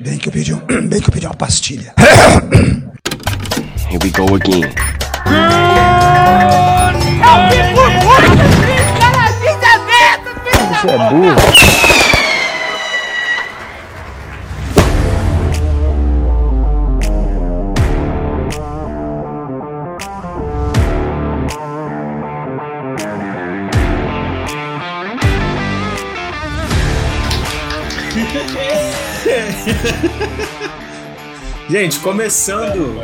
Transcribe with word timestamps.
Bem 0.00 0.16
que 0.16 0.28
eu 0.28 0.32
pedi, 0.32 0.54
um, 0.54 0.60
bem 0.88 1.00
que 1.00 1.08
eu 1.08 1.12
pedi 1.12 1.26
uma 1.26 1.34
pastilha. 1.34 1.92
Here 3.90 3.98
we 4.00 4.10
go 4.10 4.36
again. 4.36 4.70
Você 10.70 10.88
é 10.88 10.98
burro. 11.10 12.07
Gente, 31.70 31.98
começando. 31.98 32.98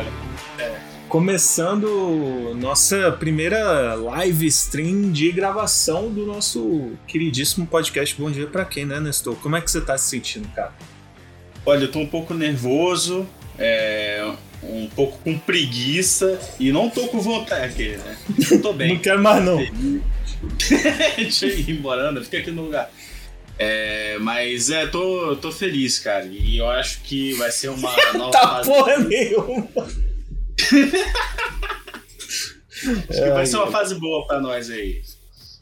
Começando 1.07 2.55
nossa 2.57 3.12
primeira 3.12 3.95
live 3.95 4.47
stream 4.47 5.12
de 5.12 5.30
gravação 5.30 6.11
do 6.11 6.25
nosso 6.25 6.93
queridíssimo 7.07 7.66
podcast 7.66 8.19
Bom 8.19 8.30
Dia 8.30 8.47
Pra 8.47 8.65
Quem, 8.65 8.87
né, 8.87 8.98
Nestor? 8.98 9.37
Como 9.37 9.55
é 9.55 9.61
que 9.61 9.71
você 9.71 9.83
tá 9.83 9.98
se 9.98 10.09
sentindo, 10.09 10.48
cara? 10.55 10.73
Olha, 11.66 11.85
eu 11.85 11.93
tô 11.93 11.98
um 11.98 12.07
pouco 12.07 12.33
nervoso, 12.33 13.27
é, 13.59 14.33
um 14.62 14.88
pouco 14.88 15.19
com 15.19 15.38
preguiça 15.38 16.41
e 16.59 16.73
não 16.73 16.88
tô 16.88 17.07
com 17.09 17.21
vontade, 17.21 17.99
né? 17.99 18.16
Não 18.51 18.60
tô 18.62 18.73
bem. 18.73 18.95
Não 18.95 18.99
quero 18.99 19.23
mais, 19.23 19.45
não. 19.45 19.59
Deixa 21.19 21.46
eu 21.46 21.59
ir 21.59 21.71
embora, 21.71 22.09
Ana, 22.09 22.23
fica 22.23 22.38
aqui 22.38 22.51
no 22.51 22.62
lugar. 22.62 22.91
É, 23.59 24.19
mas 24.19 24.69
é, 24.71 24.87
tô, 24.87 25.37
tô 25.37 25.53
feliz, 25.53 25.99
cara. 26.01 26.25
E 26.27 26.59
eu 26.59 26.69
acho 26.69 27.01
que 27.03 27.33
vai 27.35 27.51
ser 27.53 27.69
uma 27.69 27.95
nova 28.15 28.30
Tá 28.33 28.49
fase. 28.49 28.69
porra 28.71 28.99
nenhuma. 28.99 29.69
Acho 33.09 33.23
que 33.23 33.30
vai 33.30 33.46
ser 33.46 33.57
uma 33.57 33.71
fase 33.71 33.95
boa 33.95 34.27
pra 34.27 34.41
nós 34.41 34.69
aí. 34.71 35.01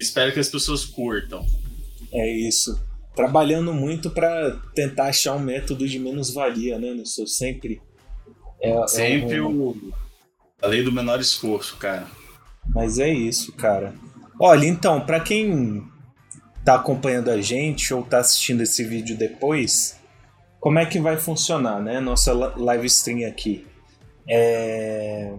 Espero 0.00 0.32
que 0.32 0.40
as 0.40 0.48
pessoas 0.48 0.84
curtam. 0.84 1.44
É 2.12 2.30
isso. 2.48 2.80
Trabalhando 3.14 3.72
muito 3.72 4.10
pra 4.10 4.50
tentar 4.74 5.04
achar 5.08 5.34
um 5.34 5.38
método 5.38 5.86
de 5.86 5.98
menos-valia, 5.98 6.78
né, 6.78 6.92
Nestor? 6.94 7.26
Sempre. 7.28 7.80
É, 8.60 8.70
é 8.72 8.86
Sempre 8.88 9.40
um- 9.40 9.60
o. 9.68 9.92
A 10.60 10.66
lei 10.66 10.82
do 10.82 10.90
menor 10.92 11.20
esforço, 11.20 11.76
cara. 11.76 12.06
Mas 12.74 12.98
é 12.98 13.12
isso, 13.12 13.52
cara. 13.52 13.94
Olha, 14.40 14.66
então, 14.66 15.00
pra 15.00 15.20
quem 15.20 15.82
tá 16.64 16.74
acompanhando 16.74 17.30
a 17.30 17.40
gente 17.40 17.92
ou 17.92 18.02
tá 18.02 18.18
assistindo 18.18 18.62
esse 18.62 18.84
vídeo 18.84 19.16
depois, 19.16 19.98
como 20.60 20.78
é 20.78 20.86
que 20.86 21.00
vai 21.00 21.16
funcionar, 21.16 21.80
né? 21.80 22.00
Nossa 22.00 22.32
li- 22.32 22.52
live 22.56 22.86
stream 22.86 23.28
aqui. 23.28 23.66
É... 24.28 25.32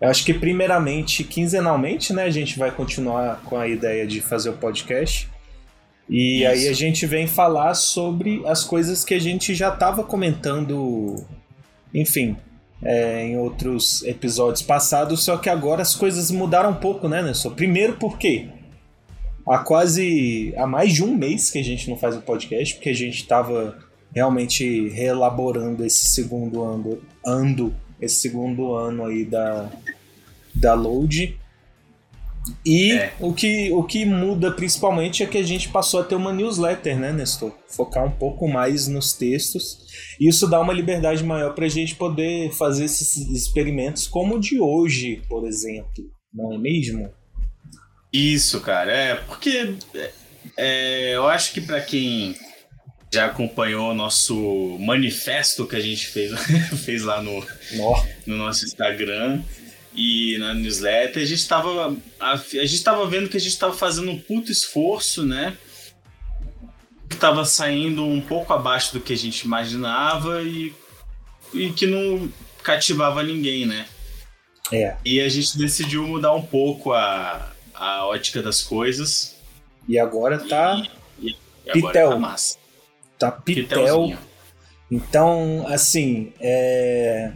Eu 0.00 0.08
acho 0.10 0.24
que 0.24 0.34
primeiramente, 0.34 1.24
quinzenalmente, 1.24 2.12
né? 2.12 2.24
A 2.24 2.30
gente 2.30 2.58
vai 2.58 2.70
continuar 2.70 3.40
com 3.44 3.56
a 3.56 3.66
ideia 3.66 4.06
de 4.06 4.20
fazer 4.20 4.50
o 4.50 4.52
podcast. 4.52 5.28
E 6.08 6.42
Isso. 6.42 6.48
aí 6.48 6.68
a 6.68 6.72
gente 6.72 7.06
vem 7.06 7.26
falar 7.26 7.74
sobre 7.74 8.42
as 8.46 8.62
coisas 8.62 9.04
que 9.04 9.14
a 9.14 9.18
gente 9.18 9.54
já 9.54 9.70
tava 9.70 10.04
comentando, 10.04 11.24
enfim, 11.92 12.36
é, 12.82 13.24
em 13.24 13.38
outros 13.38 14.02
episódios 14.04 14.62
passados, 14.62 15.24
só 15.24 15.36
que 15.36 15.48
agora 15.48 15.82
as 15.82 15.96
coisas 15.96 16.30
mudaram 16.30 16.70
um 16.70 16.74
pouco, 16.74 17.08
né, 17.08 17.22
Nelson? 17.22 17.50
Primeiro 17.50 17.94
porque 17.94 18.48
há 19.48 19.58
quase 19.58 20.52
há 20.56 20.66
mais 20.66 20.92
de 20.92 21.04
um 21.04 21.16
mês 21.16 21.50
que 21.50 21.58
a 21.58 21.64
gente 21.64 21.88
não 21.88 21.96
faz 21.96 22.16
o 22.16 22.22
podcast, 22.22 22.74
porque 22.74 22.90
a 22.90 22.94
gente 22.94 23.16
estava 23.16 23.78
realmente 24.14 24.88
reelaborando 24.88 25.84
esse 25.84 26.06
segundo 26.06 26.62
ano, 26.62 27.00
ando, 27.24 27.74
esse 28.00 28.16
segundo 28.16 28.74
ano 28.74 29.04
aí 29.04 29.24
da, 29.24 29.70
da 30.54 30.74
Load. 30.74 31.38
E 32.64 32.92
É. 32.92 33.12
o, 33.20 33.32
que, 33.32 33.72
o 33.72 33.82
que 33.82 34.04
muda 34.04 34.52
principalmente 34.52 35.22
é 35.22 35.26
que 35.26 35.36
a 35.36 35.42
gente 35.42 35.68
passou 35.68 36.00
a 36.00 36.04
ter 36.04 36.14
uma 36.14 36.32
newsletter, 36.32 36.98
né, 36.98 37.12
Nestor? 37.12 37.52
Focar 37.68 38.06
um 38.06 38.10
pouco 38.10 38.48
mais 38.48 38.86
nos 38.86 39.12
textos. 39.12 39.84
E 40.20 40.28
isso 40.28 40.48
dá 40.48 40.60
uma 40.60 40.72
liberdade 40.72 41.24
maior 41.24 41.54
para 41.54 41.66
a 41.66 41.68
gente 41.68 41.96
poder 41.96 42.52
fazer 42.52 42.84
esses 42.84 43.16
experimentos, 43.16 44.06
como 44.06 44.36
o 44.36 44.40
de 44.40 44.60
hoje, 44.60 45.22
por 45.28 45.46
exemplo. 45.46 46.04
Não 46.32 46.52
é 46.52 46.58
mesmo? 46.58 47.10
Isso, 48.12 48.60
cara. 48.60 48.92
É, 48.92 49.14
porque 49.16 49.74
é, 50.56 51.12
eu 51.14 51.26
acho 51.28 51.52
que 51.52 51.60
pra 51.60 51.80
quem 51.80 52.36
já 53.12 53.26
acompanhou 53.26 53.90
o 53.90 53.94
nosso 53.94 54.78
manifesto 54.80 55.66
que 55.66 55.76
a 55.76 55.80
gente 55.80 56.06
fez, 56.08 56.32
fez 56.84 57.02
lá 57.02 57.22
no, 57.22 57.44
no 58.26 58.36
nosso 58.36 58.64
Instagram 58.64 59.42
e 59.94 60.36
na 60.38 60.52
newsletter, 60.52 61.22
a 61.22 61.26
gente 61.26 61.38
estava 61.38 61.96
a, 62.20 62.32
a 62.32 62.36
gente 62.36 62.82
tava 62.82 63.08
vendo 63.08 63.28
que 63.28 63.36
a 63.36 63.40
gente 63.40 63.52
estava 63.52 63.72
fazendo 63.72 64.10
um 64.10 64.18
puto 64.18 64.52
esforço, 64.52 65.24
né? 65.24 65.56
Que 67.08 67.14
estava 67.14 67.44
saindo 67.44 68.04
um 68.04 68.20
pouco 68.20 68.52
abaixo 68.52 68.92
do 68.92 69.00
que 69.00 69.12
a 69.12 69.16
gente 69.16 69.42
imaginava 69.42 70.42
e, 70.42 70.74
e 71.54 71.70
que 71.70 71.86
não 71.86 72.30
cativava 72.62 73.22
ninguém, 73.22 73.64
né? 73.64 73.86
É. 74.72 74.96
E 75.04 75.20
a 75.20 75.28
gente 75.28 75.56
decidiu 75.56 76.06
mudar 76.06 76.34
um 76.34 76.42
pouco 76.42 76.92
a, 76.92 77.55
a 77.78 78.06
ótica 78.06 78.42
das 78.42 78.62
coisas. 78.62 79.36
E 79.88 79.98
agora 79.98 80.38
tá, 80.38 80.82
E 81.20 81.36
agora 81.68 81.92
Pitel. 81.92 82.10
tá 82.10 82.16
massa. 82.18 82.58
tá 83.18 83.30
pitel. 83.30 83.64
Pitelzinho. 83.64 84.18
Então, 84.90 85.66
assim, 85.68 86.32
é... 86.40 87.32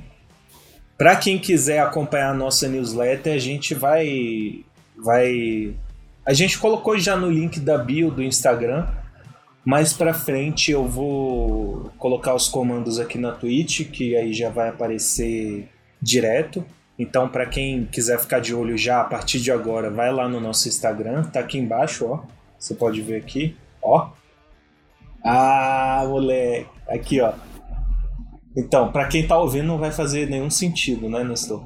para 0.96 1.16
quem 1.16 1.38
quiser 1.38 1.80
acompanhar 1.80 2.30
a 2.30 2.34
nossa 2.34 2.68
newsletter, 2.68 3.34
a 3.34 3.38
gente 3.38 3.74
vai, 3.74 4.64
vai, 4.96 5.74
a 6.24 6.32
gente 6.32 6.58
colocou 6.58 6.98
já 6.98 7.16
no 7.16 7.30
link 7.30 7.58
da 7.58 7.76
bio 7.78 8.10
do 8.10 8.22
Instagram. 8.22 8.86
Mais 9.64 9.92
pra 9.92 10.14
frente 10.14 10.70
eu 10.72 10.86
vou 10.86 11.92
colocar 11.98 12.34
os 12.34 12.48
comandos 12.48 12.98
aqui 12.98 13.18
na 13.18 13.32
Twitch, 13.32 13.90
que 13.90 14.16
aí 14.16 14.32
já 14.32 14.48
vai 14.48 14.68
aparecer 14.70 15.68
direto. 16.00 16.64
Então, 17.00 17.30
para 17.30 17.46
quem 17.46 17.86
quiser 17.86 18.20
ficar 18.20 18.40
de 18.40 18.54
olho 18.54 18.76
já 18.76 19.00
a 19.00 19.04
partir 19.04 19.40
de 19.40 19.50
agora, 19.50 19.90
vai 19.90 20.12
lá 20.12 20.28
no 20.28 20.38
nosso 20.38 20.68
Instagram, 20.68 21.22
tá 21.22 21.40
aqui 21.40 21.56
embaixo, 21.56 22.06
ó. 22.06 22.24
Você 22.58 22.74
pode 22.74 23.00
ver 23.00 23.16
aqui, 23.16 23.56
ó. 23.82 24.10
Ah, 25.24 26.04
moleque. 26.06 26.68
Aqui, 26.86 27.22
ó. 27.22 27.32
Então, 28.54 28.92
pra 28.92 29.08
quem 29.08 29.26
tá 29.26 29.38
ouvindo 29.38 29.64
não 29.64 29.78
vai 29.78 29.90
fazer 29.90 30.28
nenhum 30.28 30.50
sentido, 30.50 31.08
né, 31.08 31.24
Nestor? 31.24 31.64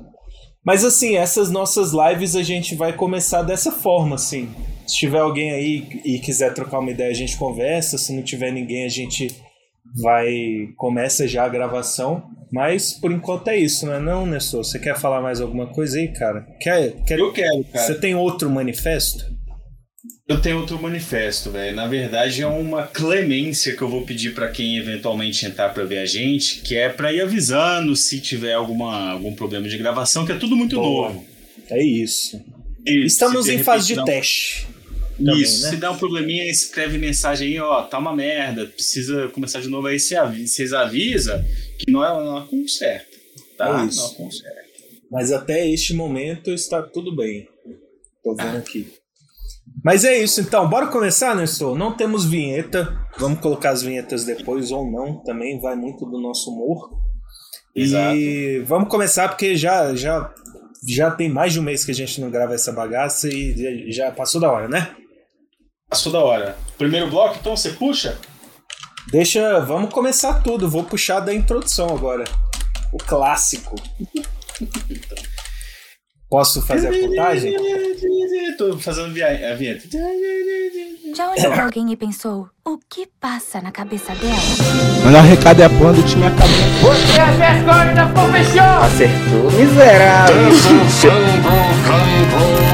Mas 0.65 0.85
assim, 0.85 1.17
essas 1.17 1.51
nossas 1.51 1.91
lives 1.93 2.37
a 2.37 2.43
gente 2.45 2.77
vai 2.77 2.93
começar 2.93 3.43
dessa 3.43 3.73
forma, 3.73 4.15
assim. 4.15 4.49
Se 4.87 4.95
tiver 4.95 5.19
alguém 5.19 5.51
aí 5.51 6.01
e 6.05 6.21
quiser 6.21 6.55
trocar 6.55 6.79
uma 6.79 6.93
ideia, 6.93 7.11
a 7.11 7.15
gente 7.15 7.37
conversa. 7.37 7.99
Se 7.99 8.15
não 8.15 8.23
tiver 8.23 8.53
ninguém, 8.53 8.85
a 8.85 8.89
gente 8.89 9.35
vai 10.03 10.69
começa 10.77 11.27
já 11.29 11.45
a 11.45 11.49
gravação. 11.49 12.25
Mas 12.53 12.93
por 12.93 13.11
enquanto 13.11 13.49
é 13.49 13.57
isso, 13.57 13.87
né? 13.87 13.99
Não, 13.99 14.25
Nestor? 14.27 14.65
Você 14.65 14.79
quer 14.79 14.97
falar 14.97 15.21
mais 15.21 15.41
alguma 15.41 15.67
coisa 15.67 15.99
aí, 15.99 16.09
cara? 16.13 16.47
Quer, 16.61 16.93
quer... 17.05 17.19
Eu 17.19 17.33
quero, 17.33 17.65
cara. 17.65 17.85
Você 17.87 17.95
tem 17.97 18.15
outro 18.15 18.49
manifesto? 18.49 19.25
Eu 20.29 20.41
tenho 20.41 20.59
outro 20.59 20.81
manifesto, 20.81 21.51
velho. 21.51 21.75
Na 21.77 21.87
verdade, 21.87 22.41
é 22.43 22.47
uma 22.47 22.85
clemência 22.85 23.77
que 23.77 23.83
eu 23.83 23.89
vou 23.89 24.03
pedir 24.03 24.35
pra 24.35 24.49
quem 24.49 24.79
eventualmente 24.79 25.45
entrar 25.45 25.69
pra 25.71 25.85
ver 25.85 25.99
a 25.99 26.07
gente, 26.07 26.61
que 26.63 26.77
é 26.77 26.89
pra 26.89 27.13
ir 27.13 27.21
avisando 27.21 27.95
se 27.97 28.21
tiver 28.21 28.55
alguma, 28.55 29.11
algum 29.11 29.35
problema 29.35 29.69
de 29.69 29.77
gravação, 29.77 30.25
que 30.25 30.33
é 30.33 30.37
tudo 30.39 30.57
muito 30.57 30.77
Boa. 30.77 31.09
novo. 31.09 31.25
É 31.71 31.83
isso. 31.85 32.41
E 32.87 33.05
Estamos 33.05 33.49
em 33.49 33.59
fase 33.59 33.93
de 33.95 34.01
um- 34.01 34.05
teste. 34.05 34.67
Também, 35.17 35.41
Isso, 35.41 35.63
né? 35.63 35.71
se 35.71 35.77
der 35.77 35.91
um 35.91 35.97
probleminha, 35.97 36.51
escreve 36.51 36.99
mensagem 36.99 37.49
aí, 37.49 37.61
ó, 37.61 37.83
tá 37.83 37.99
uma 37.99 38.15
merda, 38.15 38.67
precisa 38.67 39.29
começar 39.29 39.61
de 39.61 39.69
novo 39.69 39.87
aí, 39.87 39.99
vocês 39.99 40.73
avisa 40.73 41.45
que 41.79 41.91
não 41.91 42.05
é, 42.05 42.09
é 42.09 42.47
conserta, 42.47 43.17
tá? 43.57 43.83
É 43.83 43.87
isso. 43.87 44.01
Não 44.01 44.11
é 44.11 44.15
conserta. 44.17 44.65
Mas 45.11 45.31
até 45.31 45.69
este 45.69 45.95
momento 45.95 46.51
está 46.51 46.83
tudo 46.83 47.15
bem. 47.15 47.49
Tô 48.23 48.35
vendo 48.35 48.57
aqui. 48.57 48.93
Mas 49.85 50.05
é 50.05 50.19
isso, 50.19 50.41
então. 50.41 50.69
Bora 50.69 50.87
começar, 50.87 51.37
Nestor? 51.37 51.77
Não 51.77 51.97
temos 51.97 52.25
vinheta. 52.25 52.99
Vamos 53.19 53.39
colocar 53.41 53.71
as 53.71 53.83
vinhetas 53.83 54.25
depois 54.25 54.73
ou 54.73 54.91
não. 54.91 55.23
Também 55.23 55.61
vai 55.61 55.77
muito 55.77 56.07
do 56.07 56.19
nosso 56.19 56.51
humor. 56.51 56.91
Exato. 57.77 58.17
E 58.17 58.61
vamos 58.61 58.89
começar 58.89 59.29
porque 59.29 59.55
já, 59.57 59.95
já, 59.95 60.33
já 60.89 61.11
tem 61.11 61.29
mais 61.29 61.53
de 61.53 61.61
um 61.61 61.63
mês 61.63 61.85
que 61.85 61.91
a 61.91 61.95
gente 61.95 62.21
não 62.21 62.31
grava 62.31 62.55
essa 62.55 62.73
bagaça 62.73 63.29
e 63.29 63.93
já 63.93 64.11
passou 64.11 64.41
da 64.41 64.51
hora, 64.51 64.69
né? 64.69 64.97
Passou 65.95 66.11
da 66.11 66.19
hora. 66.19 66.57
Primeiro 66.77 67.09
bloco, 67.09 67.37
então, 67.41 67.57
você 67.57 67.71
puxa? 67.71 68.19
Deixa. 69.13 69.61
Vamos 69.61 69.93
começar 69.95 70.43
tudo. 70.43 70.69
Vou 70.69 70.83
puxar 70.83 71.21
da 71.21 71.33
introdução 71.33 71.87
agora. 71.89 72.25
O 72.93 72.99
clássico. 72.99 73.77
Posso 76.29 76.61
fazer 76.63 76.89
a 76.89 77.01
contagem? 77.09 77.55
Tô 78.59 78.77
fazendo 78.77 79.15
via- 79.15 79.53
a 79.53 79.55
vinheta. 79.55 79.85
Já 81.15 81.31
olhou 81.31 81.53
pra 81.53 81.63
alguém 81.67 81.93
e 81.93 81.97
pensou, 81.97 82.49
o 82.67 82.77
que 82.91 83.07
passa 83.21 83.61
na 83.61 83.71
cabeça 83.71 84.13
dela? 84.17 84.35
Mandar 85.05 85.23
um 85.23 85.29
recado 85.29 85.63
é 85.63 85.65
a 85.65 85.71
porra 85.71 85.93
do 85.93 86.03
time 86.03 86.27
acabou. 86.27 86.93
Você 86.93 87.19
é 87.19 87.23
a 87.23 87.31
vergonha 87.31 87.95
da 87.95 88.07
profissão! 88.09 88.83
Acertou, 88.83 89.53
miserável. 89.53 90.35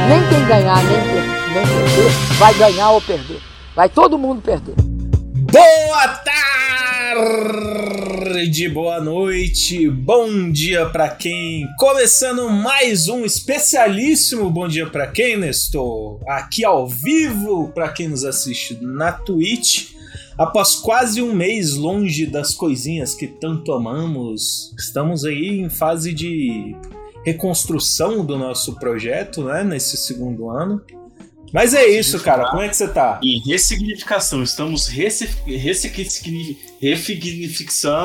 Nem 0.09 0.29
quem 0.31 0.47
ganhar, 0.49 0.83
nem, 0.85 1.01
per 1.03 1.40
nem 1.53 1.67
perder, 1.67 2.11
vai 2.39 2.55
ganhar 2.55 2.91
ou 2.93 3.01
perder. 3.01 3.41
Vai 3.75 3.89
todo 3.89 4.17
mundo 4.17 4.41
perder. 4.41 4.77
Boa 5.51 6.09
tarde, 8.29 8.69
boa 8.69 9.01
noite, 9.01 9.91
bom 9.91 10.49
dia 10.53 10.87
pra 10.87 11.09
quem. 11.09 11.67
Começando 11.77 12.49
mais 12.49 13.09
um 13.09 13.25
especialíssimo 13.25 14.49
bom 14.49 14.69
dia 14.69 14.87
pra 14.87 15.09
quem, 15.09 15.37
Nestor? 15.37 16.21
Aqui 16.29 16.65
ao 16.65 16.89
vivo 16.89 17.73
pra 17.75 17.89
quem 17.89 18.07
nos 18.09 18.25
assiste 18.25 18.79
na 18.81 19.11
Twitch. 19.11 19.91
Após 20.39 20.77
quase 20.77 21.21
um 21.21 21.35
mês 21.35 21.75
longe 21.75 22.27
das 22.27 22.55
coisinhas 22.55 23.13
que 23.15 23.27
tanto 23.27 23.73
amamos, 23.73 24.73
estamos 24.79 25.25
aí 25.25 25.59
em 25.59 25.69
fase 25.69 26.15
de 26.15 26.77
reconstrução 27.25 28.25
do 28.25 28.39
nosso 28.39 28.77
projeto, 28.77 29.43
né? 29.43 29.65
Nesse 29.65 29.97
segundo 29.97 30.49
ano. 30.49 30.81
Mas 31.53 31.75
é 31.75 31.87
isso, 31.87 32.19
cara. 32.21 32.49
Como 32.51 32.63
é 32.63 32.69
que 32.69 32.77
você 32.77 32.89
tá? 32.89 33.21
Em 33.23 33.41
ressignificação, 33.41 34.43
estamos 34.43 34.87
ressignificando. 34.87 36.57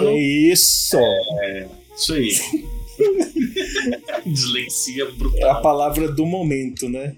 É 0.10 0.18
isso! 0.18 0.98
É, 0.98 1.68
isso 1.96 2.14
aí. 2.14 2.32
Dislexia 4.26 5.06
brutal. 5.12 5.40
É 5.40 5.52
a 5.52 5.56
palavra 5.56 6.12
do 6.12 6.26
momento, 6.26 6.90
né? 6.90 7.16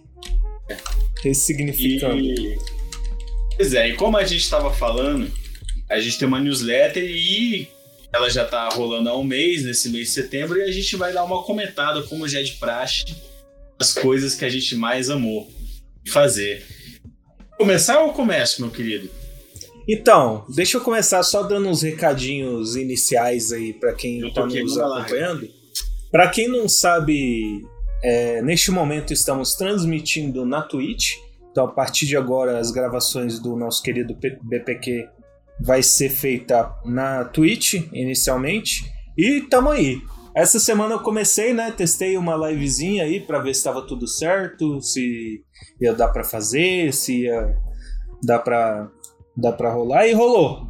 Ressignificando. 1.23 2.19
E... 2.19 2.57
Pois 3.55 3.73
é, 3.73 3.89
e 3.89 3.95
como 3.95 4.17
a 4.17 4.25
gente 4.25 4.41
estava 4.41 4.73
falando, 4.73 5.31
a 5.89 5.99
gente 5.99 6.19
tem 6.19 6.27
uma 6.27 6.39
newsletter 6.39 7.03
e 7.03 7.69
ela 8.11 8.29
já 8.29 8.43
tá 8.43 8.67
rolando 8.69 9.09
há 9.09 9.17
um 9.17 9.23
mês, 9.23 9.63
nesse 9.63 9.89
mês 9.89 10.09
de 10.09 10.13
setembro, 10.13 10.59
e 10.59 10.63
a 10.63 10.71
gente 10.71 10.95
vai 10.95 11.13
dar 11.13 11.23
uma 11.23 11.41
comentada, 11.43 12.03
como 12.03 12.27
já 12.27 12.41
é 12.41 12.43
de 12.43 12.53
praxe, 12.53 13.05
as 13.79 13.93
coisas 13.93 14.35
que 14.35 14.43
a 14.43 14.49
gente 14.49 14.75
mais 14.75 15.09
amou 15.09 15.49
fazer. 16.07 16.65
Começar 17.57 17.99
ou 18.01 18.13
começo, 18.13 18.61
meu 18.61 18.71
querido? 18.71 19.09
Então, 19.87 20.45
deixa 20.49 20.77
eu 20.77 20.81
começar 20.81 21.23
só 21.23 21.43
dando 21.43 21.69
uns 21.69 21.81
recadinhos 21.81 22.75
iniciais 22.75 23.53
aí 23.53 23.73
para 23.73 23.93
quem 23.93 24.27
está 24.27 24.45
nos 24.45 24.77
acompanhando. 24.77 25.47
Para 26.11 26.27
quem 26.27 26.49
não 26.49 26.67
sabe, 26.67 27.65
é, 28.03 28.41
neste 28.41 28.69
momento 28.69 29.13
estamos 29.13 29.53
transmitindo 29.53 30.45
na 30.45 30.61
Twitch. 30.61 31.15
Então, 31.51 31.65
a 31.65 31.71
partir 31.71 32.05
de 32.05 32.17
agora, 32.17 32.59
as 32.59 32.69
gravações 32.69 33.39
do 33.39 33.55
nosso 33.55 33.81
querido 33.81 34.15
BPQ 34.43 35.07
vai 35.59 35.81
ser 35.81 36.09
feita 36.09 36.69
na 36.85 37.23
Twitch 37.23 37.75
inicialmente. 37.93 38.91
E 39.17 39.41
tamo 39.41 39.69
aí. 39.69 40.01
Essa 40.37 40.59
semana 40.59 40.93
eu 40.93 40.99
comecei, 40.99 41.51
né? 41.51 41.71
Testei 41.71 42.15
uma 42.15 42.35
livezinha 42.35 43.05
aí 43.05 43.19
para 43.19 43.39
ver 43.39 43.55
se 43.55 43.61
estava 43.61 43.81
tudo 43.81 44.07
certo, 44.07 44.79
se 44.79 45.41
ia 45.81 45.95
dar 45.95 46.09
para 46.09 46.23
fazer, 46.23 46.93
se 46.93 47.23
ia 47.23 47.57
dar 48.23 48.37
para 48.37 48.87
dar 49.35 49.53
para 49.53 49.73
rolar 49.73 50.05
e 50.05 50.13
rolou. 50.13 50.67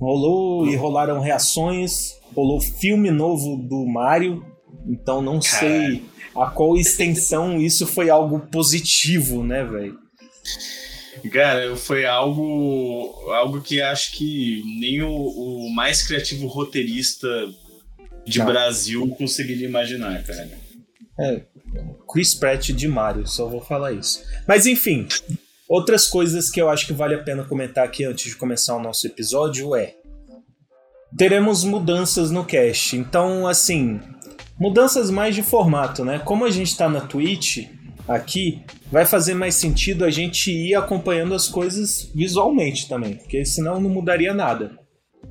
Rolou 0.00 0.66
e 0.66 0.74
rolaram 0.76 1.20
reações, 1.20 2.14
rolou 2.34 2.58
filme 2.58 3.10
novo 3.10 3.58
do 3.58 3.84
Mario. 3.84 4.46
Então 4.88 5.20
não 5.20 5.42
sei 5.42 6.02
a 6.34 6.46
qual 6.46 6.74
extensão 6.78 7.60
isso 7.60 7.86
foi 7.86 8.08
algo 8.08 8.40
positivo, 8.50 9.44
né, 9.44 9.62
velho? 9.62 9.98
Cara, 11.30 11.76
foi 11.76 12.06
algo 12.06 13.30
algo 13.30 13.60
que 13.60 13.82
acho 13.82 14.12
que 14.12 14.62
nem 14.80 15.02
o, 15.02 15.10
o 15.10 15.70
mais 15.74 16.02
criativo 16.02 16.46
roteirista 16.46 17.28
de 18.24 18.38
Não. 18.38 18.46
Brasil 18.46 19.08
conseguiria 19.18 19.66
imaginar, 19.66 20.22
cara. 20.24 20.50
É, 21.18 21.42
Chris 22.10 22.34
Pratt 22.34 22.70
de 22.70 22.88
Mario, 22.88 23.26
só 23.26 23.48
vou 23.48 23.60
falar 23.60 23.92
isso. 23.92 24.22
Mas 24.46 24.66
enfim, 24.66 25.06
outras 25.68 26.06
coisas 26.06 26.50
que 26.50 26.60
eu 26.60 26.68
acho 26.68 26.86
que 26.86 26.92
vale 26.92 27.14
a 27.14 27.22
pena 27.22 27.44
comentar 27.44 27.84
aqui 27.84 28.04
antes 28.04 28.30
de 28.30 28.36
começar 28.36 28.76
o 28.76 28.82
nosso 28.82 29.06
episódio 29.06 29.74
é 29.74 29.94
teremos 31.16 31.64
mudanças 31.64 32.30
no 32.30 32.44
cast. 32.44 32.96
Então, 32.96 33.46
assim, 33.46 34.00
mudanças 34.58 35.10
mais 35.10 35.34
de 35.34 35.42
formato, 35.42 36.04
né? 36.04 36.18
Como 36.18 36.44
a 36.44 36.50
gente 36.50 36.76
tá 36.76 36.88
na 36.88 37.00
Twitch 37.00 37.68
aqui, 38.08 38.62
vai 38.90 39.04
fazer 39.06 39.34
mais 39.34 39.54
sentido 39.54 40.04
a 40.04 40.10
gente 40.10 40.50
ir 40.50 40.74
acompanhando 40.74 41.34
as 41.34 41.48
coisas 41.48 42.10
visualmente 42.14 42.88
também, 42.88 43.16
porque 43.16 43.44
senão 43.44 43.80
não 43.80 43.90
mudaria 43.90 44.34
nada. 44.34 44.78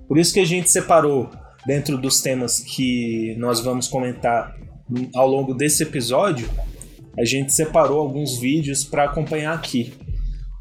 Por 0.07 0.17
isso 0.17 0.33
que 0.33 0.39
a 0.39 0.45
gente 0.45 0.69
separou 0.69 1.29
dentro 1.65 1.97
dos 1.97 2.21
temas 2.21 2.59
que 2.59 3.35
nós 3.37 3.59
vamos 3.61 3.87
comentar 3.87 4.55
ao 5.15 5.27
longo 5.27 5.53
desse 5.53 5.83
episódio, 5.83 6.49
a 7.17 7.23
gente 7.23 7.53
separou 7.53 7.99
alguns 7.99 8.37
vídeos 8.37 8.83
para 8.83 9.05
acompanhar 9.05 9.53
aqui 9.53 9.93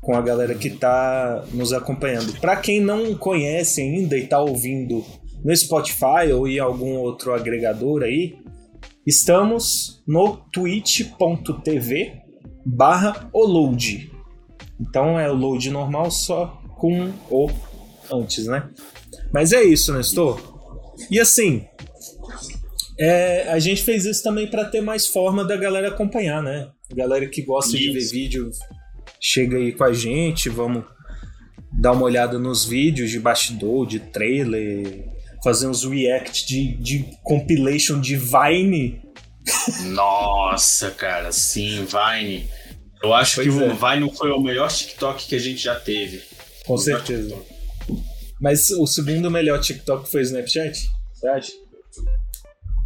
com 0.00 0.16
a 0.16 0.20
galera 0.20 0.54
que 0.54 0.68
está 0.68 1.44
nos 1.52 1.72
acompanhando. 1.72 2.38
Para 2.40 2.56
quem 2.56 2.80
não 2.80 3.14
conhece 3.14 3.80
ainda 3.80 4.16
e 4.16 4.22
está 4.24 4.40
ouvindo 4.40 5.04
no 5.44 5.56
Spotify 5.56 6.32
ou 6.34 6.48
em 6.48 6.58
algum 6.58 6.96
outro 6.96 7.32
agregador 7.32 8.02
aí, 8.02 8.38
estamos 9.06 10.02
no 10.06 10.36
twitch.tv 10.52 12.20
barra 12.64 13.30
load. 13.34 14.10
Então 14.80 15.18
é 15.18 15.30
o 15.30 15.34
load 15.34 15.70
normal 15.70 16.10
só 16.10 16.60
com 16.78 17.12
o 17.30 17.50
antes, 18.10 18.46
né? 18.46 18.68
Mas 19.32 19.52
é 19.52 19.62
isso, 19.62 19.92
Nestor. 19.92 20.49
E 21.10 21.20
assim, 21.20 21.64
é, 22.98 23.48
a 23.48 23.58
gente 23.58 23.82
fez 23.82 24.04
isso 24.04 24.22
também 24.22 24.46
para 24.46 24.64
ter 24.64 24.80
mais 24.80 25.06
forma 25.06 25.44
da 25.44 25.56
galera 25.56 25.88
acompanhar, 25.88 26.42
né? 26.42 26.68
A 26.90 26.94
galera 26.94 27.26
que 27.28 27.42
gosta 27.42 27.76
isso. 27.76 27.86
de 27.86 27.92
ver 27.92 28.06
vídeo 28.10 28.50
chega 29.20 29.56
aí 29.56 29.72
com 29.72 29.84
a 29.84 29.92
gente, 29.92 30.48
vamos 30.48 30.84
dar 31.72 31.92
uma 31.92 32.02
olhada 32.02 32.38
nos 32.38 32.64
vídeos 32.64 33.10
de 33.10 33.20
bastidor, 33.20 33.86
de 33.86 34.00
trailer, 34.00 35.04
fazer 35.42 35.66
uns 35.66 35.84
react 35.84 36.46
de, 36.46 36.74
de 36.76 37.06
compilation 37.22 38.00
de 38.00 38.16
Vine. 38.16 39.00
Nossa, 39.86 40.90
cara, 40.90 41.32
sim, 41.32 41.86
Vine. 41.86 42.48
Eu 43.02 43.14
acho 43.14 43.36
pois 43.36 43.48
que 43.48 43.62
é. 43.62 43.66
o 43.66 43.74
Vine 43.74 44.16
foi 44.16 44.30
o 44.30 44.40
melhor 44.40 44.70
TikTok 44.70 45.26
que 45.26 45.34
a 45.34 45.38
gente 45.38 45.62
já 45.62 45.74
teve. 45.74 46.22
Com 46.66 46.76
certeza. 46.76 47.34
Mas 48.40 48.70
o 48.70 48.86
segundo 48.86 49.30
melhor 49.30 49.60
TikTok 49.60 50.10
foi 50.10 50.20
o 50.20 50.22
Snapchat? 50.22 50.90
Você 51.12 51.28
acha? 51.28 51.52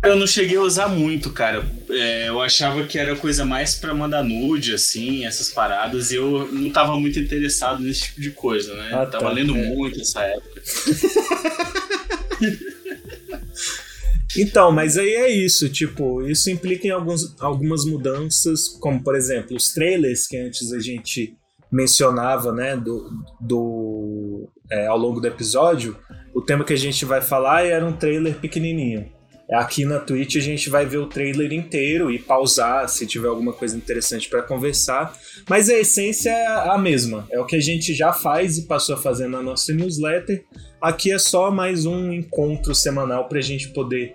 Eu 0.02 0.16
não 0.16 0.26
cheguei 0.26 0.58
a 0.58 0.62
usar 0.62 0.88
muito, 0.88 1.30
cara. 1.30 1.64
É, 1.88 2.28
eu 2.28 2.42
achava 2.42 2.84
que 2.84 2.98
era 2.98 3.16
coisa 3.16 3.44
mais 3.44 3.74
para 3.74 3.94
mandar 3.94 4.22
nude, 4.22 4.74
assim, 4.74 5.24
essas 5.24 5.50
paradas, 5.50 6.10
e 6.10 6.16
eu 6.16 6.46
não 6.52 6.70
tava 6.70 7.00
muito 7.00 7.18
interessado 7.18 7.82
nesse 7.82 8.02
tipo 8.02 8.20
de 8.20 8.32
coisa, 8.32 8.74
né? 8.74 8.90
Ah, 8.92 9.06
tava 9.06 9.24
tá, 9.24 9.30
lendo 9.30 9.56
é. 9.56 9.74
muito 9.74 9.96
nessa 9.96 10.22
época. 10.22 10.62
então, 14.36 14.72
mas 14.72 14.98
aí 14.98 15.14
é 15.14 15.30
isso, 15.30 15.70
tipo, 15.70 16.20
isso 16.28 16.50
implica 16.50 16.86
em 16.86 16.90
alguns, 16.90 17.34
algumas 17.40 17.86
mudanças, 17.86 18.68
como 18.80 19.02
por 19.02 19.16
exemplo, 19.16 19.56
os 19.56 19.72
trailers 19.72 20.26
que 20.26 20.36
antes 20.36 20.70
a 20.70 20.80
gente 20.80 21.34
mencionava, 21.72 22.52
né, 22.52 22.76
do, 22.76 23.10
do 23.40 24.50
é, 24.70 24.86
ao 24.86 24.98
longo 24.98 25.20
do 25.20 25.26
episódio, 25.26 25.96
o 26.34 26.40
tema 26.40 26.64
que 26.64 26.72
a 26.72 26.78
gente 26.78 27.04
vai 27.04 27.20
falar 27.20 27.64
era 27.64 27.84
um 27.84 27.92
trailer 27.92 28.34
pequenininho. 28.36 29.12
Aqui 29.52 29.84
na 29.84 30.00
Twitch 30.00 30.36
a 30.36 30.40
gente 30.40 30.70
vai 30.70 30.86
ver 30.86 30.96
o 30.96 31.06
trailer 31.06 31.52
inteiro 31.52 32.10
e 32.10 32.18
pausar 32.18 32.88
se 32.88 33.06
tiver 33.06 33.28
alguma 33.28 33.52
coisa 33.52 33.76
interessante 33.76 34.28
para 34.28 34.42
conversar. 34.42 35.14
Mas 35.48 35.68
a 35.68 35.74
essência 35.74 36.30
é 36.30 36.46
a 36.46 36.78
mesma. 36.78 37.26
É 37.30 37.38
o 37.38 37.44
que 37.44 37.56
a 37.56 37.60
gente 37.60 37.94
já 37.94 38.12
faz 38.12 38.56
e 38.56 38.62
passou 38.62 38.94
a 38.94 38.98
fazer 38.98 39.28
na 39.28 39.42
nossa 39.42 39.72
newsletter. 39.72 40.44
Aqui 40.80 41.12
é 41.12 41.18
só 41.18 41.50
mais 41.50 41.84
um 41.84 42.10
encontro 42.10 42.74
semanal 42.74 43.28
para 43.28 43.38
a 43.38 43.42
gente 43.42 43.68
poder 43.68 44.12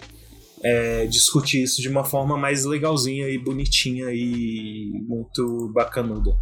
é, 0.63 1.05
discutir 1.05 1.61
isso 1.63 1.79
de 1.81 1.87
uma 1.87 2.03
forma 2.03 2.35
mais 2.35 2.65
legalzinha 2.65 3.29
e 3.29 3.37
bonitinha 3.37 4.07
e 4.11 4.91
muito 5.07 5.71
bacanuda. 5.73 6.35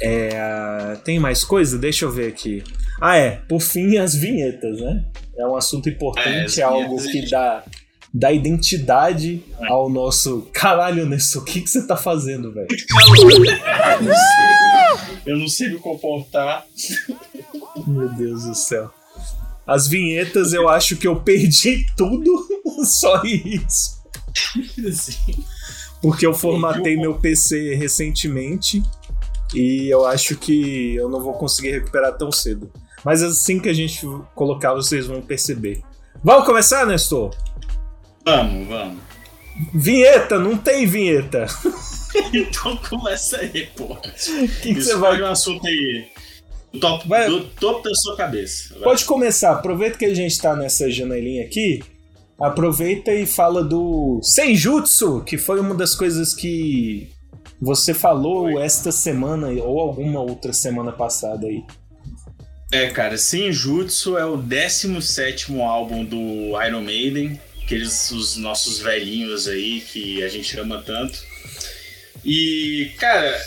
É, 0.00 0.96
tem 1.04 1.18
mais 1.18 1.44
coisa? 1.44 1.78
Deixa 1.78 2.04
eu 2.04 2.10
ver 2.10 2.28
aqui. 2.28 2.62
Ah, 3.00 3.16
é. 3.16 3.42
Por 3.48 3.60
fim, 3.60 3.98
as 3.98 4.14
vinhetas, 4.14 4.80
né? 4.80 5.04
É 5.36 5.46
um 5.46 5.56
assunto 5.56 5.88
importante, 5.88 6.60
é, 6.60 6.62
é 6.62 6.66
algo 6.66 6.96
que 7.02 7.28
dá, 7.28 7.64
dá 8.12 8.32
identidade 8.32 9.42
é. 9.60 9.66
ao 9.66 9.90
nosso. 9.90 10.48
Caralho, 10.52 11.06
Nessu, 11.06 11.40
o 11.40 11.44
que, 11.44 11.60
que 11.60 11.68
você 11.68 11.86
tá 11.86 11.96
fazendo, 11.96 12.52
velho? 12.52 12.68
Eu 15.24 15.36
não 15.36 15.48
sei 15.48 15.68
me 15.68 15.78
comportar. 15.78 16.64
Meu 17.86 18.08
Deus 18.08 18.44
do 18.44 18.54
céu. 18.54 18.90
As 19.66 19.86
vinhetas 19.86 20.52
eu 20.52 20.68
acho 20.68 20.96
que 20.96 21.06
eu 21.06 21.20
perdi 21.20 21.86
tudo, 21.96 22.46
só 22.84 23.22
isso. 23.24 24.02
Sim. 24.92 25.44
Porque 26.00 26.26
eu 26.26 26.34
formatei 26.34 26.96
meu 26.96 27.14
PC 27.14 27.76
recentemente 27.76 28.82
E 29.54 29.88
eu 29.92 30.06
acho 30.06 30.36
que 30.36 30.94
eu 30.94 31.08
não 31.08 31.20
vou 31.20 31.34
conseguir 31.34 31.72
recuperar 31.72 32.16
tão 32.16 32.30
cedo. 32.32 32.70
Mas 33.04 33.22
assim 33.22 33.58
que 33.60 33.68
a 33.68 33.72
gente 33.74 34.06
colocar, 34.34 34.74
vocês 34.74 35.06
vão 35.06 35.20
perceber. 35.20 35.82
Vamos 36.22 36.46
começar, 36.46 36.86
Nestor? 36.86 37.34
Vamos, 38.24 38.68
vamos. 38.68 38.98
Vinheta, 39.74 40.38
não 40.38 40.56
tem 40.56 40.86
vinheta. 40.86 41.46
então 42.32 42.76
começa 42.76 43.38
aí, 43.38 43.66
pô. 43.76 43.84
O 43.94 43.96
que, 43.96 44.74
que 44.74 44.82
você 44.82 44.96
vai. 44.96 45.20
um 45.20 45.26
assunto 45.26 45.66
aí. 45.66 46.06
Do 46.72 46.80
top, 46.80 47.06
Vai- 47.08 47.28
do 47.28 47.44
topo 47.44 47.82
da 47.82 47.94
sua 47.94 48.16
cabeça. 48.16 48.74
Vai. 48.74 48.84
Pode 48.84 49.04
começar. 49.04 49.52
Aproveita 49.52 49.98
que 49.98 50.06
a 50.06 50.14
gente 50.14 50.40
tá 50.40 50.56
nessa 50.56 50.90
janelinha 50.90 51.44
aqui. 51.44 51.82
Aproveita 52.40 53.12
e 53.12 53.26
fala 53.26 53.62
do 53.62 54.20
Senjutsu, 54.22 55.22
que 55.24 55.36
foi 55.36 55.60
uma 55.60 55.74
das 55.74 55.94
coisas 55.94 56.34
que 56.34 57.11
você 57.62 57.94
falou 57.94 58.60
esta 58.60 58.90
semana 58.90 59.46
ou 59.46 59.78
alguma 59.78 60.20
outra 60.20 60.52
semana 60.52 60.90
passada 60.90 61.46
aí. 61.46 61.62
É, 62.72 62.88
cara, 62.88 63.16
Senjutsu 63.16 64.18
é 64.18 64.24
o 64.24 64.36
17 64.36 65.60
álbum 65.60 66.04
do 66.04 66.60
Iron 66.60 66.82
Maiden, 66.82 67.40
aqueles 67.62 68.10
os 68.10 68.36
nossos 68.36 68.80
velhinhos 68.80 69.46
aí 69.46 69.80
que 69.80 70.24
a 70.24 70.28
gente 70.28 70.58
ama 70.58 70.82
tanto. 70.84 71.22
E, 72.24 72.90
cara, 72.98 73.40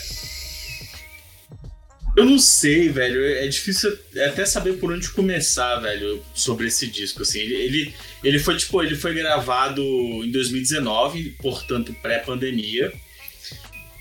eu 2.16 2.24
não 2.24 2.38
sei, 2.38 2.88
velho, 2.88 3.22
é 3.22 3.46
difícil 3.48 3.98
até 4.26 4.46
saber 4.46 4.78
por 4.78 4.90
onde 4.90 5.10
começar, 5.10 5.76
velho, 5.80 6.24
sobre 6.34 6.68
esse 6.68 6.86
disco, 6.86 7.20
assim. 7.20 7.40
Ele, 7.40 7.54
ele, 7.54 7.94
ele 8.24 8.38
foi, 8.38 8.56
tipo, 8.56 8.82
ele 8.82 8.96
foi 8.96 9.12
gravado 9.12 9.82
em 9.82 10.30
2019, 10.30 11.36
portanto, 11.42 11.94
pré-pandemia. 12.00 12.90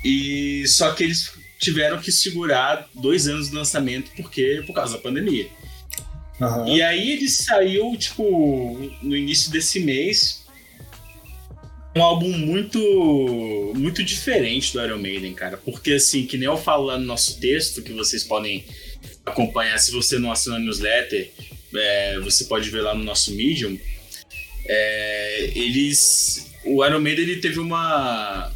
E 0.05 0.67
só 0.67 0.91
que 0.93 1.03
eles 1.03 1.31
tiveram 1.59 2.00
que 2.00 2.12
segurar 2.12 2.88
dois 2.93 3.27
anos 3.27 3.50
de 3.50 3.55
lançamento 3.55 4.12
porque 4.15 4.63
por 4.67 4.74
causa 4.74 4.93
da 4.93 5.00
pandemia. 5.00 5.50
E 6.67 6.81
aí 6.81 7.12
ele 7.13 7.27
saiu, 7.27 7.95
tipo, 7.97 8.91
no 9.01 9.15
início 9.15 9.50
desse 9.51 9.79
mês. 9.79 10.45
Um 11.95 12.03
álbum 12.03 12.29
muito 12.29 13.74
muito 13.74 14.03
diferente 14.03 14.74
do 14.74 14.83
Iron 14.83 15.00
Maiden, 15.00 15.33
cara. 15.33 15.57
Porque, 15.57 15.93
assim, 15.93 16.25
que 16.27 16.38
nem 16.38 16.45
eu 16.45 16.57
falo 16.57 16.85
lá 16.85 17.00
no 17.00 17.05
nosso 17.05 17.39
texto, 17.39 17.81
que 17.81 17.93
vocês 17.93 18.24
podem 18.24 18.63
acompanhar, 19.25 19.79
se 19.79 19.91
você 19.91 20.19
não 20.19 20.31
assina 20.31 20.57
a 20.57 20.59
newsletter, 20.59 21.31
é, 21.74 22.19
você 22.19 22.45
pode 22.45 22.69
ver 22.69 22.81
lá 22.81 22.93
no 22.93 23.03
nosso 23.03 23.31
Medium. 23.31 23.79
É, 24.67 25.51
eles. 25.55 26.51
O 26.63 26.85
Iron 26.85 27.00
Maiden 27.00 27.24
ele 27.24 27.41
teve 27.41 27.59
uma. 27.59 28.51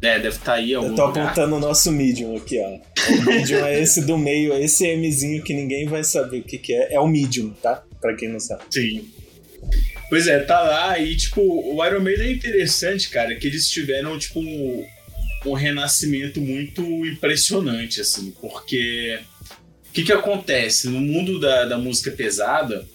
É, 0.00 0.18
deve 0.18 0.36
estar 0.36 0.54
aí 0.54 0.72
em 0.72 0.74
algum 0.74 0.90
Eu 0.90 0.94
tô 0.94 1.06
lugar. 1.06 1.24
apontando 1.26 1.56
o 1.56 1.60
nosso 1.60 1.90
Medium 1.90 2.36
aqui, 2.36 2.58
ó. 2.60 2.78
O 3.12 3.24
Medium 3.24 3.64
é 3.64 3.80
esse 3.80 4.02
do 4.02 4.16
meio, 4.16 4.52
é 4.52 4.62
esse 4.62 4.94
Mzinho 4.96 5.42
que 5.42 5.52
ninguém 5.52 5.86
vai 5.86 6.04
saber 6.04 6.38
o 6.38 6.42
que, 6.44 6.56
que 6.58 6.72
é. 6.72 6.94
É 6.94 7.00
o 7.00 7.08
Medium, 7.08 7.50
tá? 7.50 7.82
Pra 8.00 8.14
quem 8.14 8.28
não 8.28 8.38
sabe. 8.38 8.62
Sim. 8.70 9.08
Pois 10.08 10.26
é, 10.26 10.38
tá 10.38 10.60
lá 10.60 10.98
e, 10.98 11.16
tipo, 11.16 11.40
o 11.42 11.84
Iron 11.84 12.00
Maiden 12.00 12.28
é 12.28 12.32
interessante, 12.32 13.10
cara, 13.10 13.34
que 13.34 13.46
eles 13.46 13.68
tiveram, 13.68 14.18
tipo, 14.18 14.40
um, 14.40 14.86
um 15.46 15.52
renascimento 15.52 16.40
muito 16.40 16.80
impressionante, 17.04 18.00
assim, 18.00 18.32
porque 18.40 19.18
o 19.88 19.92
que 19.92 20.04
que 20.04 20.12
acontece? 20.12 20.88
No 20.88 21.00
mundo 21.00 21.38
da, 21.40 21.64
da 21.64 21.76
música 21.76 22.10
pesada, 22.10 22.86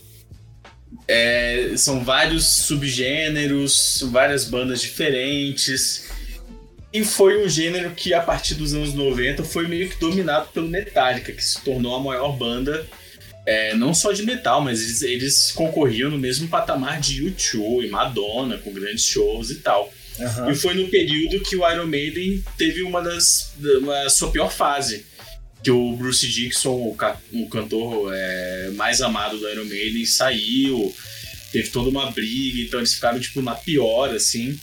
é, 1.08 1.74
são 1.76 2.04
vários 2.04 2.66
subgêneros, 2.66 4.04
várias 4.12 4.46
bandas 4.46 4.82
diferentes, 4.82 6.10
e 6.94 7.04
foi 7.04 7.44
um 7.44 7.50
gênero 7.50 7.92
que, 7.92 8.14
a 8.14 8.22
partir 8.22 8.54
dos 8.56 8.74
anos 8.74 8.94
90, 8.94 9.44
foi 9.44 9.68
meio 9.68 9.90
que 9.90 10.00
dominado 10.00 10.48
pelo 10.50 10.68
Metallica, 10.70 11.32
que 11.34 11.44
se 11.44 11.60
tornou 11.62 11.96
a 11.96 12.00
maior 12.00 12.34
banda 12.38 12.86
é, 13.46 13.74
não 13.76 13.94
só 13.94 14.12
de 14.14 14.24
metal, 14.24 14.62
mas 14.62 14.82
eles, 14.82 15.02
eles 15.02 15.52
concorriam 15.52 16.10
no 16.10 16.18
mesmo 16.18 16.48
patamar 16.48 17.02
de 17.02 17.24
U2 17.24 17.86
e 17.86 17.90
Madonna, 17.90 18.58
com 18.58 18.72
grandes 18.72 19.06
shows 19.06 19.50
e 19.50 19.56
tal. 19.56 19.92
E 20.50 20.56
foi 20.56 20.76
no 20.76 20.88
período 20.88 21.42
que 21.42 21.56
o 21.56 21.70
Iron 21.70 21.88
Maiden 21.88 22.42
teve 22.58 22.84
uma 22.84 23.02
das 23.02 23.54
uma 23.82 24.10
sua 24.10 24.32
pior 24.32 24.50
fase. 24.52 25.06
Que 25.64 25.72
o 25.72 25.96
Bruce 25.96 26.28
Dixon, 26.28 26.88
o, 26.90 26.94
ca- 26.96 27.20
o 27.32 27.48
cantor 27.50 28.12
é, 28.14 28.70
mais 28.76 29.02
amado 29.02 29.38
do 29.40 29.50
Iron 29.50 29.64
Maiden, 29.66 30.06
saiu, 30.06 30.94
teve 31.52 31.70
toda 31.70 31.90
uma 31.90 32.12
briga, 32.12 32.62
então 32.62 32.80
eles 32.80 32.94
ficaram 32.94 33.20
tipo 33.20 33.42
na 33.42 33.56
pior, 33.56 34.14
assim. 34.14 34.58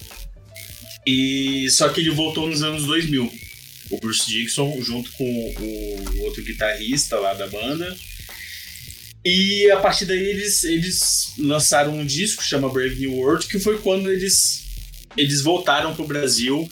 E 1.11 1.69
só 1.71 1.89
que 1.89 2.01
ele 2.01 2.11
voltou 2.11 2.49
nos 2.49 2.63
anos 2.63 2.85
2000. 2.85 3.33
O 3.91 3.99
Bruce 3.99 4.29
Dixon, 4.29 4.81
junto 4.81 5.11
com 5.13 5.25
o 5.25 6.21
outro 6.21 6.45
guitarrista 6.45 7.19
lá 7.19 7.35
da 7.35 7.49
banda, 7.49 7.97
e 9.25 9.69
a 9.73 9.79
partir 9.79 10.07
daí 10.07 10.23
eles, 10.23 10.63
eles 10.63 11.33
lançaram 11.37 11.99
um 11.99 12.07
disco 12.07 12.45
chama 12.45 12.69
Brave 12.69 13.01
New 13.01 13.15
World, 13.15 13.49
que 13.49 13.59
foi 13.59 13.79
quando 13.79 14.09
eles, 14.09 14.63
eles 15.17 15.43
voltaram 15.43 15.95
pro 15.97 16.07
Brasil 16.07 16.71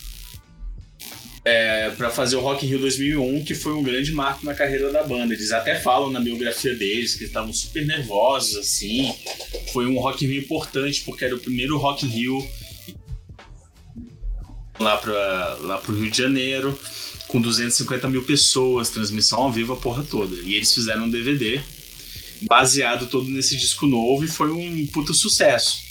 é, 1.45 1.91
para 1.91 2.09
fazer 2.09 2.37
o 2.37 2.41
Rock 2.41 2.65
in 2.65 2.69
Rio 2.69 2.79
2001, 2.79 3.45
que 3.45 3.57
foi 3.57 3.73
um 3.73 3.83
grande 3.83 4.13
marco 4.13 4.47
na 4.47 4.55
carreira 4.55 4.93
da 4.93 5.03
banda. 5.03 5.35
Eles 5.35 5.51
até 5.51 5.81
falam 5.81 6.11
na 6.13 6.21
biografia 6.21 6.75
deles 6.77 7.17
que 7.17 7.25
estavam 7.25 7.53
super 7.53 7.85
nervosos, 7.85 8.57
assim. 8.57 9.13
Foi 9.73 9.87
um 9.87 9.99
Rock 9.99 10.25
in 10.25 10.29
Rio 10.29 10.43
importante, 10.43 11.03
porque 11.05 11.25
era 11.25 11.35
o 11.35 11.41
primeiro 11.41 11.77
Rock 11.77 12.07
in 12.07 12.11
Rio 12.11 12.49
lá, 14.79 14.97
pra, 14.97 15.59
lá 15.61 15.79
pro 15.79 15.95
Rio 15.95 16.11
de 16.11 16.19
Janeiro, 16.19 16.79
com 17.27 17.41
250 17.41 18.09
mil 18.09 18.23
pessoas, 18.23 18.91
transmissão 18.91 19.41
ao 19.41 19.53
vivo, 19.53 19.73
a 19.75 19.77
porra 19.77 20.03
toda. 20.03 20.37
E 20.43 20.55
eles 20.55 20.73
fizeram 20.73 21.05
um 21.05 21.11
DVD 21.11 21.61
baseado 22.43 23.07
todo 23.07 23.29
nesse 23.29 23.57
disco 23.57 23.87
novo 23.87 24.25
e 24.25 24.29
foi 24.29 24.51
um 24.51 24.87
puta 24.87 25.13
sucesso. 25.13 25.89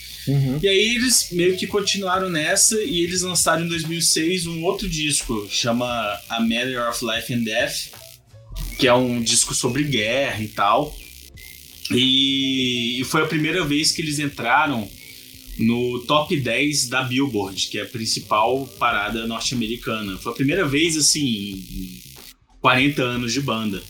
E 0.61 0.67
aí 0.67 0.95
eles 0.95 1.29
meio 1.31 1.55
que 1.55 1.65
continuaram 1.65 2.29
nessa 2.29 2.81
e 2.81 3.01
eles 3.01 3.21
lançaram 3.21 3.63
em 3.65 3.67
2006 3.69 4.45
um 4.47 4.63
outro 4.63 4.87
disco, 4.89 5.47
chama 5.49 5.87
A 6.27 6.41
Matter 6.41 6.89
of 6.89 7.05
Life 7.05 7.33
and 7.33 7.43
Death, 7.43 7.91
que 8.77 8.87
é 8.87 8.93
um 8.93 9.21
disco 9.21 9.53
sobre 9.55 9.83
guerra 9.83 10.43
e 10.43 10.47
tal. 10.49 10.93
E, 11.91 12.99
e 12.99 13.03
foi 13.05 13.21
a 13.23 13.27
primeira 13.27 13.63
vez 13.63 13.93
que 13.93 14.01
eles 14.01 14.19
entraram 14.19 14.89
no 15.57 15.99
top 16.05 16.39
10 16.39 16.89
da 16.89 17.03
Billboard, 17.03 17.67
que 17.67 17.79
é 17.79 17.83
a 17.83 17.87
principal 17.87 18.67
parada 18.79 19.25
norte-americana. 19.25 20.17
Foi 20.17 20.31
a 20.31 20.35
primeira 20.35 20.67
vez, 20.67 20.95
assim, 20.95 21.21
em 21.21 22.01
40 22.61 23.01
anos 23.01 23.33
de 23.33 23.41
banda. 23.41 23.81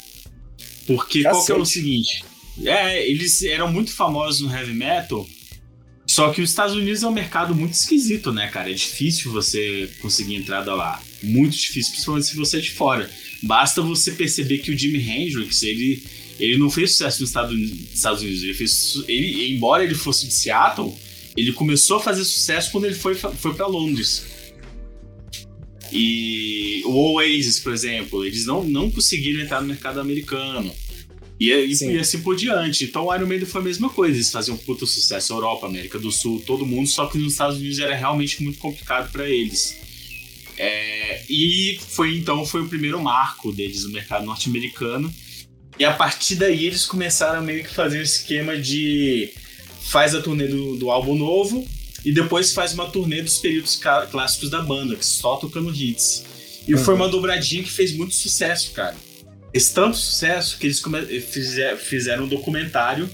Porque 0.85 1.23
qual 1.23 1.45
que 1.45 1.51
é 1.51 1.55
o 1.55 1.65
seguinte? 1.65 2.23
É, 2.63 3.07
eles 3.07 3.41
eram 3.43 3.71
muito 3.71 3.91
famosos 3.91 4.41
no 4.41 4.51
heavy 4.51 4.73
metal, 4.73 5.27
só 6.07 6.31
que 6.31 6.41
os 6.41 6.49
Estados 6.49 6.73
Unidos 6.73 7.03
é 7.03 7.07
um 7.07 7.11
mercado 7.11 7.53
muito 7.53 7.73
esquisito, 7.73 8.31
né, 8.31 8.47
cara? 8.47 8.71
É 8.71 8.73
difícil 8.73 9.29
você 9.31 9.89
conseguir 10.01 10.35
entrada 10.35 10.73
lá. 10.73 11.01
Muito 11.21 11.57
difícil, 11.57 11.91
principalmente 11.91 12.27
se 12.27 12.35
você 12.35 12.57
é 12.57 12.61
de 12.61 12.71
fora. 12.71 13.11
Basta 13.43 13.81
você 13.81 14.13
perceber 14.13 14.59
que 14.59 14.71
o 14.71 14.77
Jimi 14.77 14.99
Hendrix, 14.99 15.61
ele, 15.63 16.01
ele 16.39 16.57
não 16.57 16.69
fez 16.69 16.91
sucesso 16.91 17.21
nos 17.21 17.29
Estados 17.93 18.21
Unidos. 18.21 18.41
Ele 18.41 18.53
fez, 18.53 19.03
ele, 19.07 19.53
embora 19.53 19.83
ele 19.83 19.95
fosse 19.95 20.25
de 20.27 20.33
Seattle, 20.33 20.97
ele 21.37 21.53
começou 21.53 21.97
a 21.97 21.99
fazer 21.99 22.25
sucesso 22.25 22.71
quando 22.71 22.85
ele 22.85 22.95
foi, 22.95 23.13
foi 23.13 23.53
para 23.53 23.67
Londres. 23.67 24.25
E 25.91 26.81
o 26.85 27.13
Oasis, 27.13 27.59
por 27.59 27.71
exemplo, 27.71 28.25
eles 28.25 28.45
não, 28.45 28.63
não 28.63 28.89
conseguiram 28.89 29.41
entrar 29.41 29.61
no 29.61 29.67
mercado 29.67 29.99
americano. 29.99 30.73
E, 31.39 31.51
e, 31.51 31.75
Sim. 31.75 31.91
e 31.91 31.99
assim 31.99 32.21
por 32.21 32.35
diante. 32.35 32.85
Então 32.85 33.05
o 33.05 33.15
Iron 33.15 33.27
Maiden 33.27 33.47
foi 33.47 33.61
a 33.61 33.63
mesma 33.63 33.89
coisa. 33.89 34.15
Eles 34.15 34.31
faziam 34.31 34.55
um 34.55 34.57
puta 34.57 34.87
sucesso 34.87 35.31
Europa, 35.31 35.67
América 35.67 35.99
do 35.99 36.11
Sul, 36.11 36.41
todo 36.45 36.65
mundo, 36.65 36.89
só 36.89 37.05
que 37.05 37.19
nos 37.19 37.33
Estados 37.33 37.57
Unidos 37.57 37.77
era 37.77 37.95
realmente 37.95 38.41
muito 38.43 38.57
complicado 38.57 39.11
para 39.11 39.29
eles. 39.29 39.77
É, 40.57 41.23
e 41.29 41.79
foi 41.89 42.17
então 42.17 42.43
foi 42.43 42.63
o 42.63 42.67
primeiro 42.67 42.99
marco 42.99 43.51
deles 43.51 43.83
no 43.83 43.91
mercado 43.91 44.25
norte-americano. 44.25 45.13
E 45.77 45.85
a 45.85 45.93
partir 45.93 46.35
daí 46.35 46.65
eles 46.65 46.87
começaram 46.87 47.43
meio 47.43 47.63
que 47.63 47.73
fazer 47.73 47.99
um 47.99 48.03
esquema 48.03 48.57
de 48.57 49.31
faz 49.87 50.13
a 50.13 50.21
turnê 50.21 50.47
do, 50.47 50.75
do 50.75 50.91
álbum 50.91 51.15
novo 51.15 51.65
e 52.03 52.11
depois 52.11 52.53
faz 52.53 52.73
uma 52.73 52.89
turnê 52.89 53.21
dos 53.21 53.37
períodos 53.37 53.79
clássicos 54.11 54.49
da 54.49 54.61
banda, 54.61 54.95
que 54.95 55.05
só 55.05 55.37
tocando 55.37 55.73
hits. 55.73 56.23
E 56.67 56.75
foi 56.77 56.93
uma 56.95 57.07
dobradinha 57.07 57.63
que 57.63 57.71
fez 57.71 57.93
muito 57.93 58.13
sucesso, 58.13 58.71
cara. 58.71 58.95
Fez 59.51 59.69
tanto 59.69 59.97
sucesso 59.97 60.57
que 60.57 60.67
eles 60.67 60.81
fizer- 61.31 61.77
fizeram 61.77 62.25
um 62.25 62.27
documentário 62.27 63.09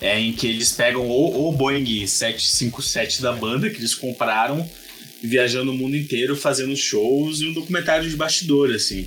é, 0.00 0.18
em 0.18 0.32
que 0.32 0.46
eles 0.46 0.72
pegam 0.72 1.06
o, 1.06 1.48
o 1.48 1.52
Boeing 1.52 2.06
757 2.06 3.22
da 3.22 3.32
banda 3.32 3.70
que 3.70 3.76
eles 3.78 3.94
compraram, 3.94 4.68
viajando 5.22 5.70
o 5.70 5.74
mundo 5.74 5.96
inteiro, 5.96 6.36
fazendo 6.36 6.74
shows 6.76 7.40
e 7.40 7.46
um 7.46 7.52
documentário 7.52 8.08
de 8.08 8.16
bastidor, 8.16 8.70
assim. 8.74 9.06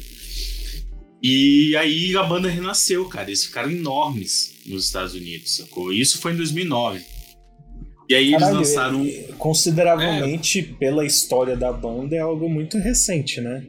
E 1.22 1.76
aí 1.76 2.16
a 2.16 2.24
banda 2.24 2.48
renasceu, 2.50 3.06
cara. 3.06 3.30
Eles 3.30 3.46
ficaram 3.46 3.72
enormes 3.72 4.54
nos 4.66 4.86
Estados 4.86 5.14
Unidos, 5.14 5.58
sacou? 5.58 5.92
Isso 5.92 6.20
foi 6.20 6.34
em 6.34 6.38
2009. 6.38 7.02
E 8.10 8.16
aí 8.16 8.28
eles 8.30 8.40
Caralho, 8.40 8.58
lançaram. 8.58 9.06
e- 9.06 9.34
consideravelmente 9.38 10.62
pela 10.64 11.06
história 11.06 11.58
da 11.58 11.74
banda 11.74 12.16
é 12.16 12.20
algo 12.20 12.50
muito 12.50 12.78
recente, 12.78 13.42
né? 13.42 13.64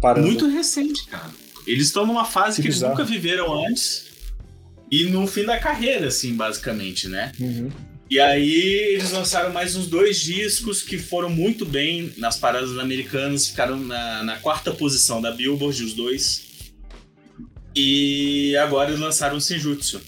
Parando. 0.00 0.26
Muito 0.26 0.48
recente, 0.48 1.06
cara. 1.06 1.30
Eles 1.66 1.86
estão 1.86 2.06
numa 2.06 2.24
fase 2.24 2.56
Que 2.56 2.62
que, 2.62 2.68
eles 2.68 2.80
nunca 2.80 3.04
viveram 3.04 3.66
antes. 3.66 4.06
E 4.90 5.04
no 5.06 5.26
fim 5.26 5.44
da 5.44 5.58
carreira, 5.58 6.08
assim, 6.08 6.34
basicamente, 6.34 7.08
né? 7.08 7.32
Uhum. 7.40 7.70
E 8.10 8.20
aí 8.20 8.52
eles 8.92 9.10
lançaram 9.10 9.52
mais 9.52 9.74
uns 9.74 9.86
dois 9.86 10.20
discos 10.20 10.82
que 10.82 10.98
foram 10.98 11.30
muito 11.30 11.64
bem 11.64 12.12
nas 12.18 12.36
paradas 12.38 12.78
americanas, 12.78 13.48
ficaram 13.48 13.78
na, 13.78 14.22
na 14.22 14.36
quarta 14.36 14.72
posição 14.72 15.20
da 15.20 15.30
Billboard, 15.30 15.82
os 15.82 15.94
dois. 15.94 16.53
E 17.76 18.56
agora 18.56 18.90
eles 18.90 19.00
lançaram 19.00 19.36
o 19.36 19.40
Senjutsu, 19.40 20.00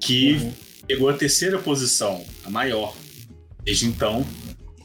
que 0.00 0.32
Uhum. 0.32 0.52
pegou 0.86 1.08
a 1.08 1.14
terceira 1.14 1.58
posição, 1.58 2.24
a 2.44 2.50
maior. 2.50 2.94
Desde 3.64 3.86
então, 3.86 4.26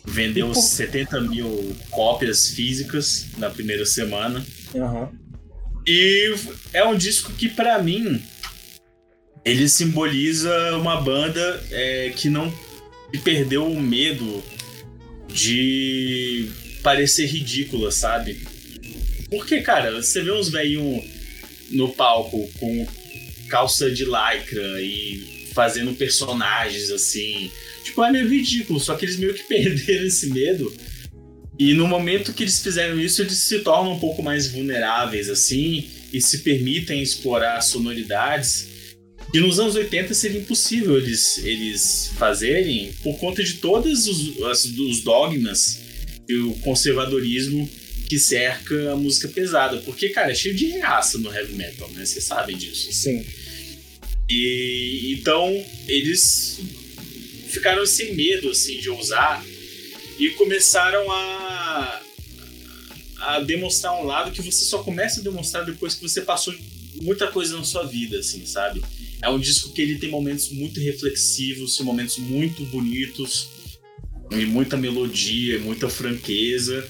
vendeu 0.06 0.48
por- 0.52 0.62
70 0.62 1.20
mil 1.22 1.76
cópias 1.90 2.50
físicas 2.50 3.28
na 3.38 3.50
primeira 3.50 3.86
semana. 3.86 4.46
Aham. 4.76 5.12
E 5.88 6.36
é 6.74 6.84
um 6.86 6.96
disco 6.96 7.32
que, 7.34 7.50
pra 7.50 7.82
mim, 7.82 8.22
ele 9.44 9.68
simboliza 9.68 10.52
uma 10.78 11.02
banda 11.02 11.64
é, 11.72 12.14
que 12.16 12.30
não 12.30 12.54
que 13.12 13.18
perdeu 13.18 13.66
o 13.66 13.82
medo 13.82 14.44
de 15.28 16.50
parecer 16.84 17.26
ridícula, 17.26 17.92
sabe? 17.92 18.40
Porque, 19.30 19.62
cara, 19.62 19.92
você 20.02 20.22
vê 20.22 20.32
uns 20.32 20.50
velhinhos 20.50 21.04
no 21.72 21.90
palco 21.90 22.50
com 22.60 22.88
calça 23.48 23.90
de 23.90 24.06
lycra 24.06 24.82
e 24.82 25.50
fazendo 25.54 25.94
personagens 25.94 26.92
assim. 26.92 27.52
Tipo, 27.84 28.04
é 28.04 28.12
meio 28.12 28.28
ridículo, 28.28 28.80
só 28.80 28.96
que 28.96 29.06
eles 29.06 29.18
meio 29.18 29.34
que 29.34 29.44
perderam 29.48 30.06
esse 30.06 30.30
medo. 30.30 30.74
E 31.58 31.74
no 31.74 31.88
momento 31.88 32.34
que 32.34 32.44
eles 32.44 32.62
fizeram 32.62 33.00
isso, 33.00 33.22
eles 33.22 33.38
se 33.38 33.60
tornam 33.60 33.94
um 33.94 34.00
pouco 34.00 34.24
mais 34.24 34.48
vulneráveis, 34.48 35.30
assim, 35.30 35.90
e 36.14 36.22
se 36.22 36.40
permitem 36.40 37.02
explorar 37.02 37.60
sonoridades 37.62 38.70
que 39.32 39.40
nos 39.40 39.60
anos 39.60 39.76
80 39.76 40.14
seria 40.14 40.40
impossível 40.40 40.98
eles, 40.98 41.38
eles 41.40 42.12
fazerem 42.18 42.92
por 43.04 43.18
conta 43.20 43.44
de 43.44 43.56
todos 43.56 44.08
os, 44.08 44.38
os 44.80 45.02
dogmas 45.02 45.80
e 46.28 46.36
o 46.36 46.54
conservadorismo 46.56 47.70
que 48.10 48.18
cerca 48.18 48.92
a 48.92 48.96
música 48.96 49.28
pesada. 49.28 49.78
Porque, 49.78 50.10
cara, 50.10 50.32
é 50.32 50.36
cheio 50.36 50.56
de 50.56 50.66
reaça 50.66 51.20
no 51.20 51.32
heavy 51.32 51.54
metal, 51.54 51.88
né? 51.92 52.04
Vocês 52.04 52.26
sabem 52.26 52.58
disso. 52.58 52.92
Sim. 52.92 53.24
E 54.28 55.16
então 55.18 55.48
eles 55.88 56.60
ficaram 57.48 57.86
sem 57.86 58.16
medo 58.16 58.50
assim 58.50 58.80
de 58.80 58.90
ousar 58.90 59.46
e 60.20 60.30
começaram 60.32 61.10
a 61.12 62.02
a 63.20 63.40
demonstrar 63.42 63.94
um 64.00 64.06
lado 64.06 64.32
que 64.32 64.42
você 64.42 64.64
só 64.64 64.82
começa 64.82 65.20
a 65.20 65.24
demonstrar 65.24 65.66
depois 65.66 65.94
que 65.94 66.02
você 66.02 66.22
passou 66.22 66.56
muita 67.02 67.28
coisa 67.28 67.58
na 67.58 67.66
sua 67.66 67.84
vida, 67.84 68.20
assim, 68.20 68.46
sabe? 68.46 68.82
É 69.22 69.30
um 69.30 69.38
disco 69.38 69.74
que 69.74 69.82
ele 69.82 70.00
tem 70.00 70.10
momentos 70.10 70.50
muito 70.50 70.80
reflexivos, 70.80 71.78
momentos 71.82 72.18
muito 72.18 72.64
bonitos, 72.66 73.50
e 74.32 74.46
muita 74.46 74.78
melodia, 74.78 75.60
muita 75.60 75.90
franqueza. 75.90 76.88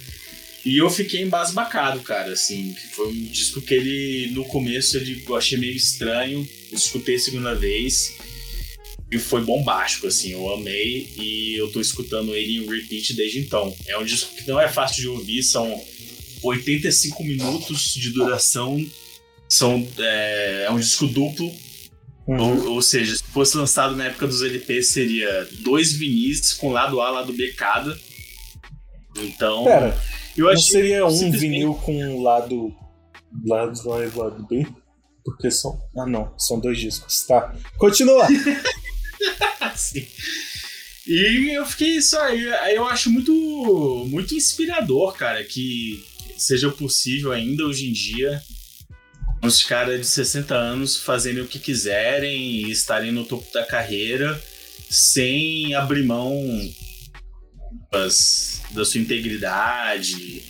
E 0.66 0.78
eu 0.78 0.90
fiquei 0.90 1.22
embasbacado, 1.22 2.02
cara, 2.02 2.34
assim. 2.34 2.76
Foi 2.92 3.08
um 3.08 3.24
disco 3.26 3.62
que 3.62 3.74
ele, 3.74 4.32
no 4.32 4.46
começo, 4.46 4.98
ele, 4.98 5.24
eu 5.28 5.36
achei 5.36 5.58
meio 5.58 5.76
estranho. 5.76 6.48
Eu 6.72 6.78
escutei 6.78 7.16
a 7.16 7.20
segunda 7.20 7.56
vez. 7.56 8.16
E 9.12 9.18
foi 9.18 9.44
bombástico, 9.44 10.08
assim. 10.08 10.32
Eu 10.32 10.54
amei 10.54 11.10
e 11.18 11.56
eu 11.58 11.72
tô 11.72 11.80
escutando 11.80 12.36
ele 12.36 12.58
em 12.58 12.70
repeat 12.70 13.14
desde 13.14 13.40
então. 13.40 13.76
É 13.88 13.98
um 13.98 14.04
disco 14.04 14.36
que 14.36 14.48
não 14.48 14.60
é 14.60 14.68
fácil 14.68 15.02
de 15.02 15.08
ouvir, 15.08 15.42
são 15.44 15.82
85 16.44 17.24
minutos 17.24 17.94
de 17.94 18.12
duração. 18.12 18.86
São, 19.48 19.88
é, 19.98 20.66
é 20.68 20.72
um 20.72 20.80
disco 20.80 21.08
duplo. 21.08 21.52
Ou, 22.28 22.74
ou 22.74 22.82
seja, 22.82 23.16
se 23.16 23.24
fosse 23.24 23.58
lançado 23.58 23.96
na 23.96 24.06
época 24.06 24.28
dos 24.28 24.44
LPs, 24.44 24.90
seria 24.90 25.48
dois 25.62 25.94
vinis 25.94 26.54
com 26.54 26.72
lado 26.72 27.02
A, 27.02 27.10
lado 27.10 27.34
B 27.34 27.54
cada. 27.54 27.98
Então, 29.18 29.64
Pera, 29.64 30.00
eu 30.40 30.46
não 30.46 30.54
achei 30.54 30.72
seria 30.72 31.06
um 31.06 31.10
simplesmente- 31.10 31.40
vinil 31.40 31.74
com 31.76 32.22
lado. 32.24 32.76
Lado 33.46 33.94
A 33.94 34.04
e 34.06 34.10
lado 34.18 34.46
B? 34.48 34.66
Porque 35.24 35.52
são. 35.52 35.80
Ah, 35.98 36.06
não, 36.08 36.34
são 36.38 36.60
dois 36.60 36.80
discos. 36.80 37.22
Tá. 37.28 37.54
Continua! 37.78 38.28
Assim. 39.62 40.06
E 41.08 41.56
eu 41.56 41.66
fiquei 41.66 42.02
só. 42.02 42.22
aí 42.24 42.48
aí 42.56 42.76
Eu 42.76 42.86
acho 42.86 43.10
muito, 43.10 43.32
muito 44.10 44.34
inspirador, 44.36 45.14
cara, 45.14 45.44
que 45.44 46.04
seja 46.38 46.72
possível 46.72 47.32
ainda 47.32 47.66
hoje 47.66 47.90
em 47.90 47.94
dia 47.94 48.42
uns 49.42 49.64
caras 49.64 50.00
de 50.02 50.06
60 50.08 50.54
anos 50.54 50.98
fazerem 50.98 51.42
o 51.42 51.48
que 51.48 51.60
quiserem 51.60 52.42
e 52.66 52.72
estarem 52.72 53.12
no 53.12 53.24
topo 53.24 53.46
da 53.54 53.66
carreira 53.66 54.40
sem 54.90 55.74
abrir 55.76 56.04
mão 56.04 56.34
da 57.92 58.86
sua 58.86 59.00
integridade. 59.00 60.44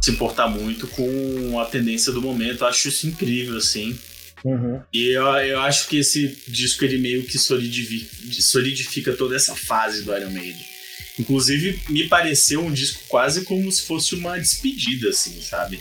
Se 0.00 0.10
importar 0.10 0.48
muito 0.48 0.86
com 0.88 1.60
a 1.60 1.64
tendência 1.66 2.12
do 2.12 2.20
momento. 2.20 2.62
Eu 2.62 2.68
acho 2.68 2.88
isso 2.88 3.06
incrível, 3.06 3.56
assim. 3.56 3.96
Uhum. 4.44 4.80
E 4.92 5.08
eu, 5.08 5.24
eu 5.24 5.60
acho 5.60 5.86
que 5.88 5.98
esse 5.98 6.36
disco 6.48 6.84
ele 6.84 6.98
meio 6.98 7.22
que 7.24 7.38
solidifica, 7.38 8.42
solidifica 8.42 9.12
toda 9.12 9.36
essa 9.36 9.54
fase 9.54 10.02
do 10.02 10.16
Iron 10.16 10.30
Maiden. 10.30 10.72
Inclusive, 11.18 11.78
me 11.88 12.08
pareceu 12.08 12.64
um 12.64 12.72
disco 12.72 13.02
quase 13.08 13.44
como 13.44 13.70
se 13.70 13.82
fosse 13.82 14.14
uma 14.14 14.38
despedida, 14.38 15.10
assim, 15.10 15.40
sabe? 15.40 15.78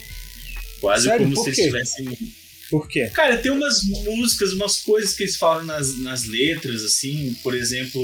Quase 0.79 1.07
Sério? 1.07 1.23
como 1.23 1.35
Por 1.35 1.43
se 1.43 1.49
eles 1.49 1.59
tivessem. 1.59 2.35
Por 2.69 2.87
quê? 2.87 3.09
Cara, 3.13 3.37
tem 3.37 3.51
umas 3.51 3.83
músicas, 3.83 4.53
umas 4.53 4.77
coisas 4.81 5.13
que 5.13 5.23
eles 5.23 5.37
falam 5.37 5.63
nas, 5.63 5.97
nas 5.97 6.25
letras, 6.25 6.83
assim, 6.83 7.35
por 7.41 7.55
exemplo. 7.55 8.01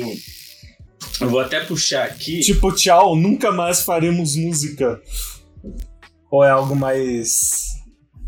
Eu 1.19 1.29
vou 1.29 1.39
até 1.39 1.59
puxar 1.61 2.05
aqui. 2.05 2.41
Tipo, 2.41 2.71
tchau, 2.73 3.15
nunca 3.15 3.51
mais 3.51 3.81
faremos 3.81 4.35
música. 4.35 5.01
Ou 6.29 6.43
é 6.43 6.49
algo 6.49 6.75
mais. 6.75 7.75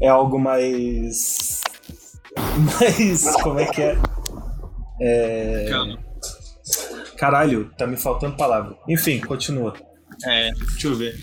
É 0.02 0.08
algo 0.08 0.40
mais. 0.40 1.62
Mais. 2.58 3.24
Como 3.42 3.60
é 3.60 3.66
que 3.66 3.82
é? 3.82 3.98
É. 5.02 5.68
Calma. 5.70 6.00
Caralho, 7.18 7.70
tá 7.78 7.86
me 7.86 7.98
faltando 7.98 8.38
palavra. 8.38 8.78
Enfim, 8.88 9.20
continua. 9.20 9.74
É, 10.26 10.52
deixa 10.52 10.88
eu 10.88 10.96
ver. 10.96 11.20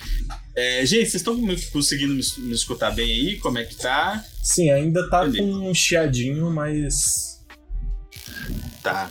É, 0.55 0.85
gente, 0.87 1.11
vocês 1.11 1.16
estão 1.16 1.37
conseguindo 1.72 2.14
me, 2.14 2.22
me 2.38 2.55
escutar 2.55 2.90
bem 2.90 3.11
aí? 3.11 3.38
Como 3.38 3.59
é 3.59 3.64
que 3.64 3.76
tá? 3.76 4.24
Sim, 4.42 4.70
ainda 4.70 5.09
tá 5.09 5.20
Beleza. 5.20 5.38
com 5.38 5.70
um 5.70 5.74
chiadinho, 5.74 6.50
mas. 6.50 7.44
Tá. 8.83 9.11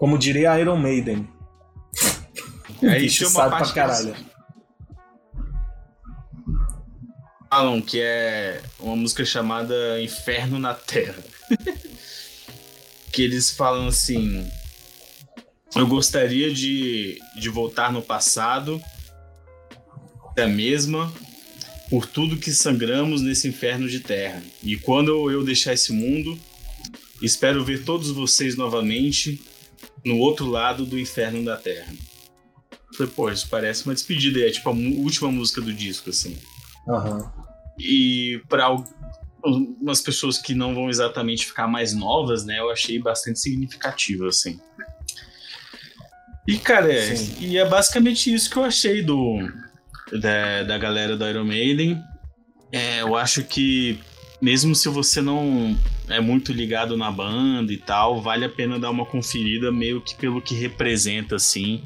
Como 0.00 0.16
diria 0.16 0.58
Iron 0.58 0.78
Maiden. 0.78 1.28
O 2.80 2.88
Aí 2.88 3.02
bicho 3.02 3.18
tem 3.18 3.26
uma 3.26 3.34
sabe 3.34 3.48
pra 3.50 3.58
parte 3.58 3.74
que 3.74 3.78
eles 3.78 3.98
caralho. 3.98 4.30
Falam 7.50 7.82
que 7.82 8.00
é 8.00 8.62
uma 8.78 8.96
música 8.96 9.26
chamada 9.26 10.00
Inferno 10.00 10.58
na 10.58 10.72
Terra. 10.72 11.22
que 13.12 13.20
eles 13.20 13.50
falam 13.50 13.88
assim. 13.88 14.50
Eu 15.76 15.86
gostaria 15.86 16.50
de, 16.50 17.18
de 17.38 17.50
voltar 17.50 17.92
no 17.92 18.00
passado, 18.00 18.80
da 20.34 20.48
mesma, 20.48 21.12
por 21.90 22.06
tudo 22.06 22.38
que 22.38 22.52
sangramos 22.52 23.20
nesse 23.20 23.48
inferno 23.48 23.86
de 23.86 24.00
terra. 24.00 24.42
E 24.62 24.78
quando 24.78 25.30
eu 25.30 25.44
deixar 25.44 25.74
esse 25.74 25.92
mundo, 25.92 26.40
espero 27.20 27.62
ver 27.62 27.84
todos 27.84 28.10
vocês 28.10 28.56
novamente 28.56 29.49
no 30.04 30.18
outro 30.18 30.46
lado 30.46 30.84
do 30.84 30.98
inferno 30.98 31.44
da 31.44 31.56
terra. 31.56 31.92
Eu 31.92 32.96
Falei, 32.96 33.12
pô, 33.14 33.30
isso 33.30 33.48
parece 33.48 33.84
uma 33.84 33.94
despedida, 33.94 34.40
é 34.40 34.50
tipo 34.50 34.68
a 34.68 34.72
última 34.72 35.30
música 35.30 35.60
do 35.60 35.72
disco, 35.72 36.10
assim. 36.10 36.36
Aham. 36.88 37.32
E 37.78 38.42
para 38.48 38.64
algumas 38.64 40.00
pessoas 40.00 40.38
que 40.38 40.54
não 40.54 40.74
vão 40.74 40.90
exatamente 40.90 41.46
ficar 41.46 41.66
mais 41.66 41.94
novas, 41.94 42.44
né, 42.44 42.58
eu 42.58 42.70
achei 42.70 42.98
bastante 42.98 43.38
significativo, 43.38 44.26
assim. 44.26 44.60
E, 46.46 46.58
cara, 46.58 46.92
é, 46.92 47.14
e 47.38 47.56
é 47.56 47.68
basicamente 47.68 48.32
isso 48.32 48.50
que 48.50 48.56
eu 48.56 48.64
achei 48.64 49.02
do, 49.02 49.38
da, 50.20 50.64
da 50.64 50.78
galera 50.78 51.16
do 51.16 51.28
Iron 51.28 51.44
Maiden. 51.44 52.02
É, 52.72 53.02
eu 53.02 53.16
acho 53.16 53.44
que, 53.44 54.00
mesmo 54.40 54.74
se 54.74 54.88
você 54.88 55.20
não 55.20 55.76
é 56.10 56.20
muito 56.20 56.52
ligado 56.52 56.96
na 56.96 57.10
banda 57.10 57.72
e 57.72 57.78
tal, 57.78 58.20
vale 58.20 58.44
a 58.44 58.48
pena 58.48 58.78
dar 58.78 58.90
uma 58.90 59.06
conferida 59.06 59.70
meio 59.70 60.00
que 60.00 60.14
pelo 60.14 60.42
que 60.42 60.54
representa, 60.54 61.36
assim. 61.36 61.82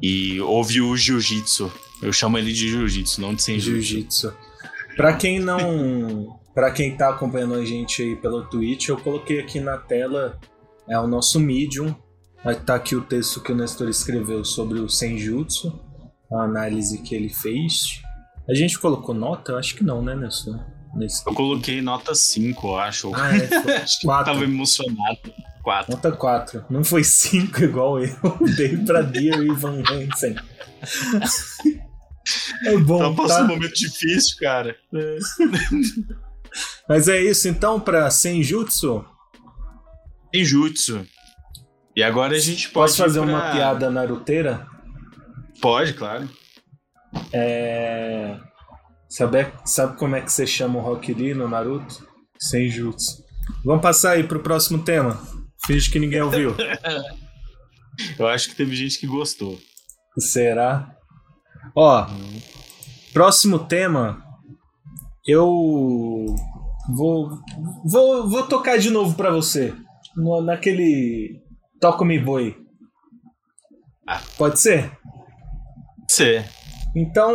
E 0.00 0.40
ouve 0.40 0.80
o 0.80 0.96
Jiu-Jitsu. 0.96 1.72
Eu 2.02 2.12
chamo 2.12 2.36
ele 2.36 2.52
de 2.52 2.68
Jiu-Jitsu, 2.68 3.20
não 3.20 3.34
de 3.34 3.42
Senjutsu. 3.42 3.80
Jiu-Jitsu. 3.82 4.34
Pra 4.96 5.14
quem 5.14 5.38
não. 5.38 6.40
Pra 6.54 6.70
quem 6.70 6.94
tá 6.94 7.08
acompanhando 7.08 7.54
a 7.54 7.64
gente 7.64 8.02
aí 8.02 8.14
pelo 8.14 8.44
Twitch, 8.44 8.88
eu 8.88 8.98
coloquei 8.98 9.40
aqui 9.40 9.58
na 9.58 9.78
tela 9.78 10.38
é 10.86 10.98
o 10.98 11.06
nosso 11.06 11.40
Medium. 11.40 11.94
Vai 12.44 12.54
estar 12.54 12.74
aqui 12.74 12.94
o 12.94 13.00
texto 13.00 13.40
que 13.40 13.52
o 13.52 13.54
Nestor 13.54 13.88
escreveu 13.88 14.44
sobre 14.44 14.78
o 14.78 14.86
Senjutsu, 14.86 15.80
a 16.30 16.42
análise 16.42 17.00
que 17.00 17.14
ele 17.14 17.30
fez. 17.30 18.02
A 18.46 18.52
gente 18.52 18.78
colocou 18.78 19.14
nota? 19.14 19.56
Acho 19.56 19.74
que 19.76 19.82
não, 19.82 20.02
né, 20.02 20.14
Nestor? 20.14 20.60
Eu 21.26 21.34
coloquei 21.34 21.80
nota 21.80 22.14
5, 22.14 22.66
eu 22.68 22.76
acho. 22.78 23.14
Ah, 23.14 23.30
é, 23.36 23.76
Acho 23.82 24.00
que 24.00 24.06
4. 24.06 24.32
tava 24.32 24.44
emocionado. 24.44 25.18
4. 25.62 25.92
Nota 25.94 26.12
4. 26.12 26.64
Não 26.68 26.84
foi 26.84 27.02
5 27.04 27.64
igual 27.64 27.98
eu. 27.98 28.14
Dei 28.56 28.76
pra 28.78 29.00
Dear 29.02 29.42
Ivan 29.42 29.82
Hansen. 29.90 30.36
É 32.64 32.76
bom, 32.78 32.98
Então 32.98 33.16
passou 33.16 33.38
tá? 33.38 33.42
um 33.44 33.48
momento 33.48 33.74
difícil, 33.74 34.36
cara. 34.38 34.76
Mas 36.88 37.08
é 37.08 37.20
isso 37.20 37.48
então 37.48 37.80
pra 37.80 38.08
Senjutsu. 38.12 39.04
Senjutsu. 40.32 41.04
E 41.96 42.02
agora 42.02 42.36
a 42.36 42.38
gente 42.38 42.68
pode. 42.68 42.92
Posso 42.92 42.98
fazer 43.02 43.20
pra- 43.20 43.28
uma 43.28 43.50
piada 43.50 43.90
naruteira? 43.90 44.64
Pode, 45.60 45.94
claro. 45.94 46.28
É. 47.32 48.36
Sabe, 49.16 49.52
sabe 49.64 49.98
como 49.98 50.16
é 50.16 50.22
que 50.22 50.32
você 50.32 50.46
chama 50.46 50.78
o 50.78 50.82
Rock 50.82 51.12
Lee 51.12 51.34
no 51.34 51.46
Naruto? 51.48 52.06
Senjutsu. 52.38 53.22
Vamos 53.64 53.82
passar 53.82 54.12
aí 54.12 54.24
pro 54.24 54.40
próximo 54.42 54.82
tema. 54.82 55.20
Finge 55.66 55.90
que 55.90 55.98
ninguém 55.98 56.22
ouviu. 56.22 56.54
Eu 58.18 58.26
acho 58.26 58.48
que 58.48 58.54
teve 58.56 58.74
gente 58.74 58.98
que 58.98 59.06
gostou. 59.06 59.58
Será? 60.18 60.96
Ó, 61.76 62.06
próximo 63.12 63.58
tema. 63.58 64.24
Eu 65.26 65.46
vou 66.96 67.38
vou, 67.84 68.28
vou 68.30 68.46
tocar 68.46 68.78
de 68.78 68.88
novo 68.90 69.14
pra 69.14 69.30
você. 69.30 69.74
No- 70.16 70.40
naquele 70.40 71.38
Toca 71.80 72.02
Me 72.04 72.18
Boi. 72.18 72.56
Ah. 74.08 74.22
Pode 74.38 74.58
ser? 74.58 74.90
Você. 76.08 76.44
Então, 76.96 77.34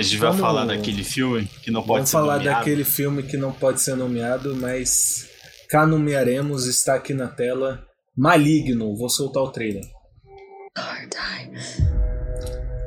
A 0.00 0.02
gente 0.02 0.16
vai 0.16 0.30
Vamos- 0.30 0.40
falar 0.40 0.64
daquele 0.64 1.04
filme 1.04 1.46
que 1.62 1.70
não 1.70 1.82
pode 1.82 1.92
vamos 1.98 2.08
ser 2.08 2.12
falar 2.12 2.36
nomeado. 2.38 2.58
daquele 2.58 2.84
filme 2.84 3.22
que 3.22 3.36
não 3.36 3.52
pode 3.52 3.82
ser 3.82 3.94
nomeado, 3.94 4.56
mas 4.56 5.28
cá 5.68 5.86
nomearemos, 5.86 6.64
está 6.64 6.94
aqui 6.94 7.12
na 7.12 7.28
tela. 7.28 7.86
Maligno, 8.16 8.96
vou 8.96 9.10
soltar 9.10 9.42
o 9.42 9.50
trailer. 9.52 9.84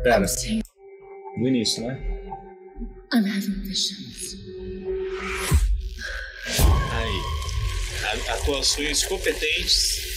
Pera, 0.03 0.25
no 1.37 1.47
início, 1.47 1.85
né? 1.85 1.99
I'm 3.13 3.29
having 3.29 3.61
visions. 3.61 4.35
Aí. 6.93 8.29
Atuações 8.29 9.03
competentes. 9.05 10.12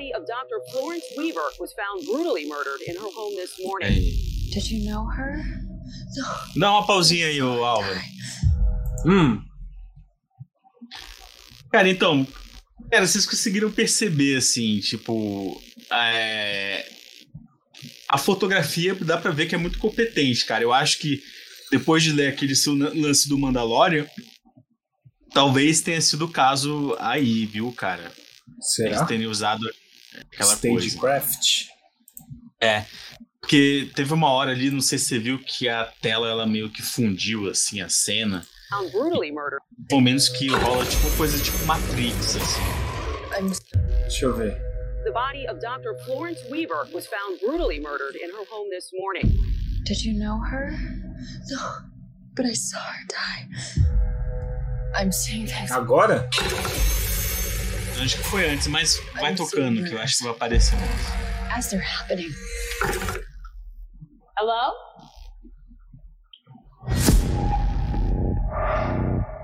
Body 0.00 0.12
of 0.14 0.26
Dr. 0.26 0.60
Florence 0.72 1.04
Weaver 1.16 1.48
was 1.58 1.72
found 1.72 2.06
brutally 2.06 2.48
murdered 2.48 2.80
in 2.86 2.94
her 2.96 3.10
home 3.14 3.34
this 3.36 3.52
morning. 3.62 4.00
Did 4.52 4.70
you 4.70 4.90
know 4.90 5.04
her? 5.06 5.42
Dá 6.58 6.70
uma 6.72 6.86
pausinha 6.86 7.26
aí, 7.26 7.40
ô 7.42 7.64
Álvaro. 7.64 8.00
Hum, 9.06 9.42
Cara, 11.72 11.88
então. 11.88 12.26
Cara, 12.90 13.06
vocês 13.06 13.26
conseguiram 13.26 13.70
perceber, 13.70 14.36
assim, 14.36 14.80
tipo. 14.80 15.60
é, 15.92 16.84
A 18.08 18.18
fotografia 18.18 18.94
dá 18.94 19.18
pra 19.18 19.30
ver 19.30 19.46
que 19.46 19.54
é 19.54 19.58
muito 19.58 19.78
competente, 19.78 20.44
cara. 20.46 20.64
Eu 20.64 20.72
acho 20.72 20.98
que 20.98 21.20
depois 21.70 22.02
de 22.02 22.12
ler 22.12 22.28
aquele 22.28 22.56
seu 22.56 22.74
lance 22.74 23.28
do 23.28 23.38
Mandalorian, 23.38 24.06
talvez 25.32 25.80
tenha 25.80 26.00
sido 26.00 26.24
o 26.24 26.30
caso 26.32 26.96
aí, 26.98 27.46
viu, 27.46 27.70
cara? 27.72 28.02
Eles 28.02 28.74
será? 28.74 29.04
terem 29.06 29.26
usado 29.26 29.64
aquela 30.20 30.56
coisa. 30.56 30.86
Stagecraft. 30.86 31.68
É. 32.60 32.84
Porque 33.40 33.90
teve 33.94 34.12
uma 34.12 34.30
hora 34.30 34.50
ali, 34.52 34.70
não 34.70 34.80
sei 34.80 34.98
se 34.98 35.06
você 35.06 35.18
viu, 35.18 35.38
que 35.38 35.68
a 35.68 35.84
tela 36.00 36.28
ela 36.28 36.46
meio 36.46 36.70
que 36.70 36.82
fundiu, 36.82 37.48
assim, 37.48 37.80
a 37.80 37.88
cena. 37.88 38.46
Brutally 38.92 39.32
murdered. 39.32 39.62
Pelo 39.88 40.00
menos 40.00 40.28
que 40.28 40.48
rola, 40.48 40.84
tipo, 40.84 41.10
coisa 41.16 41.42
tipo 41.42 41.64
Matrix, 41.64 42.36
assim. 42.36 42.60
Deixa 44.02 44.26
eu 44.26 44.36
ver. 44.36 44.56
The 45.04 45.10
body 45.12 45.46
of 45.48 45.60
Dr. 45.60 45.96
Florence 46.04 46.40
Weaver 46.50 46.86
was 46.92 47.06
found 47.06 47.40
brutally 47.40 47.80
murdered 47.80 48.16
in 48.16 48.30
her 48.30 48.44
home 48.50 48.68
this 48.70 48.90
morning. 48.92 49.32
Did 49.84 50.04
you 50.04 50.12
know 50.12 50.38
her? 50.38 50.70
No, 51.50 51.90
but 52.36 52.44
I 52.44 52.52
saw 52.52 52.78
her 52.78 53.06
die. 53.08 53.48
I'm 54.94 55.10
seeing 55.10 55.46
things. 55.46 55.72
Agora? 55.72 56.28
Acho 58.00 58.16
que 58.16 58.24
foi 58.24 58.48
antes, 58.48 58.66
mas 58.66 58.98
vai 59.14 59.34
tocando, 59.34 59.84
que 59.84 59.92
eu 59.92 60.00
acho 60.00 60.16
que 60.16 60.24
vai 60.24 60.32
aparecer. 60.32 60.74
As 61.54 61.68
they're 61.68 61.84
happening. 61.84 62.30
Hello? 64.38 64.72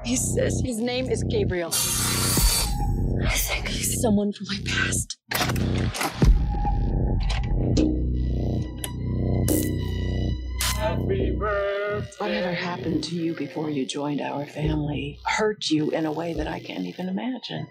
He 0.04 0.16
says 0.16 0.62
his 0.64 0.78
name 0.78 1.10
is 1.10 1.22
Gabriel. 1.24 1.70
I 3.28 3.36
think 3.36 3.68
he's 3.68 4.00
someone 4.00 4.32
from 4.32 4.46
my 4.48 4.58
past. 4.64 5.18
Whatever 12.18 12.52
happened 12.54 13.02
to 13.08 13.14
you 13.14 13.34
before 13.34 13.70
you 13.70 13.84
joined 13.86 14.20
our 14.20 14.46
family 14.46 15.18
hurt 15.24 15.70
you 15.70 15.90
in 15.90 16.06
a 16.06 16.12
way 16.12 16.34
that 16.34 16.46
I 16.48 16.60
can't 16.60 16.86
even 16.86 17.08
imagine. 17.08 17.66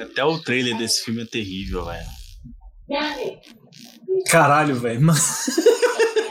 Até 0.00 0.24
o 0.24 0.38
trailer 0.38 0.76
desse 0.76 1.04
filme 1.04 1.22
é 1.22 1.26
terrível, 1.26 1.84
velho. 1.84 2.06
Caralho, 4.30 4.74
velho. 4.76 5.00
mas- 5.00 5.46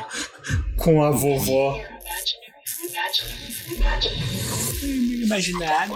Com 0.78 1.04
a 1.04 1.12
vovó. 1.12 1.80
Imaginário. 5.24 5.96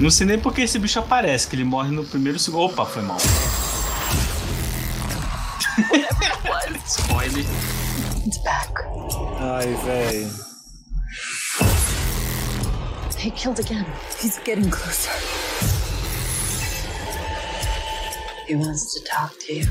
Não 0.00 0.10
sei 0.10 0.26
nem 0.26 0.38
porque 0.38 0.62
esse 0.62 0.78
bicho 0.78 0.98
aparece, 0.98 1.48
que 1.48 1.56
ele 1.56 1.64
morre 1.64 1.90
no 1.90 2.04
primeiro 2.04 2.38
segundo. 2.38 2.64
Opa, 2.64 2.86
foi 2.86 3.02
mal. 3.02 3.18
Spoiler. 7.28 7.46
It's 8.26 8.38
back. 8.38 8.72
Ai, 9.40 9.74
velho. 9.84 10.30
He 13.18 13.30
killed 13.30 13.58
again. 13.60 13.84
He's 14.20 14.38
getting 14.44 14.70
closer. 14.70 15.12
He 18.46 18.54
wants 18.54 18.94
to 18.94 19.04
talk 19.04 19.38
to 19.40 19.52
you. 19.52 19.66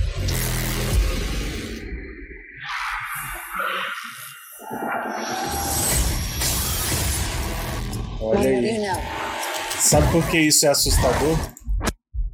Olha 8.22 8.50
aí. 8.50 8.78
Sabe 9.80 10.12
por 10.12 10.30
que 10.30 10.40
isso 10.40 10.66
é 10.66 10.70
assustador? 10.70 11.38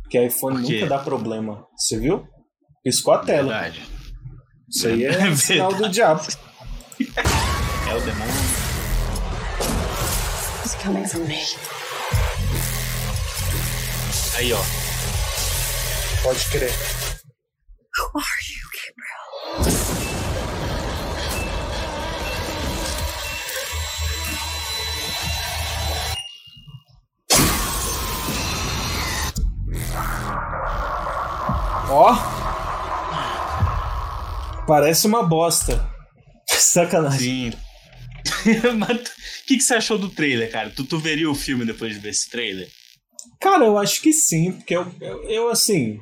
Porque 0.02 0.26
iPhone 0.26 0.62
nunca 0.62 0.88
dá 0.88 1.00
problema. 1.00 1.66
Você 1.78 1.98
viu? 1.98 2.28
Piscou 2.84 3.14
a 3.14 3.20
tela. 3.20 3.62
Verdade. 3.62 3.93
Isso 4.74 4.88
aí 4.88 5.06
é 5.06 5.12
Verdade. 5.12 5.38
sinal 5.38 5.74
do 5.74 5.90
diabo. 5.90 6.26
É 7.90 7.96
o 7.96 8.02
demônio. 8.02 8.34
He's 10.64 10.76
coming 10.76 11.06
for 11.06 11.20
me. 11.22 11.40
Aí, 14.38 14.52
ó. 14.54 14.60
Pode 16.24 16.46
crer. 16.46 16.72
Who 17.96 18.20
are 18.20 18.26
you, 18.50 18.64
Gabriel? 18.74 20.14
Ó. 31.90 32.33
Parece 34.68 35.08
uma 35.08 35.24
bosta. 35.24 35.90
Sacanagem. 36.48 37.52
Sim. 37.52 37.58
Mas 38.78 38.98
o 38.98 39.46
que, 39.48 39.58
que 39.58 39.64
você 39.64 39.76
achou 39.76 39.98
do 39.98 40.10
trailer, 40.10 40.52
cara? 40.52 40.70
Tu, 40.70 40.84
tu 40.86 40.98
veria 40.98 41.30
o 41.30 41.36
filme 41.36 41.66
depois 41.66 41.94
de 41.94 42.00
ver 42.00 42.10
esse 42.10 42.30
trailer? 42.30 42.68
Cara, 43.40 43.66
eu 43.66 43.78
acho 43.78 44.02
que 44.02 44.14
sim, 44.14 44.54
porque 44.54 44.76
eu, 44.76 44.86
eu, 45.02 45.24
eu, 45.30 45.50
assim. 45.50 46.00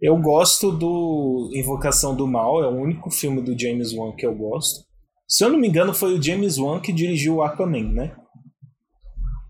Eu 0.00 0.16
gosto 0.18 0.70
do 0.72 1.50
Invocação 1.54 2.14
do 2.14 2.26
Mal, 2.26 2.62
é 2.62 2.68
o 2.68 2.76
único 2.76 3.10
filme 3.10 3.40
do 3.40 3.58
James 3.58 3.92
Wan 3.92 4.14
que 4.14 4.26
eu 4.26 4.34
gosto. 4.34 4.84
Se 5.26 5.44
eu 5.44 5.48
não 5.48 5.58
me 5.58 5.68
engano, 5.68 5.94
foi 5.94 6.18
o 6.18 6.22
James 6.22 6.58
Wan 6.58 6.80
que 6.80 6.92
dirigiu 6.92 7.36
o 7.36 7.42
Aquaman, 7.42 7.92
né? 7.92 8.16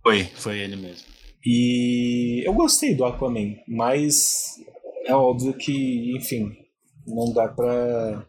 Foi, 0.03 0.25
foi 0.25 0.59
ele 0.59 0.77
mesmo. 0.77 1.09
E 1.45 2.47
eu 2.47 2.53
gostei 2.53 2.95
do 2.95 3.05
Aquaman, 3.05 3.57
mas 3.67 4.55
é 5.07 5.15
óbvio 5.15 5.55
que, 5.55 6.17
enfim, 6.17 6.53
não 7.07 7.33
dá 7.33 7.49
pra. 7.49 8.27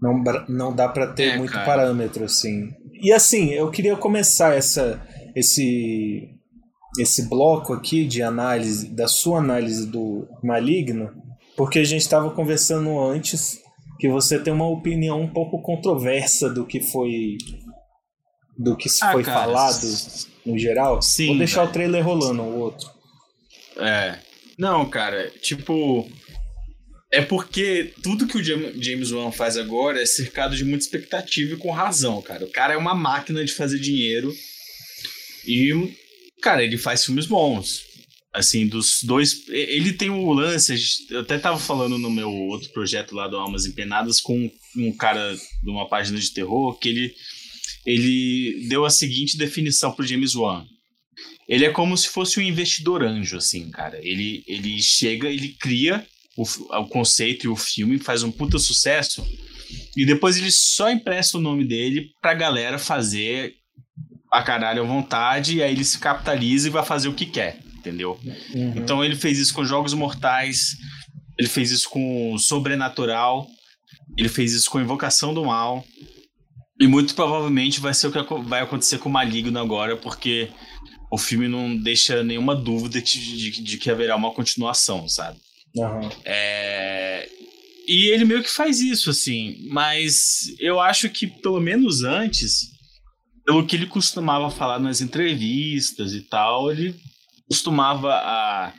Não, 0.00 0.22
não 0.48 0.74
dá 0.74 0.88
pra 0.88 1.06
ter 1.08 1.30
É, 1.34 1.38
muito 1.38 1.52
cara. 1.52 1.64
parâmetro, 1.64 2.24
assim. 2.24 2.70
E 3.02 3.12
assim, 3.12 3.50
eu 3.52 3.70
queria 3.70 3.96
começar 3.96 4.54
essa, 4.54 5.00
esse, 5.34 6.28
esse 6.98 7.28
bloco 7.28 7.72
aqui 7.72 8.04
de 8.06 8.22
análise, 8.22 8.88
da 8.94 9.08
sua 9.08 9.38
análise 9.38 9.86
do 9.86 10.26
Maligno, 10.42 11.10
porque 11.56 11.78
a 11.78 11.84
gente 11.84 12.02
estava 12.02 12.30
conversando 12.30 12.98
antes 12.98 13.58
que 13.98 14.08
você 14.08 14.38
tem 14.38 14.52
uma 14.52 14.68
opinião 14.68 15.20
um 15.22 15.32
pouco 15.32 15.62
controversa 15.62 16.50
do 16.50 16.66
que 16.66 16.80
foi. 16.80 17.38
do 18.58 18.76
que 18.76 18.88
Ah, 19.02 19.12
foi 19.12 19.22
cara, 19.22 19.40
falado 19.46 19.86
no 20.44 20.58
geral. 20.58 21.00
sim, 21.00 21.28
Vou 21.28 21.38
deixar 21.38 21.60
velho. 21.60 21.70
o 21.70 21.72
trailer 21.72 22.04
rolando, 22.04 22.42
o 22.42 22.58
outro. 22.58 22.90
É. 23.78 24.18
Não, 24.58 24.88
cara, 24.88 25.30
tipo. 25.40 26.06
É 27.12 27.22
porque 27.22 27.92
tudo 28.02 28.26
que 28.26 28.36
o 28.36 28.42
Jam- 28.42 28.72
James 28.82 29.12
Wan 29.12 29.30
faz 29.30 29.56
agora 29.56 30.02
é 30.02 30.06
cercado 30.06 30.56
de 30.56 30.64
muita 30.64 30.84
expectativa 30.84 31.54
e 31.54 31.58
com 31.58 31.70
razão, 31.70 32.20
cara. 32.20 32.44
O 32.44 32.50
cara 32.50 32.74
é 32.74 32.76
uma 32.76 32.94
máquina 32.94 33.44
de 33.44 33.52
fazer 33.52 33.78
dinheiro. 33.78 34.34
E, 35.46 35.72
cara, 36.42 36.64
ele 36.64 36.76
faz 36.76 37.04
filmes 37.04 37.26
bons. 37.26 37.82
Assim, 38.34 38.66
dos 38.66 39.02
dois. 39.02 39.48
Ele 39.48 39.92
tem 39.92 40.10
o 40.10 40.32
lance. 40.32 40.72
a 40.72 40.76
gente- 40.76 41.06
Eu 41.10 41.20
até 41.20 41.38
tava 41.38 41.58
falando 41.58 41.96
no 41.96 42.10
meu 42.10 42.30
outro 42.30 42.68
projeto 42.70 43.14
lá 43.14 43.28
do 43.28 43.36
Almas 43.36 43.64
Empenadas 43.64 44.20
com 44.20 44.50
um 44.76 44.92
cara 44.96 45.34
de 45.34 45.70
uma 45.70 45.88
página 45.88 46.18
de 46.18 46.32
terror 46.34 46.76
que 46.78 46.88
ele, 46.88 47.14
ele 47.86 48.66
deu 48.68 48.84
a 48.84 48.90
seguinte 48.90 49.38
definição 49.38 49.92
pro 49.92 50.06
James 50.06 50.34
Wan. 50.34 50.66
Ele 51.48 51.64
é 51.64 51.70
como 51.70 51.96
se 51.96 52.08
fosse 52.08 52.38
um 52.38 52.42
investidor 52.42 53.02
anjo, 53.04 53.36
assim, 53.38 53.70
cara. 53.70 53.98
Ele, 54.02 54.42
ele 54.46 54.82
chega, 54.82 55.28
ele 55.30 55.54
cria 55.58 56.04
o, 56.36 56.42
o 56.42 56.88
conceito 56.88 57.46
e 57.46 57.48
o 57.48 57.56
filme, 57.56 57.98
faz 57.98 58.22
um 58.22 58.30
puta 58.30 58.58
sucesso, 58.58 59.24
e 59.96 60.04
depois 60.06 60.36
ele 60.36 60.50
só 60.50 60.90
empresta 60.90 61.38
o 61.38 61.40
nome 61.40 61.64
dele 61.64 62.10
pra 62.20 62.34
galera 62.34 62.78
fazer 62.78 63.54
a 64.32 64.42
caralho 64.42 64.82
à 64.82 64.86
vontade, 64.86 65.56
e 65.56 65.62
aí 65.62 65.72
ele 65.72 65.84
se 65.84 65.98
capitaliza 65.98 66.68
e 66.68 66.70
vai 66.70 66.84
fazer 66.84 67.08
o 67.08 67.14
que 67.14 67.26
quer, 67.26 67.58
entendeu? 67.78 68.18
Então 68.76 69.04
ele 69.04 69.16
fez 69.16 69.38
isso 69.38 69.54
com 69.54 69.64
Jogos 69.64 69.94
Mortais, 69.94 70.76
ele 71.38 71.48
fez 71.48 71.70
isso 71.70 71.88
com 71.88 72.36
Sobrenatural, 72.38 73.46
ele 74.16 74.28
fez 74.28 74.52
isso 74.52 74.70
com 74.70 74.80
Invocação 74.80 75.32
do 75.32 75.44
Mal, 75.46 75.84
e 76.80 76.86
muito 76.86 77.14
provavelmente 77.14 77.80
vai 77.80 77.94
ser 77.94 78.08
o 78.08 78.12
que 78.12 78.34
vai 78.48 78.60
acontecer 78.60 78.98
com 78.98 79.08
o 79.08 79.12
Maligno 79.12 79.58
agora, 79.58 79.96
porque 79.96 80.50
o 81.10 81.16
filme 81.16 81.48
não 81.48 81.74
deixa 81.76 82.22
nenhuma 82.22 82.54
dúvida 82.54 83.00
de, 83.00 83.36
de- 83.52 83.62
de 83.62 83.78
que 83.78 83.90
haverá 83.90 84.16
uma 84.16 84.32
continuação, 84.32 85.08
sabe? 85.08 85.38
Aham. 85.78 86.10
É, 86.24 87.28
E 87.88 88.10
ele 88.12 88.24
meio 88.24 88.42
que 88.42 88.50
faz 88.50 88.80
isso, 88.80 89.10
assim. 89.10 89.56
Mas 89.68 90.54
eu 90.58 90.80
acho 90.80 91.08
que, 91.08 91.26
pelo 91.26 91.60
menos 91.60 92.02
antes, 92.02 92.70
pelo 93.44 93.64
que 93.64 93.76
ele 93.76 93.86
costumava 93.86 94.50
falar 94.50 94.78
nas 94.78 95.00
entrevistas 95.00 96.12
e 96.12 96.22
tal, 96.22 96.70
ele 96.70 96.94
costumava 97.48 98.12
a, 98.12 98.72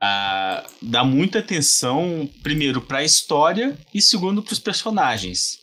a 0.00 0.66
dar 0.80 1.04
muita 1.04 1.40
atenção, 1.40 2.28
primeiro, 2.42 2.80
para 2.80 2.98
a 2.98 3.04
história 3.04 3.76
e, 3.94 4.00
segundo, 4.00 4.42
para 4.42 4.54
os 4.54 4.58
personagens. 4.58 5.58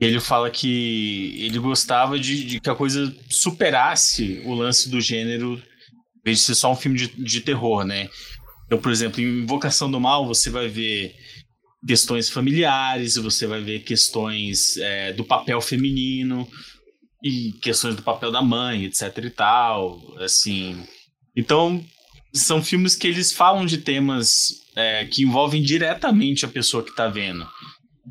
Ele 0.00 0.20
fala 0.20 0.48
que 0.48 1.34
ele 1.38 1.58
gostava 1.58 2.18
de, 2.18 2.44
de 2.44 2.60
que 2.60 2.70
a 2.70 2.74
coisa 2.76 3.12
superasse 3.28 4.40
o 4.46 4.54
lance 4.54 4.88
do 4.88 5.00
gênero, 5.00 5.56
em 5.56 6.22
vez 6.24 6.38
de 6.38 6.44
ser 6.44 6.54
só 6.54 6.72
um 6.72 6.76
filme 6.76 6.96
de, 6.96 7.08
de 7.08 7.40
terror, 7.40 7.84
né? 7.84 8.08
Então, 8.70 8.80
por 8.80 8.92
exemplo, 8.92 9.20
em 9.20 9.40
Invocação 9.42 9.90
do 9.90 9.98
Mal, 9.98 10.24
você 10.24 10.48
vai 10.48 10.68
ver 10.68 11.12
questões 11.84 12.30
familiares, 12.30 13.16
você 13.16 13.44
vai 13.44 13.60
ver 13.60 13.80
questões 13.80 14.76
é, 14.76 15.12
do 15.12 15.24
papel 15.24 15.60
feminino 15.60 16.46
e 17.20 17.50
questões 17.60 17.96
do 17.96 18.02
papel 18.02 18.30
da 18.30 18.40
mãe, 18.40 18.84
etc 18.84 19.24
e 19.24 19.30
tal, 19.30 20.00
assim. 20.20 20.86
Então, 21.36 21.84
são 22.32 22.62
filmes 22.62 22.94
que 22.94 23.08
eles 23.08 23.32
falam 23.32 23.66
de 23.66 23.78
temas 23.78 24.52
é, 24.76 25.04
que 25.04 25.24
envolvem 25.24 25.60
diretamente 25.60 26.44
a 26.44 26.48
pessoa 26.48 26.84
que 26.84 26.94
tá 26.94 27.08
vendo. 27.08 27.44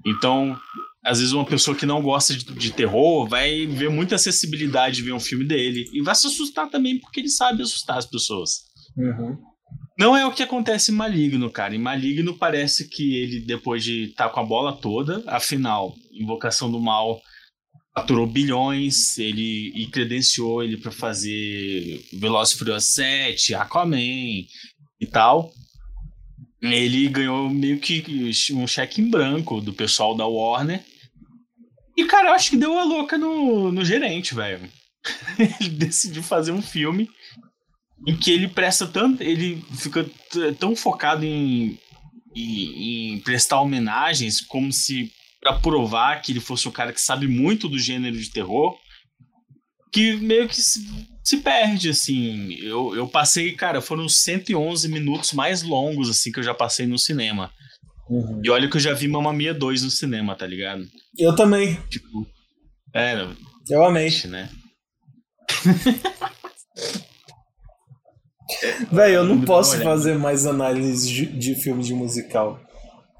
Então, 0.06 0.60
às 1.06 1.19
vezes 1.19 1.32
uma 1.32 1.45
pessoa 1.45 1.78
que 1.78 1.86
não 1.86 2.02
gosta 2.02 2.36
de, 2.36 2.43
de 2.43 2.74
terror 2.74 3.30
vai 3.30 3.65
ver 3.65 3.89
muita 3.89 4.15
acessibilidade 4.15 4.98
de 4.98 5.04
ver 5.04 5.13
um 5.13 5.22
filme 5.22 5.45
dele 5.45 5.86
e 5.93 6.02
vai 6.02 6.15
se 6.15 6.28
assustar 6.28 6.69
também 6.69 7.00
porque 7.00 7.22
ele 7.22 7.30
sabe 7.30 7.63
assustar 7.63 7.98
as 7.98 8.06
pessoas. 8.06 8.67
Uhum. 8.98 9.38
Não 10.00 10.16
é 10.16 10.26
o 10.26 10.32
que 10.32 10.42
acontece 10.42 10.94
em 10.94 10.96
Maligno, 10.96 11.52
cara. 11.52 11.76
Em 11.76 11.78
Maligno 11.78 12.34
parece 12.34 12.88
que 12.88 13.18
ele, 13.18 13.42
depois 13.42 13.84
de 13.84 14.06
estar 14.06 14.30
com 14.30 14.40
a 14.40 14.46
bola 14.46 14.72
toda, 14.72 15.22
afinal, 15.28 15.94
Invocação 16.14 16.72
do 16.72 16.80
Mal 16.80 17.22
faturou 17.94 18.26
bilhões, 18.26 19.18
ele 19.18 19.74
e 19.76 19.88
credenciou 19.88 20.64
ele 20.64 20.78
pra 20.78 20.90
fazer 20.90 22.02
Velozes 22.14 22.58
Furiosos 22.58 22.94
7, 22.94 23.54
Aquaman 23.56 24.00
e 24.00 25.08
tal. 25.12 25.52
Ele 26.62 27.10
ganhou 27.10 27.50
meio 27.50 27.78
que 27.78 28.32
um 28.54 28.66
cheque 28.66 29.02
em 29.02 29.10
branco 29.10 29.60
do 29.60 29.74
pessoal 29.74 30.16
da 30.16 30.26
Warner. 30.26 30.82
E, 31.98 32.06
cara, 32.06 32.30
eu 32.30 32.34
acho 32.34 32.52
que 32.52 32.58
deu 32.58 32.80
a 32.80 32.86
louca 32.86 33.18
no, 33.18 33.70
no 33.70 33.84
gerente, 33.84 34.34
velho. 34.34 34.62
ele 35.60 35.72
decidiu 35.72 36.24
fazer 36.24 36.54
um 36.54 36.62
filme 36.62 37.10
em 38.08 38.16
que 38.16 38.32
ele 38.32 38.48
presta 38.48 38.88
tanto. 38.88 39.22
Ele 39.22 39.64
fica 39.78 40.06
tão 40.60 40.76
focado 40.76 41.26
em, 41.26 41.78
em, 42.36 43.14
em 43.14 43.20
prestar 43.20 43.62
homenagens 43.62 44.42
como 44.42 44.72
se 44.72 45.12
para 45.42 45.58
provar 45.60 46.22
que 46.22 46.32
ele 46.32 46.40
fosse 46.40 46.68
um 46.68 46.72
cara 46.72 46.92
que 46.92 47.00
sabe 47.02 47.28
muito 47.28 47.70
do 47.70 47.80
gênero 47.80 48.18
de 48.18 48.30
terror, 48.30 48.76
que 49.92 50.18
meio 50.18 50.48
que 50.50 50.56
se, 50.62 50.86
se 51.24 51.38
perde, 51.38 51.90
assim. 51.90 52.56
Eu, 52.56 52.94
eu 52.96 53.08
passei, 53.08 53.54
cara, 53.54 53.82
foram 53.82 54.10
111 54.10 54.88
minutos 54.90 55.32
mais 55.32 55.64
longos, 55.64 56.10
assim, 56.10 56.32
que 56.32 56.40
eu 56.40 56.44
já 56.44 56.54
passei 56.54 56.86
no 56.86 57.00
cinema. 57.00 57.52
Uhum. 58.10 58.42
E 58.44 58.50
olha 58.50 58.70
que 58.70 58.76
eu 58.76 58.82
já 58.82 58.94
vi 58.94 59.08
Mamma 59.08 59.32
Mia 59.32 59.54
2 59.54 59.84
no 59.84 59.92
cinema, 59.92 60.36
tá 60.36 60.46
ligado? 60.46 60.86
Eu 61.18 61.36
também. 61.36 61.80
Tipo, 61.90 62.28
é, 62.94 63.28
Eu 63.70 63.86
amei. 63.86 64.10
né? 64.28 64.50
Velho, 68.92 69.14
eu 69.14 69.24
não 69.24 69.42
posso 69.42 69.80
fazer 69.82 70.18
mais 70.18 70.46
análise 70.46 71.08
de, 71.08 71.26
de 71.26 71.56
filme 71.56 71.84
de 71.84 71.94
musical. 71.94 72.60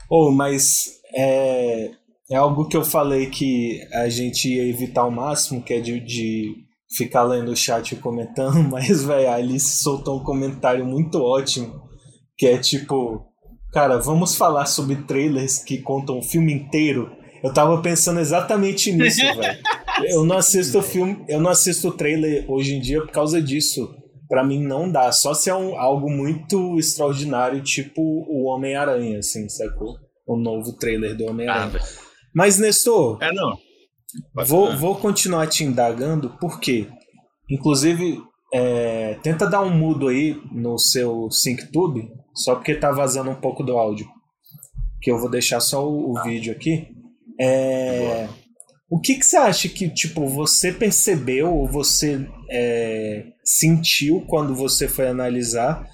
Oh, 0.10 0.32
mas 0.32 1.00
é, 1.15 1.92
é 2.32 2.36
algo 2.36 2.68
que 2.68 2.78
eu 2.78 2.84
falei 2.84 3.28
que 3.28 3.82
a 3.94 4.10
gente 4.10 4.50
ia 4.50 4.68
evitar 4.68 5.02
ao 5.02 5.12
máximo, 5.12 5.62
que 5.62 5.74
é 5.74 5.80
de, 5.80 6.00
de 6.00 6.56
ficar 6.96 7.24
lendo 7.24 7.52
o 7.52 7.56
chat 7.56 7.92
e 7.92 7.98
comentando, 7.98 8.63
mas, 8.70 9.04
velho, 9.04 9.30
a 9.30 9.36
Alice 9.36 9.82
soltou 9.82 10.20
um 10.20 10.24
comentário 10.24 10.86
muito 10.86 11.22
ótimo, 11.22 11.82
que 12.38 12.48
é 12.48 12.58
tipo, 12.58 13.26
cara, 13.72 13.98
vamos 13.98 14.36
falar 14.36 14.65
sobre 14.65 14.96
trailers 14.96 15.60
que 15.60 15.78
contam 15.80 16.20
o 16.20 16.24
filme 16.24 16.54
inteiro. 16.54 17.12
Eu 17.44 17.54
tava 17.54 17.82
pensando 17.82 18.20
exatamente 18.20 18.92
nisso, 18.92 19.22
velho. 19.36 19.60
Eu 20.04 20.26
não 20.26 20.38
assisto 20.38 20.82
filme, 20.82 21.24
eu 21.28 21.39
não 21.39 21.52
assisto 21.52 21.92
trailer 21.92 22.50
hoje 22.50 22.76
em 22.76 22.80
dia 22.80 23.02
por 23.02 23.12
causa 23.12 23.42
disso. 23.42 23.94
Pra 24.30 24.44
mim 24.46 24.62
não 24.63 24.89
dá, 24.92 25.12
só 25.12 25.34
se 25.34 25.50
é 25.50 25.56
um, 25.56 25.78
algo 25.78 26.08
muito 26.10 26.78
extraordinário, 26.78 27.62
tipo 27.63 28.00
o 28.02 28.46
Homem-Aranha, 28.46 29.18
assim, 29.20 29.50
sacou? 29.50 29.98
O 30.28 30.38
novo 30.38 30.74
trailer 30.78 31.18
do 31.18 31.26
Ah, 31.28 31.32
Homem-Aranha. 31.32 31.70
velho. 31.72 31.84
Mas, 32.36 32.60
Nestor, 32.60 33.18
É, 33.22 33.34
não. 33.34 33.58
vou, 34.46 34.68
Ah. 34.68 34.76
vou 34.76 34.96
continuar 34.96 35.48
te 35.48 35.63
indagando, 35.63 36.38
porque, 36.39 36.88
inclusive, 37.50 38.22
é, 38.54 39.15
tenta 39.24 39.50
dar 39.50 39.62
um 39.62 39.76
mudo 39.76 40.08
aí 40.10 40.39
no 40.52 40.78
seu 40.78 41.28
SyncTube, 41.32 42.08
só 42.36 42.54
porque 42.56 42.76
tá 42.76 42.92
vazando 42.92 43.32
um 43.32 43.36
pouco 43.42 43.63
do 43.63 43.78
áudio. 43.78 44.08
Que 45.02 45.12
eu 45.12 45.18
vou 45.20 45.30
deixar 45.30 45.60
só 45.60 45.84
o, 45.89 46.12
o 46.12 46.24
vídeo 46.24 46.52
aqui. 46.54 46.88
É, 47.39 48.28
o 48.89 48.99
que, 48.99 49.15
que 49.15 49.25
você 49.25 49.38
acha 49.38 49.69
que, 49.69 49.88
tipo, 49.89 50.28
você 50.28 50.71
percebeu 50.71 51.54
ou 51.54 51.67
você 51.67 52.28
é, 52.49 53.28
sentiu 53.43 54.21
quando 54.21 54.56
você 54.56 54.88
foi 54.88 55.08
analisar 55.08 55.88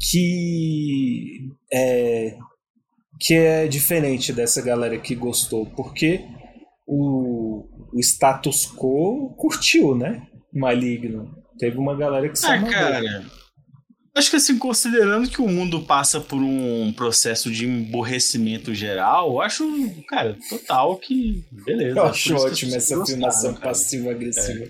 que 0.00 1.50
é, 1.72 2.36
que 3.20 3.34
é 3.34 3.66
diferente 3.66 4.32
dessa 4.32 4.62
galera 4.62 4.98
que 4.98 5.14
gostou, 5.14 5.66
porque 5.66 6.24
o, 6.86 7.66
o 7.92 8.00
status 8.00 8.66
quo 8.66 9.34
curtiu, 9.36 9.94
né? 9.94 10.22
Maligno. 10.52 11.36
Teve 11.58 11.76
uma 11.76 11.94
galera 11.96 12.28
que 12.28 12.38
se 12.38 12.46
Ah, 12.46 12.62
cara. 12.62 13.24
Acho 14.18 14.30
que 14.30 14.36
assim, 14.36 14.58
considerando 14.58 15.30
que 15.30 15.40
o 15.40 15.46
mundo 15.46 15.80
passa 15.80 16.20
por 16.20 16.42
um 16.42 16.92
processo 16.92 17.52
de 17.52 17.64
emborrecimento 17.64 18.74
geral, 18.74 19.30
eu 19.30 19.40
acho, 19.40 19.64
cara, 20.08 20.36
total 20.50 20.96
que. 20.96 21.44
Beleza. 21.52 21.96
Eu 21.96 22.04
acho 22.04 22.34
ótimo 22.34 22.74
essa 22.74 23.00
afirmação 23.00 23.54
passiva-agressiva. 23.54 24.68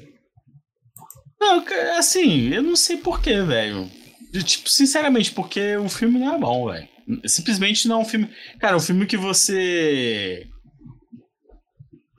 Não, 1.40 1.64
cara, 1.64 1.98
assim, 1.98 2.52
eu 2.52 2.62
não 2.62 2.76
sei 2.76 2.98
porquê, 2.98 3.40
velho. 3.40 3.90
Tipo, 4.44 4.68
sinceramente, 4.68 5.32
porque 5.32 5.78
o 5.78 5.88
filme 5.88 6.18
não 6.18 6.34
é 6.34 6.38
bom, 6.38 6.70
velho. 6.70 6.86
Simplesmente 7.24 7.88
não 7.88 8.00
é 8.00 8.02
um 8.02 8.04
filme. 8.04 8.28
Cara, 8.60 8.74
é 8.74 8.76
um 8.76 8.80
filme 8.80 9.06
que 9.06 9.16
você. 9.16 10.46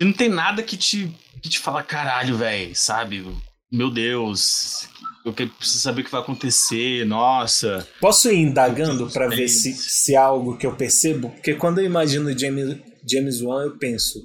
Não 0.02 0.14
tem 0.14 0.30
nada 0.30 0.64
que 0.64 0.76
te, 0.76 1.16
que 1.44 1.50
te 1.50 1.60
fala, 1.60 1.84
caralho, 1.84 2.38
velho, 2.38 2.76
sabe? 2.76 3.24
Meu 3.72 3.92
Deus. 3.92 4.89
Eu 5.26 5.34
que- 5.34 5.46
preciso 5.48 5.80
saber 5.82 6.02
o 6.02 6.06
que 6.06 6.12
vai 6.12 6.22
acontecer, 6.22 7.06
nossa. 7.06 7.88
Posso 8.00 8.32
ir 8.32 8.38
indagando 8.40 9.10
pra 9.12 9.28
ver 9.28 9.48
se, 9.50 9.74
se 9.74 10.16
há 10.16 10.24
algo 10.24 10.58
que 10.58 10.66
eu 10.66 10.76
percebo? 10.76 11.30
Porque 11.30 11.54
quando 11.56 11.80
eu 11.80 11.86
imagino 11.86 12.38
James, 12.38 12.78
James 13.10 13.42
Wan, 13.42 13.64
eu 13.66 13.78
penso 13.78 14.20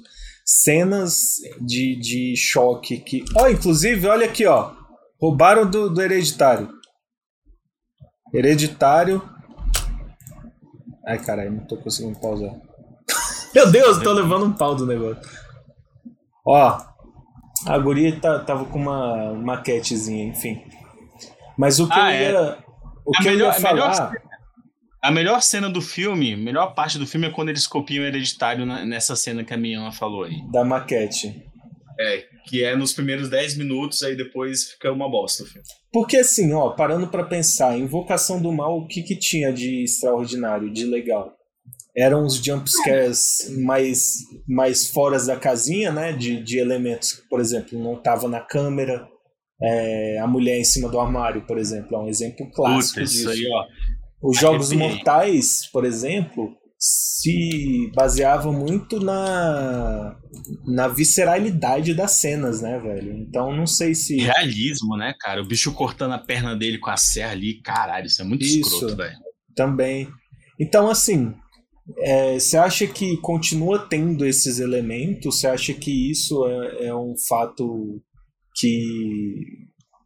cenas 0.45 1.35
de, 1.61 1.99
de 1.99 2.35
choque 2.37 2.97
que. 2.99 3.23
Ó, 3.35 3.47
inclusive, 3.49 4.07
olha 4.07 4.25
aqui, 4.25 4.45
ó. 4.45 4.71
Roubaram 5.19 5.69
do, 5.69 5.89
do 5.89 6.01
hereditário. 6.01 6.69
Hereditário. 8.33 9.21
Ai, 11.07 11.19
caralho, 11.23 11.51
não 11.51 11.65
tô 11.67 11.77
conseguindo 11.77 12.19
pausar. 12.19 12.51
Meu 13.53 13.71
Deus, 13.71 14.01
tô 14.01 14.11
levando 14.11 14.45
um 14.45 14.53
pau 14.53 14.75
do 14.75 14.85
negócio. 14.85 15.21
Ó, 16.45 16.77
a 17.65 17.77
guria 17.79 18.19
tá- 18.19 18.39
tava 18.39 18.65
com 18.65 18.79
uma 18.79 19.33
maquetezinha, 19.33 20.25
enfim. 20.25 20.61
Mas 21.57 21.79
o 21.79 21.87
que 21.87 21.99
Ah, 21.99 22.13
eu 22.13 22.15
é. 22.15 22.31
ia, 22.31 22.57
o 23.05 23.11
A 23.15 23.21
que 23.21 23.27
eu 23.27 23.31
melhor- 23.31 23.53
ia 23.53 23.57
a 23.67 23.73
melhor 23.73 23.95
falar. 23.95 24.13
A 25.01 25.11
melhor 25.11 25.41
cena 25.41 25.69
do 25.69 25.81
filme, 25.81 26.33
a 26.33 26.37
melhor 26.37 26.73
parte 26.73 26.97
do 26.97 27.05
filme 27.05 27.27
é 27.27 27.29
quando 27.29 27.49
eles 27.49 27.67
copiam 27.67 28.03
o 28.03 28.07
hereditário 28.07 28.65
nessa 28.65 29.15
cena 29.15 29.43
que 29.43 29.53
a 29.53 29.57
Miana 29.57 29.91
falou 29.91 30.23
aí. 30.23 30.41
Da 30.51 30.63
maquete. 30.65 31.43
É, 31.99 32.23
que 32.47 32.63
é 32.63 32.75
nos 32.75 32.91
primeiros 32.91 33.29
10 33.29 33.55
minutos, 33.55 34.01
aí 34.03 34.17
depois 34.17 34.71
fica 34.71 34.91
uma 34.91 35.09
bosta 35.09 35.43
o 35.43 35.45
filme. 35.45 35.65
Porque 35.93 36.17
assim, 36.17 36.51
ó, 36.53 36.71
parando 36.71 37.07
pra 37.07 37.23
pensar, 37.23 37.77
Invocação 37.77 38.41
do 38.41 38.51
Mal, 38.51 38.79
o 38.79 38.87
que 38.87 39.01
que 39.03 39.15
tinha 39.15 39.53
de 39.53 39.83
extraordinário, 39.83 40.69
de 40.73 40.85
legal? 40.85 41.33
Eram 41.95 42.25
os 42.25 42.35
jumpscares 42.43 43.49
mais, 43.63 44.15
mais 44.47 44.89
fora 44.89 45.23
da 45.23 45.37
casinha, 45.37 45.91
né? 45.91 46.11
De, 46.11 46.43
de 46.43 46.57
elementos 46.59 47.13
que, 47.13 47.29
por 47.29 47.39
exemplo, 47.39 47.81
não 47.81 47.95
tava 47.95 48.27
na 48.27 48.41
câmera. 48.41 49.07
É, 49.61 50.19
a 50.19 50.27
mulher 50.27 50.59
em 50.59 50.65
cima 50.65 50.89
do 50.89 50.99
armário, 50.99 51.45
por 51.45 51.57
exemplo, 51.57 51.95
é 51.95 51.99
um 51.99 52.07
exemplo 52.07 52.49
clássico 52.51 52.99
Puta, 52.99 53.03
isso 53.03 53.29
disso. 53.29 53.29
aí. 53.29 53.47
Os 54.21 54.37
Jogos 54.37 54.71
Arrepiei. 54.71 54.89
Mortais, 54.89 55.69
por 55.71 55.85
exemplo, 55.85 56.55
se 56.77 57.91
baseavam 57.95 58.51
muito 58.51 58.99
na, 58.99 60.15
na 60.65 60.87
visceralidade 60.87 61.93
das 61.93 62.11
cenas, 62.13 62.61
né, 62.61 62.79
velho? 62.79 63.13
Então 63.13 63.55
não 63.55 63.65
sei 63.65 63.95
se. 63.95 64.17
Realismo, 64.17 64.97
né, 64.97 65.13
cara? 65.19 65.41
O 65.41 65.47
bicho 65.47 65.73
cortando 65.73 66.13
a 66.13 66.19
perna 66.19 66.55
dele 66.55 66.77
com 66.77 66.89
a 66.89 66.97
serra 66.97 67.31
ali, 67.31 67.61
caralho, 67.61 68.07
isso 68.07 68.21
é 68.21 68.25
muito 68.25 68.43
Isso. 68.43 68.59
escroto, 68.59 68.95
velho. 68.97 69.15
Também. 69.55 70.09
Então, 70.59 70.89
assim, 70.89 71.33
é, 71.99 72.39
você 72.39 72.57
acha 72.57 72.87
que 72.87 73.17
continua 73.17 73.79
tendo 73.79 74.25
esses 74.25 74.59
elementos? 74.59 75.39
Você 75.39 75.47
acha 75.47 75.73
que 75.73 76.11
isso 76.11 76.45
é, 76.47 76.87
é 76.87 76.95
um 76.95 77.13
fato 77.27 78.01
que, 78.55 79.35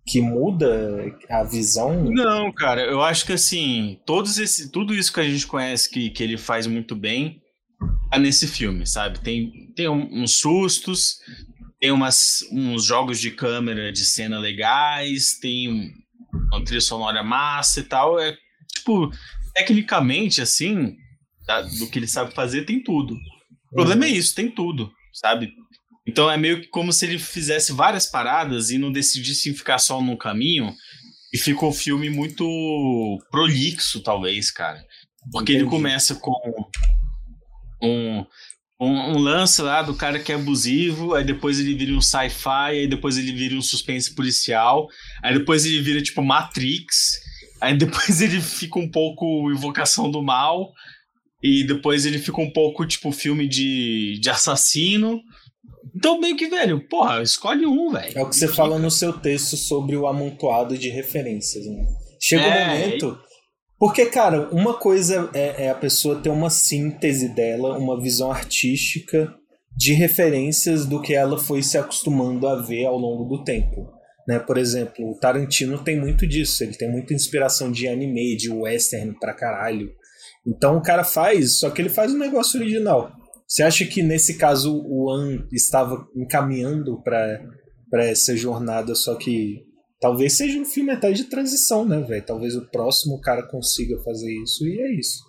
que 0.08 0.22
muda 0.22 1.06
a 1.30 1.44
visão? 1.44 2.04
Não, 2.04 2.52
cara, 2.52 2.82
eu 2.82 3.02
acho 3.02 3.26
que 3.26 3.34
assim, 3.34 4.00
todos 4.06 4.38
esse, 4.38 4.72
tudo 4.72 4.94
isso 4.94 5.14
que 5.14 5.20
a 5.20 5.30
gente 5.30 5.46
conhece 5.48 5.90
que, 5.90 6.10
que 6.10 6.24
ele 6.24 6.38
faz 6.38 6.66
muito 6.68 6.96
bem 6.96 7.42
tá 8.12 8.18
nesse 8.18 8.48
filme, 8.48 8.86
sabe? 8.88 9.20
Tem, 9.20 9.72
tem 9.76 9.88
um- 9.88 10.22
uns 10.24 10.40
sustos, 10.40 11.18
tem 11.80 11.92
umas, 11.92 12.40
uns 12.52 12.84
jogos 12.84 13.20
de 13.20 13.32
câmera 13.32 13.92
de 13.92 14.04
cena 14.04 14.40
legais, 14.40 15.38
tem 15.40 15.70
um- 15.72 15.90
uma 16.52 16.64
trilha 16.64 16.82
sonora 16.82 17.24
massa 17.24 17.80
e 17.80 17.84
tal. 17.84 18.20
É 18.20 18.36
tipo, 18.76 19.12
tecnicamente, 19.54 20.42
assim, 20.42 20.96
da- 21.46 21.62
do 21.62 21.88
que 21.90 22.00
ele 22.00 22.08
sabe 22.08 22.34
fazer, 22.34 22.66
tem 22.66 22.82
tudo. 22.84 23.14
O 23.72 23.76
problema 23.76 24.06
é 24.06 24.10
isso, 24.10 24.34
tem 24.36 24.50
tudo, 24.50 24.92
sabe? 25.14 25.52
Então 26.10 26.30
é 26.30 26.36
meio 26.38 26.62
que 26.62 26.68
como 26.68 26.92
se 26.92 27.06
ele 27.06 27.20
fizesse 27.20 27.72
várias 27.72 28.08
paradas 28.08 28.72
e 28.72 28.80
não 28.80 28.92
decidisse 28.92 29.54
ficar 29.54 29.78
só 29.78 30.02
num 30.02 30.18
caminho. 30.18 30.74
E 31.32 31.38
fica 31.38 31.64
um 31.64 31.72
filme 31.72 32.10
muito 32.10 32.44
prolixo, 33.30 34.02
talvez, 34.02 34.50
cara. 34.50 34.84
Porque 35.32 35.52
ele 35.52 35.60
Entendi. 35.60 35.76
começa 35.76 36.16
com 36.16 36.34
um, 37.84 38.26
um, 38.82 38.88
um 39.12 39.18
lance 39.20 39.62
lá 39.62 39.84
do 39.84 39.94
cara 39.94 40.20
que 40.20 40.32
é 40.32 40.36
abusivo, 40.36 41.14
aí 41.14 41.24
depois 41.24 41.60
ele 41.60 41.76
vira 41.76 41.94
um 41.94 42.02
sci-fi, 42.02 42.72
aí 42.72 42.88
depois 42.88 43.16
ele 43.16 43.32
vira 43.32 43.54
um 43.56 43.62
suspense 43.62 44.16
policial, 44.16 44.88
aí 45.22 45.38
depois 45.38 45.64
ele 45.66 45.80
vira 45.84 46.02
tipo 46.02 46.24
Matrix, 46.24 47.20
aí 47.62 47.78
depois 47.78 48.20
ele 48.22 48.42
fica 48.42 48.80
um 48.80 48.90
pouco 48.90 49.52
Invocação 49.52 50.10
do 50.10 50.24
Mal, 50.24 50.74
e 51.44 51.64
depois 51.64 52.08
ele 52.08 52.18
fica 52.18 52.42
um 52.42 52.52
pouco 52.52 52.88
tipo 52.88 53.12
filme 53.12 53.48
de, 53.48 54.18
de 54.20 54.30
assassino. 54.32 55.22
Então, 56.00 56.18
meio 56.18 56.38
que, 56.38 56.48
velho, 56.48 56.80
porra, 56.88 57.22
escolhe 57.22 57.66
um, 57.66 57.92
velho. 57.92 58.18
É 58.18 58.24
o 58.24 58.30
que 58.30 58.36
você 58.38 58.48
fala 58.48 58.80
no 58.80 58.90
seu 58.90 59.12
texto 59.12 59.58
sobre 59.58 59.98
o 59.98 60.08
amontoado 60.08 60.78
de 60.78 60.88
referências, 60.88 61.66
né? 61.66 61.86
Chega 62.18 62.42
um 62.42 62.46
É, 62.46 62.68
momento. 62.70 63.20
Porque, 63.78 64.06
cara, 64.06 64.48
uma 64.50 64.76
coisa 64.76 65.30
é, 65.34 65.66
é 65.66 65.70
a 65.70 65.76
pessoa 65.76 66.22
ter 66.22 66.30
uma 66.30 66.50
síntese 66.50 67.28
dela, 67.28 67.78
uma 67.78 68.02
visão 68.02 68.32
artística 68.32 69.34
de 69.76 69.92
referências 69.92 70.86
do 70.86 71.02
que 71.02 71.14
ela 71.14 71.38
foi 71.38 71.62
se 71.62 71.78
acostumando 71.78 72.48
a 72.48 72.56
ver 72.62 72.86
ao 72.86 72.98
longo 72.98 73.26
do 73.26 73.44
tempo. 73.44 73.92
Né? 74.26 74.40
Por 74.40 74.58
exemplo, 74.58 75.12
o 75.12 75.20
Tarantino 75.20 75.84
tem 75.84 76.00
muito 76.00 76.26
disso, 76.26 76.64
ele 76.64 76.78
tem 76.78 76.90
muita 76.90 77.14
inspiração 77.14 77.70
de 77.70 77.90
anime, 77.90 78.38
de 78.38 78.50
western 78.50 79.18
pra 79.20 79.34
caralho. 79.34 79.90
Então 80.48 80.78
o 80.78 80.82
cara 80.82 81.04
faz, 81.04 81.60
só 81.60 81.70
que 81.70 81.82
ele 81.82 81.90
faz 81.90 82.14
um 82.14 82.18
negócio 82.18 82.58
original. 82.58 83.12
Você 83.50 83.64
acha 83.64 83.84
que 83.86 84.04
nesse 84.04 84.38
caso 84.38 84.80
o 84.86 85.10
An 85.10 85.48
estava 85.52 86.08
encaminhando 86.16 87.02
para 87.02 88.06
essa 88.06 88.38
jornada, 88.38 88.94
só 88.94 89.16
que 89.16 89.66
talvez 90.00 90.38
seja 90.38 90.60
um 90.60 90.66
filme 90.66 90.92
até 90.92 91.12
de 91.12 91.24
transição, 91.24 91.84
né, 91.84 92.00
velho? 92.00 92.24
Talvez 92.24 92.56
o 92.56 92.70
próximo 92.70 93.20
cara 93.20 93.42
consiga 93.50 94.00
fazer 94.04 94.32
isso 94.44 94.68
e 94.68 94.80
é 94.80 95.00
isso. 95.00 95.24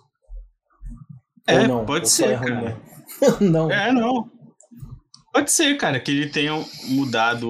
É, 1.47 1.61
Ou 1.61 1.67
não, 1.67 1.85
pode 1.85 2.07
ser, 2.07 2.39
cara. 2.39 2.61
mesmo. 2.61 2.81
não. 3.41 3.71
É, 3.71 3.91
não. 3.91 4.29
Pode 5.33 5.51
ser, 5.51 5.75
cara, 5.77 5.99
que 5.99 6.11
ele 6.11 6.29
tenha 6.29 6.53
mudado 6.89 7.49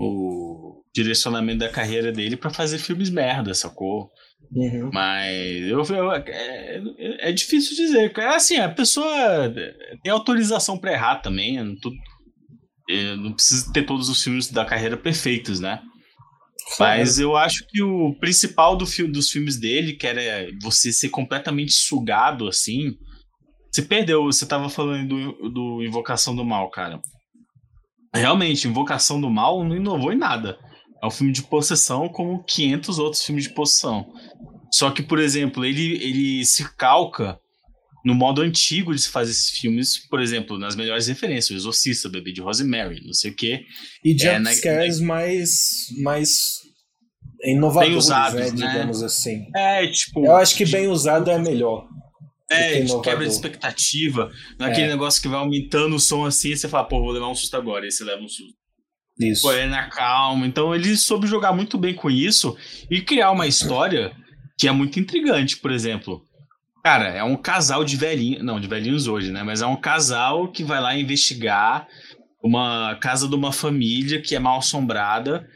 o, 0.00 0.82
direcionamento 0.92 1.60
da 1.60 1.68
carreira 1.68 2.10
dele 2.10 2.36
pra 2.36 2.50
fazer 2.50 2.78
filmes 2.78 3.10
merda, 3.10 3.54
sacou? 3.54 4.10
Uhum. 4.52 4.90
Mas 4.92 5.62
eu, 5.68 5.82
eu- 5.84 6.12
é, 6.12 6.82
é 7.20 7.32
difícil 7.32 7.76
dizer. 7.76 8.12
cara. 8.12 8.34
Assim, 8.36 8.56
a 8.56 8.68
pessoa 8.68 9.08
tem 10.02 10.10
autorização 10.12 10.76
pra 10.78 10.92
errar 10.92 11.16
também. 11.16 11.62
Não, 11.62 11.76
tu- 11.78 11.92
é, 12.88 13.14
não 13.16 13.32
precisa 13.32 13.72
ter 13.72 13.84
todos 13.86 14.08
os 14.08 14.22
filmes 14.22 14.50
da 14.50 14.64
carreira 14.64 14.96
perfeitos, 14.96 15.60
né? 15.60 15.80
Mas 16.78 17.18
eu 17.18 17.36
acho 17.36 17.64
que 17.68 17.82
o 17.82 18.14
principal 18.18 18.76
do 18.76 18.86
filme, 18.86 19.12
dos 19.12 19.30
filmes 19.30 19.58
dele, 19.58 19.94
que 19.94 20.06
era 20.06 20.48
você 20.62 20.92
ser 20.92 21.08
completamente 21.08 21.72
sugado 21.72 22.46
assim. 22.48 22.92
Você 23.72 23.82
perdeu, 23.82 24.24
você 24.24 24.46
tava 24.46 24.68
falando 24.68 25.08
do, 25.08 25.50
do 25.50 25.82
Invocação 25.84 26.34
do 26.34 26.44
Mal, 26.44 26.68
cara. 26.70 27.00
Realmente, 28.14 28.66
Invocação 28.66 29.20
do 29.20 29.30
Mal 29.30 29.62
não 29.64 29.76
inovou 29.76 30.12
em 30.12 30.18
nada. 30.18 30.58
É 31.02 31.06
um 31.06 31.10
filme 31.10 31.32
de 31.32 31.42
possessão 31.42 32.08
como 32.08 32.44
500 32.44 32.98
outros 32.98 33.22
filmes 33.24 33.44
de 33.44 33.54
possessão. 33.54 34.12
Só 34.72 34.90
que, 34.90 35.02
por 35.02 35.18
exemplo, 35.18 35.64
ele, 35.64 35.94
ele 36.02 36.44
se 36.44 36.64
calca 36.76 37.38
no 38.04 38.14
modo 38.14 38.40
antigo 38.40 38.94
de 38.94 39.00
se 39.02 39.08
fazer 39.10 39.30
esses 39.32 39.50
filmes, 39.50 39.98
por 40.08 40.20
exemplo, 40.20 40.58
nas 40.58 40.74
melhores 40.74 41.06
referências, 41.06 41.50
o 41.50 41.54
Exorcista, 41.56 42.08
o 42.08 42.10
Bebê 42.10 42.32
de 42.32 42.40
Rosemary, 42.40 43.02
não 43.04 43.12
sei 43.12 43.30
o 43.30 43.34
quê. 43.36 43.60
E 44.04 44.16
É, 44.22 44.38
na- 44.38 44.50
jumpscares 44.50 45.00
mais, 45.00 45.50
mais 46.02 46.30
inovadores, 47.44 47.88
Bem 47.90 47.98
usados, 47.98 48.40
né, 48.40 48.50
né? 48.50 48.72
digamos 48.72 49.02
assim. 49.02 49.46
É, 49.54 49.86
tipo. 49.88 50.24
Eu 50.24 50.36
acho 50.36 50.54
que 50.56 50.64
bem 50.64 50.88
usado 50.88 51.30
é 51.30 51.38
melhor. 51.38 51.86
É, 52.50 52.80
de 52.80 53.00
quebra 53.02 53.24
de 53.24 53.32
expectativa. 53.32 54.30
Naquele 54.58 54.86
É. 54.86 54.88
negócio 54.88 55.22
que 55.22 55.28
vai 55.28 55.38
aumentando 55.38 55.94
o 55.94 56.00
som 56.00 56.24
assim, 56.26 56.50
e 56.50 56.56
você 56.56 56.68
fala, 56.68 56.84
pô, 56.88 57.00
vou 57.00 57.12
levar 57.12 57.28
um 57.28 57.34
susto 57.34 57.56
agora, 57.56 57.86
e 57.86 57.92
você 57.92 58.02
leva 58.02 58.20
um 58.22 58.28
susto. 58.28 58.54
Isso. 59.20 59.42
Pô, 59.42 59.52
é 59.52 59.66
na 59.66 59.88
calma. 59.88 60.46
Então 60.46 60.74
ele 60.74 60.96
soube 60.96 61.26
jogar 61.28 61.52
muito 61.52 61.78
bem 61.78 61.94
com 61.94 62.10
isso 62.10 62.56
e 62.90 63.00
criar 63.02 63.30
uma 63.30 63.46
história 63.46 64.12
que 64.60 64.68
é 64.68 64.72
muito 64.72 65.00
intrigante, 65.00 65.56
por 65.56 65.70
exemplo. 65.70 66.22
Cara, 66.84 67.08
é 67.08 67.24
um 67.24 67.34
casal 67.34 67.82
de 67.82 67.96
velhinhos. 67.96 68.44
Não, 68.44 68.60
de 68.60 68.68
velhinhos 68.68 69.06
hoje, 69.06 69.32
né? 69.32 69.42
Mas 69.42 69.62
é 69.62 69.66
um 69.66 69.76
casal 69.76 70.48
que 70.48 70.62
vai 70.62 70.78
lá 70.78 70.94
investigar 70.94 71.88
uma 72.44 72.94
casa 72.96 73.26
de 73.26 73.34
uma 73.34 73.52
família 73.52 74.20
que 74.20 74.36
é 74.36 74.38
mal 74.38 74.58
assombrada. 74.58 75.48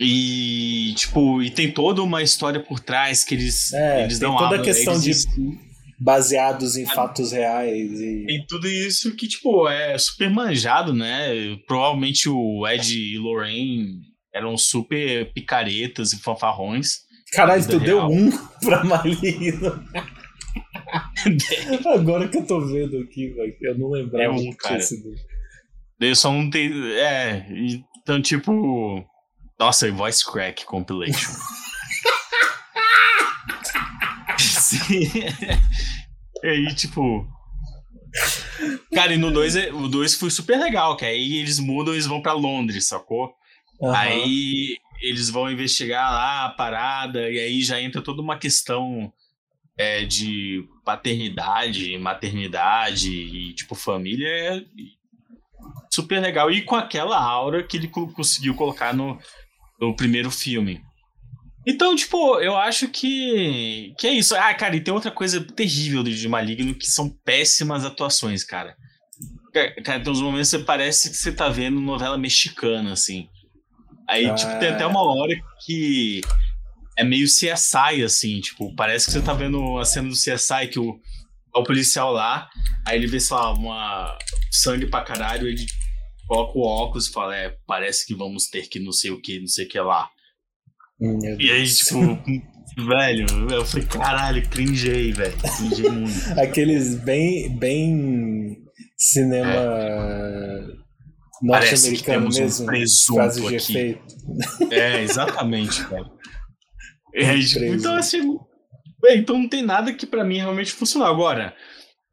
E, 0.00 0.94
tipo, 0.96 1.42
e 1.42 1.50
tem 1.50 1.70
toda 1.70 2.02
uma 2.02 2.22
história 2.22 2.60
por 2.60 2.80
trás 2.80 3.24
que 3.24 3.34
eles, 3.34 3.74
É, 3.74 4.04
eles 4.04 4.18
tem 4.18 4.26
dão 4.26 4.38
toda 4.38 4.56
a 4.56 4.62
questão 4.62 4.94
eles 4.94 5.20
de 5.20 5.64
baseados 6.00 6.76
em 6.76 6.86
fatos 6.86 7.30
reais 7.30 8.00
e 8.00 8.24
Tem 8.26 8.44
tudo 8.48 8.66
isso 8.66 9.14
que, 9.14 9.28
tipo, 9.28 9.68
é 9.68 9.98
super 9.98 10.30
manjado, 10.30 10.94
né? 10.94 11.56
Provavelmente 11.66 12.28
o 12.28 12.66
Ed 12.66 12.98
e 12.98 13.18
Lorraine 13.18 14.00
eram 14.34 14.56
super 14.56 15.30
picaretas 15.34 16.14
e 16.14 16.18
fanfarrões. 16.18 17.04
Caralho, 17.34 17.66
tu 17.66 17.80
deu 17.80 18.06
um 18.06 18.30
pra 18.60 18.84
Maligno. 18.84 19.82
Agora 21.94 22.28
que 22.28 22.38
eu 22.38 22.46
tô 22.46 22.60
vendo 22.60 22.98
aqui, 22.98 23.28
velho. 23.28 23.56
Eu 23.60 23.78
não 23.78 23.90
lembrava 23.90 24.24
É 24.24 24.30
um, 24.30 24.52
cara. 24.52 24.80
sido. 24.80 25.14
Eu 26.00 26.14
só 26.14 26.30
tenho. 26.50 26.86
É, 26.94 27.46
então, 27.98 28.20
tipo. 28.20 29.04
Nossa, 29.58 29.90
Voice 29.90 30.24
Crack 30.30 30.64
Compilation. 30.64 31.32
Sim. 34.38 35.10
E 36.42 36.48
aí, 36.48 36.74
tipo. 36.74 37.26
Cara, 38.94 39.14
e 39.14 39.18
no 39.18 39.32
2 39.32 39.72
o 39.72 39.88
2 39.88 40.14
foi 40.14 40.30
super 40.30 40.58
legal, 40.58 40.96
que 40.96 41.04
aí 41.04 41.38
eles 41.38 41.58
mudam 41.58 41.92
e 41.92 41.96
eles 41.96 42.06
vão 42.06 42.22
pra 42.22 42.32
Londres, 42.32 42.86
sacou? 42.86 43.32
Aham. 43.82 43.96
Aí 43.96 44.76
eles 45.08 45.28
vão 45.30 45.50
investigar 45.50 46.10
lá 46.12 46.44
a 46.46 46.50
parada, 46.50 47.30
e 47.30 47.38
aí 47.38 47.62
já 47.62 47.80
entra 47.80 48.02
toda 48.02 48.22
uma 48.22 48.38
questão 48.38 49.12
é, 49.76 50.04
de 50.04 50.64
paternidade, 50.84 51.96
maternidade 51.98 53.10
e, 53.10 53.52
tipo, 53.54 53.74
família. 53.74 54.26
É 54.28 54.64
super 55.90 56.20
legal. 56.20 56.50
E 56.50 56.62
com 56.62 56.74
aquela 56.76 57.18
aura 57.20 57.62
que 57.62 57.76
ele 57.76 57.88
co- 57.88 58.08
conseguiu 58.12 58.54
colocar 58.54 58.94
no, 58.94 59.18
no 59.80 59.94
primeiro 59.94 60.30
filme. 60.30 60.80
Então, 61.66 61.96
tipo, 61.96 62.38
eu 62.40 62.56
acho 62.56 62.88
que, 62.88 63.94
que 63.98 64.06
é 64.06 64.12
isso. 64.12 64.34
Ah, 64.36 64.52
cara, 64.52 64.76
e 64.76 64.80
tem 64.80 64.92
outra 64.92 65.10
coisa 65.10 65.40
terrível 65.40 66.02
de 66.02 66.28
Maligno 66.28 66.74
que 66.74 66.86
são 66.86 67.08
péssimas 67.24 67.84
atuações, 67.84 68.44
cara. 68.44 68.76
Ca- 69.52 69.74
Cara, 69.82 70.00
tem 70.00 70.12
uns 70.12 70.20
momentos 70.20 70.50
que 70.50 70.58
você 70.58 70.64
parece 70.64 71.10
que 71.10 71.16
você 71.16 71.32
tá 71.32 71.48
vendo 71.48 71.80
novela 71.80 72.18
mexicana, 72.18 72.92
assim. 72.92 73.28
Aí, 74.08 74.26
Ah. 74.26 74.34
tipo, 74.34 74.58
tem 74.58 74.68
até 74.68 74.86
uma 74.86 75.02
hora 75.02 75.34
que 75.64 76.20
é 76.96 77.02
meio 77.04 77.26
CSI, 77.26 78.02
assim, 78.04 78.40
tipo, 78.40 78.74
parece 78.76 79.06
que 79.06 79.12
você 79.12 79.22
tá 79.22 79.32
vendo 79.34 79.78
a 79.78 79.84
cena 79.84 80.08
do 80.08 80.14
CSI 80.14 80.68
que 80.70 80.78
o, 80.78 80.98
o 81.54 81.62
policial 81.64 82.12
lá, 82.12 82.48
aí 82.86 82.96
ele 82.98 83.06
vê, 83.06 83.18
sei 83.18 83.36
lá, 83.36 83.52
uma 83.52 84.16
sangue 84.50 84.86
pra 84.86 85.02
caralho, 85.02 85.48
ele 85.48 85.66
coloca 86.28 86.58
o 86.58 86.62
óculos 86.62 87.08
e 87.08 87.12
fala, 87.12 87.36
é, 87.36 87.56
parece 87.66 88.06
que 88.06 88.14
vamos 88.14 88.46
ter 88.48 88.68
que 88.68 88.78
não 88.80 88.92
sei 88.92 89.10
o 89.10 89.20
que, 89.20 89.40
não 89.40 89.46
sei 89.48 89.64
o 89.66 89.68
que 89.68 89.78
lá. 89.80 90.08
Hum, 91.00 91.18
E 91.40 91.50
aí, 91.50 91.66
tipo, 91.66 91.98
velho, 92.86 93.26
eu 93.50 93.64
falei, 93.64 93.86
caralho, 93.86 94.48
cringei, 94.48 95.12
velho. 95.12 95.34
Cringei 95.58 95.90
muito. 95.90 96.14
Aqueles 96.40 96.94
bem, 96.96 97.56
bem 97.58 98.58
cinema 98.96 99.52
que 99.52 100.53
norte-americano 101.42 102.18
temos 102.20 102.36
um 102.36 102.40
mesmo. 102.42 102.66
presunto 102.66 103.14
frases 103.14 103.40
de 103.42 103.46
aqui. 103.56 103.56
efeito. 103.56 104.04
É, 104.70 105.02
exatamente, 105.02 105.76
tipo, 105.82 105.94
Preso. 107.12 107.64
então, 107.64 107.94
assim, 107.94 108.20
bem, 109.00 109.18
então 109.18 109.38
não 109.38 109.48
tem 109.48 109.62
nada 109.62 109.92
que 109.92 110.06
pra 110.06 110.24
mim 110.24 110.38
realmente 110.38 110.72
funcionou. 110.72 111.06
Agora, 111.08 111.54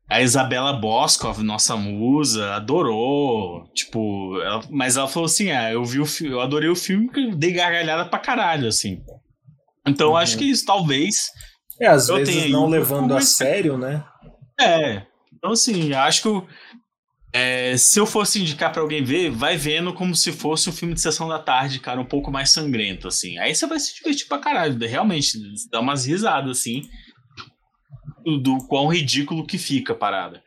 a 0.09 0.21
Isabela 0.21 0.73
Boscov, 0.73 1.41
nossa 1.41 1.75
musa, 1.75 2.53
adorou. 2.55 3.63
Tipo, 3.73 4.39
ela- 4.41 4.63
mas 4.69 4.97
ela 4.97 5.07
falou 5.07 5.25
assim: 5.25 5.49
ah, 5.51 5.71
eu 5.71 5.83
vi 5.83 5.99
o 5.99 6.05
filme, 6.05 6.33
eu 6.35 6.41
adorei 6.41 6.69
o 6.69 6.75
filme 6.75 7.05
porque 7.05 7.19
eu 7.21 7.35
dei 7.35 7.53
gargalhada 7.53 8.05
pra 8.05 8.19
caralho, 8.19 8.67
assim. 8.67 9.01
Então, 9.87 10.09
eu 10.09 10.17
acho 10.17 10.37
que 10.37 10.45
isso 10.45 10.65
talvez. 10.65 11.27
É, 11.79 11.87
às 11.87 12.09
Eu 12.09 12.17
vezes 12.17 12.35
tenho 12.35 12.51
não 12.51 12.67
levando 12.67 13.15
a 13.15 13.21
sério, 13.21 13.77
né? 13.77 14.03
É. 14.59 15.01
Então, 15.33 15.53
assim, 15.53 15.91
eu 15.91 15.97
acho 15.97 16.21
que 16.21 16.27
eu- 16.27 16.45
é, 17.33 17.77
se 17.77 17.99
eu 17.99 18.05
fosse 18.05 18.41
indicar 18.41 18.71
pra 18.71 18.81
alguém 18.81 19.03
ver, 19.03 19.29
vai 19.29 19.55
vendo 19.55 19.93
como 19.93 20.15
se 20.15 20.31
fosse 20.31 20.69
um 20.69 20.73
filme 20.73 20.93
de 20.93 21.01
sessão 21.01 21.27
da 21.29 21.39
tarde, 21.39 21.79
cara, 21.79 22.01
um 22.01 22.05
pouco 22.05 22.31
mais 22.31 22.51
sangrento, 22.51 23.07
assim. 23.07 23.37
Aí 23.37 23.55
você 23.55 23.65
vai 23.65 23.79
se 23.79 23.95
divertir 23.95 24.27
pra 24.27 24.39
caralho, 24.39 24.77
realmente, 24.79 25.39
dá 25.71 25.79
umas 25.79 26.05
risadas, 26.05 26.59
assim, 26.59 26.81
do, 28.23 28.37
do 28.37 28.57
quão 28.67 28.87
ridículo 28.87 29.45
que 29.45 29.57
fica 29.57 29.93
a 29.93 29.95
parada. 29.95 30.43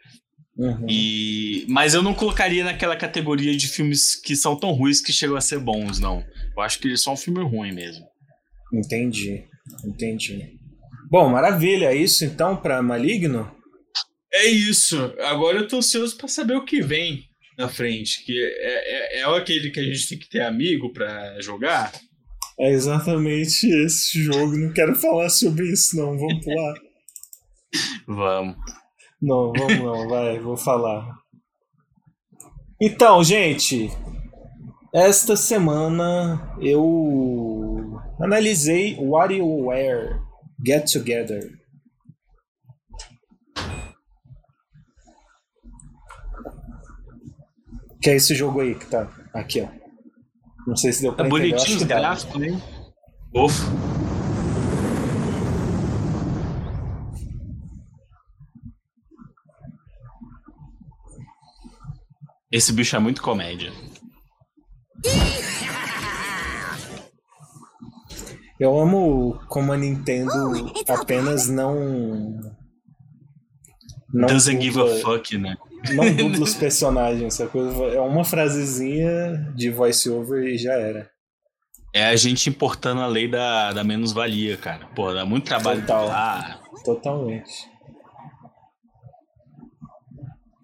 Uhum. 0.57 0.87
E, 0.89 1.66
mas 1.68 1.95
eu 1.95 2.03
não 2.03 2.14
colocaria 2.14 2.62
naquela 2.62 2.97
categoria 2.97 3.57
de 3.57 3.66
filmes 3.66 4.14
que 4.14 4.37
são 4.37 4.55
tão 4.55 4.70
ruins 4.72 5.01
que 5.01 5.12
chegam 5.12 5.37
a 5.37 5.41
ser 5.41 5.59
bons, 5.59 5.99
não. 5.99 6.24
Eu 6.57 6.62
acho 6.62 6.78
que 6.78 6.87
ele 6.87 6.95
é 6.95 6.99
só 6.99 7.12
um 7.12 7.16
filme 7.16 7.43
ruim 7.43 7.72
mesmo. 7.72 8.05
Entendi, 8.72 9.45
entendi. 9.85 10.59
Bom, 11.11 11.28
maravilha. 11.30 11.87
É 11.87 11.97
isso 11.97 12.24
então 12.24 12.57
pra 12.57 12.82
Maligno? 12.82 13.51
É 14.35 14.47
isso. 14.47 15.14
Agora 15.20 15.59
eu 15.59 15.68
tô 15.68 15.76
ansioso 15.76 16.16
pra 16.16 16.28
saber 16.28 16.57
o 16.57 16.64
que 16.64 16.82
vem 16.82 17.24
na 17.57 17.68
frente. 17.68 18.24
Que 18.24 18.32
é, 18.32 19.18
é, 19.18 19.20
é 19.20 19.24
aquele 19.24 19.70
que 19.70 19.80
a 19.80 19.85
gente 19.85 20.09
tem 20.09 20.18
que 20.18 20.28
ter 20.28 20.41
amigo 20.41 20.93
pra 20.93 21.41
jogar. 21.41 21.93
É 22.59 22.70
exatamente 22.70 23.66
esse 23.85 24.22
jogo. 24.22 24.57
Não 24.57 24.72
quero 24.72 24.95
falar 24.97 25.28
sobre 25.28 25.72
isso, 25.72 25.97
não. 25.97 26.18
Vamos 26.18 26.45
pular. 26.45 26.74
Vamos. 28.07 28.57
Não, 29.20 29.53
vamos 29.53 29.78
não, 29.78 30.09
vai, 30.09 30.39
vou 30.39 30.57
falar. 30.57 31.09
Então, 32.80 33.24
gente, 33.24 33.89
esta 34.93 35.37
semana 35.37 36.57
eu 36.61 37.99
analisei 38.20 38.97
WarioWare 38.97 40.20
Get 40.64 40.93
Together. 40.93 41.51
Que 48.05 48.11
é 48.11 48.16
esse 48.16 48.34
jogo 48.34 48.61
aí 48.61 48.74
que 48.74 48.84
tá 48.84 49.09
aqui, 49.32 49.62
ó. 49.62 49.68
Não 50.66 50.76
sei 50.76 50.92
se 50.92 51.00
deu 51.00 51.14
pra 51.14 51.24
É 51.24 51.28
entender. 51.28 51.48
bonitinho 51.52 51.76
os 51.78 51.82
que 51.82 51.88
dá. 51.88 51.98
gráficos, 52.00 52.38
né? 52.38 52.61
Fofo. 53.32 53.64
Esse 62.50 62.72
bicho 62.72 62.94
é 62.94 62.98
muito 62.98 63.22
comédia. 63.22 63.72
Eu 68.61 68.78
amo 68.78 69.40
como 69.48 69.72
a 69.72 69.76
Nintendo 69.76 70.72
apenas 70.88 71.48
não. 71.48 71.74
Não 74.12 74.28
Doesn't 74.28 74.62
give 74.62 74.80
a 74.80 75.00
fuck, 75.00 75.36
né? 75.36 75.57
Não 75.93 76.11
dubla 76.14 76.45
os 76.45 76.55
personagens, 76.55 77.35
essa 77.35 77.47
coisa 77.47 77.85
é 77.85 78.01
uma 78.01 78.24
frasezinha 78.24 79.53
de 79.55 79.70
voice-over 79.70 80.45
e 80.45 80.57
já 80.57 80.72
era. 80.72 81.11
É 81.93 82.07
a 82.07 82.16
gente 82.16 82.51
importando 82.51 83.03
a 83.03 83.07
lei 83.07 83.28
da, 83.28 83.72
da 83.72 83.85
menos-valia, 83.85 84.57
cara. 84.57 84.87
Pô, 84.97 85.12
dá 85.12 85.24
muito 85.24 85.45
trabalho 85.45 85.80
Total. 85.82 86.07
lá. 86.07 86.61
Totalmente. 86.85 87.70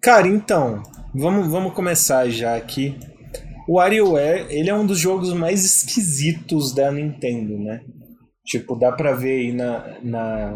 Cara, 0.01 0.27
então, 0.27 0.83
vamos, 1.13 1.47
vamos 1.47 1.73
começar 1.73 2.27
já 2.29 2.57
aqui. 2.57 2.97
O 3.67 3.75
WarioWare, 3.75 4.47
ele 4.49 4.69
é 4.69 4.73
um 4.73 4.85
dos 4.85 4.99
jogos 4.99 5.31
mais 5.31 5.63
esquisitos 5.63 6.73
da 6.73 6.91
Nintendo, 6.91 7.57
né? 7.57 7.81
Tipo, 8.43 8.75
dá 8.75 8.91
pra 8.91 9.13
ver 9.13 9.39
aí 9.39 9.53
na, 9.53 9.99
na, 10.01 10.51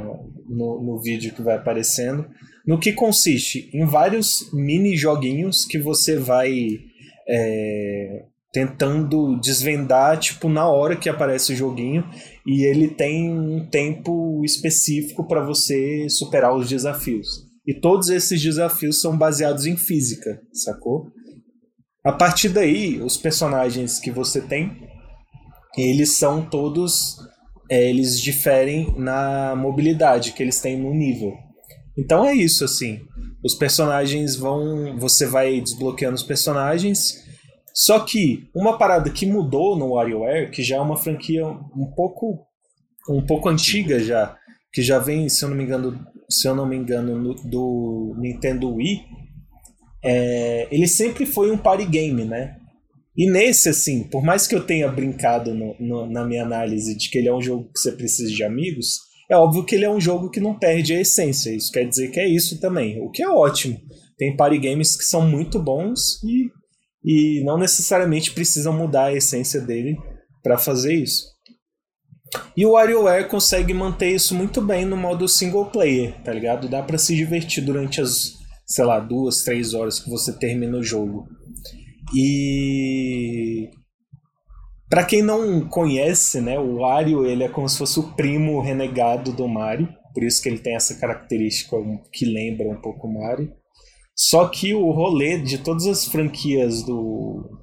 no, 0.50 0.84
no 0.84 1.02
vídeo 1.02 1.34
que 1.34 1.42
vai 1.42 1.56
aparecendo. 1.56 2.28
No 2.68 2.80
que 2.80 2.94
consiste? 2.94 3.70
Em 3.74 3.86
vários 3.86 4.52
mini 4.54 4.98
joguinhos 4.98 5.66
que 5.66 5.78
você 5.78 6.18
vai 6.18 6.68
é, 7.30 8.24
tentando 8.52 9.40
desvendar, 9.40 10.18
tipo, 10.20 10.50
na 10.50 10.68
hora 10.68 10.96
que 10.96 11.10
aparece 11.10 11.54
o 11.54 11.56
joguinho. 11.56 12.04
E 12.46 12.64
ele 12.64 12.88
tem 12.88 13.30
um 13.30 13.68
tempo 13.70 14.44
específico 14.44 15.28
para 15.28 15.46
você 15.46 16.08
superar 16.10 16.56
os 16.56 16.70
desafios. 16.70 17.28
E 17.68 17.74
todos 17.74 18.10
esses 18.10 18.42
desafios 18.42 19.02
são 19.02 19.18
baseados 19.18 19.66
em 19.66 19.76
física, 19.76 20.40
sacou? 20.54 21.08
A 22.06 22.12
partir 22.12 22.50
daí, 22.50 23.02
os 23.02 23.18
personagens 23.18 24.00
que 24.00 24.12
você 24.12 24.40
tem, 24.40 24.72
eles 25.78 26.12
são 26.12 26.48
todos. 26.48 27.18
é, 27.70 27.90
eles 27.90 28.22
diferem 28.22 28.94
na 28.98 29.56
mobilidade 29.56 30.34
que 30.34 30.44
eles 30.44 30.62
têm 30.62 30.80
no 30.80 30.94
nível. 30.94 31.34
Então 31.98 32.26
é 32.26 32.34
isso, 32.34 32.66
assim. 32.66 33.02
Os 33.44 33.56
personagens 33.56 34.36
vão. 34.36 34.98
Você 35.00 35.26
vai 35.26 35.62
desbloqueando 35.62 36.16
os 36.16 36.24
personagens. 36.24 37.24
Só 37.74 38.00
que 38.00 38.50
uma 38.56 38.78
parada 38.78 39.10
que 39.10 39.26
mudou 39.26 39.78
no 39.78 39.92
WarioWare, 39.92 40.50
que 40.50 40.64
já 40.64 40.78
é 40.78 40.80
uma 40.80 40.98
franquia 40.98 41.46
um 41.46 41.92
pouco. 41.96 42.46
um 43.10 43.26
pouco 43.26 43.50
antiga 43.50 44.00
já, 44.00 44.38
que 44.74 44.82
já 44.82 44.98
vem, 45.00 45.30
se 45.30 45.44
eu 45.44 45.50
não 45.50 45.58
me 45.58 45.64
engano, 45.64 46.06
se 46.30 46.48
eu 46.48 46.56
não 46.56 46.66
me 46.66 46.76
engano, 46.76 47.18
no, 47.18 47.36
do 47.36 48.16
Nintendo 48.18 48.74
Wii, 48.74 49.02
é, 50.04 50.68
ele 50.72 50.88
sempre 50.88 51.26
foi 51.26 51.52
um 51.52 51.58
party 51.58 51.86
game, 51.86 52.24
né? 52.26 52.56
E 53.18 53.30
nesse, 53.30 53.70
assim, 53.70 54.04
por 54.04 54.24
mais 54.24 54.46
que 54.46 54.54
eu 54.54 54.66
tenha 54.66 54.88
brincado 54.90 55.54
no, 55.54 55.76
no, 55.80 56.10
na 56.10 56.26
minha 56.26 56.44
análise 56.44 56.96
de 56.98 57.10
que 57.10 57.18
ele 57.18 57.30
é 57.30 57.34
um 57.34 57.42
jogo 57.42 57.72
que 57.74 57.80
você 57.80 57.92
precisa 57.92 58.30
de 58.30 58.44
amigos, 58.44 59.00
é 59.30 59.36
óbvio 59.36 59.64
que 59.64 59.76
ele 59.76 59.86
é 59.86 59.90
um 59.90 60.00
jogo 60.00 60.30
que 60.30 60.40
não 60.40 60.58
perde 60.58 60.94
a 60.94 61.02
essência. 61.02 61.50
Isso 61.50 61.72
quer 61.72 61.88
dizer 61.88 62.12
que 62.12 62.20
é 62.20 62.28
isso 62.28 62.60
também, 62.60 63.02
o 63.02 63.10
que 63.10 63.24
é 63.24 63.30
ótimo. 63.30 63.80
Tem 64.18 64.36
party 64.36 64.60
games 64.60 64.96
que 64.96 65.04
são 65.04 65.28
muito 65.28 65.60
bons 65.60 66.22
e, 66.24 66.50
e 67.04 67.44
não 67.44 67.58
necessariamente 67.58 68.32
precisam 68.32 68.74
mudar 68.74 69.06
a 69.06 69.14
essência 69.14 69.60
dele 69.60 69.98
para 70.44 70.58
fazer 70.58 70.94
isso. 70.94 71.36
E 72.56 72.66
o 72.66 72.72
WarioWare 72.72 73.28
consegue 73.28 73.74
manter 73.74 74.14
isso 74.14 74.36
muito 74.36 74.62
bem 74.62 74.86
no 74.86 74.98
modo 74.98 75.28
single 75.28 75.66
player, 75.68 76.22
tá 76.24 76.34
ligado? 76.34 76.68
Dá 76.68 76.82
para 76.82 76.98
se 76.98 77.16
divertir 77.16 77.64
durante 77.64 78.02
as, 78.02 78.34
sei 78.66 78.86
lá, 78.86 79.00
duas, 79.00 79.44
três 79.44 79.74
horas 79.74 80.00
que 80.00 80.10
você 80.10 80.34
termina 80.34 80.78
o 80.78 80.84
jogo. 80.84 81.28
E 82.16 83.70
para 84.90 85.04
quem 85.04 85.22
não 85.22 85.68
conhece, 85.68 86.40
né, 86.42 86.60
o 86.60 86.78
Wario 86.78 87.26
ele 87.26 87.44
é 87.44 87.50
como 87.50 87.68
se 87.68 87.78
fosse 87.78 88.00
o 88.00 88.14
primo 88.14 88.62
renegado 88.62 89.32
do 89.32 89.48
Mario, 89.48 89.90
por 90.14 90.24
isso 90.24 90.42
que 90.42 90.48
ele 90.48 90.60
tem 90.60 90.76
essa 90.76 90.96
característica 90.96 91.76
que 92.12 92.26
lembra 92.26 92.70
um 92.70 92.80
pouco 92.80 93.08
o 93.08 93.14
Mario. 93.14 93.52
Só 94.16 94.48
que 94.48 94.74
o 94.74 94.92
rolê 94.92 95.40
de 95.40 95.58
todas 95.58 95.86
as 95.88 96.06
franquias 96.06 96.84
do 96.84 97.60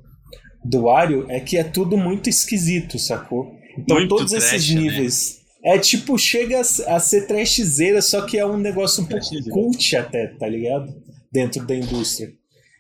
do 0.65 0.83
Wario 0.83 1.27
é 1.29 1.41
que 1.41 1.57
é 1.57 1.65
tudo 1.65 1.97
muito 1.97 2.29
esquisito, 2.29 2.99
sacou? 2.99 3.53
Então 3.77 3.97
muito 3.97 4.11
todos 4.11 4.31
trash, 4.31 4.53
esses 4.53 4.75
né? 4.75 4.81
níveis 4.83 5.43
né? 5.65 5.75
é 5.75 5.79
tipo 5.79 6.19
chega 6.19 6.61
a, 6.61 7.01
ser 7.01 7.27
trashzeira, 7.27 8.03
só 8.03 8.23
que 8.23 8.39
é 8.39 8.45
um 8.45 8.59
negócio 8.59 9.03
um 9.03 9.07
pouco 9.07 9.27
cult 9.51 9.97
até, 9.97 10.29
tá 10.39 10.47
ligado? 10.47 10.93
Dentro 11.33 11.67
da 11.67 11.75
indústria. 11.75 12.29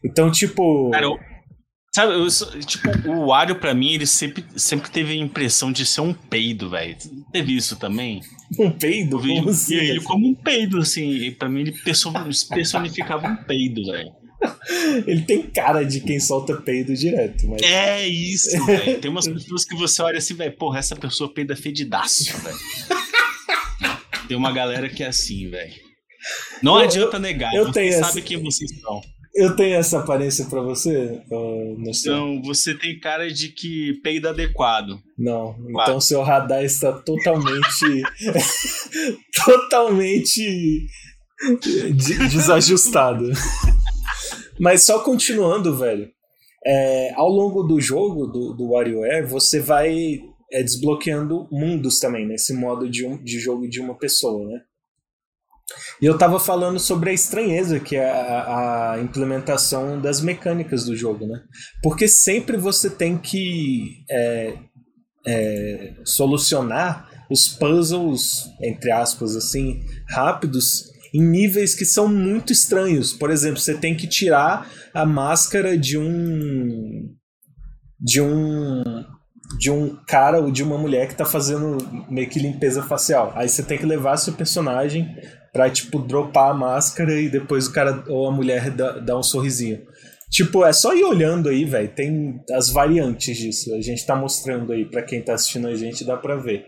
Então, 0.04 0.30
tipo, 0.30 0.90
Cara, 0.90 1.08
Sabe, 1.94 2.14
eu, 2.14 2.26
tipo, 2.64 2.88
o 3.10 3.26
Wario 3.26 3.56
pra 3.56 3.74
mim, 3.74 3.92
ele 3.92 4.06
sempre, 4.06 4.42
sempre 4.56 4.90
teve 4.90 5.12
a 5.12 5.16
impressão 5.16 5.70
de 5.70 5.84
ser 5.84 6.00
um 6.00 6.14
peido, 6.14 6.70
velho. 6.70 6.96
Teve 7.30 7.54
isso 7.54 7.76
também? 7.76 8.22
Um 8.58 8.70
peido? 8.70 9.18
Vi 9.18 9.34
como 9.34 9.50
assim? 9.50 9.74
ele 9.74 10.00
como 10.00 10.26
um 10.26 10.34
peido, 10.34 10.78
assim. 10.78 11.30
Pra 11.32 11.50
mim, 11.50 11.60
ele 11.60 11.74
personificava 12.48 13.28
um 13.28 13.36
peido, 13.36 13.84
velho. 13.84 14.10
Ele 15.06 15.22
tem 15.22 15.42
cara 15.42 15.84
de 15.84 16.00
quem 16.00 16.18
solta 16.18 16.56
peido 16.56 16.92
direto, 16.96 17.46
mas... 17.46 17.62
É 17.62 18.04
isso, 18.08 18.64
velho. 18.66 19.00
Tem 19.00 19.08
umas 19.08 19.28
pessoas 19.28 19.64
que 19.64 19.76
você 19.76 20.02
olha 20.02 20.18
assim, 20.18 20.34
velho, 20.34 20.56
porra, 20.56 20.80
essa 20.80 20.96
pessoa 20.96 21.32
peida 21.32 21.54
fedidaço, 21.54 22.36
velho. 22.38 22.58
Tem 24.26 24.36
uma 24.36 24.50
galera 24.50 24.88
que 24.88 25.04
é 25.04 25.06
assim, 25.06 25.48
velho. 25.48 25.72
Não 26.60 26.76
eu, 26.78 26.84
adianta 26.86 27.20
negar, 27.20 27.54
eu 27.54 27.66
você 27.66 27.72
tenho 27.72 27.92
sabe 27.92 28.18
essa... 28.18 28.20
quem 28.22 28.42
vocês 28.42 28.80
são. 28.80 29.00
Eu 29.34 29.56
tenho 29.56 29.76
essa 29.76 29.98
aparência 29.98 30.44
para 30.44 30.60
você? 30.60 31.22
Não, 32.10 32.42
você 32.42 32.74
tem 32.76 33.00
cara 33.00 33.32
de 33.32 33.48
que 33.48 33.94
peida 34.02 34.30
adequado. 34.30 35.00
Não, 35.18 35.56
então 35.70 36.00
seu 36.00 36.22
radar 36.22 36.62
está 36.62 36.92
totalmente. 36.92 38.02
totalmente. 39.44 40.86
desajustado. 42.30 43.30
Mas 44.60 44.84
só 44.84 45.00
continuando, 45.00 45.76
velho. 45.76 46.10
É, 46.64 47.12
ao 47.14 47.28
longo 47.28 47.62
do 47.62 47.80
jogo, 47.80 48.26
do, 48.26 48.52
do 48.52 48.70
WarioWare, 48.70 49.26
você 49.26 49.58
vai 49.58 50.20
é, 50.52 50.62
desbloqueando 50.62 51.48
mundos 51.50 51.98
também, 51.98 52.26
nesse 52.26 52.54
modo 52.54 52.88
de, 52.88 53.04
um, 53.04 53.20
de 53.22 53.40
jogo 53.40 53.68
de 53.68 53.80
uma 53.80 53.96
pessoa, 53.98 54.46
né? 54.46 54.60
E 56.00 56.06
eu 56.06 56.18
tava 56.18 56.40
falando 56.40 56.78
sobre 56.80 57.10
a 57.10 57.12
estranheza 57.12 57.78
que 57.78 57.96
é 57.96 58.10
a, 58.10 58.92
a, 58.94 59.00
implementação 59.00 60.00
das 60.00 60.20
mecânicas 60.20 60.84
do 60.84 60.96
jogo, 60.96 61.26
né? 61.26 61.40
Porque 61.82 62.08
sempre 62.08 62.56
você 62.56 62.90
tem 62.90 63.16
que 63.16 64.04
é, 64.10 64.54
é, 65.26 65.94
solucionar 66.04 67.08
os 67.30 67.48
puzzles, 67.48 68.50
entre 68.60 68.90
aspas, 68.90 69.36
assim, 69.36 69.80
rápidos, 70.08 70.90
em 71.14 71.22
níveis 71.22 71.74
que 71.74 71.84
são 71.84 72.08
muito 72.08 72.52
estranhos. 72.52 73.12
Por 73.12 73.30
exemplo, 73.30 73.60
você 73.60 73.74
tem 73.74 73.96
que 73.96 74.06
tirar 74.06 74.70
a 74.92 75.04
máscara 75.06 75.76
de 75.76 75.98
um. 75.98 77.14
de 78.00 78.20
um. 78.20 78.82
de 79.58 79.70
um 79.70 79.96
cara 80.06 80.40
ou 80.40 80.50
de 80.50 80.62
uma 80.62 80.78
mulher 80.78 81.08
que 81.08 81.14
tá 81.14 81.24
fazendo 81.24 81.78
meio 82.10 82.28
que 82.28 82.38
limpeza 82.38 82.82
facial. 82.82 83.32
Aí 83.36 83.48
você 83.48 83.62
tem 83.62 83.78
que 83.78 83.86
levar 83.86 84.16
seu 84.16 84.32
personagem 84.32 85.14
pra, 85.52 85.70
tipo, 85.70 85.98
dropar 85.98 86.50
a 86.50 86.54
máscara 86.54 87.20
e 87.20 87.28
depois 87.28 87.66
o 87.66 87.72
cara 87.72 88.02
ou 88.08 88.26
a 88.26 88.32
mulher 88.32 88.70
dá, 88.70 88.92
dá 88.98 89.18
um 89.18 89.22
sorrisinho. 89.22 89.82
Tipo, 90.30 90.64
é 90.64 90.72
só 90.72 90.94
ir 90.94 91.04
olhando 91.04 91.50
aí, 91.50 91.66
velho. 91.66 91.92
Tem 91.94 92.42
as 92.52 92.70
variantes 92.70 93.36
disso. 93.36 93.74
A 93.74 93.82
gente 93.82 94.06
tá 94.06 94.16
mostrando 94.16 94.72
aí 94.72 94.86
para 94.86 95.02
quem 95.02 95.20
tá 95.20 95.34
assistindo 95.34 95.68
a 95.68 95.74
gente, 95.74 96.04
dá 96.04 96.16
pra 96.16 96.36
ver. 96.36 96.64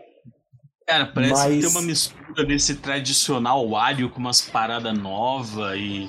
Cara, 0.86 1.06
parece 1.06 1.32
Mas... 1.32 1.54
que 1.54 1.60
tem 1.60 1.70
uma 1.70 1.82
mistura 1.82 2.44
desse 2.46 2.74
tradicional 2.74 3.66
Wario 3.66 4.10
com 4.10 4.20
umas 4.20 4.42
paradas 4.42 4.96
novas 4.96 5.78
e. 5.78 6.08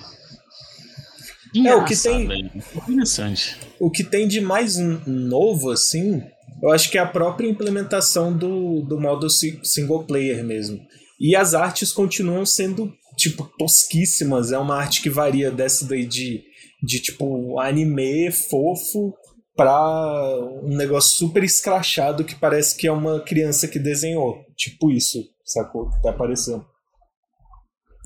É, 1.65 1.73
o 1.73 1.85
que 1.85 1.95
tem. 1.95 2.51
Interessante. 2.89 3.55
O 3.79 3.89
que 3.89 4.03
tem 4.03 4.27
de 4.27 4.41
mais 4.41 4.75
novo, 5.07 5.71
assim, 5.71 6.21
eu 6.61 6.71
acho 6.71 6.91
que 6.91 6.97
é 6.97 7.01
a 7.01 7.05
própria 7.05 7.47
implementação 7.47 8.35
do, 8.35 8.81
do 8.81 8.99
modo 8.99 9.27
single 9.29 10.03
player 10.03 10.43
mesmo. 10.43 10.85
E 11.19 11.35
as 11.35 11.53
artes 11.53 11.91
continuam 11.91 12.45
sendo, 12.45 12.93
tipo, 13.17 13.43
tosquíssimas. 13.57 14.51
É 14.51 14.57
uma 14.57 14.75
arte 14.75 15.01
que 15.01 15.09
varia 15.09 15.51
dessa 15.51 15.85
daí 15.85 16.05
de, 16.05 16.43
de 16.83 16.99
tipo, 16.99 17.59
anime 17.59 18.31
fofo 18.31 19.13
pra 19.55 20.37
um 20.63 20.75
negócio 20.75 21.17
super 21.17 21.43
escrachado 21.43 22.25
que 22.25 22.35
parece 22.35 22.75
que 22.75 22.87
é 22.87 22.91
uma 22.91 23.21
criança 23.21 23.67
que 23.67 23.79
desenhou. 23.79 24.43
Tipo 24.55 24.91
isso, 24.91 25.23
sacou? 25.45 25.89
Tá 26.03 26.09
aparecendo 26.09 26.65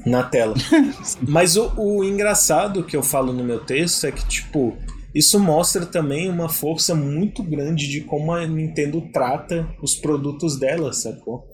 na 0.05 0.23
tela. 0.23 0.53
Mas 1.27 1.57
o, 1.57 1.73
o 1.77 2.03
engraçado 2.03 2.83
que 2.83 2.95
eu 2.95 3.03
falo 3.03 3.33
no 3.33 3.43
meu 3.43 3.59
texto 3.65 4.05
é 4.05 4.11
que, 4.11 4.25
tipo, 4.27 4.77
isso 5.13 5.39
mostra 5.39 5.85
também 5.85 6.29
uma 6.29 6.49
força 6.49 6.93
muito 6.93 7.41
grande 7.43 7.87
de 7.87 8.01
como 8.01 8.31
a 8.31 8.45
Nintendo 8.45 9.01
trata 9.11 9.67
os 9.81 9.95
produtos 9.95 10.59
dela, 10.59 10.93
sacou? 10.93 11.48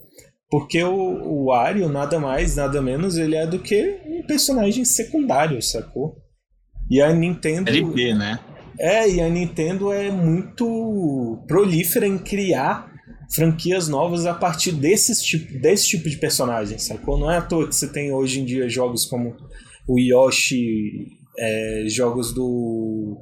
Porque 0.48 0.82
o, 0.82 0.94
o 0.94 1.46
Wario, 1.46 1.88
nada 1.88 2.20
mais, 2.20 2.56
nada 2.56 2.80
menos, 2.80 3.16
ele 3.16 3.34
é 3.34 3.46
do 3.46 3.58
que 3.58 4.00
um 4.06 4.26
personagem 4.26 4.84
secundário, 4.84 5.60
sacou? 5.60 6.16
E 6.88 7.02
a 7.02 7.12
Nintendo. 7.12 7.68
LP, 7.68 8.14
né? 8.14 8.38
É, 8.78 9.08
e 9.08 9.20
a 9.20 9.28
Nintendo 9.28 9.90
é 9.90 10.10
muito 10.10 11.42
prolífera 11.48 12.06
em 12.06 12.18
criar 12.18 12.94
franquias 13.30 13.88
novas 13.88 14.24
a 14.24 14.34
partir 14.34 14.70
desses 14.72 15.20
tipo, 15.20 15.58
desse 15.58 15.88
tipo 15.88 16.08
de 16.08 16.16
personagem, 16.16 16.78
sacou? 16.78 17.18
Não 17.18 17.30
é 17.30 17.38
à 17.38 17.42
toa 17.42 17.68
que 17.68 17.74
você 17.74 17.88
tem 17.88 18.12
hoje 18.12 18.40
em 18.40 18.44
dia 18.44 18.68
jogos 18.68 19.04
como 19.04 19.34
o 19.88 19.98
Yoshi, 19.98 21.08
é, 21.38 21.84
jogos 21.88 22.32
do. 22.32 23.18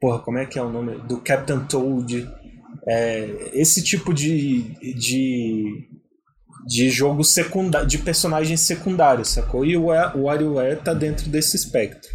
Porra, 0.00 0.20
como 0.20 0.38
é 0.38 0.46
que 0.46 0.58
é 0.58 0.62
o 0.62 0.70
nome? 0.70 0.98
Do 1.08 1.18
Captain 1.18 1.60
Toad. 1.66 2.28
É, 2.86 3.50
esse 3.54 3.82
tipo 3.82 4.12
de, 4.12 4.62
de 4.94 5.88
de 6.66 6.90
jogo 6.90 7.22
secundário, 7.22 7.86
de 7.86 7.98
personagens 7.98 8.60
secundários, 8.60 9.30
sacou? 9.30 9.64
E 9.64 9.76
o, 9.76 9.86
WarioWare 9.86 10.80
tá 10.82 10.94
dentro 10.94 11.28
desse 11.28 11.56
espectro. 11.56 12.10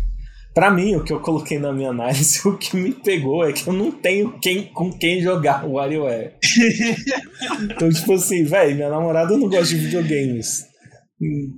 Para 0.53 0.71
mim, 0.71 0.95
o 0.95 1.03
que 1.03 1.13
eu 1.13 1.19
coloquei 1.19 1.59
na 1.59 1.71
minha 1.71 1.89
análise, 1.89 2.41
o 2.47 2.57
que 2.57 2.75
me 2.75 2.91
pegou 2.91 3.45
é 3.45 3.53
que 3.53 3.67
eu 3.67 3.73
não 3.73 3.91
tenho 3.91 4.37
quem, 4.39 4.65
com 4.65 4.91
quem 4.91 5.21
jogar 5.21 5.65
o 5.65 5.73
WarioWare. 5.73 6.33
então, 7.61 7.89
tipo 7.89 8.13
assim, 8.13 8.43
velho, 8.43 8.75
minha 8.75 8.89
namorada 8.89 9.37
não 9.37 9.47
gosta 9.47 9.65
de 9.65 9.75
videogames. 9.75 10.65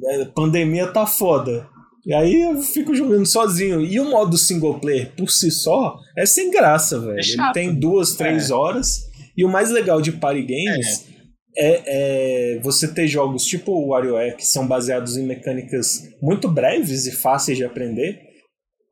É, 0.09 0.25
pandemia 0.25 0.87
tá 0.87 1.05
foda. 1.05 1.67
E 2.05 2.13
aí 2.13 2.41
eu 2.41 2.61
fico 2.61 2.95
jogando 2.95 3.25
sozinho. 3.25 3.81
E 3.81 3.99
o 3.99 4.09
modo 4.09 4.37
single 4.37 4.79
player, 4.79 5.11
por 5.15 5.29
si 5.29 5.51
só, 5.51 5.97
é 6.17 6.25
sem 6.25 6.49
graça, 6.49 6.99
velho. 6.99 7.19
É 7.19 7.21
Ele 7.21 7.53
tem 7.53 7.73
duas, 7.73 8.13
três 8.13 8.49
é. 8.49 8.53
horas. 8.53 9.09
E 9.37 9.45
o 9.45 9.49
mais 9.49 9.69
legal 9.69 10.01
de 10.01 10.11
party 10.11 10.41
games 10.41 11.10
é 11.55 12.55
é, 12.55 12.59
você 12.59 12.87
ter 12.87 13.07
jogos 13.07 13.43
tipo 13.43 13.71
o 13.71 13.89
WarioWare 13.89 14.37
que 14.37 14.45
são 14.45 14.67
baseados 14.67 15.17
em 15.17 15.25
mecânicas 15.25 16.01
muito 16.21 16.47
breves 16.47 17.05
e 17.05 17.11
fáceis 17.11 17.57
de 17.57 17.65
aprender, 17.65 18.19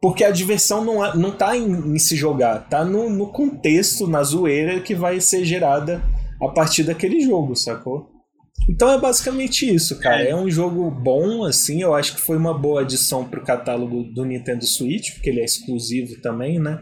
porque 0.02 0.24
a 0.24 0.32
diversão 0.32 0.84
não, 0.84 1.06
é, 1.06 1.16
não 1.16 1.32
tá 1.32 1.56
em, 1.58 1.96
em 1.96 2.00
se 2.00 2.16
jogar, 2.16 2.70
tá 2.70 2.84
no, 2.84 3.10
no, 3.10 3.32
contexto, 3.32 4.08
na 4.08 4.24
zoeira 4.24 4.80
que 4.80 4.96
vai 4.96 5.20
ser 5.20 5.44
gerada 5.44 6.02
a 6.42 6.48
partir 6.50 6.84
daquele 6.84 7.20
jogo, 7.22 7.56
sacou? 7.56 8.10
Então 8.70 8.90
é 8.92 9.00
basicamente 9.00 9.74
isso, 9.74 10.00
cara. 10.00 10.24
É. 10.24 10.30
é 10.30 10.36
um 10.36 10.50
jogo 10.50 10.92
bom, 10.92 11.44
assim, 11.44 11.82
eu 11.82 11.94
acho 11.94 12.16
que 12.16 12.22
foi 12.22 12.38
uma 12.38 12.58
boa 12.58 12.82
adição 12.82 13.28
pro 13.28 13.44
catálogo 13.44 14.04
do 14.04 14.26
Nintendo 14.26 14.66
Switch, 14.66 15.14
porque 15.14 15.30
ele 15.30 15.42
é 15.42 15.46
exclusivo 15.46 16.22
também, 16.22 16.60
né? 16.60 16.80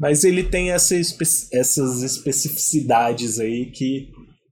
Mas 0.00 0.24
ele 0.24 0.42
tem 0.42 0.72
essa 0.72 0.96
espe 0.96 1.24
essas 1.52 2.02
especificidades 2.02 3.38
aí 3.38 3.66
que 3.66 4.08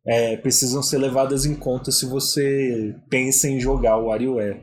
é, 0.07 0.37
precisam 0.37 0.83
ser 0.83 0.99
levadas 0.99 1.45
em 1.45 1.55
conta 1.55 1.91
se 1.93 2.07
você 2.07 2.95
pensa 3.09 3.49
em 3.49 3.61
jogar 3.61 3.97
o 3.99 4.07
WarioWare. 4.07 4.63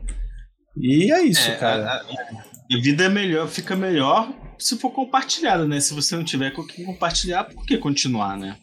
E 0.76 1.12
é 1.12 1.22
isso, 1.22 1.50
É, 1.50 1.56
cara. 1.56 1.84
A, 1.84 1.96
a- 1.96 2.80
vida 2.82 3.04
é 3.04 3.08
melhor, 3.08 3.48
fica 3.48 3.74
melhor 3.74 4.32
se 4.58 4.76
for 4.76 4.90
compartilhada, 4.90 5.66
né? 5.66 5.80
Se 5.80 5.94
você 5.94 6.16
não 6.16 6.24
tiver 6.24 6.50
com 6.50 6.66
quem 6.66 6.84
compartilhar, 6.84 7.44
por 7.44 7.64
que 7.64 7.78
continuar, 7.78 8.36
né? 8.36 8.56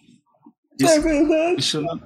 É 0.82 1.00
verdade. 1.00 1.72
Eu 1.74 1.82
não- 1.82 2.00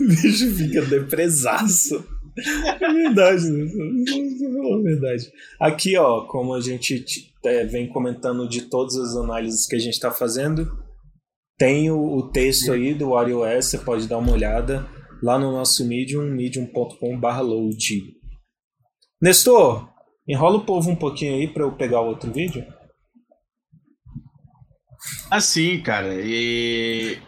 O 0.00 0.06
bicho 0.06 0.54
fica 0.54 0.82
depresaço. 0.82 2.04
É 2.38 2.92
verdade, 2.92 3.50
né? 3.50 3.64
A 3.64 4.82
verdade. 4.82 5.30
Aqui, 5.60 5.96
ó, 5.96 6.22
como 6.26 6.54
a 6.54 6.60
gente 6.60 7.27
é, 7.44 7.64
vem 7.64 7.88
comentando 7.88 8.48
de 8.48 8.62
todas 8.62 8.96
as 8.96 9.16
análises 9.16 9.66
que 9.66 9.76
a 9.76 9.78
gente 9.78 9.98
tá 9.98 10.10
fazendo, 10.10 10.66
tem 11.58 11.90
o, 11.90 11.98
o 11.98 12.30
texto 12.30 12.72
aí 12.72 12.94
do 12.94 13.10
WarioWare, 13.10 13.62
você 13.62 13.78
pode 13.78 14.06
dar 14.06 14.18
uma 14.18 14.32
olhada 14.32 14.88
lá 15.22 15.38
no 15.38 15.52
nosso 15.52 15.84
Medium, 15.84 16.22
medium.com.br 16.22 17.40
load. 17.40 18.14
Nestor, 19.20 19.88
enrola 20.26 20.58
o 20.58 20.64
povo 20.64 20.90
um 20.90 20.96
pouquinho 20.96 21.34
aí 21.34 21.48
pra 21.48 21.64
eu 21.64 21.72
pegar 21.72 22.00
o 22.00 22.06
outro 22.06 22.32
vídeo. 22.32 22.64
Assim, 25.30 25.80
cara, 25.82 26.14
e. 26.14 27.18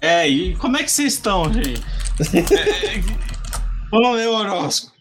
É, 0.00 0.28
e 0.28 0.56
como 0.56 0.76
é 0.76 0.82
que 0.82 0.90
vocês 0.90 1.14
estão, 1.14 1.52
gente? 1.52 1.82
É, 2.34 2.96
é, 2.96 3.00
Vamos 3.92 4.16
ler 4.16 4.28
o 4.28 4.34
horóscopo. 4.34 4.92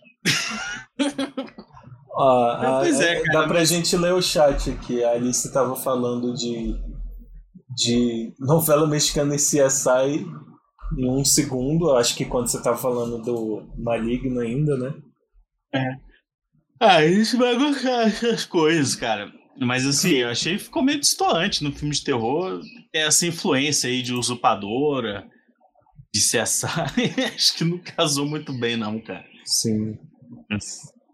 Ó, 2.18 2.51
a- 2.51 2.80
Pois 2.80 2.99
é, 2.99 3.18
é, 3.18 3.22
cara, 3.24 3.41
dá 3.41 3.47
pra 3.47 3.63
gente 3.63 3.95
ler 3.95 4.13
o 4.13 4.22
chat 4.22 4.70
aqui. 4.72 5.03
A 5.03 5.11
Alice 5.11 5.51
tava 5.53 5.76
falando 5.76 6.34
de, 6.34 6.74
de 7.76 8.34
novela 8.39 8.88
mexicana 8.88 9.36
e 9.36 9.38
CSI 9.38 10.26
em 10.97 11.09
um 11.09 11.24
segundo. 11.24 11.95
Acho 11.95 12.15
que 12.15 12.26
quando 12.26 12.47
você 12.47 12.61
tava 12.61 12.78
falando 12.78 13.22
do 13.22 13.68
Maligno 13.78 14.39
ainda, 14.39 14.78
né? 14.78 14.93
Ah, 16.80 16.95
a 16.97 17.07
gente 17.07 17.36
vai 17.36 17.55
gostar 17.57 18.05
dessas 18.05 18.45
coisas, 18.45 18.95
cara. 18.95 19.32
Mas 19.59 19.86
assim, 19.86 20.11
eu 20.15 20.30
achei 20.30 20.53
que 20.57 20.63
ficou 20.65 20.84
meio 20.84 20.99
distoante 20.99 21.63
no 21.63 21.72
filme 21.72 21.93
de 21.93 22.03
terror. 22.03 22.61
É 22.93 23.01
essa 23.01 23.26
influência 23.28 23.89
aí 23.89 24.01
de 24.03 24.13
usurpadora, 24.13 25.28
de 26.13 26.20
CSI. 26.20 26.65
Acho 27.36 27.55
que 27.55 27.63
não 27.63 27.80
casou 27.80 28.26
muito 28.28 28.53
bem, 28.53 28.78
não, 28.78 28.99
cara. 29.01 29.26
Sim. 29.45 29.97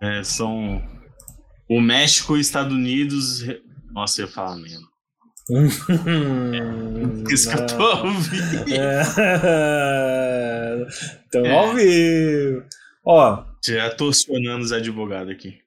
É, 0.03 0.23
são 0.23 0.81
o 1.69 1.79
México 1.79 2.35
e 2.35 2.41
Estados 2.41 2.73
Unidos. 2.73 3.43
Nossa, 3.93 4.21
eu 4.21 4.25
ia 4.27 4.31
falar 4.31 4.57
mesmo. 4.57 4.85
Isso 7.31 7.49
que 7.49 7.55
eu 7.55 7.65
tô 7.67 7.97
ouvindo. 8.07 8.73
É. 8.73 9.03
Então, 11.27 11.45
É. 11.45 11.51
ao 11.57 11.73
vivo. 11.73 12.63
Ó, 13.05 13.43
Já 13.65 13.89
tô 13.95 14.09
acionando 14.09 14.63
os 14.63 14.71
advogados 14.71 15.33
aqui. 15.33 15.57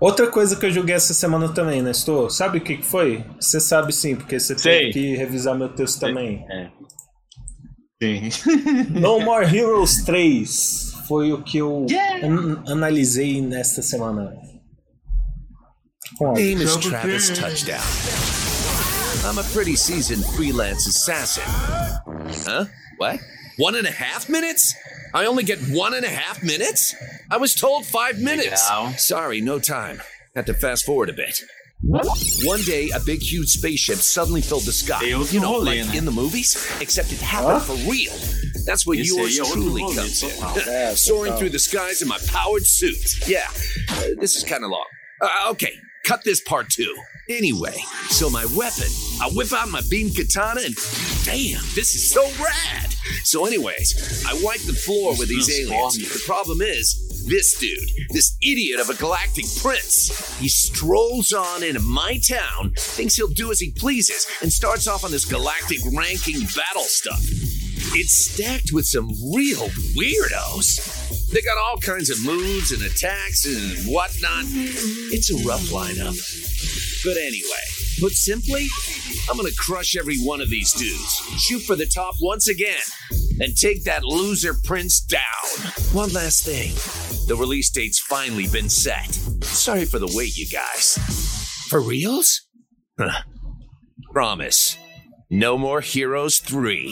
outra 0.00 0.26
coisa 0.26 0.54
que 0.56 0.66
eu 0.66 0.70
joguei 0.70 0.94
essa 0.94 1.14
semana 1.14 1.48
também, 1.54 1.80
Nestor, 1.82 2.30
sabe 2.30 2.58
o 2.58 2.60
que 2.60 2.76
que 2.78 2.84
foi? 2.84 3.24
Você 3.40 3.58
sabe 3.60 3.92
sim, 3.92 4.14
porque 4.16 4.38
você 4.38 4.58
Sei. 4.58 4.90
teve 4.90 4.92
que 4.92 5.16
revisar 5.16 5.56
meu 5.56 5.68
texto 5.70 6.00
também. 6.00 6.44
É. 6.50 6.70
Sim. 8.02 8.28
No 9.00 9.20
More 9.20 9.46
Heroes 9.46 10.04
3 10.04 10.92
foi 11.08 11.32
o 11.32 11.42
que 11.42 11.58
eu 11.58 11.86
an- 12.22 12.62
analisei 12.68 13.40
nesta 13.40 13.82
semana. 13.82 14.32
Ó, 16.20 16.32
Name 16.34 16.62
is 16.62 16.76
Travis 16.76 17.30
Touchdown. 17.30 17.80
I'm 19.24 19.38
a 19.38 19.44
pretty 19.52 19.76
seasoned 19.76 20.24
freelance 20.36 20.86
assassin. 20.86 21.42
Huh? 22.46 22.66
What? 22.98 23.18
One 23.58 23.74
and 23.74 23.86
a 23.86 23.90
half 23.90 24.28
minutes? 24.28 24.74
I 25.14 25.26
only 25.26 25.42
get 25.42 25.58
one 25.70 25.94
and 25.94 26.04
a 26.04 26.08
half 26.10 26.42
minutes? 26.42 26.94
I 27.30 27.36
was 27.38 27.54
told 27.54 27.84
five 27.86 28.18
minutes. 28.20 28.62
Sorry, 28.96 29.40
no 29.40 29.58
time. 29.58 30.00
Had 30.36 30.46
to 30.46 30.54
fast 30.54 30.84
forward 30.84 31.08
a 31.10 31.12
bit. 31.14 31.40
One 31.82 32.60
day, 32.62 32.90
a 32.90 32.98
big, 33.00 33.22
huge 33.22 33.48
spaceship 33.50 33.98
suddenly 33.98 34.40
filled 34.40 34.64
the 34.64 34.72
sky. 34.72 34.98
Tem 35.00 35.22
You 35.30 35.40
know, 35.40 35.58
like 35.58 35.94
in 35.94 36.04
the 36.04 36.10
movies, 36.10 36.56
except 36.80 37.12
it 37.12 37.20
happened 37.20 37.62
Huh? 37.62 37.74
for 37.74 37.90
real. 37.90 38.12
That's 38.66 38.84
where 38.86 38.98
Esse 38.98 39.08
yours 39.08 39.38
aí 39.38 39.46
é 39.46 39.52
truly 39.52 39.82
rolê, 39.82 39.94
comes 39.94 40.22
in. 40.22 40.96
Soaring 40.96 41.36
through 41.36 41.50
the 41.50 41.58
skies 41.58 42.02
in 42.02 42.08
my 42.08 42.18
powered 42.26 42.66
suit. 42.66 43.28
Yeah, 43.28 43.46
uh, 43.90 44.14
this 44.20 44.34
is 44.36 44.42
kind 44.44 44.64
of 44.64 44.70
long. 44.70 44.84
Uh, 45.20 45.50
okay, 45.52 45.72
cut 46.04 46.24
this 46.24 46.40
part 46.40 46.68
too. 46.68 46.94
Anyway, 47.30 47.76
so 48.10 48.28
my 48.28 48.44
weapon, 48.56 48.88
I 49.20 49.30
whip 49.32 49.52
out 49.52 49.68
my 49.68 49.82
beam 49.88 50.10
katana 50.12 50.62
and 50.64 50.74
damn, 51.24 51.62
this 51.74 51.94
is 51.94 52.10
so 52.10 52.24
rad. 52.42 52.92
So, 53.24 53.46
anyways, 53.46 54.24
I 54.26 54.32
wipe 54.42 54.60
the 54.62 54.72
floor 54.74 55.10
with 55.16 55.28
these 55.28 55.48
aliens. 55.60 55.96
The 55.96 56.22
problem 56.26 56.60
is, 56.60 57.07
this 57.28 57.58
dude, 57.58 58.08
this 58.10 58.36
idiot 58.42 58.80
of 58.80 58.88
a 58.88 58.94
galactic 58.94 59.44
prince, 59.60 60.38
he 60.38 60.48
strolls 60.48 61.32
on 61.32 61.62
into 61.62 61.80
my 61.80 62.18
town, 62.26 62.72
thinks 62.76 63.16
he'll 63.16 63.28
do 63.28 63.50
as 63.50 63.60
he 63.60 63.70
pleases, 63.70 64.26
and 64.40 64.52
starts 64.52 64.88
off 64.88 65.04
on 65.04 65.10
this 65.10 65.24
galactic 65.24 65.78
ranking 65.92 66.40
battle 66.40 66.84
stuff. 66.84 67.20
It's 67.94 68.32
stacked 68.32 68.72
with 68.72 68.86
some 68.86 69.08
real 69.34 69.68
weirdos. 69.96 71.30
They 71.30 71.42
got 71.42 71.58
all 71.58 71.78
kinds 71.78 72.10
of 72.10 72.24
moves 72.24 72.72
and 72.72 72.82
attacks 72.82 73.44
and 73.44 73.92
whatnot. 73.92 74.44
It's 75.12 75.30
a 75.30 75.46
rough 75.46 75.68
lineup. 75.68 76.16
But 77.04 77.16
anyway, 77.16 77.64
put 78.00 78.12
simply, 78.12 78.66
I'm 79.30 79.36
gonna 79.36 79.50
crush 79.56 79.96
every 79.96 80.18
one 80.18 80.40
of 80.40 80.50
these 80.50 80.72
dudes, 80.72 81.14
shoot 81.38 81.60
for 81.60 81.76
the 81.76 81.86
top 81.86 82.14
once 82.20 82.48
again, 82.48 82.82
and 83.40 83.56
take 83.56 83.84
that 83.84 84.04
loser 84.04 84.54
prince 84.64 85.00
down. 85.00 85.72
One 85.92 86.12
last 86.12 86.44
thing 86.44 86.72
the 87.28 87.36
release 87.36 87.70
date's 87.70 87.98
finally 87.98 88.46
been 88.48 88.70
set. 88.70 89.12
Sorry 89.44 89.84
for 89.84 89.98
the 89.98 90.10
wait, 90.14 90.36
you 90.38 90.46
guys. 90.46 90.98
For 91.68 91.80
reals? 91.80 92.46
Huh. 92.98 93.22
Promise. 94.12 94.78
No 95.30 95.58
more 95.58 95.82
Heroes 95.82 96.38
3. 96.38 96.90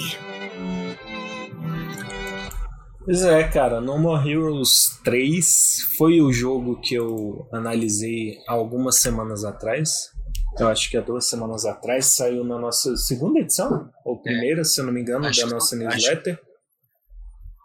Pois 3.06 3.22
é, 3.22 3.44
cara, 3.44 3.80
No 3.80 3.98
More 3.98 4.28
Heroes 4.28 4.98
3 5.04 5.94
foi 5.96 6.20
o 6.20 6.32
jogo 6.32 6.80
que 6.80 6.96
eu 6.96 7.48
analisei 7.52 8.36
algumas 8.48 9.00
semanas 9.00 9.44
atrás. 9.44 10.10
Eu 10.58 10.68
acho 10.68 10.90
que 10.90 10.96
há 10.96 11.00
duas 11.00 11.28
semanas 11.28 11.64
atrás 11.66 12.06
saiu 12.14 12.42
na 12.44 12.58
nossa 12.58 12.96
segunda 12.96 13.38
edição, 13.40 13.90
ou 14.04 14.20
primeira, 14.22 14.64
se 14.64 14.80
eu 14.80 14.86
não 14.86 14.92
me 14.92 15.00
engano, 15.02 15.26
Acho 15.26 15.42
da 15.42 15.46
nossa 15.54 15.76
acho- 15.76 15.84
newsletter. 15.84 16.40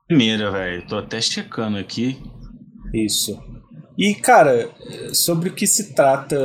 Primeira, 0.08 0.52
velho. 0.52 0.86
Tô 0.88 0.98
até 0.98 1.22
checando 1.22 1.78
aqui. 1.78 2.22
Isso. 2.94 3.40
E, 3.98 4.14
cara, 4.16 4.70
sobre 5.14 5.50
o 5.50 5.54
que 5.54 5.66
se 5.66 5.94
trata 5.94 6.38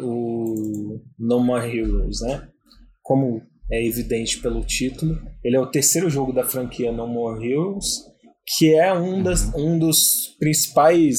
o 0.00 1.00
No 1.18 1.40
More 1.40 1.66
Heroes, 1.66 2.20
né? 2.20 2.48
Como 3.02 3.40
é 3.70 3.86
evidente 3.86 4.38
pelo 4.40 4.64
título, 4.64 5.18
ele 5.42 5.56
é 5.56 5.60
o 5.60 5.70
terceiro 5.70 6.10
jogo 6.10 6.32
da 6.32 6.44
franquia 6.44 6.92
No 6.92 7.06
More 7.06 7.46
Heroes, 7.46 7.86
que 8.58 8.74
é 8.74 8.92
um, 8.92 9.22
das, 9.22 9.50
um 9.54 9.78
dos 9.78 10.36
principais 10.38 11.18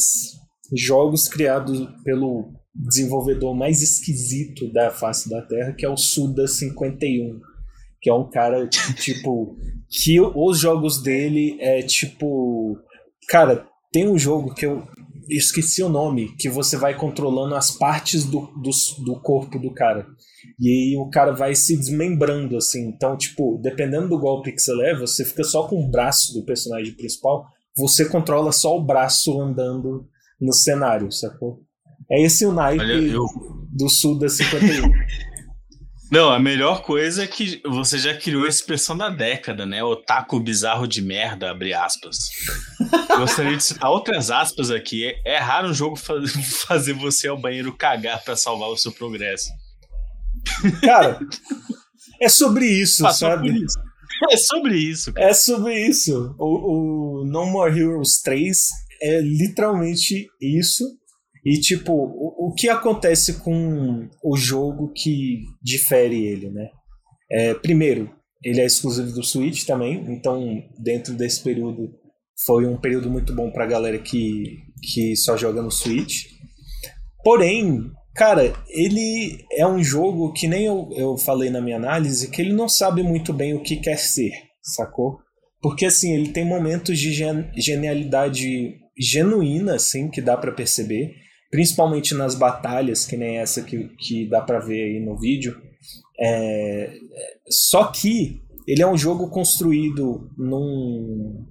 jogos 0.76 1.28
criados 1.28 1.88
pelo 2.04 2.54
desenvolvedor 2.76 3.56
mais 3.56 3.82
esquisito 3.82 4.72
da 4.72 4.92
face 4.92 5.30
da 5.30 5.42
Terra, 5.42 5.74
que 5.74 5.86
é 5.86 5.90
o 5.90 5.98
Suda 5.98 6.48
51, 6.48 7.40
que 8.02 8.10
é 8.10 8.14
um 8.14 8.30
cara 8.30 8.68
tipo, 9.00 9.56
que 9.90 10.20
os 10.20 10.60
jogos 10.60 11.02
dele 11.02 11.58
é 11.60 11.82
tipo, 11.82 12.78
cara, 13.30 13.68
tem 13.92 14.08
um 14.08 14.18
jogo 14.18 14.54
que 14.54 14.66
eu 14.66 14.86
esqueci 15.30 15.82
o 15.82 15.90
nome, 15.90 16.36
que 16.38 16.50
você 16.50 16.78
vai 16.78 16.96
controlando 16.96 17.56
as 17.56 17.72
partes 17.72 18.26
do, 18.26 18.42
do, 18.62 18.70
do 19.04 19.20
corpo 19.22 19.58
do 19.58 19.74
cara. 19.74 20.06
E 20.60 20.70
aí 20.70 20.98
o 20.98 21.10
cara 21.10 21.32
vai 21.32 21.56
se 21.56 21.76
desmembrando, 21.76 22.58
assim. 22.58 22.88
Então, 22.90 23.18
tipo, 23.18 23.60
dependendo 23.62 24.10
do 24.10 24.20
golpe 24.20 24.52
que 24.52 24.62
você 24.62 24.74
leva, 24.74 25.08
você 25.08 25.26
fica 25.26 25.44
só 25.44 25.68
com 25.68 25.84
o 25.84 25.90
braço 25.90 26.34
do 26.34 26.46
personagem 26.46 26.94
principal, 26.94 27.46
você 27.76 28.06
controla 28.08 28.52
só 28.52 28.78
o 28.78 28.86
braço 28.86 29.42
andando 29.42 30.08
no 30.40 30.54
cenário, 30.54 31.12
sacou? 31.12 31.65
É 32.12 32.22
esse 32.22 32.46
o 32.46 32.52
naipe 32.52 32.82
Olha, 32.84 32.94
eu- 32.94 33.26
do 33.72 33.90
Suda 33.90 34.30
51. 34.30 34.90
Não, 36.12 36.30
a 36.32 36.38
melhor 36.40 36.84
coisa 36.84 37.24
é 37.24 37.28
que 37.28 37.60
você 37.68 37.98
já 37.98 38.16
criou 38.16 38.46
a 38.46 38.48
expressão 38.48 38.96
da 38.96 39.10
década, 39.10 39.66
né? 39.66 39.84
Otaku 39.84 40.40
bizarro 40.40 40.88
de 40.88 41.02
merda, 41.02 41.50
abre 41.50 41.74
aspas. 41.74 42.18
Gostaria 43.18 43.58
de 43.58 43.64
citar 43.64 43.90
outras 43.90 44.30
aspas 44.30 44.70
aqui. 44.70 45.12
É 45.26 45.40
raro 45.40 45.70
um 45.70 45.74
jogo 45.74 45.96
fa- 45.96 46.14
fazer 46.68 46.94
você 46.94 47.28
ao 47.28 47.42
banheiro 47.42 47.76
cagar 47.76 48.24
pra 48.24 48.36
salvar 48.36 48.70
o 48.70 48.78
seu 48.78 48.92
progresso. 48.92 49.50
Cara, 50.82 51.20
é 52.22 52.30
sobre 52.30 52.66
isso, 52.68 53.02
Passou 53.02 53.30
sabe? 53.30 53.52
por 53.52 53.64
isso. 53.64 53.78
É 54.32 54.38
sobre 54.38 54.78
isso, 54.78 55.12
cara. 55.12 55.28
É 55.30 55.34
sobre 55.34 55.88
isso. 55.88 56.34
O, 56.40 57.22
o 57.24 57.26
No 57.26 57.46
More 57.48 57.78
Heroes 57.78 58.22
3 58.22 58.70
é 59.02 59.20
literalmente 59.20 60.28
isso. 60.42 60.86
E, 61.46 61.60
tipo, 61.60 61.94
o, 61.94 62.48
o 62.48 62.54
que 62.56 62.68
acontece 62.68 63.34
com 63.42 64.10
o 64.24 64.36
jogo 64.36 64.92
que 64.92 65.44
difere 65.62 66.26
ele, 66.26 66.50
né? 66.50 66.70
É, 67.30 67.54
primeiro, 67.54 68.10
ele 68.44 68.62
é 68.62 68.66
exclusivo 68.66 69.12
do 69.12 69.24
Switch 69.24 69.64
também, 69.64 70.04
então, 70.10 70.64
dentro 70.80 71.14
desse 71.14 71.44
período, 71.44 71.94
foi 72.46 72.66
um 72.66 72.78
período 72.78 73.12
muito 73.12 73.32
bom 73.32 73.52
pra 73.52 73.68
galera 73.68 74.00
que, 74.00 74.58
que 74.82 75.16
só 75.16 75.38
joga 75.38 75.62
no 75.62 75.70
Switch. 75.70 76.26
Porém, 77.24 77.92
cara, 78.16 78.52
ele 78.70 79.46
é 79.52 79.68
um 79.68 79.84
jogo 79.84 80.34
que 80.34 80.48
nem 80.48 80.66
eu, 80.66 80.90
eu 80.96 81.16
falei 81.16 81.52
na 81.52 81.62
minha 81.62 81.78
análise, 81.78 82.32
que 82.32 82.42
ele 82.42 82.54
não 82.54 82.68
sabe 82.68 83.04
muito 83.04 83.32
bem 83.32 83.54
o 83.54 83.62
que 83.62 83.78
quer 83.78 83.98
ser, 83.98 84.32
sacou? 84.64 85.20
Porque, 85.62 85.86
assim, 85.86 86.14
ele 86.14 86.30
tem 86.30 86.46
momentos 86.46 86.98
de 86.98 87.14
gen 87.14 87.52
genialidade 87.56 88.78
genuína, 88.98 89.76
assim, 89.76 90.10
que 90.10 90.22
dá 90.22 90.38
para 90.38 90.52
perceber 90.52 91.25
principalmente 91.56 92.14
nas 92.14 92.36
batalhas, 92.36 93.06
que 93.06 93.16
nem 93.16 93.38
essa 93.38 93.62
que, 93.62 93.88
que 93.98 94.28
dá 94.28 94.42
para 94.42 94.60
ver 94.60 94.84
aí 94.84 95.00
no 95.00 95.18
vídeo. 95.18 95.56
É, 96.20 96.94
só 97.50 97.86
que 97.86 98.42
ele 98.68 98.82
é 98.82 98.88
um 98.88 98.98
jogo 98.98 99.30
construído 99.30 100.30
num, 100.38 101.48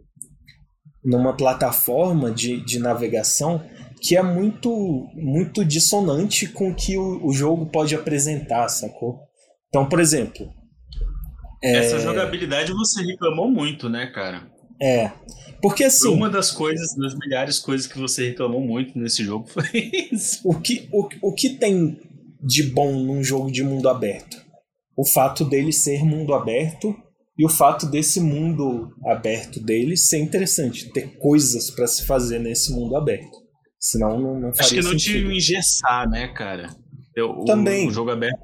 numa 1.03 1.35
plataforma 1.35 2.31
de, 2.31 2.63
de 2.63 2.79
navegação 2.79 3.65
que 3.99 4.15
é 4.15 4.23
muito, 4.23 5.09
muito 5.15 5.65
dissonante 5.65 6.49
com 6.49 6.69
o 6.69 6.75
que 6.75 6.99
o, 6.99 7.27
o 7.27 7.33
jogo 7.33 7.65
pode 7.65 7.95
apresentar, 7.95 8.69
sacou? 8.69 9.21
Então, 9.71 9.89
por 9.89 10.01
exemplo. 10.01 10.53
É... 11.63 11.79
Essa 11.79 11.99
jogabilidade 11.99 12.75
você 12.75 13.03
reclamou 13.03 13.51
muito, 13.51 13.89
né, 13.89 14.09
cara? 14.09 14.53
É. 14.81 15.13
Porque 15.61 15.85
assim. 15.85 16.09
Uma 16.09 16.29
das 16.29 16.51
coisas, 16.51 16.95
das 16.97 17.15
milhares 17.15 17.57
de 17.57 17.63
coisas 17.63 17.87
que 17.87 17.99
você 17.99 18.29
reclamou 18.29 18.61
muito 18.61 18.99
nesse 18.99 19.25
jogo 19.25 19.49
foi 19.49 19.91
isso. 20.13 20.41
O 20.45 20.61
que, 20.61 20.89
o, 20.93 21.09
o 21.23 21.35
que 21.35 21.51
tem 21.51 21.99
de 22.43 22.65
bom 22.65 22.93
num 23.03 23.23
jogo 23.23 23.51
de 23.51 23.63
mundo 23.63 23.89
aberto? 23.89 24.37
O 24.97 25.07
fato 25.07 25.45
dele 25.45 25.73
ser 25.73 26.05
mundo 26.05 26.35
aberto 26.35 26.95
e 27.39 27.45
o 27.45 27.49
fato 27.49 27.87
desse 27.87 28.21
mundo 28.21 28.91
aberto 29.07 29.59
dele 29.59 29.97
ser 29.97 30.19
interessante, 30.19 30.93
ter 30.93 31.19
coisas 31.19 31.71
para 31.71 31.87
se 31.87 32.05
fazer 32.07 32.39
nesse 32.39 32.73
mundo 32.73 32.97
aberto. 32.97 33.45
Senão 33.79 34.21
não, 34.21 34.41
não 34.41 34.55
faria 34.55 34.61
Acho 34.61 34.75
que 34.75 34.83
não 34.83 34.91
sentido. 34.91 35.29
te 35.31 35.37
engessar, 35.37 36.09
né, 36.09 36.29
cara? 36.29 36.75
O, 37.19 37.45
Também. 37.45 37.89
O 37.89 37.91
jogo 37.91 38.11
aberto 38.11 38.39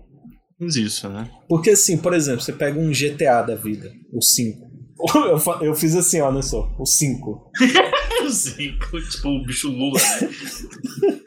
faz 0.59 0.77
isso, 0.77 1.09
né? 1.09 1.31
Porque 1.49 1.71
assim, 1.71 1.97
por 1.97 2.13
exemplo, 2.13 2.41
você 2.41 2.53
pega 2.53 2.79
um 2.79 2.91
GTA 2.91 3.43
da 3.43 3.55
vida, 3.55 3.91
o 4.13 4.23
5. 4.23 4.70
Eu, 5.15 5.67
eu 5.69 5.75
fiz 5.75 5.95
assim, 5.97 6.21
olha 6.21 6.43
só, 6.43 6.69
o 6.79 6.85
5. 6.87 7.51
o 8.27 8.31
5, 8.31 9.01
tipo 9.11 9.29
o 9.29 9.45
bicho 9.45 9.69
Lula, 9.69 10.01
né? 10.01 10.29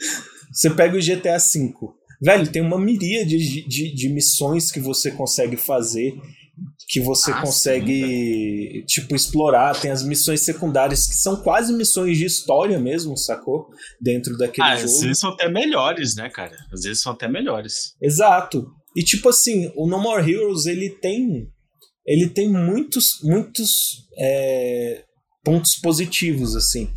Você 0.51 0.69
pega 0.69 0.95
o 0.97 1.01
GTA 1.01 1.37
V. 1.37 1.73
Velho, 2.21 2.51
tem 2.51 2.61
uma 2.61 2.79
miríade 2.79 3.37
de, 3.37 3.67
de, 3.67 3.93
de 3.95 4.09
missões 4.09 4.71
que 4.71 4.79
você 4.79 5.11
consegue 5.11 5.57
fazer, 5.57 6.13
que 6.87 7.01
você 7.01 7.31
Ah, 7.31 7.41
consegue, 7.41 8.83
tipo, 8.87 9.15
explorar. 9.15 9.73
Tem 9.81 9.89
as 9.91 10.03
missões 10.03 10.41
secundárias, 10.41 11.07
que 11.07 11.15
são 11.15 11.37
quase 11.41 11.73
missões 11.73 12.17
de 12.17 12.25
história 12.25 12.79
mesmo, 12.79 13.17
sacou? 13.17 13.67
Dentro 13.99 14.37
daquele 14.37 14.67
Ah, 14.67 14.73
às 14.73 14.81
jogo. 14.81 15.01
vezes 15.01 15.19
são 15.19 15.31
até 15.31 15.49
melhores, 15.49 16.15
né, 16.15 16.29
cara? 16.29 16.55
Às 16.71 16.83
vezes 16.83 17.01
são 17.01 17.13
até 17.13 17.27
melhores. 17.27 17.95
Exato. 18.01 18.67
E 18.95 19.03
tipo 19.03 19.27
assim, 19.29 19.71
o 19.75 19.87
No 19.87 19.99
More 19.99 20.31
Heroes 20.31 20.67
ele 20.67 20.91
tem 20.91 21.47
ele 22.05 22.29
tem 22.29 22.49
muitos 22.49 23.19
muitos 23.23 24.07
é, 24.17 25.03
pontos 25.43 25.75
positivos 25.75 26.55
assim. 26.55 26.89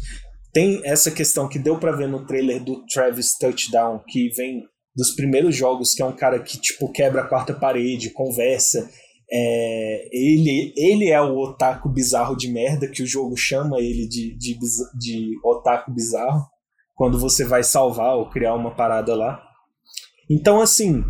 Tem 0.53 0.81
essa 0.85 1.11
questão 1.11 1.49
que 1.49 1.59
deu 1.59 1.79
pra 1.79 1.93
ver 1.93 2.09
no 2.09 2.25
trailer 2.27 2.63
do 2.63 2.85
Travis 2.87 3.37
Touchdown 3.39 4.01
que 4.09 4.31
vem 4.31 4.63
dos 4.95 5.11
primeiros 5.15 5.55
jogos 5.55 5.93
que 5.93 6.03
é 6.03 6.07
um 6.07 6.17
cara 6.17 6.43
que 6.43 6.59
tipo 6.59 6.91
quebra 6.91 7.23
a 7.23 7.27
quarta 7.27 7.53
parede, 7.53 8.11
conversa. 8.11 8.89
É, 9.31 10.09
ele, 10.13 10.73
ele 10.77 11.11
é 11.11 11.21
o 11.21 11.37
otaku 11.37 11.89
bizarro 11.89 12.37
de 12.37 12.49
merda 12.49 12.89
que 12.89 13.03
o 13.03 13.07
jogo 13.07 13.37
chama 13.37 13.81
ele 13.81 14.07
de, 14.09 14.37
de, 14.37 14.57
de 14.97 15.31
otaku 15.45 15.93
bizarro 15.93 16.47
quando 16.95 17.19
você 17.19 17.45
vai 17.45 17.63
salvar 17.63 18.17
ou 18.17 18.31
criar 18.31 18.55
uma 18.55 18.75
parada 18.75 19.15
lá. 19.15 19.43
Então, 20.31 20.61
assim, 20.61 21.05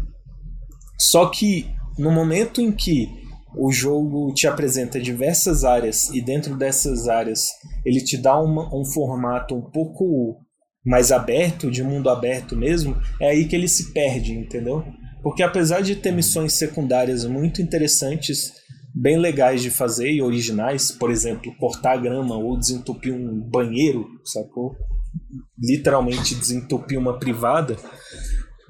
só 0.98 1.26
que 1.26 1.66
no 1.98 2.10
momento 2.10 2.60
em 2.60 2.72
que 2.72 3.08
o 3.56 3.72
jogo 3.72 4.32
te 4.34 4.46
apresenta 4.46 5.00
diversas 5.00 5.64
áreas 5.64 6.10
e 6.10 6.20
dentro 6.20 6.56
dessas 6.56 7.08
áreas 7.08 7.48
ele 7.84 8.00
te 8.00 8.16
dá 8.16 8.38
uma- 8.40 8.68
um 8.74 8.84
formato 8.84 9.54
um 9.54 9.62
pouco 9.62 10.36
mais 10.84 11.10
aberto, 11.10 11.70
de 11.70 11.82
mundo 11.82 12.08
aberto 12.08 12.54
mesmo, 12.56 12.96
é 13.20 13.30
aí 13.30 13.46
que 13.46 13.56
ele 13.56 13.66
se 13.68 13.92
perde, 13.92 14.32
entendeu? 14.32 14.84
Porque 15.22 15.42
apesar 15.42 15.80
de 15.80 15.96
ter 15.96 16.12
missões 16.12 16.52
secundárias 16.52 17.24
muito 17.24 17.60
interessantes, 17.60 18.52
bem 18.94 19.18
legais 19.18 19.60
de 19.62 19.70
fazer 19.70 20.10
e 20.12 20.22
originais, 20.22 20.92
por 20.92 21.10
exemplo, 21.10 21.52
cortar 21.58 21.96
grama 21.96 22.36
ou 22.36 22.56
desentupir 22.58 23.12
um 23.12 23.40
banheiro, 23.40 24.06
sacou? 24.24 24.76
Literalmente 25.58 26.34
desentupir 26.34 26.98
uma 26.98 27.18
privada. 27.18 27.76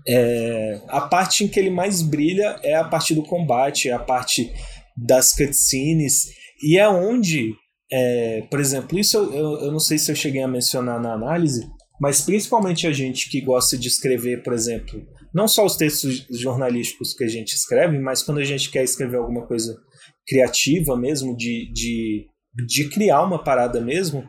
É, 0.09 0.80
a 0.89 1.01
parte 1.01 1.45
em 1.45 1.49
que 1.49 1.59
ele 1.59 1.70
mais 1.70 2.01
brilha 2.01 2.59
é 2.62 2.74
a 2.76 2.84
parte 2.84 3.14
do 3.14 3.22
combate, 3.22 3.89
é 3.89 3.93
a 3.93 3.99
parte 3.99 4.53
das 4.97 5.32
cutscenes, 5.34 6.26
e 6.62 6.78
é 6.78 6.88
onde, 6.88 7.55
é, 7.92 8.42
por 8.51 8.61
exemplo, 8.61 8.99
isso 8.99 9.16
eu, 9.16 9.34
eu, 9.34 9.61
eu 9.66 9.72
não 9.72 9.80
sei 9.80 9.99
se 9.99 10.11
eu 10.11 10.16
cheguei 10.16 10.42
a 10.42 10.49
mencionar 10.49 11.01
na 11.01 11.12
análise, 11.12 11.66
mas 12.01 12.20
principalmente 12.20 12.86
a 12.86 12.92
gente 12.92 13.28
que 13.30 13.40
gosta 13.40 13.76
de 13.76 13.88
escrever, 13.88 14.42
por 14.42 14.53
exemplo, 14.53 15.03
não 15.34 15.49
só 15.49 15.64
os 15.64 15.76
textos 15.76 16.26
jornalísticos 16.30 17.14
que 17.14 17.24
a 17.24 17.28
gente 17.28 17.53
escreve, 17.55 17.99
mas 17.99 18.22
quando 18.22 18.38
a 18.38 18.44
gente 18.44 18.70
quer 18.70 18.84
escrever 18.84 19.16
alguma 19.16 19.47
coisa 19.47 19.76
criativa 20.26 20.97
mesmo, 20.97 21.36
de, 21.36 21.70
de, 21.72 22.26
de 22.66 22.88
criar 22.88 23.22
uma 23.22 23.42
parada 23.42 23.80
mesmo, 23.80 24.24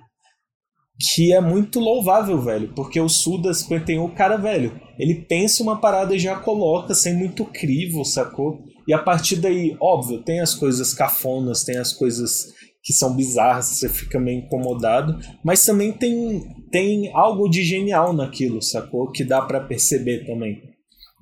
que 1.14 1.32
é 1.32 1.40
muito 1.40 1.80
louvável, 1.80 2.42
velho, 2.42 2.74
porque 2.74 3.00
o 3.00 3.08
Suda 3.08 3.54
51, 3.54 4.04
o 4.04 4.16
cara, 4.16 4.36
velho, 4.36 4.80
ele 4.98 5.26
pensa 5.28 5.62
uma 5.62 5.80
parada 5.80 6.16
e 6.16 6.20
já 6.20 6.36
coloca 6.40 6.94
sem 6.96 7.16
muito 7.16 7.46
crivo, 7.46 8.04
sacou? 8.04 8.64
E 8.88 8.94
a 8.94 9.00
partir 9.00 9.36
daí, 9.36 9.76
óbvio, 9.82 10.24
tem 10.24 10.40
as 10.40 10.56
coisas 10.56 10.94
cafonas, 10.94 11.64
tem 11.64 11.78
as 11.78 11.92
coisas 11.92 12.54
que 12.82 12.94
são 12.94 13.14
bizarras, 13.14 13.66
você 13.66 13.90
fica 13.90 14.18
meio 14.18 14.40
incomodado, 14.40 15.20
mas 15.44 15.66
também 15.66 15.92
tem, 15.92 16.42
tem 16.72 17.12
algo 17.14 17.50
de 17.50 17.62
genial 17.62 18.14
naquilo, 18.14 18.62
sacou? 18.62 19.12
Que 19.12 19.26
dá 19.26 19.42
pra 19.42 19.60
perceber 19.60 20.26
também. 20.26 20.62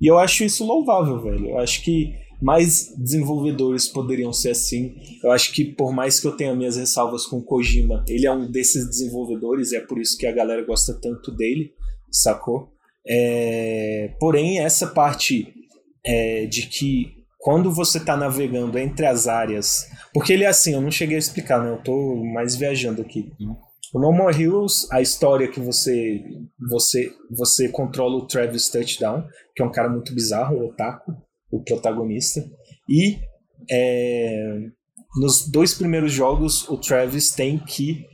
E 0.00 0.06
eu 0.06 0.16
acho 0.16 0.44
isso 0.44 0.64
louvável, 0.64 1.20
velho. 1.20 1.50
Eu 1.50 1.58
acho 1.58 1.82
que 1.82 2.14
mais 2.40 2.94
desenvolvedores 2.96 3.88
poderiam 3.88 4.32
ser 4.32 4.50
assim. 4.50 4.94
Eu 5.24 5.32
acho 5.32 5.52
que 5.52 5.64
por 5.64 5.92
mais 5.92 6.20
que 6.20 6.28
eu 6.28 6.36
tenha 6.36 6.54
minhas 6.54 6.76
ressalvas 6.76 7.26
com 7.26 7.42
Kojima, 7.42 8.04
ele 8.06 8.26
é 8.26 8.30
um 8.30 8.48
desses 8.48 8.88
desenvolvedores, 8.88 9.72
é 9.72 9.80
por 9.80 9.98
isso 9.98 10.16
que 10.16 10.26
a 10.26 10.32
galera 10.32 10.64
gosta 10.64 10.94
tanto 11.00 11.32
dele, 11.32 11.72
sacou? 12.12 12.68
É... 13.08 14.14
Porém, 14.20 14.60
essa 14.60 14.86
parte 14.86 15.52
é, 16.04 16.46
de 16.46 16.66
que 16.66 17.15
quando 17.46 17.72
você 17.72 17.98
está 17.98 18.16
navegando 18.16 18.76
entre 18.76 19.06
as 19.06 19.28
áreas. 19.28 19.88
Porque 20.12 20.32
ele 20.32 20.42
é 20.42 20.48
assim, 20.48 20.74
eu 20.74 20.80
não 20.80 20.90
cheguei 20.90 21.14
a 21.14 21.20
explicar, 21.20 21.62
né? 21.62 21.70
Eu 21.70 21.80
tô 21.80 22.16
mais 22.34 22.56
viajando 22.56 23.00
aqui. 23.00 23.32
O 23.94 24.00
No 24.00 24.10
More 24.10 24.42
Heroes, 24.42 24.90
a 24.90 25.00
história 25.00 25.46
que 25.46 25.60
você 25.60 26.24
você 26.68 27.08
você 27.30 27.68
controla 27.68 28.16
o 28.16 28.26
Travis 28.26 28.68
Touchdown, 28.68 29.28
que 29.54 29.62
é 29.62 29.64
um 29.64 29.70
cara 29.70 29.88
muito 29.88 30.12
bizarro, 30.12 30.56
o 30.56 30.66
Otaku, 30.70 31.12
o 31.48 31.62
protagonista. 31.62 32.40
E 32.88 33.20
é, 33.70 34.58
nos 35.14 35.48
dois 35.48 35.72
primeiros 35.72 36.12
jogos, 36.12 36.68
o 36.68 36.76
Travis 36.76 37.30
tem 37.30 37.60
que 37.60 38.04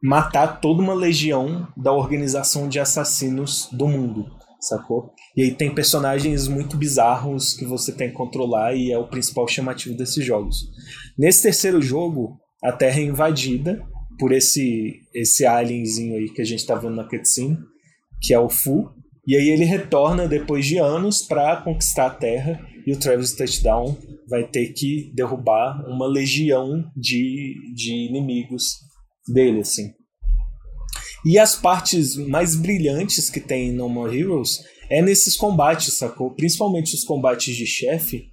matar 0.00 0.60
toda 0.60 0.80
uma 0.80 0.94
legião 0.94 1.66
da 1.76 1.90
organização 1.90 2.68
de 2.68 2.78
assassinos 2.78 3.68
do 3.72 3.88
mundo, 3.88 4.30
sacou? 4.66 5.12
E 5.36 5.42
aí 5.42 5.54
tem 5.54 5.74
personagens 5.74 6.48
muito 6.48 6.76
bizarros 6.76 7.54
que 7.54 7.64
você 7.64 7.92
tem 7.92 8.08
que 8.08 8.14
controlar 8.16 8.74
e 8.74 8.92
é 8.92 8.98
o 8.98 9.08
principal 9.08 9.46
chamativo 9.46 9.96
desses 9.96 10.24
jogos. 10.24 10.56
Nesse 11.18 11.42
terceiro 11.42 11.80
jogo, 11.82 12.38
a 12.62 12.72
Terra 12.72 13.00
é 13.00 13.04
invadida 13.04 13.82
por 14.18 14.32
esse 14.32 15.00
esse 15.14 15.44
alienzinho 15.44 16.16
aí 16.16 16.28
que 16.28 16.42
a 16.42 16.44
gente 16.44 16.64
tá 16.66 16.74
vendo 16.74 16.96
na 16.96 17.08
cutscene, 17.08 17.58
que 18.22 18.32
é 18.32 18.38
o 18.38 18.48
Fu, 18.48 18.90
e 19.26 19.36
aí 19.36 19.48
ele 19.48 19.64
retorna 19.64 20.28
depois 20.28 20.66
de 20.66 20.78
anos 20.78 21.22
para 21.22 21.56
conquistar 21.62 22.06
a 22.06 22.14
Terra 22.14 22.60
e 22.86 22.92
o 22.92 22.98
Travis 22.98 23.32
Touchdown 23.32 23.96
vai 24.28 24.46
ter 24.46 24.72
que 24.72 25.10
derrubar 25.14 25.82
uma 25.88 26.06
legião 26.06 26.90
de, 26.96 27.54
de 27.74 27.92
inimigos 28.08 28.80
dele, 29.26 29.60
assim. 29.60 29.92
E 31.24 31.38
as 31.38 31.56
partes 31.56 32.16
mais 32.16 32.54
brilhantes 32.54 33.30
que 33.30 33.40
tem 33.40 33.68
em 33.68 33.72
No 33.72 33.88
More 33.88 34.16
Heroes 34.16 34.58
é 34.90 35.00
nesses 35.00 35.36
combates, 35.36 35.94
sacou? 35.94 36.34
Principalmente 36.34 36.94
os 36.94 37.04
combates 37.04 37.56
de 37.56 37.66
chefe. 37.66 38.28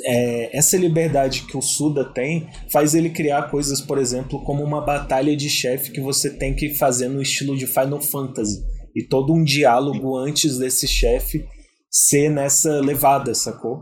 É, 0.00 0.56
essa 0.56 0.76
liberdade 0.76 1.42
que 1.46 1.56
o 1.56 1.62
Suda 1.62 2.04
tem 2.04 2.48
faz 2.72 2.94
ele 2.94 3.10
criar 3.10 3.50
coisas, 3.50 3.80
por 3.80 3.98
exemplo, 3.98 4.42
como 4.44 4.64
uma 4.64 4.80
batalha 4.80 5.36
de 5.36 5.48
chefe 5.48 5.92
que 5.92 6.00
você 6.00 6.30
tem 6.30 6.54
que 6.54 6.74
fazer 6.74 7.08
no 7.08 7.22
estilo 7.22 7.56
de 7.56 7.66
Final 7.66 8.00
Fantasy, 8.00 8.60
e 8.94 9.06
todo 9.06 9.32
um 9.32 9.44
diálogo 9.44 10.16
antes 10.16 10.58
desse 10.58 10.88
chefe 10.88 11.44
ser 11.90 12.28
nessa 12.28 12.80
levada, 12.80 13.34
sacou? 13.34 13.80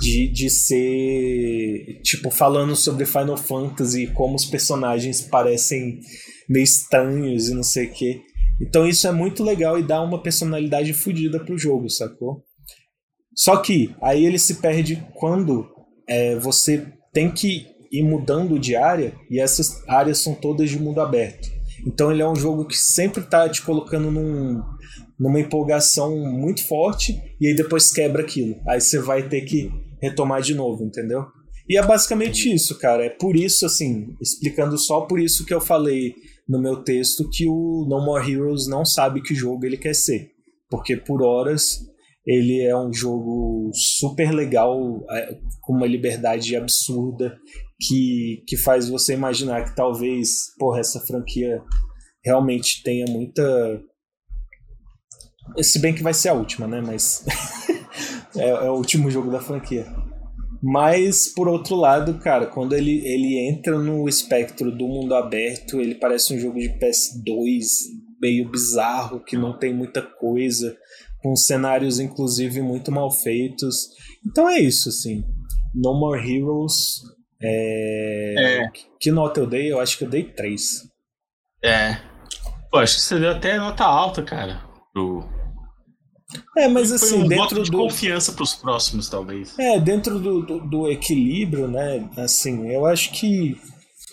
De, 0.00 0.32
de 0.32 0.48
ser, 0.48 2.00
tipo, 2.02 2.30
falando 2.30 2.74
sobre 2.76 3.04
Final 3.04 3.36
Fantasy, 3.36 4.06
como 4.08 4.36
os 4.36 4.46
personagens 4.46 5.20
parecem 5.20 5.98
meio 6.48 6.64
estranhos 6.64 7.48
e 7.48 7.54
não 7.54 7.62
sei 7.62 7.86
o 7.86 7.92
quê. 7.92 8.20
Então 8.60 8.86
isso 8.86 9.06
é 9.06 9.12
muito 9.12 9.42
legal 9.42 9.78
e 9.78 9.82
dá 9.82 10.00
uma 10.02 10.22
personalidade 10.22 10.92
fodida 10.92 11.40
pro 11.40 11.58
jogo, 11.58 11.88
sacou? 11.88 12.44
Só 13.34 13.56
que 13.56 13.94
aí 14.02 14.24
ele 14.24 14.38
se 14.38 14.56
perde 14.56 15.04
quando 15.14 15.68
é, 16.08 16.36
você 16.36 16.86
tem 17.12 17.30
que 17.30 17.66
ir 17.90 18.02
mudando 18.02 18.58
de 18.58 18.76
área 18.76 19.14
e 19.30 19.40
essas 19.40 19.86
áreas 19.88 20.18
são 20.18 20.34
todas 20.34 20.70
de 20.70 20.78
mundo 20.78 21.00
aberto. 21.00 21.50
Então 21.86 22.12
ele 22.12 22.22
é 22.22 22.28
um 22.28 22.36
jogo 22.36 22.66
que 22.66 22.76
sempre 22.76 23.22
tá 23.22 23.48
te 23.48 23.62
colocando 23.62 24.10
num, 24.10 24.62
numa 25.18 25.40
empolgação 25.40 26.16
muito 26.16 26.64
forte 26.66 27.20
e 27.40 27.48
aí 27.48 27.54
depois 27.54 27.90
quebra 27.90 28.22
aquilo. 28.22 28.56
Aí 28.66 28.80
você 28.80 28.98
vai 28.98 29.28
ter 29.28 29.42
que 29.42 29.70
retomar 30.00 30.42
de 30.42 30.54
novo, 30.54 30.84
entendeu? 30.84 31.26
E 31.68 31.78
é 31.78 31.82
basicamente 31.82 32.52
isso, 32.52 32.78
cara. 32.78 33.06
É 33.06 33.08
por 33.08 33.36
isso, 33.36 33.64
assim, 33.64 34.16
explicando 34.20 34.76
só 34.76 35.02
por 35.02 35.20
isso 35.20 35.44
que 35.46 35.54
eu 35.54 35.60
falei 35.60 36.14
no 36.52 36.60
meu 36.60 36.84
texto 36.84 37.30
que 37.30 37.48
o 37.48 37.86
No 37.88 38.04
More 38.04 38.30
Heroes 38.30 38.68
não 38.68 38.84
sabe 38.84 39.22
que 39.22 39.34
jogo 39.34 39.64
ele 39.64 39.78
quer 39.78 39.94
ser. 39.94 40.32
Porque 40.68 40.98
por 40.98 41.22
horas 41.22 41.80
ele 42.26 42.60
é 42.60 42.76
um 42.76 42.92
jogo 42.92 43.70
super 43.72 44.30
legal, 44.30 45.02
é, 45.10 45.38
com 45.62 45.72
uma 45.72 45.86
liberdade 45.86 46.54
absurda, 46.54 47.38
que, 47.80 48.44
que 48.46 48.56
faz 48.58 48.86
você 48.86 49.14
imaginar 49.14 49.64
que 49.64 49.74
talvez, 49.74 50.54
porra, 50.58 50.80
essa 50.80 51.00
franquia 51.00 51.62
realmente 52.22 52.82
tenha 52.82 53.06
muita. 53.06 53.80
Se 55.62 55.78
bem 55.78 55.94
que 55.94 56.02
vai 56.02 56.12
ser 56.12 56.28
a 56.28 56.34
última, 56.34 56.68
né? 56.68 56.82
Mas 56.86 57.24
é, 58.36 58.50
é, 58.50 58.70
o 58.70 58.74
último 58.74 59.10
jogo 59.10 59.30
da 59.30 59.40
franquia. 59.40 59.86
Mas, 60.62 61.26
por 61.26 61.48
outro 61.48 61.74
lado, 61.74 62.20
cara, 62.20 62.46
quando 62.46 62.74
ele, 62.74 63.04
ele 63.04 63.48
entra 63.48 63.76
no 63.78 64.08
espectro 64.08 64.70
do 64.70 64.86
mundo 64.86 65.12
aberto, 65.14 65.80
ele 65.80 65.96
parece 65.96 66.32
um 66.32 66.38
jogo 66.38 66.60
de 66.60 66.68
PS2 66.68 67.64
meio 68.20 68.48
bizarro, 68.48 69.18
que 69.18 69.36
não 69.36 69.58
tem 69.58 69.74
muita 69.74 70.00
coisa, 70.00 70.76
com 71.20 71.34
cenários, 71.34 71.98
inclusive, 71.98 72.62
muito 72.62 72.92
mal 72.92 73.10
feitos. 73.10 73.88
Então 74.24 74.48
é 74.48 74.60
isso, 74.60 74.88
assim. 74.88 75.24
No 75.74 75.98
More 75.98 76.20
Heroes. 76.20 77.00
É... 77.42 78.60
é. 78.62 78.70
Que 79.00 79.10
nota 79.10 79.40
eu 79.40 79.48
dei? 79.48 79.72
Eu 79.72 79.80
acho 79.80 79.98
que 79.98 80.04
eu 80.04 80.08
dei 80.08 80.22
3. 80.22 80.84
É. 81.64 81.96
Pô, 82.70 82.78
acho 82.78 82.94
que 82.94 83.02
você 83.02 83.18
deu 83.18 83.32
até 83.32 83.58
nota 83.58 83.84
alta, 83.84 84.22
cara. 84.22 84.62
Pro, 84.92 85.28
é, 86.56 86.68
mas 86.68 86.92
assim, 86.92 87.22
um 87.22 87.28
dentro 87.28 87.62
de 87.62 87.70
do. 87.70 87.78
confiança 87.78 88.32
para 88.32 88.42
os 88.42 88.54
próximos, 88.54 89.08
talvez. 89.08 89.58
É, 89.58 89.80
dentro 89.80 90.18
do, 90.18 90.42
do, 90.42 90.60
do, 90.60 90.90
equilíbrio, 90.90 91.66
né? 91.66 92.08
Assim, 92.16 92.68
eu 92.70 92.84
acho 92.84 93.10
que, 93.12 93.56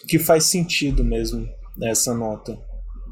que 0.07 0.17
faz 0.17 0.45
sentido 0.45 1.03
mesmo 1.03 1.45
essa 1.83 2.13
nota. 2.13 2.57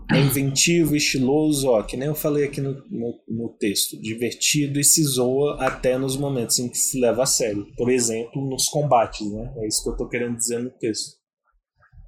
É 0.09 0.17
inventivo, 0.17 0.95
estiloso, 0.95 1.67
ó, 1.67 1.83
que 1.83 1.97
nem 1.97 2.07
eu 2.07 2.15
falei 2.15 2.45
aqui 2.45 2.61
no, 2.61 2.75
no, 2.89 3.13
no, 3.27 3.49
texto. 3.59 4.01
Divertido 4.01 4.79
e 4.79 4.83
se 4.83 5.03
zoa 5.03 5.57
até 5.59 5.97
nos 5.97 6.15
momentos 6.15 6.57
em 6.59 6.69
que 6.69 6.77
se 6.77 6.97
leva 6.97 7.23
a 7.23 7.25
sério. 7.25 7.67
Por 7.75 7.91
exemplo, 7.91 8.49
nos 8.49 8.69
combates, 8.69 9.29
né? 9.29 9.53
É 9.57 9.67
isso 9.67 9.83
que 9.83 9.89
eu 9.89 9.97
tô 9.97 10.07
querendo 10.07 10.37
dizer 10.37 10.59
no 10.59 10.69
texto. 10.69 11.17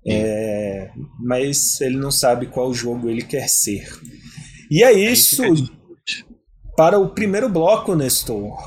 É, 0.08 0.90
mas 1.20 1.82
ele 1.82 1.98
não 1.98 2.10
sabe 2.10 2.46
qual 2.48 2.74
jogo 2.74 3.10
ele 3.10 3.22
quer 3.22 3.50
ser. 3.50 3.86
E 4.72 4.82
é 4.82 4.94
isso 4.94 5.44
para 6.80 6.98
o 6.98 7.10
primeiro 7.10 7.50
bloco, 7.50 7.94
Nestor. 7.94 8.58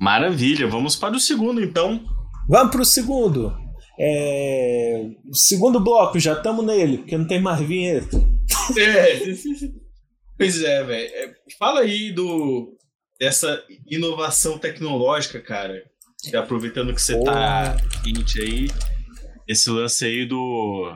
Maravilha, 0.00 0.66
vamos 0.66 0.96
para 0.96 1.14
o 1.14 1.20
segundo 1.20 1.62
então. 1.62 2.04
Vamos 2.48 2.72
para 2.72 2.82
o 2.82 2.84
segundo. 2.84 3.56
É... 3.96 5.10
O 5.30 5.36
segundo 5.36 5.78
bloco, 5.78 6.18
já 6.18 6.32
estamos 6.32 6.66
nele, 6.66 6.98
porque 6.98 7.16
não 7.16 7.24
tem 7.24 7.40
mais 7.40 7.60
vinheta. 7.60 8.16
É. 8.76 9.76
Pois 10.38 10.62
é, 10.62 10.84
velho. 10.84 11.08
É, 11.14 11.34
fala 11.58 11.80
aí 11.80 12.12
do 12.12 12.76
dessa 13.18 13.62
inovação 13.86 14.58
tecnológica, 14.58 15.40
cara. 15.40 15.82
Aproveitando 16.34 16.92
que 16.92 17.00
você 17.00 17.18
tá 17.24 17.74
quente 18.04 18.42
aí, 18.42 18.68
esse 19.48 19.70
lance 19.70 20.04
aí 20.04 20.26
do 20.26 20.94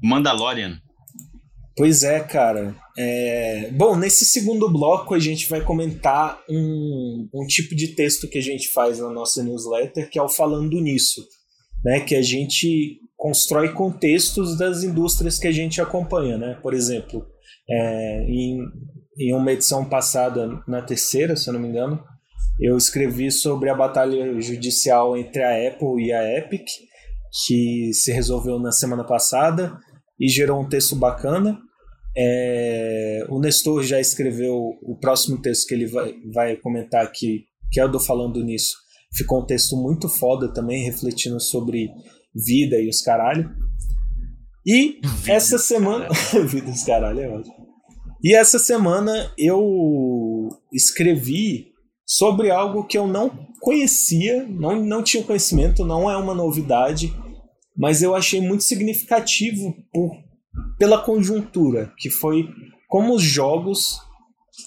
Mandalorian. 0.00 0.78
Pois 1.76 2.04
é, 2.04 2.20
cara. 2.20 2.76
É... 3.00 3.70
Bom, 3.70 3.96
nesse 3.96 4.24
segundo 4.24 4.68
bloco 4.68 5.14
a 5.14 5.20
gente 5.20 5.48
vai 5.48 5.60
comentar 5.60 6.42
um, 6.50 7.28
um 7.32 7.46
tipo 7.46 7.76
de 7.76 7.94
texto 7.94 8.28
que 8.28 8.38
a 8.38 8.42
gente 8.42 8.68
faz 8.72 8.98
na 8.98 9.08
nossa 9.10 9.42
newsletter, 9.42 10.10
que 10.10 10.18
é 10.18 10.22
o 10.22 10.28
Falando 10.28 10.80
Nisso, 10.80 11.24
né? 11.84 12.00
Que 12.00 12.16
a 12.16 12.22
gente 12.22 12.98
constrói 13.16 13.72
contextos 13.72 14.58
das 14.58 14.82
indústrias 14.82 15.38
que 15.38 15.46
a 15.46 15.52
gente 15.52 15.80
acompanha, 15.80 16.36
né? 16.36 16.58
Por 16.60 16.74
exemplo, 16.74 17.24
é, 17.70 18.24
em, 18.28 18.58
em 19.18 19.32
uma 19.32 19.52
edição 19.52 19.88
passada, 19.88 20.60
na 20.66 20.82
terceira, 20.82 21.36
se 21.36 21.48
eu 21.48 21.54
não 21.54 21.60
me 21.60 21.68
engano, 21.68 22.02
eu 22.60 22.76
escrevi 22.76 23.30
sobre 23.30 23.70
a 23.70 23.74
batalha 23.74 24.40
judicial 24.40 25.16
entre 25.16 25.42
a 25.42 25.68
Apple 25.68 26.04
e 26.04 26.12
a 26.12 26.38
Epic, 26.38 26.66
que 27.46 27.92
se 27.92 28.10
resolveu 28.10 28.58
na 28.58 28.72
semana 28.72 29.04
passada 29.04 29.78
e 30.18 30.28
gerou 30.28 30.60
um 30.60 30.68
texto 30.68 30.96
bacana. 30.96 31.58
É, 32.20 33.24
o 33.28 33.38
Nestor 33.38 33.84
já 33.84 34.00
escreveu 34.00 34.56
o 34.82 34.98
próximo 34.98 35.40
texto 35.40 35.68
que 35.68 35.74
ele 35.74 35.86
vai, 35.86 36.14
vai 36.34 36.56
comentar 36.56 37.04
aqui, 37.04 37.44
que 37.70 37.78
é 37.78 37.84
o 37.84 37.88
do 37.88 38.00
Falando 38.00 38.42
Nisso. 38.42 38.74
Ficou 39.14 39.40
um 39.40 39.46
texto 39.46 39.76
muito 39.76 40.08
foda 40.08 40.52
também, 40.52 40.84
refletindo 40.84 41.40
sobre 41.40 41.88
vida 42.34 42.80
e 42.80 42.88
os 42.88 43.00
caralho. 43.00 43.48
E 44.66 45.00
vida 45.02 45.32
essa 45.32 45.58
semana. 45.58 46.08
vida 46.48 46.72
dos 46.72 46.82
caralho 46.82 47.20
é 47.20 47.28
ótimo. 47.28 47.54
E 48.22 48.34
essa 48.34 48.58
semana 48.58 49.32
eu 49.38 50.48
escrevi 50.72 51.68
sobre 52.04 52.50
algo 52.50 52.84
que 52.84 52.98
eu 52.98 53.06
não 53.06 53.30
conhecia, 53.60 54.44
não, 54.48 54.84
não 54.84 55.04
tinha 55.04 55.22
conhecimento, 55.22 55.84
não 55.84 56.10
é 56.10 56.16
uma 56.16 56.34
novidade, 56.34 57.14
mas 57.76 58.02
eu 58.02 58.14
achei 58.14 58.40
muito 58.40 58.64
significativo 58.64 59.72
por 59.92 60.27
pela 60.78 61.02
conjuntura, 61.02 61.92
que 61.98 62.10
foi 62.10 62.48
como 62.88 63.14
os 63.14 63.22
jogos 63.22 64.00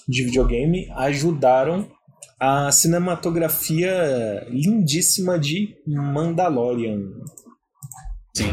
de 0.08 0.24
videogame 0.24 0.88
ajudaram 0.96 1.90
a 2.38 2.72
cinematografia 2.72 4.44
lindíssima 4.50 5.38
de 5.38 5.76
Mandalorian. 5.86 7.00
Sim. 8.34 8.52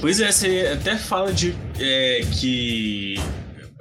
Pois 0.00 0.20
é, 0.20 0.30
você 0.30 0.70
até 0.72 0.96
fala 0.96 1.32
de 1.32 1.54
é, 1.80 2.20
que. 2.38 3.16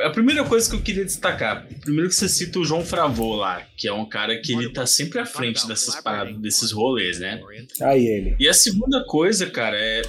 A 0.01 0.09
primeira 0.09 0.43
coisa 0.43 0.67
que 0.67 0.75
eu 0.75 0.81
queria 0.81 1.05
destacar, 1.05 1.67
primeiro 1.81 2.09
que 2.09 2.15
você 2.15 2.27
cita 2.27 2.57
o 2.57 2.65
João 2.65 2.83
Fravô 2.83 3.35
lá, 3.35 3.61
que 3.77 3.87
é 3.87 3.93
um 3.93 4.09
cara 4.09 4.41
que 4.41 4.53
ele 4.53 4.73
tá 4.73 4.87
sempre 4.87 5.19
à 5.19 5.25
frente 5.25 5.67
dessas 5.67 6.01
paradas, 6.01 6.35
desses 6.41 6.71
rolês, 6.71 7.19
né? 7.19 7.39
Aí 7.83 8.03
ele. 8.07 8.35
E 8.39 8.49
a 8.49 8.53
segunda 8.53 9.05
coisa, 9.05 9.45
cara, 9.51 9.77
é. 9.77 10.01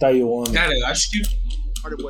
Tá 0.00 0.08
aí 0.08 0.22
o 0.22 0.28
homem. 0.28 0.52
Cara, 0.52 0.76
eu 0.76 0.86
acho 0.86 1.08
que 1.10 1.22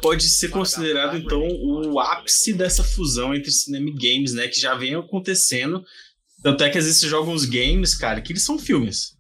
pode 0.03 0.29
ser 0.29 0.49
considerado 0.49 1.17
então 1.17 1.41
o 1.41 1.99
ápice 2.01 2.53
dessa 2.53 2.83
fusão 2.83 3.35
entre 3.35 3.51
cinema 3.51 3.89
e 3.89 3.95
games, 3.95 4.33
né? 4.33 4.49
Que 4.49 4.61
já 4.61 4.75
vem 4.75 4.95
acontecendo. 4.95 5.83
Tanto 6.43 6.65
é 6.65 6.71
que 6.71 6.79
às 6.79 6.85
vezes 6.85 7.01
você 7.01 7.09
joga 7.09 7.31
uns 7.31 7.45
games, 7.45 7.95
cara, 7.95 8.21
que 8.21 8.33
eles 8.33 8.45
são 8.45 8.59
filmes. 8.59 9.13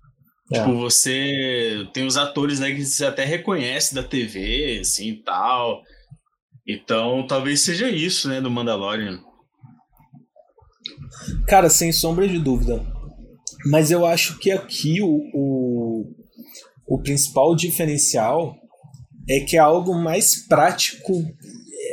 É. 0.52 0.58
Tipo, 0.58 0.76
você 0.78 1.86
tem 1.92 2.06
os 2.06 2.16
atores, 2.16 2.58
né, 2.58 2.74
que 2.74 2.84
você 2.84 3.04
até 3.04 3.24
reconhece 3.24 3.94
da 3.94 4.02
TV, 4.02 4.78
assim 4.80 5.10
e 5.10 5.22
tal. 5.22 5.82
Então, 6.66 7.26
talvez 7.26 7.60
seja 7.60 7.88
isso, 7.88 8.28
né, 8.28 8.40
do 8.40 8.50
Mandalorian. 8.50 9.20
Cara, 11.46 11.68
sem 11.68 11.92
sombra 11.92 12.26
de 12.26 12.38
dúvida. 12.38 12.84
Mas 13.66 13.90
eu 13.90 14.06
acho 14.06 14.38
que 14.38 14.50
aqui 14.50 15.00
o, 15.02 15.20
o, 15.34 16.04
o 16.86 17.02
principal 17.02 17.54
diferencial 17.54 18.56
é 19.30 19.40
que 19.40 19.56
é 19.56 19.60
algo 19.60 19.94
mais 19.94 20.44
prático, 20.48 21.12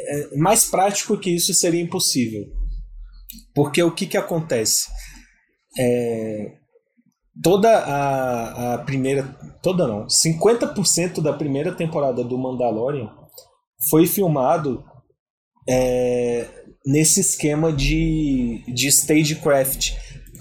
é, 0.07 0.35
mais 0.37 0.65
prático 0.65 1.19
que 1.19 1.29
isso 1.29 1.53
seria 1.53 1.81
impossível. 1.81 2.43
Porque 3.53 3.81
o 3.83 3.91
que, 3.91 4.07
que 4.07 4.17
acontece? 4.17 4.87
É, 5.77 6.53
toda 7.43 7.77
a, 7.77 8.73
a 8.73 8.77
primeira. 8.79 9.23
Toda 9.61 9.87
não. 9.87 10.07
50% 10.07 11.21
da 11.21 11.31
primeira 11.31 11.71
temporada 11.71 12.23
do 12.23 12.37
Mandalorian 12.39 13.09
foi 13.87 14.07
filmado 14.07 14.83
é, 15.69 16.47
nesse 16.83 17.19
esquema 17.19 17.71
de, 17.71 18.63
de 18.67 18.87
stagecraft. 18.87 19.91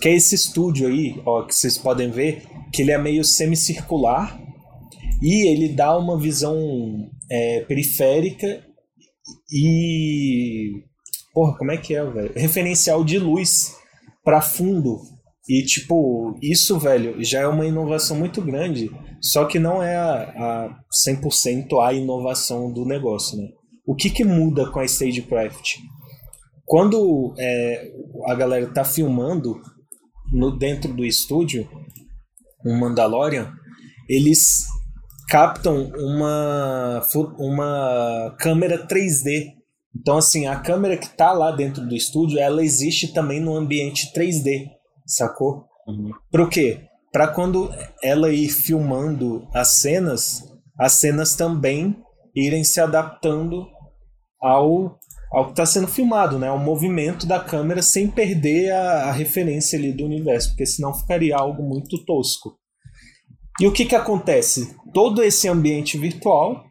Que 0.00 0.08
é 0.08 0.14
esse 0.14 0.34
estúdio 0.34 0.88
aí, 0.88 1.20
ó, 1.26 1.42
que 1.42 1.54
vocês 1.54 1.76
podem 1.76 2.10
ver, 2.10 2.46
que 2.72 2.82
ele 2.82 2.92
é 2.92 2.98
meio 2.98 3.24
semicircular 3.24 4.45
e 5.22 5.48
ele 5.48 5.74
dá 5.74 5.96
uma 5.96 6.18
visão 6.18 6.56
é, 7.30 7.60
periférica 7.62 8.64
e 9.50 10.82
porra, 11.32 11.56
como 11.58 11.70
é 11.70 11.76
que 11.76 11.94
é, 11.94 12.04
velho? 12.04 12.32
Referencial 12.34 13.04
de 13.04 13.18
luz 13.18 13.76
para 14.24 14.40
fundo. 14.40 14.98
E, 15.48 15.62
tipo, 15.64 16.36
isso, 16.42 16.78
velho, 16.78 17.22
já 17.22 17.40
é 17.40 17.46
uma 17.46 17.66
inovação 17.66 18.16
muito 18.16 18.42
grande, 18.42 18.90
só 19.20 19.44
que 19.44 19.58
não 19.58 19.82
é 19.82 19.94
a, 19.94 20.22
a 20.64 20.80
100% 21.08 21.80
a 21.80 21.92
inovação 21.92 22.72
do 22.72 22.84
negócio, 22.84 23.38
né? 23.38 23.48
O 23.86 23.94
que 23.94 24.10
que 24.10 24.24
muda 24.24 24.68
com 24.70 24.80
a 24.80 24.84
Stagecraft? 24.84 25.76
Quando 26.64 27.32
é, 27.38 27.92
a 28.26 28.34
galera 28.34 28.66
tá 28.72 28.84
filmando 28.84 29.60
no, 30.32 30.58
dentro 30.58 30.92
do 30.92 31.04
estúdio, 31.04 31.68
um 32.64 32.76
Mandalorian, 32.80 33.52
eles 34.08 34.64
captam 35.28 35.90
uma, 35.96 37.02
uma 37.38 38.36
câmera 38.38 38.86
3D. 38.86 39.54
Então, 39.94 40.18
assim, 40.18 40.46
a 40.46 40.56
câmera 40.56 40.96
que 40.96 41.08
tá 41.08 41.32
lá 41.32 41.50
dentro 41.50 41.86
do 41.86 41.94
estúdio, 41.94 42.38
ela 42.38 42.62
existe 42.62 43.12
também 43.12 43.40
no 43.40 43.56
ambiente 43.56 44.12
3D, 44.14 44.68
sacou? 45.06 45.64
Uhum. 45.86 46.10
Pro 46.30 46.48
quê? 46.48 46.82
Pra 47.12 47.28
quando 47.28 47.70
ela 48.02 48.30
ir 48.30 48.48
filmando 48.48 49.48
as 49.54 49.78
cenas, 49.78 50.42
as 50.78 50.92
cenas 50.92 51.34
também 51.34 51.96
irem 52.34 52.62
se 52.62 52.78
adaptando 52.80 53.66
ao, 54.40 54.98
ao 55.32 55.46
que 55.46 55.50
está 55.52 55.64
sendo 55.64 55.88
filmado, 55.88 56.38
né? 56.38 56.50
O 56.50 56.58
movimento 56.58 57.26
da 57.26 57.40
câmera 57.40 57.80
sem 57.80 58.08
perder 58.08 58.70
a, 58.72 59.04
a 59.04 59.12
referência 59.12 59.78
ali 59.78 59.92
do 59.92 60.04
universo, 60.04 60.50
porque 60.50 60.66
senão 60.66 60.92
ficaria 60.92 61.36
algo 61.36 61.62
muito 61.62 62.04
tosco. 62.04 62.58
E 63.60 63.66
o 63.66 63.72
que, 63.72 63.84
que 63.84 63.94
acontece? 63.94 64.76
Todo 64.92 65.22
esse 65.22 65.48
ambiente 65.48 65.96
virtual 65.96 66.64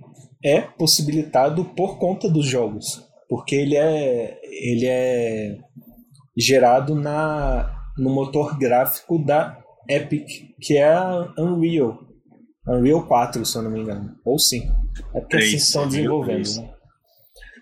é 0.44 0.62
possibilitado 0.62 1.66
por 1.66 1.98
conta 1.98 2.30
dos 2.30 2.46
jogos, 2.46 3.04
porque 3.28 3.56
ele 3.56 3.76
é, 3.76 4.40
ele 4.44 4.86
é 4.86 5.58
gerado 6.38 6.94
na, 6.94 7.76
no 7.98 8.10
motor 8.10 8.58
gráfico 8.58 9.18
da 9.18 9.58
Epic, 9.90 10.28
que 10.62 10.78
é 10.78 10.94
a 10.94 11.34
Unreal. 11.38 12.00
Unreal 12.68 13.06
4, 13.08 13.46
se 13.46 13.58
eu 13.58 13.64
não 13.64 13.72
me 13.72 13.82
engano. 13.82 14.16
Ou 14.24 14.38
5. 14.38 14.72
É 15.14 15.20
porque 15.20 15.38
assim 15.38 15.56
estão 15.56 15.88
desenvolvendo. 15.88 16.48
Né? 16.58 16.70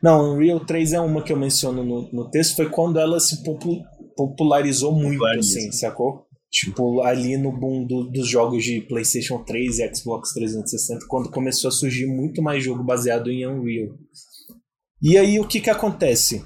Não, 0.01 0.33
Unreal 0.33 0.59
3 0.59 0.93
é 0.93 0.99
uma 0.99 1.21
que 1.21 1.31
eu 1.31 1.37
menciono 1.37 1.83
no, 1.83 2.09
no 2.11 2.29
texto, 2.29 2.57
foi 2.57 2.69
quando 2.69 2.99
ela 2.99 3.19
se 3.21 3.41
popularizou 4.17 4.91
muito, 4.91 5.25
assim, 5.25 5.71
sacou? 5.71 6.27
Tipo, 6.53 7.01
ali 7.01 7.35
no 7.35 7.51
boom 7.51 7.83
do, 7.83 8.03
dos 8.11 8.27
jogos 8.27 8.63
de 8.63 8.79
PlayStation 8.81 9.43
3 9.43 9.79
e 9.79 9.95
Xbox 9.95 10.33
360, 10.33 11.07
quando 11.07 11.31
começou 11.31 11.67
a 11.67 11.71
surgir 11.71 12.05
muito 12.05 12.43
mais 12.43 12.63
jogo 12.63 12.83
baseado 12.83 13.31
em 13.31 13.47
Unreal. 13.47 13.97
E 15.01 15.17
aí 15.17 15.39
o 15.39 15.47
que 15.47 15.59
que 15.59 15.71
acontece? 15.71 16.45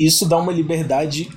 Isso 0.00 0.26
dá 0.26 0.38
uma 0.38 0.50
liberdade 0.50 1.28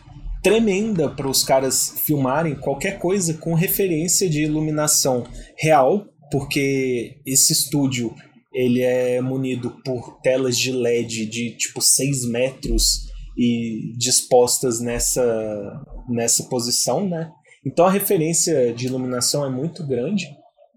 tremenda 0.41 1.09
para 1.09 1.27
os 1.27 1.43
caras 1.43 2.01
filmarem 2.05 2.55
qualquer 2.55 2.99
coisa 2.99 3.33
com 3.33 3.53
referência 3.53 4.29
de 4.29 4.43
iluminação 4.43 5.27
real, 5.57 6.05
porque 6.31 7.19
esse 7.25 7.51
estúdio 7.51 8.15
ele 8.53 8.81
é 8.81 9.19
munido 9.19 9.75
por 9.83 10.21
telas 10.21 10.57
de 10.57 10.71
LED 10.71 11.25
de 11.25 11.57
tipo 11.57 11.81
6 11.81 12.29
metros 12.29 13.07
e 13.37 13.93
dispostas 13.97 14.79
nessa, 14.79 15.83
nessa 16.09 16.43
posição, 16.45 17.07
né? 17.07 17.29
Então 17.67 17.85
a 17.85 17.91
referência 17.91 18.73
de 18.73 18.85
iluminação 18.85 19.45
é 19.45 19.49
muito 19.49 19.85
grande. 19.85 20.25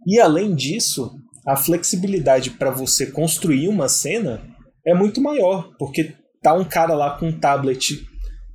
E 0.05 0.19
além 0.19 0.57
disso, 0.57 1.13
a 1.47 1.57
flexibilidade 1.57 2.51
para 2.51 2.71
você 2.71 3.07
construir 3.07 3.69
uma 3.69 3.89
cena 3.89 4.43
é 4.85 4.93
muito 4.93 5.21
maior, 5.21 5.71
porque 5.79 6.17
tá 6.43 6.53
um 6.53 6.65
cara 6.65 6.95
lá 6.95 7.17
com 7.17 7.29
um 7.29 7.39
tablet 7.39 8.05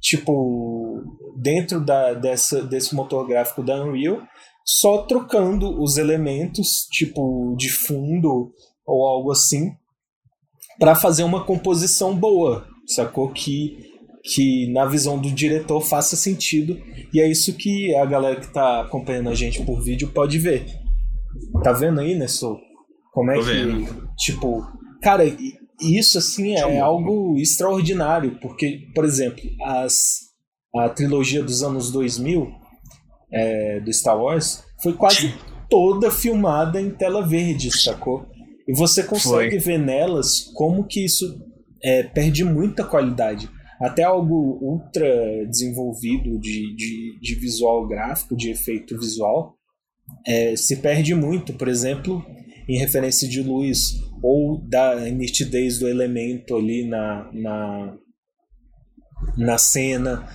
tipo 0.02 1.02
dentro 1.38 1.80
da, 1.84 2.14
dessa, 2.14 2.62
desse 2.62 2.94
motor 2.94 3.26
gráfico 3.26 3.64
da 3.64 3.82
Unreal, 3.84 4.22
só 4.66 5.04
trocando 5.04 5.82
os 5.82 5.98
elementos, 5.98 6.88
tipo 6.92 7.56
de 7.58 7.70
fundo 7.70 8.52
ou 8.86 9.08
algo 9.08 9.32
assim, 9.32 9.72
para 10.78 10.94
fazer 10.94 11.24
uma 11.24 11.46
composição 11.46 12.16
boa, 12.16 12.68
sacou? 12.88 13.32
Que 13.32 13.95
que 14.26 14.72
na 14.72 14.86
visão 14.86 15.20
do 15.20 15.32
diretor 15.32 15.82
faça 15.82 16.16
sentido. 16.16 16.82
E 17.14 17.22
é 17.22 17.30
isso 17.30 17.54
que 17.54 17.94
a 17.96 18.06
galera 18.06 18.40
que 18.40 18.52
tá 18.52 18.82
acompanhando 18.82 19.30
a 19.30 19.36
gente 19.36 19.64
por 19.64 19.82
vídeo 19.82 20.12
pode 20.12 20.40
ver. 20.40 20.66
Tá 21.64 21.72
vendo 21.72 22.00
aí, 22.00 22.16
Nessou? 22.16 22.60
Como 23.12 23.32
é 23.32 23.36
Tô 23.36 23.42
que. 23.42 23.52
vendo. 23.52 24.10
Tipo. 24.18 24.66
Cara, 25.02 25.24
isso 25.80 26.18
assim 26.18 26.56
é 26.56 26.80
algo 26.80 27.38
extraordinário. 27.38 28.40
Porque, 28.42 28.88
por 28.96 29.06
exemplo, 29.06 29.44
as, 29.62 30.22
a 30.76 30.90
trilogia 30.90 31.44
dos 31.44 31.62
anos 31.62 31.92
2000 31.92 32.48
é, 33.32 33.80
do 33.80 33.94
Star 33.94 34.20
Wars 34.20 34.64
foi 34.82 34.94
quase 34.94 35.36
toda 35.70 36.10
filmada 36.10 36.82
em 36.82 36.90
tela 36.90 37.26
verde, 37.26 37.72
sacou? 37.78 38.26
E 38.68 38.74
você 38.76 39.04
consegue 39.04 39.60
Foi. 39.62 39.74
ver 39.74 39.78
nelas 39.78 40.52
como 40.56 40.88
que 40.88 41.06
isso 41.06 41.40
é, 41.84 42.04
perde 42.04 42.44
muita 42.44 42.84
qualidade 42.84 43.48
até 43.82 44.04
algo 44.04 44.58
ultra 44.62 45.46
desenvolvido 45.48 46.40
de, 46.40 46.76
de, 46.76 47.20
de 47.20 47.36
visual 47.36 47.88
gráfico, 47.88 48.36
de 48.36 48.50
efeito 48.50 48.98
visual, 48.98 49.56
é, 50.26 50.56
se 50.56 50.78
perde 50.78 51.14
muito, 51.14 51.54
por 51.54 51.68
exemplo, 51.68 52.26
em 52.68 52.78
referência 52.78 53.28
de 53.28 53.42
luz 53.42 54.00
ou 54.22 54.62
da 54.68 55.00
nitidez 55.10 55.80
do 55.80 55.88
elemento 55.88 56.56
ali 56.56 56.88
na, 56.88 57.30
na, 57.34 57.98
na 59.38 59.58
cena, 59.58 60.28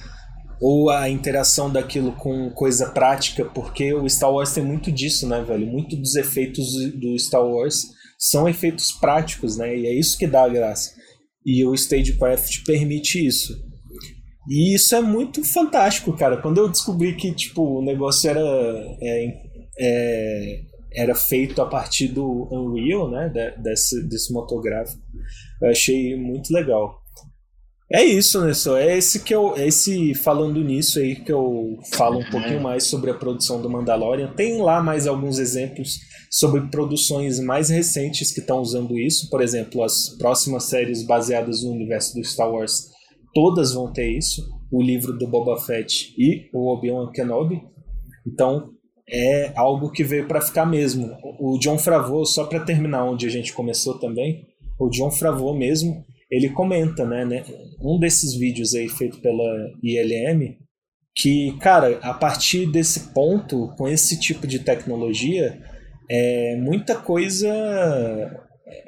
ou 0.61 0.91
a 0.91 1.09
interação 1.09 1.73
daquilo 1.73 2.13
com 2.13 2.51
coisa 2.51 2.91
prática, 2.91 3.45
porque 3.47 3.95
o 3.95 4.09
Star 4.09 4.31
Wars 4.31 4.53
tem 4.53 4.63
muito 4.63 4.93
disso, 4.93 5.27
né, 5.27 5.43
velho? 5.43 5.67
Muito 5.67 5.97
dos 5.97 6.17
efeitos 6.17 6.75
do 6.93 7.19
Star 7.19 7.45
Wars 7.45 7.87
são 8.19 8.47
efeitos 8.47 8.93
práticos, 8.93 9.57
né? 9.57 9.75
E 9.75 9.87
é 9.87 9.95
isso 9.95 10.19
que 10.19 10.27
dá 10.27 10.45
a 10.45 10.49
graça. 10.49 11.00
E 11.45 11.65
o 11.65 11.75
Stagecraft 11.75 12.65
permite 12.65 13.25
isso. 13.25 13.71
E 14.49 14.75
isso 14.75 14.95
é 14.95 15.01
muito 15.01 15.45
fantástico, 15.45 16.17
cara. 16.17 16.37
Quando 16.37 16.59
eu 16.59 16.69
descobri 16.69 17.15
que 17.15 17.33
tipo, 17.33 17.79
o 17.79 17.83
negócio 17.83 18.29
era, 18.29 18.41
é, 19.01 19.33
é, 19.79 20.61
era 20.95 21.15
feito 21.15 21.61
a 21.63 21.67
partir 21.67 22.09
do 22.09 22.49
Unreal, 22.51 23.11
né? 23.11 23.55
Desse, 23.63 24.03
desse 24.09 24.33
motográfico, 24.33 25.01
eu 25.63 25.71
achei 25.71 26.17
muito 26.17 26.53
legal. 26.53 27.00
É 27.93 28.05
isso, 28.05 28.41
né? 28.41 28.55
Só 28.55 28.77
é 28.77 28.97
esse 28.97 29.25
que 29.25 29.35
eu, 29.35 29.57
é 29.57 29.67
esse 29.67 30.15
falando 30.15 30.63
nisso 30.63 31.01
aí 31.01 31.17
que 31.17 31.33
eu 31.33 31.77
falo 31.93 32.21
um 32.21 32.31
pouquinho 32.31 32.61
mais 32.61 32.85
sobre 32.85 33.11
a 33.11 33.15
produção 33.15 33.61
do 33.61 33.69
Mandalorian. 33.69 34.33
Tem 34.37 34.63
lá 34.63 34.81
mais 34.81 35.09
alguns 35.09 35.41
exemplos 35.41 35.99
sobre 36.31 36.69
produções 36.69 37.41
mais 37.41 37.69
recentes 37.69 38.33
que 38.33 38.39
estão 38.39 38.61
usando 38.61 38.97
isso. 38.97 39.29
Por 39.29 39.43
exemplo, 39.43 39.83
as 39.83 40.09
próximas 40.19 40.65
séries 40.65 41.05
baseadas 41.05 41.65
no 41.65 41.73
universo 41.73 42.15
do 42.15 42.25
Star 42.25 42.49
Wars, 42.49 42.91
todas 43.35 43.73
vão 43.75 43.93
ter 43.93 44.09
isso. 44.17 44.49
O 44.71 44.81
livro 44.81 45.19
do 45.19 45.27
Boba 45.27 45.61
Fett 45.61 46.15
e 46.17 46.49
o 46.55 46.73
Obi-Wan 46.73 47.11
Kenobi. 47.11 47.61
Então, 48.25 48.71
é 49.09 49.53
algo 49.57 49.91
que 49.91 50.05
veio 50.05 50.29
para 50.29 50.41
ficar 50.41 50.65
mesmo. 50.65 51.11
O 51.41 51.59
John 51.59 51.77
Favreau, 51.77 52.25
só 52.25 52.45
para 52.45 52.61
terminar 52.61 53.05
onde 53.05 53.27
a 53.27 53.31
gente 53.31 53.53
começou 53.53 53.99
também, 53.99 54.47
o 54.79 54.89
John 54.89 55.11
Favreau 55.11 55.57
mesmo, 55.57 56.05
ele 56.31 56.51
comenta, 56.51 57.05
né, 57.05 57.25
né, 57.25 57.45
um 57.81 57.99
desses 57.99 58.35
vídeos 58.35 58.75
aí 58.75 58.89
feito 58.89 59.19
pela 59.21 59.45
ILM, 59.83 60.57
que, 61.17 61.57
cara, 61.59 61.99
a 62.03 62.15
partir 62.15 62.67
desse 62.71 63.13
ponto, 63.13 63.69
com 63.77 63.89
esse 63.89 64.19
tipo 64.19 64.47
de 64.47 64.61
tecnologia, 64.61 65.61
é 66.09 66.57
muita 66.57 66.95
coisa 66.95 67.49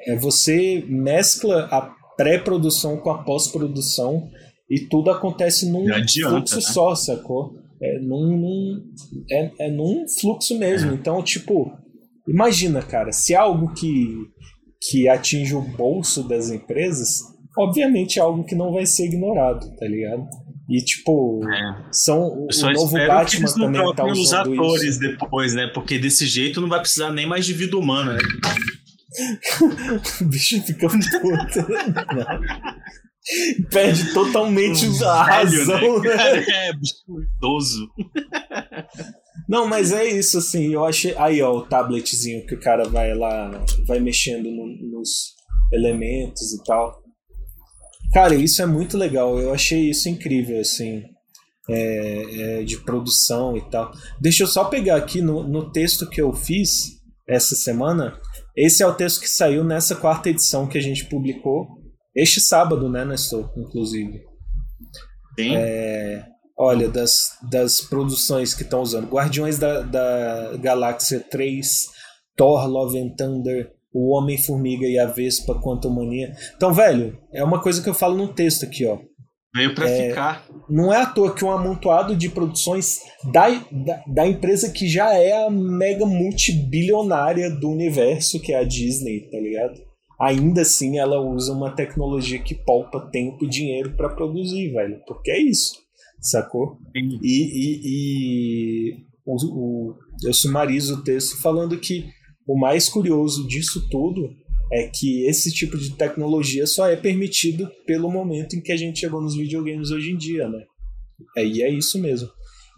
é 0.05 0.15
você 0.15 0.83
mescla 0.87 1.65
a 1.71 1.93
pré-produção 2.15 2.97
com 2.97 3.09
a 3.09 3.23
pós-produção 3.23 4.29
e 4.69 4.79
tudo 4.87 5.11
acontece 5.11 5.69
num 5.69 5.91
adianta, 5.93 6.29
fluxo 6.29 6.55
né? 6.55 6.61
só, 6.61 6.95
sacou? 6.95 7.53
É 7.81 7.99
num, 7.99 8.37
num- 8.37 8.83
é, 9.29 9.51
é 9.67 9.69
num 9.69 10.05
fluxo 10.07 10.57
mesmo. 10.57 10.93
Então, 10.93 11.21
tipo, 11.21 11.71
imagina, 12.27 12.81
cara, 12.81 13.11
se 13.11 13.33
é 13.33 13.37
algo 13.37 13.73
que, 13.73 14.07
que 14.81 15.09
atinge 15.09 15.53
o 15.53 15.61
bolso 15.61 16.25
das 16.27 16.49
empresas, 16.49 17.19
obviamente 17.57 18.19
é 18.19 18.21
algo 18.21 18.43
que 18.43 18.55
não 18.55 18.71
vai 18.71 18.85
ser 18.85 19.05
ignorado, 19.05 19.65
tá 19.77 19.85
ligado? 19.85 20.25
E, 20.69 20.77
tipo, 20.83 21.41
são 21.91 22.45
o, 22.45 22.47
só 22.51 22.67
o 22.67 22.73
novo 22.73 22.97
espero 22.97 23.03
que 23.03 23.07
Batman 23.15 23.39
eles 23.39 23.55
não 23.57 23.73
também 23.73 23.93
tá 23.95 24.05
os 24.05 24.33
atores 24.33 24.83
isso. 24.83 24.99
depois, 24.99 25.53
né? 25.53 25.67
Porque 25.73 25.99
desse 25.99 26.25
jeito 26.25 26.61
não 26.61 26.69
vai 26.69 26.79
precisar 26.79 27.11
nem 27.11 27.25
mais 27.27 27.45
de 27.45 27.53
vida 27.53 27.77
humana, 27.77 28.13
né? 28.13 28.19
o 30.21 30.25
bicho 30.25 30.61
fica 30.63 30.87
puto. 30.87 31.67
Perde 33.69 34.13
totalmente 34.13 34.85
a 35.05 35.23
Velho, 35.23 35.67
razão, 35.67 35.99
né, 36.01 36.15
né? 36.15 36.45
É, 36.49 36.73
bicho 36.73 36.93
idoso. 37.37 37.89
Não, 39.47 39.67
mas 39.67 39.91
é 39.91 40.05
isso, 40.05 40.37
assim, 40.37 40.73
eu 40.73 40.85
achei. 40.85 41.13
Aí, 41.17 41.41
ó, 41.41 41.57
o 41.57 41.65
tabletzinho 41.65 42.45
que 42.45 42.55
o 42.55 42.59
cara 42.59 42.87
vai 42.87 43.13
lá, 43.13 43.51
vai 43.87 43.99
mexendo 43.99 44.45
no- 44.49 44.77
nos 44.91 45.33
elementos 45.71 46.53
e 46.53 46.63
tal. 46.63 47.02
Cara, 48.13 48.35
isso 48.35 48.61
é 48.61 48.65
muito 48.65 48.97
legal. 48.97 49.39
Eu 49.39 49.53
achei 49.53 49.89
isso 49.89 50.07
incrível, 50.07 50.59
assim, 50.59 51.03
é, 51.69 52.59
é, 52.59 52.63
de 52.63 52.77
produção 52.77 53.57
e 53.57 53.61
tal. 53.69 53.91
Deixa 54.21 54.43
eu 54.43 54.47
só 54.47 54.65
pegar 54.65 54.97
aqui 54.97 55.21
no, 55.21 55.43
no 55.47 55.71
texto 55.71 56.07
que 56.07 56.21
eu 56.21 56.31
fiz 56.31 57.01
essa 57.27 57.55
semana. 57.55 58.19
Esse 58.55 58.83
é 58.83 58.87
o 58.87 58.93
texto 58.93 59.19
que 59.19 59.29
saiu 59.29 59.63
nessa 59.63 59.95
quarta 59.95 60.29
edição 60.29 60.67
que 60.67 60.77
a 60.77 60.81
gente 60.81 61.05
publicou 61.05 61.67
este 62.15 62.39
sábado, 62.39 62.87
né, 62.87 63.03
Nestor? 63.03 63.51
Inclusive. 63.57 64.21
Sim. 65.39 65.55
É, 65.55 66.25
olha, 66.55 66.87
das, 66.87 67.31
das 67.49 67.81
produções 67.81 68.53
que 68.53 68.61
estão 68.61 68.81
usando: 68.81 69.09
Guardiões 69.09 69.57
da, 69.57 69.81
da 69.81 70.57
Galáxia 70.57 71.19
3, 71.19 71.87
Thor 72.35 72.67
Love 72.67 72.99
and 72.99 73.15
Thunder, 73.17 73.71
O 73.93 74.15
Homem-Formiga 74.17 74.87
e 74.87 74.97
a 74.97 75.05
Vespa 75.05 75.53
Quantum 75.61 75.91
Mania. 75.91 76.33
Então, 76.55 76.73
velho, 76.73 77.17
é 77.33 77.43
uma 77.43 77.61
coisa 77.61 77.81
que 77.81 77.89
eu 77.89 77.93
falo 77.93 78.15
no 78.17 78.27
texto 78.33 78.63
aqui, 78.65 78.85
ó. 78.85 78.97
Veio 79.55 79.75
pra 79.75 79.87
É, 79.87 80.09
ficar. 80.09 80.47
Não 80.67 80.91
é 80.91 80.97
à 81.01 81.05
toa 81.05 81.33
que 81.35 81.45
um 81.45 81.51
amontoado 81.51 82.15
de 82.15 82.27
produções 82.27 82.99
da, 83.31 83.49
da, 83.71 84.03
da 84.07 84.27
empresa 84.27 84.71
que 84.71 84.87
já 84.87 85.13
é 85.13 85.45
a 85.45 85.49
mega 85.51 86.05
multibilionária 86.07 87.49
do 87.51 87.69
universo, 87.69 88.39
que 88.41 88.51
é 88.51 88.59
a 88.59 88.63
Disney, 88.63 89.29
tá 89.29 89.37
ligado? 89.37 89.73
Ainda 90.19 90.61
assim, 90.61 90.97
ela 90.97 91.19
usa 91.21 91.51
uma 91.53 91.71
tecnologia 91.75 92.39
que 92.39 92.55
poupa 92.55 93.09
tempo 93.11 93.43
e 93.45 93.49
dinheiro 93.49 93.95
pra 93.95 94.09
produzir, 94.09 94.71
velho. 94.71 94.99
Porque 95.07 95.29
é 95.31 95.39
isso, 95.41 95.73
sacou? 96.19 96.77
E, 96.95 97.19
e, 97.21 97.81
e 97.85 98.93
o, 99.25 99.35
o- 99.35 99.95
eu 100.23 100.33
sumarizo 100.33 100.95
o 100.99 101.03
texto 101.03 101.41
falando 101.41 101.77
que 101.79 102.05
o 102.47 102.57
mais 102.59 102.89
curioso 102.89 103.47
disso 103.47 103.87
tudo 103.89 104.29
é 104.71 104.87
que 104.87 105.25
esse 105.27 105.51
tipo 105.53 105.77
de 105.77 105.95
tecnologia 105.95 106.65
só 106.65 106.87
é 106.87 106.95
permitido 106.95 107.69
pelo 107.85 108.09
momento 108.11 108.55
em 108.55 108.61
que 108.61 108.71
a 108.71 108.77
gente 108.77 108.99
chegou 108.99 109.21
nos 109.21 109.35
videogames 109.35 109.91
hoje 109.91 110.11
em 110.11 110.17
dia, 110.17 110.47
né? 110.49 110.63
É, 111.37 111.45
e 111.45 111.61
é 111.61 111.69
isso 111.69 111.99
mesmo. 111.99 112.29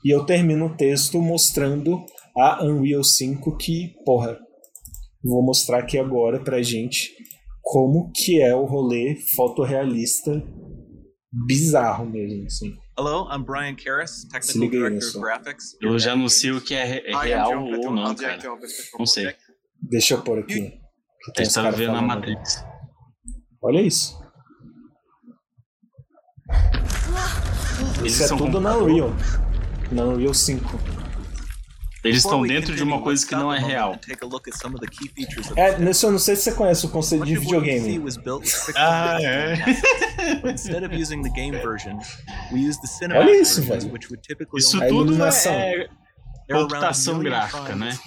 E 0.04 0.10
eu 0.14 0.26
termino 0.26 0.66
o 0.68 0.76
texto 0.76 1.20
mostrando 1.22 2.04
a 2.38 2.64
Unreal 2.66 3.04
5 3.04 3.56
que, 3.58 3.94
porra, 4.06 4.38
vou 5.24 5.42
mostrar 5.44 5.80
aqui 5.80 5.98
agora 5.98 6.40
pra 6.44 6.62
gente 6.62 7.12
como 7.62 8.12
que 8.12 8.42
é 8.42 8.54
o 8.56 8.66
rolê 8.66 9.16
fotorrealista 9.36 10.44
bizarro 11.32 12.06
mesmo, 12.06 12.46
assim. 12.46 12.74
Hello, 12.98 13.28
I'm 13.34 13.44
Brian 13.44 13.76
Karras, 13.76 14.26
Technical 14.32 14.70
Director 14.70 15.10
of 15.10 15.20
Graphics. 15.20 15.76
Eu 15.82 15.98
já 16.00 16.14
anuncio 16.14 16.62
que 16.62 16.74
é, 16.74 16.84
re- 16.86 17.04
é 17.06 17.14
real 17.24 17.52
ou 17.66 17.92
não, 17.92 18.16
cara. 18.16 18.40
Não 18.98 19.06
sei. 19.06 19.34
Deixa 19.90 20.14
eu 20.16 20.22
pôr 20.22 20.40
aqui. 20.40 20.54
que 21.24 21.32
A 21.32 21.34
tem 21.34 21.46
gente 21.46 21.54
tá 21.54 21.62
caras 21.64 21.78
vivendo 21.78 21.96
a 21.96 22.00
falando 22.00 22.12
ali. 22.24 22.34
Matrix. 22.36 22.66
Olha 23.62 23.82
isso. 23.82 24.20
Eles 28.00 28.14
Isso 28.14 28.24
é 28.34 28.38
tudo 28.38 28.60
na. 28.60 28.78
Unreal. 28.78 29.14
Na 29.92 30.04
Unreal 30.04 30.34
5. 30.34 30.80
Eles 32.04 32.18
estão 32.18 32.44
dentro 32.44 32.76
de 32.76 32.84
uma 32.84 33.02
coisa 33.02 33.26
que 33.26 33.36
não 33.36 33.52
é 33.52 33.58
real. 33.58 34.00
É, 35.56 35.80
nesse 35.80 36.06
eu 36.06 36.12
não 36.12 36.20
sei 36.20 36.36
se 36.36 36.44
você 36.44 36.52
conhece 36.52 36.86
o 36.86 36.90
conceito 36.90 37.26
de 37.26 37.36
videogame. 37.36 38.00
Ah, 38.76 39.18
é. 39.20 39.56
and 40.20 40.42
But 40.42 40.52
instead 40.52 40.84
of 40.86 40.94
using 40.94 41.24
the 41.24 41.30
game 41.30 41.52
version, 41.58 41.98
we 42.52 42.60
used 42.60 42.80
the 42.82 42.88
cinematic 42.88 43.28
Olha 43.28 43.42
isso, 43.42 43.62
velho. 43.64 43.92
Isso 44.56 44.80
tudo 44.82 44.88
iluminação. 44.88 45.54
é 45.54 45.88
computação 46.48 47.20
gráfica, 47.20 47.76
né? 47.76 47.98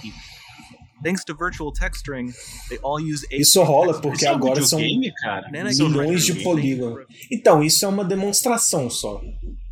Thanks 1.03 1.25
to 1.25 1.35
virtual 1.35 1.73
texturing, 1.73 2.33
they 2.69 2.79
all 2.83 2.99
use 3.01 3.25
Isso 3.31 3.63
rola 3.63 4.01
porque 4.01 4.19
Isso 4.19 4.27
é 4.27 4.33
um 4.33 4.35
agora 4.35 4.63
são? 4.63 4.81
Nano 4.81 5.69
Isso 5.69 5.83
é 5.83 5.85
um 5.85 5.89
milhões 5.89 6.25
de 6.25 6.35
polígonos. 6.43 7.07
Então, 7.31 7.63
isso 7.63 7.85
é 7.85 7.89
uma 7.89 8.05
demonstração 8.05 8.91
só. 8.91 9.21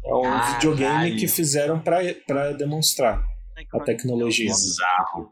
É 0.05 0.14
um 0.14 0.22
Caralho. 0.22 0.55
videogame 0.55 1.16
que 1.16 1.27
fizeram 1.27 1.81
pra 1.81 1.99
pra 2.27 2.53
demonstrar 2.53 3.24
a 3.74 3.81
tecnologia. 3.81 4.47
Bizarro. 4.47 5.31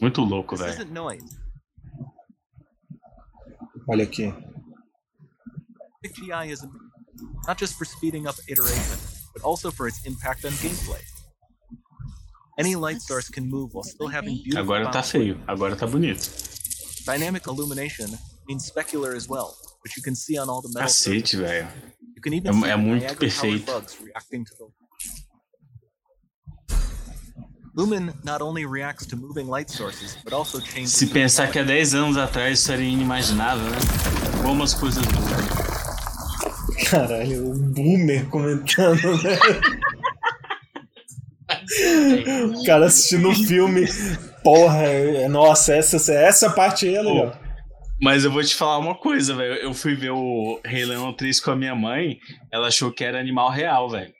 Muito 0.00 0.22
louco, 0.22 0.56
velho. 0.56 0.86
Olha 3.88 4.04
aqui. 4.04 4.32
GI 6.04 6.50
is 6.50 6.62
not 7.46 7.58
just 7.58 7.76
for 7.76 7.84
speeding 7.84 8.26
up 8.26 8.36
iteration, 8.48 8.96
but 9.38 9.46
also 9.46 9.70
for 9.70 9.86
its 9.88 10.04
impact 10.04 10.44
on 10.44 10.50
gameplay. 10.52 11.00
Any 12.58 12.74
light 12.74 13.00
source 13.00 13.28
can 13.28 13.48
move 13.48 13.70
while 13.72 13.84
still 13.84 14.08
having 14.08 14.34
beautiful 14.42 14.60
Agora 14.62 14.90
tá 14.90 15.02
feio. 15.02 15.40
Agora 15.46 15.76
tá 15.76 15.86
bonito. 15.86 16.28
Dynamic 17.06 17.46
illumination 17.46 18.08
means 18.48 18.68
specular 18.68 19.14
as 19.16 19.28
well, 19.28 19.54
which 19.84 19.96
you 19.96 20.02
can 20.02 20.14
see 20.14 20.36
on 20.38 20.48
all 20.48 20.60
the 20.60 20.68
metal. 20.68 20.88
Cacete, 20.88 21.36
velho. 21.36 21.68
You 22.16 22.20
can 22.22 22.32
even 22.34 22.64
É- 22.64 22.70
é 22.70 22.76
muito 22.76 23.14
perfeito. 23.16 23.70
Lumen 27.76 28.12
not 28.24 28.42
only 28.42 28.66
reacts 28.66 29.06
to 29.06 29.16
moving 29.16 29.46
light 29.46 29.70
sources, 29.70 30.16
but 30.24 30.32
also 30.32 30.58
changes 30.58 30.94
Se 30.94 31.06
pensar 31.06 31.48
que 31.52 31.60
há 31.60 31.62
10 31.62 31.94
anos 31.94 32.16
atrás 32.16 32.58
isso 32.58 32.72
era 32.72 32.82
inimaginável, 32.82 33.70
né? 33.70 33.78
Como 34.42 34.64
as 34.64 34.74
coisas 34.74 35.04
mudam. 35.06 35.77
Caralho, 36.84 37.50
o 37.50 37.54
boomer 37.54 38.26
comentando, 38.28 39.22
né? 39.22 39.38
O 42.54 42.64
cara 42.64 42.86
assistindo 42.86 43.28
um 43.28 43.34
filme. 43.34 43.86
Porra, 44.42 44.82
é- 44.84 45.28
nossa, 45.28 45.74
essa, 45.74 46.12
essa 46.12 46.50
parte 46.50 46.86
aí 46.86 46.94
é 46.96 47.02
legal. 47.02 47.36
Mas 48.00 48.24
eu 48.24 48.30
vou 48.30 48.42
te 48.44 48.54
falar 48.54 48.78
uma 48.78 48.94
coisa, 48.94 49.34
velho. 49.34 49.54
Eu 49.54 49.74
fui 49.74 49.94
ver 49.96 50.10
o 50.10 50.60
Rei 50.64 50.84
Leão 50.84 51.12
3 51.12 51.40
com 51.40 51.50
a 51.50 51.56
minha 51.56 51.74
mãe, 51.74 52.18
ela 52.52 52.68
achou 52.68 52.92
que 52.92 53.02
era 53.04 53.18
animal 53.18 53.50
real, 53.50 53.90
velho. 53.90 54.12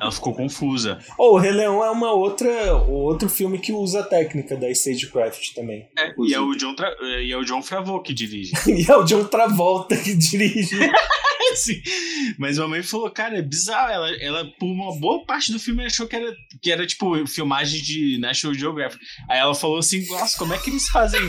Ela 0.00 0.10
ficou 0.10 0.34
confusa. 0.34 0.98
Oh, 1.18 1.34
o 1.34 1.38
Rei 1.38 1.52
Leão 1.52 1.84
é 1.84 1.90
uma 1.90 2.12
outra, 2.12 2.74
outro 2.74 3.28
filme 3.28 3.58
que 3.58 3.72
usa 3.72 4.00
a 4.00 4.04
técnica 4.04 4.56
da 4.56 4.70
Stagecraft 4.70 5.54
também. 5.54 5.88
E 6.26 6.34
é 6.34 6.40
o 6.40 6.54
John, 6.54 6.74
Tra... 6.74 6.92
e 7.00 7.32
é 7.32 7.36
o 7.36 7.44
John 7.44 7.62
Favreau 7.62 8.02
que 8.02 8.12
dirige. 8.14 8.52
E 8.68 8.90
é 8.90 8.96
o 8.96 9.02
John 9.02 9.24
Travolta 9.24 9.96
que 9.96 10.14
dirige. 10.14 10.76
Sim. 11.54 11.80
Mas 12.38 12.56
minha 12.56 12.68
mãe 12.68 12.82
falou, 12.82 13.10
cara, 13.10 13.38
é 13.38 13.42
bizarro. 13.42 13.90
Ela, 13.90 14.10
ela, 14.22 14.44
por 14.58 14.66
uma 14.66 14.98
boa 14.98 15.24
parte 15.24 15.50
do 15.50 15.58
filme, 15.58 15.84
achou 15.84 16.06
que 16.06 16.16
era, 16.16 16.32
que 16.60 16.70
era 16.70 16.86
tipo, 16.86 17.26
filmagem 17.26 17.82
de 17.82 18.18
National 18.18 18.54
Geographic. 18.54 19.02
Aí 19.28 19.38
ela 19.38 19.54
falou 19.54 19.78
assim, 19.78 20.06
nossa, 20.08 20.38
como 20.38 20.52
é 20.52 20.58
que 20.58 20.70
eles 20.70 20.88
fazem? 20.88 21.20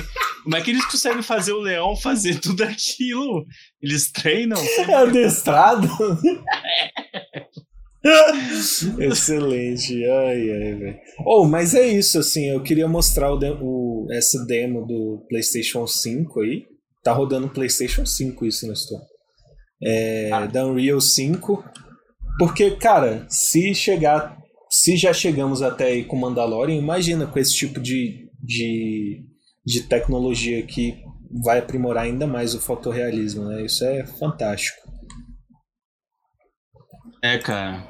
Como 0.44 0.56
é 0.56 0.62
que 0.62 0.72
eles 0.72 0.86
conseguem 0.86 1.22
fazer 1.22 1.54
o 1.54 1.62
leão 1.62 1.96
fazer 1.96 2.40
tudo 2.40 2.64
aquilo? 2.64 3.46
Eles 3.82 4.12
treinam? 4.12 4.62
É 4.62 4.94
adestrado? 4.94 5.88
Excelente, 9.00 10.06
ai 10.06 10.52
ai, 10.52 10.74
velho. 10.76 10.98
Oh, 11.26 11.46
mas 11.46 11.74
é 11.76 11.86
isso, 11.88 12.18
assim, 12.20 12.50
eu 12.50 12.62
queria 12.64 12.88
mostrar 12.88 13.32
o, 13.34 13.38
de- 13.38 13.58
o- 13.62 14.08
essa 14.12 14.46
demo 14.46 14.86
do 14.86 15.26
PlayStation 15.28 15.86
5 15.86 16.42
aí. 16.42 16.66
Tá 17.04 17.12
rodando 17.14 17.50
PlayStation 17.50 18.06
5 18.06 18.46
isso, 18.46 18.68
Nestor. 18.68 19.00
É, 19.84 20.48
Da 20.48 20.66
Unreal 20.66 21.00
5. 21.02 21.64
Porque, 22.38 22.72
cara, 22.72 23.26
se 23.30 23.74
chegar. 23.74 24.38
Se 24.72 24.96
já 24.96 25.12
chegamos 25.12 25.62
até 25.64 25.86
aí 25.86 26.06
com 26.06 26.16
Mandalorian, 26.16 26.76
imagina 26.76 27.26
com 27.26 27.40
esse 27.40 27.56
tipo 27.56 27.80
de, 27.80 28.30
de, 28.42 29.24
de 29.66 29.82
tecnologia 29.88 30.62
que 30.64 31.02
vai 31.44 31.58
aprimorar 31.60 32.04
ainda 32.04 32.28
mais 32.28 32.54
o 32.54 32.60
fotorrealismo, 32.62 33.46
né? 33.46 33.66
Isso 33.66 33.84
é 33.84 34.06
fantástico. 34.06 34.78
É, 37.24 37.38
cara. 37.40 37.88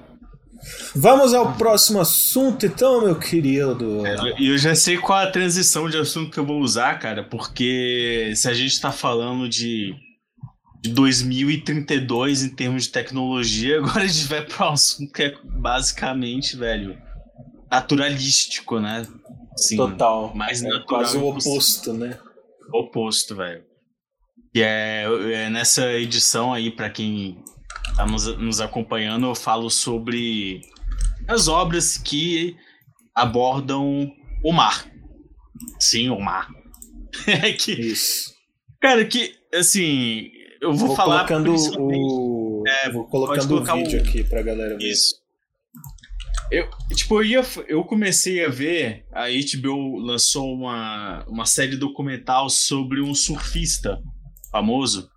Vamos 0.96 1.34
ao 1.34 1.54
próximo 1.56 2.00
assunto, 2.00 2.66
então, 2.66 3.02
meu 3.04 3.16
querido. 3.18 4.04
E 4.38 4.50
eu 4.50 4.58
já 4.58 4.76
sei 4.76 4.98
qual 4.98 5.20
a 5.20 5.32
transição 5.32 5.90
de 5.90 5.98
assunto 5.98 6.32
que 6.32 6.40
eu 6.40 6.46
vou 6.46 6.60
usar, 6.60 7.00
cara, 7.00 7.24
porque 7.24 8.34
se 8.36 8.50
a 8.50 8.54
gente 8.54 8.80
tá 8.80 8.92
falando 8.92 9.48
de, 9.48 9.94
de 10.82 10.92
2032 10.92 12.44
em 12.44 12.50
termos 12.50 12.84
de 12.84 12.90
tecnologia, 12.90 13.78
agora 13.80 14.04
a 14.04 14.08
gente 14.08 14.28
vai 14.28 14.46
para 14.46 14.70
um 14.70 14.74
assunto 14.74 15.12
que 15.12 15.24
é 15.24 15.36
basicamente, 15.44 16.56
velho, 16.56 16.98
naturalístico, 17.72 18.80
né? 18.80 19.08
Sim, 19.56 19.78
Total. 19.78 20.34
Mais 20.36 20.62
É 20.62 20.68
natural. 20.68 20.86
quase 20.88 21.18
o 21.18 21.28
oposto, 21.28 21.94
né? 21.94 22.18
Oposto, 22.74 23.36
velho. 23.36 23.64
Que 24.54 24.62
é, 24.62 25.04
é 25.34 25.50
nessa 25.50 25.92
edição 25.94 26.54
aí, 26.54 26.72
pra 26.72 26.90
quem 26.90 27.44
tá 28.00 28.06
nos, 28.06 28.26
nos 28.38 28.62
acompanhando, 28.62 29.26
eu 29.26 29.36
falo 29.36 29.70
sobre 29.70 30.62
as 31.28 31.50
obras 31.50 31.98
que 31.98 32.56
abordam 33.14 34.10
o 34.44 34.54
mar. 34.54 34.90
Sim, 35.80 36.10
o 36.10 36.20
mar. 36.20 36.48
É 37.28 37.52
que, 37.52 37.74
Isso. 37.74 38.34
cara, 38.80 39.04
que, 39.04 39.36
assim, 39.54 40.30
eu 40.62 40.74
vou, 40.74 40.88
Vou 40.88 40.96
falar 40.96 41.26
colocando 41.28 41.54
o. 41.80 42.64
É, 42.66 42.90
vou 42.90 43.06
colocando 43.08 43.56
o 43.58 43.64
vídeo 43.64 44.00
o- 44.00 44.02
aqui 44.02 44.24
pra 44.24 44.42
galera 44.42 44.78
ver. 44.78 44.90
Isso. 44.90 45.16
Eu, 46.52 46.70
tipo, 46.96 47.16
eu, 47.22 47.26
ia, 47.26 47.42
eu 47.68 47.84
comecei 47.84 48.46
a 48.46 48.50
ver, 48.50 49.06
a 49.12 49.26
HBO 49.28 49.98
lançou 49.98 50.54
uma, 50.54 51.26
uma 51.28 51.46
série 51.46 51.76
documental 51.76 52.50
sobre 52.50 53.02
um 53.02 53.14
surfista 53.14 54.02
famoso 54.52 55.10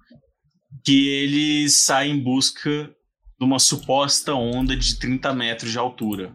que 0.84 1.08
ele 1.08 1.68
sai 1.68 2.08
em 2.08 2.18
busca 2.18 2.90
de 3.38 3.46
uma 3.46 3.58
suposta 3.58 4.34
onda 4.34 4.76
de 4.76 4.98
30 4.98 5.32
metros 5.34 5.72
de 5.72 5.78
altura. 5.78 6.32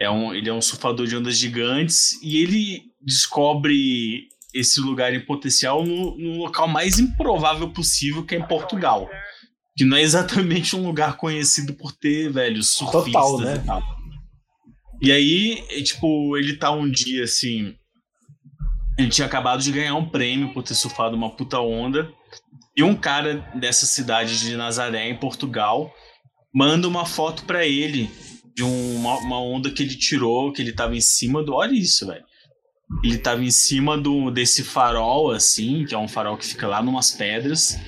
É 0.00 0.10
um, 0.10 0.34
ele 0.34 0.48
é 0.48 0.52
um 0.52 0.60
surfador 0.60 1.06
de 1.06 1.16
ondas 1.16 1.38
gigantes 1.38 2.20
e 2.22 2.38
ele 2.38 2.82
descobre 3.00 4.28
esse 4.54 4.80
lugar 4.80 5.14
em 5.14 5.24
potencial 5.24 5.84
no, 5.84 6.16
no 6.18 6.36
local 6.38 6.68
mais 6.68 6.98
improvável 6.98 7.70
possível, 7.70 8.24
que 8.24 8.34
é 8.34 8.38
em 8.38 8.46
Portugal. 8.46 9.08
Que 9.76 9.84
não 9.84 9.96
é 9.96 10.02
exatamente 10.02 10.76
um 10.76 10.84
lugar 10.84 11.16
conhecido 11.16 11.74
por 11.74 11.92
ter, 11.92 12.30
velho, 12.30 12.62
surfistas 12.62 13.12
Total, 13.12 13.40
né? 13.40 13.56
e 13.62 13.66
tal. 13.66 13.82
E 15.00 15.10
aí, 15.10 15.64
é, 15.70 15.82
tipo, 15.82 16.36
ele 16.36 16.56
tá 16.56 16.70
um 16.70 16.88
dia 16.88 17.24
assim. 17.24 17.74
Ele 18.98 19.08
tinha 19.08 19.26
acabado 19.26 19.62
de 19.62 19.72
ganhar 19.72 19.94
um 19.94 20.08
prêmio 20.08 20.52
por 20.52 20.62
ter 20.62 20.74
surfado 20.74 21.16
uma 21.16 21.30
puta 21.30 21.58
onda. 21.58 22.12
E 22.76 22.82
um 22.82 22.94
cara 22.94 23.34
dessa 23.54 23.84
cidade 23.86 24.38
de 24.40 24.56
Nazaré, 24.56 25.08
em 25.08 25.16
Portugal, 25.18 25.92
manda 26.54 26.88
uma 26.88 27.04
foto 27.04 27.44
pra 27.44 27.66
ele 27.66 28.10
de 28.54 28.62
um- 28.64 28.96
uma, 28.96 29.16
uma 29.18 29.40
onda 29.40 29.70
que 29.70 29.82
ele 29.82 29.96
tirou, 29.96 30.52
que 30.52 30.60
ele 30.62 30.72
tava 30.72 30.96
em 30.96 31.00
cima 31.00 31.42
do. 31.42 31.54
Olha 31.54 31.72
isso, 31.74 32.06
velho. 32.06 32.24
Ele 33.04 33.18
tava 33.18 33.42
em 33.42 33.50
cima 33.50 33.96
do, 33.96 34.30
desse 34.30 34.62
farol, 34.62 35.30
assim, 35.30 35.84
que 35.86 35.94
é 35.94 35.98
um 35.98 36.08
farol 36.08 36.36
que 36.36 36.46
fica 36.46 36.66
lá 36.66 36.82
numas 36.82 37.10
pedras. 37.10 37.78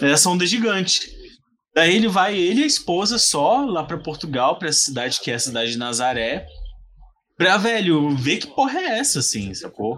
Essa 0.00 0.30
onda 0.30 0.44
é 0.44 0.46
gigante. 0.46 1.10
Daí 1.74 1.94
ele 1.96 2.08
vai, 2.08 2.36
ele 2.36 2.60
e 2.60 2.64
a 2.64 2.66
esposa 2.66 3.18
só, 3.18 3.64
lá 3.64 3.82
pra 3.84 3.98
Portugal, 3.98 4.58
pra 4.58 4.68
essa 4.68 4.80
cidade 4.80 5.20
que 5.20 5.30
é 5.30 5.34
a 5.34 5.38
cidade 5.40 5.72
de 5.72 5.78
Nazaré. 5.78 6.46
Pra, 7.36 7.56
velho, 7.56 8.16
ver 8.16 8.38
que 8.38 8.46
porra 8.48 8.78
é 8.80 8.98
essa, 8.98 9.20
assim, 9.20 9.52
sacou? 9.54 9.96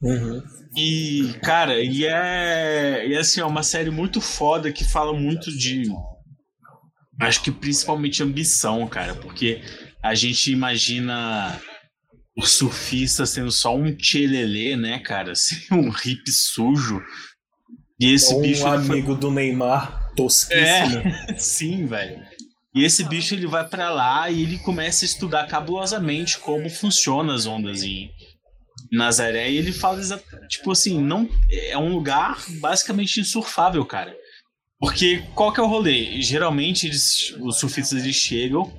Uhum. 0.00 0.42
E, 0.76 1.34
cara, 1.42 1.82
e 1.82 2.04
é, 2.06 3.06
e 3.08 3.16
assim, 3.16 3.40
é 3.40 3.44
uma 3.44 3.62
série 3.62 3.90
muito 3.90 4.20
foda 4.20 4.72
que 4.72 4.84
fala 4.84 5.12
muito 5.12 5.50
de. 5.56 5.84
Acho 7.20 7.42
que 7.42 7.50
principalmente 7.50 8.22
ambição, 8.22 8.86
cara, 8.86 9.14
porque 9.16 9.60
a 10.02 10.14
gente 10.14 10.52
imagina 10.52 11.60
o 12.36 12.46
surfista 12.46 13.26
sendo 13.26 13.50
só 13.50 13.74
um 13.76 13.92
tchelelê, 13.96 14.76
né, 14.76 15.00
cara? 15.00 15.32
Assim, 15.38 15.56
um 15.72 15.90
hippie 15.90 16.30
sujo. 16.30 17.02
E 18.00 18.12
esse 18.12 18.32
um 18.32 18.40
bicho. 18.40 18.62
foi- 18.62 18.76
amigo 18.76 19.16
do 19.16 19.30
Neymar, 19.32 20.12
tosquíssimo. 20.14 20.62
é, 21.28 21.34
sim, 21.38 21.86
velho. 21.86 22.22
E 22.72 22.84
esse 22.84 23.02
bicho 23.02 23.34
ele 23.34 23.48
vai 23.48 23.66
pra 23.66 23.90
lá 23.90 24.30
e 24.30 24.42
ele 24.42 24.58
começa 24.58 25.04
a 25.04 25.06
estudar 25.06 25.48
cabulosamente 25.48 26.38
como 26.38 26.70
funcionam 26.70 27.34
as 27.34 27.44
ondas 27.46 27.82
em 27.82 28.08
Nazaré 28.92 29.50
e 29.50 29.56
ele 29.56 29.72
fala 29.72 30.00
tipo 30.48 30.72
assim, 30.72 31.00
não 31.00 31.28
é 31.50 31.76
um 31.76 31.92
lugar 31.92 32.42
basicamente 32.60 33.20
insurfável, 33.20 33.84
cara. 33.84 34.16
Porque 34.78 35.22
qual 35.34 35.52
que 35.52 35.60
é 35.60 35.62
o 35.62 35.66
rolê? 35.66 36.22
Geralmente 36.22 36.86
eles, 36.86 37.34
os 37.40 37.58
surfistas 37.58 38.02
eles 38.02 38.16
chegam 38.16 38.72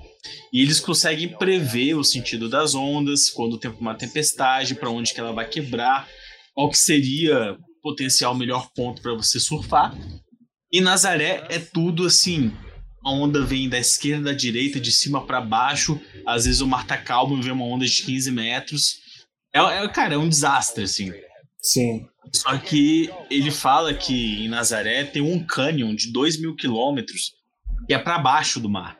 e 0.51 0.61
eles 0.61 0.79
conseguem 0.79 1.27
prever 1.27 1.95
o 1.95 2.03
sentido 2.03 2.49
das 2.49 2.73
ondas, 2.73 3.29
quando 3.29 3.57
tem 3.57 3.71
uma 3.71 3.95
tempestade, 3.95 4.75
para 4.75 4.89
onde 4.89 5.13
que 5.13 5.19
ela 5.19 5.33
vai 5.33 5.47
quebrar, 5.47 6.07
qual 6.53 6.69
que 6.69 6.77
seria 6.77 7.53
o 7.53 7.81
potencial 7.81 8.33
melhor 8.33 8.69
ponto 8.73 9.01
para 9.01 9.13
você 9.13 9.39
surfar. 9.39 9.95
E 10.71 10.81
Nazaré 10.81 11.45
é 11.49 11.59
tudo 11.59 12.05
assim. 12.05 12.51
A 13.03 13.11
onda 13.11 13.45
vem 13.45 13.69
da 13.69 13.79
esquerda, 13.79 14.25
da 14.25 14.33
direita, 14.33 14.79
de 14.79 14.91
cima 14.91 15.25
para 15.25 15.41
baixo. 15.41 15.99
Às 16.25 16.45
vezes 16.45 16.61
o 16.61 16.67
mar 16.67 16.85
tá 16.85 16.97
calmo 16.97 17.37
e 17.37 17.41
vem 17.41 17.53
uma 17.53 17.65
onda 17.65 17.85
de 17.85 18.03
15 18.03 18.31
metros. 18.31 18.97
É, 19.53 19.59
é, 19.59 19.87
cara, 19.89 20.13
é 20.15 20.17
um 20.17 20.29
desastre, 20.29 20.83
assim. 20.83 21.11
Sim. 21.61 22.05
Só 22.33 22.57
que 22.57 23.09
ele 23.29 23.49
fala 23.51 23.93
que 23.93 24.45
em 24.45 24.47
Nazaré 24.47 25.03
tem 25.03 25.21
um 25.21 25.43
cânion 25.43 25.95
de 25.95 26.11
2 26.11 26.39
mil 26.39 26.55
quilômetros 26.55 27.31
que 27.87 27.93
é 27.93 27.97
para 27.99 28.19
baixo 28.19 28.59
do 28.59 28.69
mar. 28.69 28.97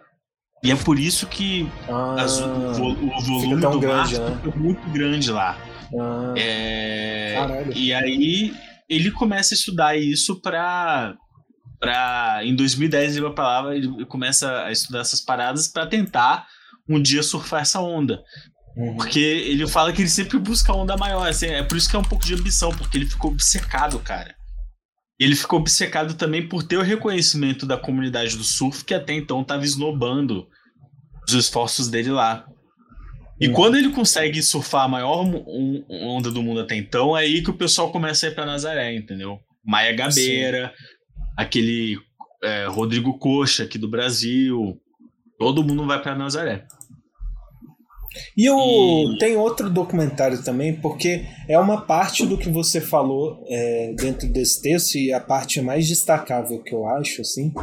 E 0.63 0.71
é 0.71 0.75
por 0.75 0.99
isso 0.99 1.27
que 1.27 1.67
as- 2.17 2.39
o, 2.39 2.47
o 2.47 3.21
volume 3.21 3.61
do 3.61 3.79
grande, 3.79 4.19
mar 4.19 4.29
né? 4.29 4.39
fica 4.43 4.57
muito 4.59 4.89
grande 4.89 5.31
lá. 5.31 5.57
Ah, 5.97 6.33
É, 6.37 7.35
e 7.75 7.93
aí 7.93 8.53
ele 8.89 9.11
começa 9.11 9.53
a 9.53 9.57
estudar 9.57 9.97
isso 9.97 10.41
pra. 10.41 11.15
pra 11.79 12.41
em 12.43 12.55
2010 12.55 13.13
ele 13.15 13.25
vai 13.25 13.33
pra 13.33 13.61
lá, 13.61 13.75
ele 13.75 14.05
começa 14.05 14.63
a 14.65 14.71
estudar 14.71 14.99
essas 15.01 15.21
paradas 15.21 15.67
pra 15.67 15.85
tentar 15.87 16.45
um 16.89 17.01
dia 17.01 17.23
surfar 17.23 17.61
essa 17.61 17.79
onda. 17.79 18.21
Uhum. 18.79 18.95
Porque 18.95 19.19
ele 19.19 19.67
fala 19.67 19.91
que 19.91 20.01
ele 20.01 20.09
sempre 20.09 20.39
busca 20.39 20.71
a 20.71 20.75
onda 20.75 20.95
maior. 20.95 21.27
assim, 21.27 21.47
é 21.47 21.61
por 21.61 21.77
isso 21.77 21.89
que 21.89 21.97
é 21.97 21.99
um 21.99 22.03
pouco 22.03 22.25
de 22.25 22.33
ambição, 22.33 22.71
porque 22.71 22.97
ele 22.97 23.05
ficou 23.05 23.31
obcecado, 23.31 23.99
cara. 23.99 24.33
Ele 25.19 25.35
ficou 25.35 25.59
obcecado 25.59 26.13
também 26.13 26.47
por 26.47 26.63
ter 26.63 26.77
o 26.77 26.81
reconhecimento 26.81 27.65
da 27.65 27.77
comunidade 27.77 28.37
do 28.37 28.43
surf, 28.43 28.85
que 28.85 28.93
até 28.93 29.13
então 29.13 29.41
estava 29.41 29.65
esnobando 29.65 30.47
os 31.27 31.33
esforços 31.33 31.89
dele 31.89 32.09
lá. 32.09 32.45
E 33.37 33.49
quando 33.49 33.75
ele 33.75 33.89
consegue 33.89 34.41
surfar 34.41 34.85
a 34.85 34.87
maior 34.87 35.25
onda 35.89 36.31
do 36.31 36.41
mundo 36.41 36.61
até 36.61 36.75
então, 36.75 37.17
é 37.17 37.21
aí 37.21 37.43
que 37.43 37.49
o 37.49 37.57
pessoal 37.57 37.91
começa 37.91 38.25
a 38.25 38.29
ir 38.29 38.35
pra 38.35 38.45
Nazaré, 38.45 38.95
entendeu? 38.95 39.39
Maia 39.65 39.93
Gabeira, 39.93 40.73
aquele 41.37 41.97
é, 42.41 42.65
Rodrigo 42.67 43.17
Coxa 43.17 43.63
aqui 43.63 43.77
do 43.77 43.89
Brasil. 43.89 44.77
Todo 45.37 45.63
mundo 45.63 45.85
vai 45.85 46.01
pra 46.01 46.15
Nazaré. 46.15 46.65
E 48.37 49.17
tem 49.19 49.35
outro 49.35 49.69
documentário 49.69 50.43
também, 50.43 50.75
porque 50.79 51.25
é 51.47 51.57
uma 51.59 51.85
parte 51.85 52.25
do 52.25 52.37
que 52.37 52.49
você 52.49 52.81
falou 52.81 53.43
é, 53.47 53.93
dentro 53.93 54.27
desse 54.27 54.61
texto, 54.61 54.95
e 54.95 55.13
a 55.13 55.19
parte 55.19 55.61
mais 55.61 55.87
destacável 55.87 56.61
que 56.63 56.73
eu 56.73 56.87
acho, 56.87 57.21
assim, 57.21 57.53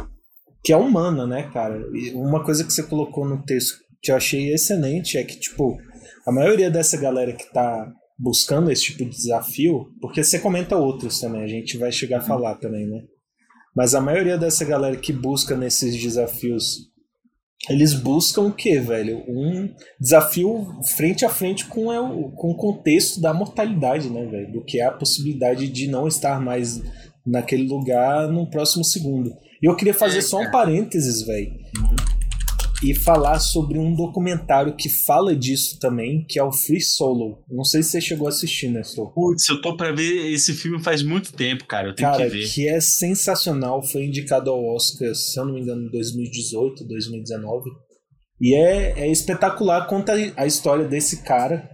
que 0.63 0.71
é 0.71 0.77
humana, 0.77 1.27
né, 1.27 1.49
cara? 1.53 1.77
E 1.93 2.11
uma 2.11 2.43
coisa 2.43 2.63
que 2.63 2.71
você 2.71 2.83
colocou 2.83 3.27
no 3.27 3.43
texto 3.43 3.75
que 4.01 4.11
eu 4.11 4.15
achei 4.15 4.53
excelente 4.53 5.17
é 5.17 5.23
que, 5.23 5.37
tipo, 5.37 5.77
a 6.25 6.31
maioria 6.31 6.69
dessa 6.69 6.97
galera 6.97 7.33
que 7.33 7.51
tá 7.51 7.91
buscando 8.17 8.71
esse 8.71 8.83
tipo 8.83 9.05
de 9.05 9.11
desafio, 9.11 9.87
porque 10.01 10.23
você 10.23 10.39
comenta 10.39 10.75
outros 10.75 11.19
também, 11.19 11.43
a 11.43 11.47
gente 11.47 11.77
vai 11.77 11.91
chegar 11.91 12.19
a 12.19 12.21
falar 12.21 12.55
também, 12.55 12.87
né? 12.87 13.01
Mas 13.75 13.93
a 13.93 14.01
maioria 14.01 14.37
dessa 14.37 14.65
galera 14.65 14.95
que 14.95 15.13
busca 15.13 15.55
nesses 15.55 15.95
desafios 15.95 16.89
eles 17.69 17.93
buscam 17.93 18.43
o 18.43 18.53
quê, 18.53 18.79
velho? 18.79 19.23
Um 19.27 19.69
desafio 19.99 20.67
frente 20.95 21.25
a 21.25 21.29
frente 21.29 21.65
com, 21.65 21.91
é 21.91 21.99
o, 21.99 22.29
com 22.31 22.51
o 22.51 22.55
contexto 22.55 23.19
da 23.19 23.33
mortalidade, 23.33 24.09
né, 24.09 24.25
velho? 24.25 24.51
Do 24.51 24.63
que 24.63 24.79
é 24.79 24.85
a 24.85 24.91
possibilidade 24.91 25.67
de 25.67 25.87
não 25.87 26.07
estar 26.07 26.39
mais 26.39 26.81
naquele 27.25 27.67
lugar 27.67 28.27
no 28.29 28.49
próximo 28.49 28.83
segundo. 28.83 29.35
E 29.61 29.65
eu 29.65 29.75
queria 29.75 29.93
fazer 29.93 30.21
só 30.21 30.39
um 30.39 30.51
parênteses, 30.51 31.25
velho. 31.25 31.51
E 32.83 32.93
falar 32.93 33.39
sobre 33.39 33.79
um 33.79 33.95
documentário 33.95 34.75
que 34.75 34.87
fala 34.87 35.35
disso 35.35 35.79
também, 35.79 36.23
que 36.29 36.37
é 36.37 36.43
o 36.43 36.51
Free 36.51 36.79
Solo. 36.79 37.43
Não 37.49 37.63
sei 37.63 37.81
se 37.81 37.89
você 37.89 38.01
chegou 38.01 38.27
a 38.27 38.29
assistir, 38.29 38.67
Nestor. 38.67 39.11
Putz, 39.13 39.49
eu 39.49 39.59
tô 39.61 39.75
pra 39.75 39.91
ver 39.91 40.31
esse 40.31 40.53
filme 40.53 40.81
faz 40.81 41.01
muito 41.01 41.33
tempo, 41.33 41.65
cara. 41.65 41.87
Eu 41.89 41.95
tenho 41.95 42.11
Cara, 42.11 42.23
que 42.25 42.29
ver. 42.29 42.53
que 42.53 42.67
é 42.67 42.79
sensacional. 42.79 43.81
Foi 43.81 44.05
indicado 44.05 44.51
ao 44.51 44.63
Oscar, 44.75 45.15
se 45.15 45.39
eu 45.39 45.45
não 45.45 45.55
me 45.55 45.61
engano, 45.61 45.87
em 45.87 45.89
2018, 45.89 46.85
2019. 46.85 47.69
E 48.39 48.53
é, 48.53 48.99
é 48.99 49.11
espetacular. 49.11 49.87
Conta 49.87 50.13
a 50.35 50.45
história 50.45 50.85
desse 50.85 51.23
cara 51.23 51.67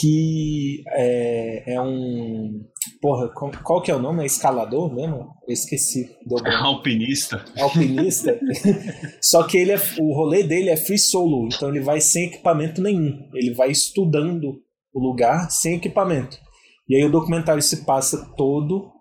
que 0.00 0.82
é, 0.88 1.74
é 1.74 1.80
um. 1.80 2.62
Porra, 3.00 3.28
qual, 3.62 3.82
que 3.82 3.90
é 3.90 3.94
o 3.96 3.98
nome? 3.98 4.22
É 4.22 4.26
escalador 4.26 4.94
mesmo? 4.94 5.28
Eu 5.46 5.52
esqueci. 5.52 6.10
Branco. 6.26 6.48
Alpinista. 6.64 7.44
Alpinista. 7.58 8.38
Só 9.22 9.42
que 9.44 9.58
ele 9.58 9.72
é, 9.72 9.80
o 9.98 10.14
rolê 10.14 10.42
dele 10.42 10.70
é 10.70 10.76
free 10.76 10.98
solo, 10.98 11.48
então 11.52 11.68
ele 11.68 11.80
vai 11.80 12.00
sem 12.00 12.26
equipamento 12.26 12.82
nenhum. 12.82 13.28
Ele 13.34 13.54
vai 13.54 13.70
estudando 13.70 14.60
o 14.92 15.00
lugar 15.00 15.50
sem 15.50 15.76
equipamento. 15.76 16.38
E 16.88 16.96
aí 16.96 17.04
o 17.04 17.10
documentário 17.10 17.62
se 17.62 17.84
passa 17.84 18.32
todo 18.36 18.92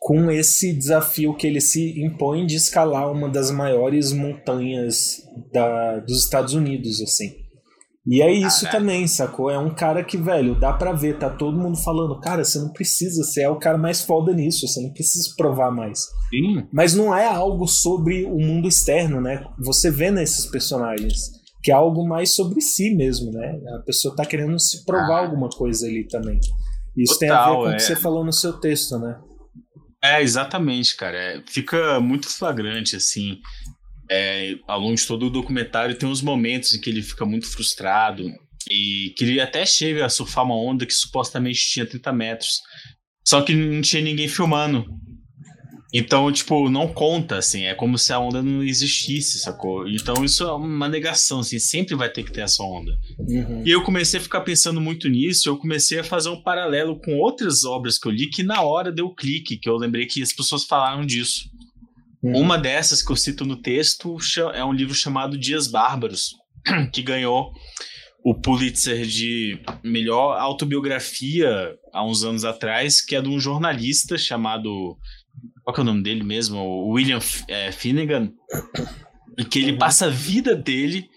com 0.00 0.30
esse 0.30 0.72
desafio 0.72 1.34
que 1.34 1.46
ele 1.46 1.60
se 1.60 1.98
impõe 1.98 2.44
de 2.44 2.56
escalar 2.56 3.10
uma 3.10 3.28
das 3.28 3.50
maiores 3.50 4.12
montanhas 4.12 5.22
da, 5.50 6.00
dos 6.00 6.24
Estados 6.24 6.52
Unidos, 6.52 7.00
assim. 7.00 7.43
E 8.06 8.20
é 8.20 8.30
isso 8.30 8.70
também, 8.70 9.06
sacou? 9.06 9.50
É 9.50 9.58
um 9.58 9.74
cara 9.74 10.04
que, 10.04 10.18
velho, 10.18 10.58
dá 10.58 10.74
pra 10.74 10.92
ver, 10.92 11.18
tá 11.18 11.30
todo 11.30 11.58
mundo 11.58 11.78
falando, 11.78 12.20
cara, 12.20 12.44
você 12.44 12.58
não 12.58 12.70
precisa, 12.70 13.24
você 13.24 13.42
é 13.42 13.48
o 13.48 13.58
cara 13.58 13.78
mais 13.78 14.02
foda 14.02 14.32
nisso, 14.32 14.68
você 14.68 14.82
não 14.82 14.92
precisa 14.92 15.32
provar 15.38 15.70
mais. 15.70 16.00
Sim. 16.28 16.66
Mas 16.70 16.94
não 16.94 17.16
é 17.16 17.26
algo 17.26 17.66
sobre 17.66 18.24
o 18.24 18.36
mundo 18.36 18.68
externo, 18.68 19.22
né? 19.22 19.42
Você 19.58 19.90
vê 19.90 20.10
nesses 20.10 20.44
personagens 20.46 21.42
que 21.62 21.70
é 21.70 21.74
algo 21.74 22.06
mais 22.06 22.34
sobre 22.34 22.60
si 22.60 22.94
mesmo, 22.94 23.32
né? 23.32 23.58
A 23.78 23.82
pessoa 23.86 24.14
tá 24.14 24.26
querendo 24.26 24.60
se 24.60 24.84
provar 24.84 25.24
alguma 25.24 25.48
coisa 25.48 25.86
ali 25.86 26.06
também. 26.06 26.38
Isso 26.94 27.18
tem 27.18 27.30
a 27.30 27.38
ver 27.38 27.46
Total, 27.46 27.62
com 27.62 27.68
o 27.68 27.72
é. 27.72 27.76
que 27.76 27.82
você 27.82 27.96
falou 27.96 28.22
no 28.22 28.32
seu 28.34 28.52
texto, 28.52 28.98
né? 28.98 29.18
É, 30.02 30.22
exatamente, 30.22 30.94
cara. 30.94 31.16
É, 31.16 31.42
fica 31.48 31.98
muito 32.00 32.28
flagrante, 32.28 32.96
assim. 32.96 33.38
É, 34.10 34.56
ao 34.66 34.80
longo 34.80 34.94
de 34.94 35.06
todo 35.06 35.26
o 35.26 35.30
documentário 35.30 35.96
tem 35.96 36.08
uns 36.08 36.22
momentos 36.22 36.74
em 36.74 36.80
que 36.80 36.90
ele 36.90 37.02
fica 37.02 37.24
muito 37.24 37.46
frustrado 37.46 38.30
e 38.70 39.14
que 39.16 39.24
ele 39.24 39.40
até 39.40 39.64
chega 39.66 40.04
a 40.04 40.08
surfar 40.08 40.44
uma 40.44 40.56
onda 40.56 40.86
que 40.86 40.92
supostamente 40.92 41.60
tinha 41.70 41.86
30 41.86 42.12
metros. 42.12 42.60
Só 43.26 43.40
que 43.42 43.54
não 43.54 43.80
tinha 43.80 44.02
ninguém 44.02 44.28
filmando. 44.28 44.86
Então, 45.96 46.30
tipo, 46.32 46.68
não 46.68 46.92
conta, 46.92 47.38
assim, 47.38 47.62
é 47.62 47.74
como 47.74 47.96
se 47.96 48.12
a 48.12 48.18
onda 48.18 48.42
não 48.42 48.64
existisse, 48.64 49.38
sacou? 49.38 49.86
Então 49.88 50.24
isso 50.24 50.42
é 50.42 50.52
uma 50.52 50.88
negação, 50.88 51.38
assim, 51.38 51.60
sempre 51.60 51.94
vai 51.94 52.10
ter 52.10 52.24
que 52.24 52.32
ter 52.32 52.40
essa 52.40 52.64
onda. 52.64 52.90
Uhum. 53.16 53.62
E 53.64 53.70
eu 53.70 53.80
comecei 53.84 54.18
a 54.18 54.22
ficar 54.22 54.40
pensando 54.40 54.80
muito 54.80 55.08
nisso, 55.08 55.48
eu 55.48 55.56
comecei 55.56 56.00
a 56.00 56.04
fazer 56.04 56.30
um 56.30 56.42
paralelo 56.42 56.98
com 57.00 57.16
outras 57.18 57.62
obras 57.62 57.96
que 57.96 58.08
eu 58.08 58.12
li, 58.12 58.28
que 58.28 58.42
na 58.42 58.60
hora 58.60 58.90
deu 58.90 59.08
clique, 59.14 59.56
que 59.56 59.68
eu 59.68 59.76
lembrei 59.76 60.04
que 60.04 60.20
as 60.20 60.32
pessoas 60.32 60.64
falaram 60.64 61.06
disso. 61.06 61.48
Uhum. 62.24 62.40
Uma 62.40 62.56
dessas 62.56 63.02
que 63.02 63.12
eu 63.12 63.16
cito 63.16 63.44
no 63.44 63.60
texto 63.60 64.16
é 64.54 64.64
um 64.64 64.72
livro 64.72 64.94
chamado 64.94 65.36
Dias 65.36 65.68
Bárbaros, 65.68 66.30
que 66.90 67.02
ganhou 67.02 67.52
o 68.24 68.34
Pulitzer 68.34 69.04
de 69.04 69.60
melhor 69.84 70.40
autobiografia 70.40 71.76
há 71.92 72.02
uns 72.02 72.24
anos 72.24 72.42
atrás, 72.42 73.04
que 73.04 73.14
é 73.14 73.20
de 73.20 73.28
um 73.28 73.38
jornalista 73.38 74.16
chamado 74.16 74.96
qual 75.62 75.76
é 75.78 75.80
o 75.80 75.84
nome 75.84 76.02
dele 76.02 76.22
mesmo? 76.22 76.58
O 76.58 76.90
William 76.90 77.18
é, 77.48 77.72
Finnegan. 77.72 78.30
E 79.36 79.44
que 79.44 79.58
ele 79.58 79.76
passa 79.76 80.06
a 80.06 80.10
vida 80.10 80.54
dele 80.54 81.08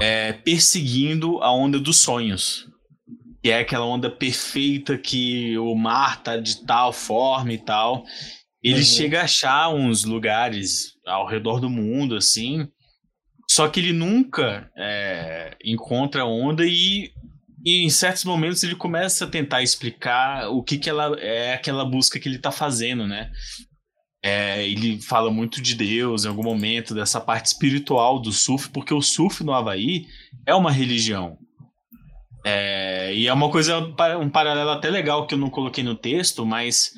é, 0.00 0.32
perseguindo 0.32 1.42
a 1.42 1.52
onda 1.52 1.78
dos 1.78 2.00
sonhos. 2.00 2.66
Que 3.42 3.50
é 3.50 3.58
aquela 3.58 3.84
onda 3.84 4.08
perfeita 4.08 4.96
que 4.96 5.58
o 5.58 5.74
mar 5.74 6.22
tá 6.22 6.36
de 6.36 6.64
tal 6.64 6.92
forma 6.92 7.52
e 7.52 7.58
tal. 7.58 8.04
Ele 8.64 8.78
uhum. 8.78 8.84
chega 8.84 9.20
a 9.20 9.24
achar 9.24 9.68
uns 9.68 10.04
lugares 10.04 10.94
ao 11.06 11.26
redor 11.26 11.60
do 11.60 11.68
mundo, 11.68 12.16
assim. 12.16 12.66
Só 13.48 13.68
que 13.68 13.78
ele 13.78 13.92
nunca 13.92 14.70
é, 14.76 15.54
encontra 15.62 16.22
a 16.22 16.26
onda 16.26 16.64
e 16.66 17.12
e 17.64 17.82
em 17.82 17.88
certos 17.88 18.24
momentos 18.24 18.62
ele 18.62 18.76
começa 18.76 19.24
a 19.24 19.28
tentar 19.28 19.62
explicar 19.62 20.50
o 20.50 20.62
que, 20.62 20.76
que 20.76 20.90
ela 20.90 21.18
é 21.18 21.54
aquela 21.54 21.82
busca 21.82 22.20
que 22.20 22.28
ele 22.28 22.36
está 22.36 22.52
fazendo, 22.52 23.06
né? 23.06 23.30
É, 24.22 24.66
ele 24.68 25.00
fala 25.00 25.30
muito 25.30 25.62
de 25.62 25.74
Deus 25.74 26.24
em 26.24 26.28
algum 26.28 26.42
momento, 26.42 26.94
dessa 26.94 27.20
parte 27.20 27.46
espiritual 27.46 28.20
do 28.20 28.32
surf, 28.32 28.68
porque 28.68 28.92
o 28.92 29.00
surf 29.00 29.42
no 29.42 29.54
Havaí 29.54 30.06
é 30.46 30.54
uma 30.54 30.70
religião. 30.70 31.38
É, 32.44 33.14
e 33.14 33.26
é 33.26 33.32
uma 33.32 33.50
coisa, 33.50 33.78
um 33.78 34.28
paralelo 34.28 34.70
até 34.70 34.90
legal 34.90 35.26
que 35.26 35.34
eu 35.34 35.38
não 35.38 35.48
coloquei 35.48 35.82
no 35.82 35.94
texto, 35.94 36.44
mas 36.44 36.92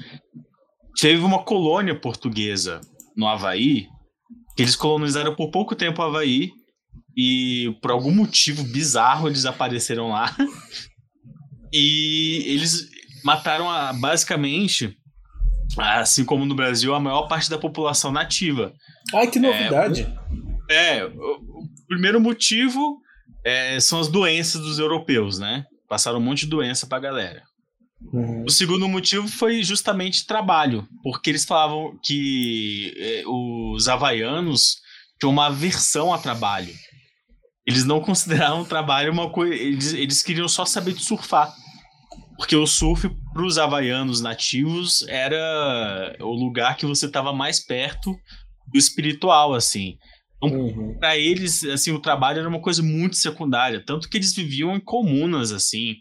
teve 0.97 1.23
uma 1.23 1.43
colônia 1.43 1.99
portuguesa 1.99 2.81
no 3.17 3.27
Havaí, 3.27 3.87
que 4.57 4.63
eles 4.63 4.77
colonizaram 4.77 5.35
por 5.35 5.51
pouco 5.51 5.75
tempo 5.75 6.01
o 6.01 6.05
Havaí, 6.05 6.51
e 7.17 7.75
por 7.81 7.91
algum 7.91 8.15
motivo 8.15 8.63
bizarro 8.65 9.29
eles 9.29 9.47
apareceram 9.47 10.09
lá. 10.09 10.35
e 11.73 12.43
eles 12.47 12.89
mataram 13.25 13.71
a, 13.71 13.93
basicamente, 13.93 14.95
assim 15.79 16.25
como 16.25 16.45
no 16.45 16.55
Brasil, 16.55 16.95
a 16.95 17.01
maior 17.01 17.27
parte 17.27 17.49
da 17.49 17.59
população 17.59 18.13
nativa. 18.13 18.73
Ai, 19.15 19.29
que 19.29 19.39
novidade! 19.39 20.03
É, 20.69 20.99
é 20.99 21.05
o, 21.07 21.11
o 21.11 21.87
primeiro 21.89 22.21
motivo 22.21 23.01
é, 23.45 23.79
são 23.81 24.01
as 24.01 24.09
doenças 24.09 24.61
dos 24.61 24.79
europeus, 24.79 25.39
né? 25.39 25.65
Passaram 25.89 26.19
um 26.19 26.23
monte 26.23 26.41
de 26.41 26.51
doença 26.51 26.87
pra 26.87 26.99
galera. 26.99 27.43
Uhum. 28.01 28.45
O 28.45 28.51
segundo 28.51 28.89
motivo 28.89 29.27
foi 29.27 29.63
justamente 29.63 30.27
trabalho, 30.27 30.87
porque 31.03 31.31
eles 31.31 31.45
falavam 31.45 31.99
que 32.03 32.95
é, 32.97 33.23
os 33.27 33.89
havaianos 33.89 34.77
tinham 35.19 35.33
uma 35.33 35.47
aversão 35.47 36.13
a 36.13 36.19
trabalho. 36.19 36.73
Eles 37.67 37.85
não 37.85 38.01
consideravam 38.03 38.63
o 38.63 38.67
trabalho 38.67 39.13
uma 39.13 39.31
coisa. 39.31 39.55
Eles, 39.55 39.93
eles 39.93 40.23
queriam 40.23 40.49
só 40.49 40.65
saber 40.65 40.93
de 40.93 41.03
surfar. 41.03 41.53
Porque 42.37 42.55
o 42.55 42.67
surf, 42.67 43.09
para 43.33 43.47
os 43.47 43.57
havaianos 43.57 44.21
nativos, 44.21 45.03
era 45.09 46.17
o 46.21 46.33
lugar 46.33 46.77
que 46.77 46.85
você 46.85 47.07
estava 47.07 47.33
mais 47.33 47.65
perto 47.65 48.15
do 48.71 48.79
espiritual, 48.79 49.55
assim. 49.55 49.97
Então, 50.37 50.59
uhum. 50.59 50.99
para 50.99 51.17
eles, 51.17 51.65
assim, 51.65 51.93
o 51.93 51.99
trabalho 51.99 52.41
era 52.41 52.49
uma 52.49 52.61
coisa 52.61 52.83
muito 52.83 53.17
secundária. 53.17 53.83
Tanto 53.85 54.09
que 54.09 54.19
eles 54.19 54.35
viviam 54.35 54.77
em 54.77 54.81
comunas, 54.81 55.51
assim. 55.51 55.97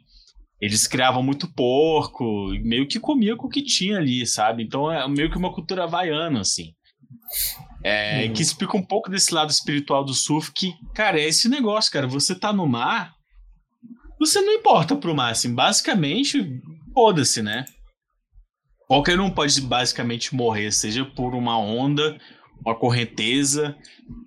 Eles 0.61 0.87
criavam 0.87 1.21
muito 1.21 1.51
porco, 1.53 2.23
meio 2.63 2.87
que 2.87 2.99
comia 2.99 3.35
com 3.35 3.47
o 3.47 3.49
que 3.49 3.61
tinha 3.61 3.97
ali, 3.97 4.25
sabe? 4.25 4.63
Então 4.63 4.91
é 4.91 5.07
meio 5.07 5.29
que 5.29 5.37
uma 5.37 5.53
cultura 5.53 5.83
havaiana, 5.83 6.41
assim. 6.41 6.71
É, 7.83 8.25
Uhum. 8.25 8.33
Que 8.33 8.41
explica 8.41 8.75
um 8.77 8.85
pouco 8.85 9.09
desse 9.09 9.33
lado 9.33 9.49
espiritual 9.51 10.03
do 10.03 10.13
surf, 10.13 10.51
que, 10.53 10.73
cara, 10.93 11.19
é 11.19 11.25
esse 11.27 11.47
negócio, 11.49 11.91
cara. 11.91 12.07
Você 12.07 12.33
tá 12.33 12.51
no 12.53 12.65
mar, 12.67 13.11
você 14.19 14.41
não 14.41 14.53
importa 14.53 14.95
pro 14.95 15.13
mar, 15.15 15.31
assim. 15.31 15.53
Basicamente, 15.53 16.41
foda-se, 16.93 17.41
né? 17.41 17.65
Qualquer 18.87 19.19
um 19.19 19.29
pode 19.29 19.59
basicamente 19.61 20.33
morrer, 20.35 20.71
seja 20.71 21.03
por 21.03 21.33
uma 21.35 21.57
onda, 21.59 22.17
uma 22.63 22.75
correnteza, 22.75 23.75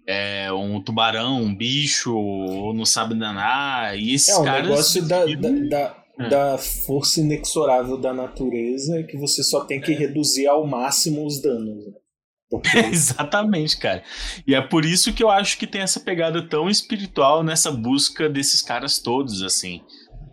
é, 0.06 0.52
um 0.52 0.80
tubarão, 0.82 1.42
um 1.42 1.54
bicho, 1.54 2.14
ou 2.14 2.74
não 2.74 2.84
sabe 2.84 3.14
danar. 3.14 3.96
E 3.98 4.12
esses 4.14 4.28
É, 4.28 4.38
o 4.38 4.44
caras. 4.44 4.68
negócio 4.68 5.06
da, 5.08 5.24
da, 5.24 5.50
da, 5.70 5.97
É. 6.20 6.28
da 6.28 6.58
força 6.58 7.20
inexorável 7.20 7.96
da 7.96 8.12
natureza 8.12 8.98
é 8.98 9.02
que 9.04 9.16
você 9.16 9.42
só 9.42 9.64
tem 9.64 9.80
que 9.80 9.92
reduzir 9.92 10.46
ao 10.46 10.66
máximo 10.66 11.24
os 11.24 11.40
danos. 11.40 11.86
né? 11.86 11.92
Porque 12.50 12.78
Exatamente, 12.90 13.78
cara. 13.78 14.02
E 14.46 14.54
é 14.54 14.60
por 14.60 14.84
isso 14.84 15.12
que 15.12 15.22
eu 15.22 15.30
acho 15.30 15.58
que 15.58 15.66
tem 15.66 15.82
essa 15.82 16.00
pegada 16.00 16.42
tão 16.42 16.68
espiritual 16.68 17.44
nessa 17.44 17.70
busca 17.70 18.28
desses 18.28 18.62
caras 18.62 18.98
todos, 18.98 19.42
assim. 19.42 19.82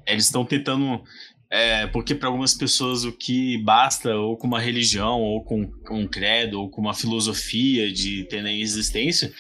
Eles 0.07 0.26
estão 0.26 0.45
tentando. 0.45 1.03
é, 1.52 1.88
porque 1.88 2.16
para 2.16 2.30
algumas 2.30 2.53
pessoas 2.53 3.03
o 3.03 3.12
que 3.12 3.62
basta, 3.64 4.16
ou 4.16 4.38
com 4.38 4.48
uma 4.48 4.60
religião, 4.60 5.22
ou 5.22 5.44
com, 5.44 5.70
com 5.86 5.99
um 6.02 6.07
credo, 6.07 6.62
ou 6.62 6.70
com 6.70 6.82
uma 6.82 6.94
filosofia 6.94 7.91
de 7.91 8.24
ter 8.26 8.45
existência, 8.45 9.32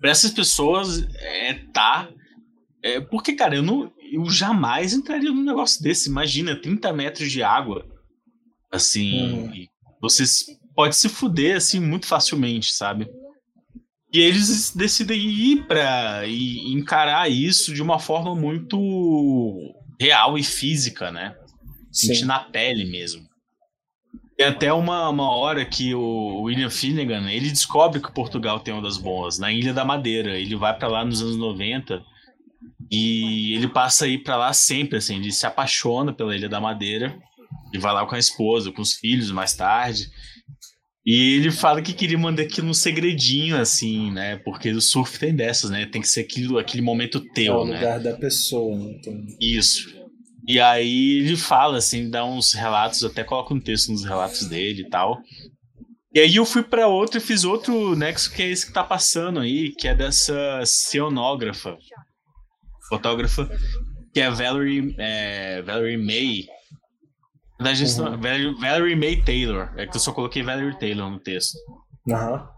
para 0.00 0.10
essas 0.10 0.30
pessoas 0.30 1.06
é 1.20 1.54
tá. 1.72 2.08
É, 2.82 3.00
porque, 3.00 3.32
cara, 3.32 3.56
eu, 3.56 3.62
não, 3.62 3.90
eu 4.12 4.28
jamais 4.30 4.92
entraria 4.92 5.30
num 5.30 5.44
negócio 5.44 5.82
desse. 5.82 6.08
Imagina, 6.08 6.56
30 6.56 6.92
metros 6.92 7.30
de 7.30 7.42
água. 7.42 7.86
Assim, 8.70 9.50
e 9.54 9.68
você 10.00 10.24
pode 10.74 10.94
se 10.96 11.08
fuder 11.08 11.56
assim 11.56 11.80
muito 11.80 12.06
facilmente, 12.06 12.72
sabe? 12.72 13.08
E 14.12 14.20
eles 14.20 14.74
decidem 14.74 15.18
ir 15.18 15.66
pra 15.66 16.26
e 16.26 16.72
encarar 16.72 17.30
isso 17.30 17.74
de 17.74 17.82
uma 17.82 17.98
forma 17.98 18.34
muito 18.34 18.78
real 20.00 20.38
e 20.38 20.42
física, 20.42 21.10
né? 21.10 21.34
Sentir 21.90 22.24
na 22.24 22.38
pele 22.38 22.84
mesmo. 22.84 23.26
Tem 24.36 24.46
até 24.46 24.72
uma, 24.72 25.08
uma 25.08 25.30
hora 25.30 25.64
que 25.64 25.94
o 25.94 26.42
William 26.42 26.70
Finnegan, 26.70 27.28
ele 27.30 27.50
descobre 27.50 28.00
que 28.00 28.12
Portugal 28.12 28.60
tem 28.60 28.72
ondas 28.72 28.96
boas, 28.96 29.38
na 29.38 29.50
Ilha 29.52 29.74
da 29.74 29.84
Madeira. 29.84 30.38
Ele 30.38 30.54
vai 30.54 30.76
pra 30.78 30.88
lá 30.88 31.04
nos 31.04 31.20
anos 31.20 31.36
90 31.36 32.02
e 32.90 33.54
ele 33.54 33.68
passa 33.68 34.04
a 34.04 34.08
ir 34.08 34.18
pra 34.22 34.36
lá 34.36 34.52
sempre, 34.52 34.98
assim, 34.98 35.16
ele 35.16 35.32
se 35.32 35.46
apaixona 35.46 36.12
pela 36.12 36.34
Ilha 36.34 36.48
da 36.48 36.60
Madeira 36.60 37.18
e 37.72 37.78
vai 37.78 37.92
lá 37.92 38.06
com 38.06 38.14
a 38.14 38.18
esposa, 38.18 38.72
com 38.72 38.82
os 38.82 38.94
filhos 38.94 39.30
mais 39.30 39.54
tarde. 39.54 40.10
E 41.04 41.36
ele 41.36 41.50
fala 41.50 41.80
que 41.80 41.94
queria 41.94 42.18
mandar 42.18 42.42
aquilo 42.42 42.68
um 42.68 42.74
segredinho, 42.74 43.58
assim, 43.58 44.10
né? 44.10 44.36
Porque 44.44 44.70
o 44.70 44.80
surf 44.80 45.18
tem 45.18 45.34
dessas, 45.34 45.70
né? 45.70 45.86
Tem 45.86 46.02
que 46.02 46.08
ser 46.08 46.20
aquilo, 46.20 46.58
aquele 46.58 46.82
momento 46.82 47.18
é 47.18 47.34
teu, 47.34 47.54
o 47.54 47.64
né? 47.64 47.76
lugar 47.76 48.00
da 48.00 48.14
pessoa. 48.14 48.76
né? 48.76 48.96
Então, 48.98 49.14
Isso. 49.40 49.88
E 50.46 50.58
aí 50.60 51.20
ele 51.20 51.36
fala, 51.36 51.78
assim, 51.78 52.10
dá 52.10 52.24
uns 52.24 52.52
relatos, 52.52 53.04
até 53.04 53.22
coloca 53.22 53.54
um 53.54 53.60
texto 53.60 53.92
nos 53.92 54.04
relatos 54.04 54.46
dele 54.48 54.82
e 54.82 54.88
tal. 54.88 55.18
E 56.14 56.20
aí 56.20 56.36
eu 56.36 56.44
fui 56.44 56.62
pra 56.62 56.88
outro 56.88 57.18
e 57.18 57.22
fiz 57.22 57.44
outro 57.44 57.94
nexo 57.94 58.32
que 58.32 58.42
é 58.42 58.50
esse 58.50 58.66
que 58.66 58.72
tá 58.72 58.82
passando 58.82 59.40
aí, 59.40 59.72
que 59.78 59.86
é 59.86 59.94
dessa 59.94 60.62
cenógrafa, 60.64 61.76
fotógrafa, 62.88 63.48
que 64.12 64.20
é 64.20 64.26
a 64.26 64.30
Valerie, 64.30 64.94
é, 64.98 65.62
Valerie 65.62 65.96
May. 65.96 66.46
Verdade, 67.58 67.84
isso 67.84 68.02
não- 68.02 68.18
Valerie, 68.20 68.54
Valerie 68.54 68.96
May 68.96 69.22
Taylor. 69.22 69.70
É 69.76 69.86
que 69.86 69.96
eu 69.96 70.00
só 70.00 70.12
coloquei 70.12 70.42
Valerie 70.42 70.78
Taylor 70.78 71.10
no 71.10 71.18
texto. 71.18 71.56
aham. 72.10 72.48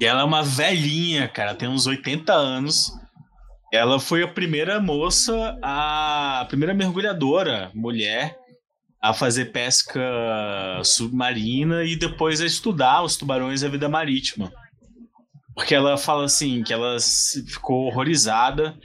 E 0.00 0.04
ela 0.06 0.20
é 0.20 0.24
uma 0.24 0.44
velhinha, 0.44 1.26
cara, 1.26 1.56
tem 1.56 1.68
uns 1.68 1.86
80 1.86 2.32
anos. 2.32 2.92
Ela 3.72 3.98
foi 3.98 4.22
a 4.22 4.28
primeira 4.28 4.80
moça, 4.80 5.58
a, 5.60 6.40
a 6.40 6.44
primeira 6.44 6.72
mergulhadora 6.72 7.70
mulher 7.74 8.38
a 9.02 9.12
fazer 9.12 9.46
pesca 9.46 10.00
submarina 10.84 11.82
e 11.84 11.96
depois 11.96 12.40
a 12.40 12.46
estudar 12.46 13.02
os 13.02 13.16
tubarões 13.16 13.62
e 13.62 13.66
a 13.66 13.68
vida 13.68 13.88
marítima. 13.88 14.52
Porque 15.54 15.74
ela 15.74 15.96
fala 15.98 16.24
assim, 16.24 16.62
que 16.62 16.72
ela 16.72 16.96
ficou 17.48 17.86
horrorizada 17.86 18.76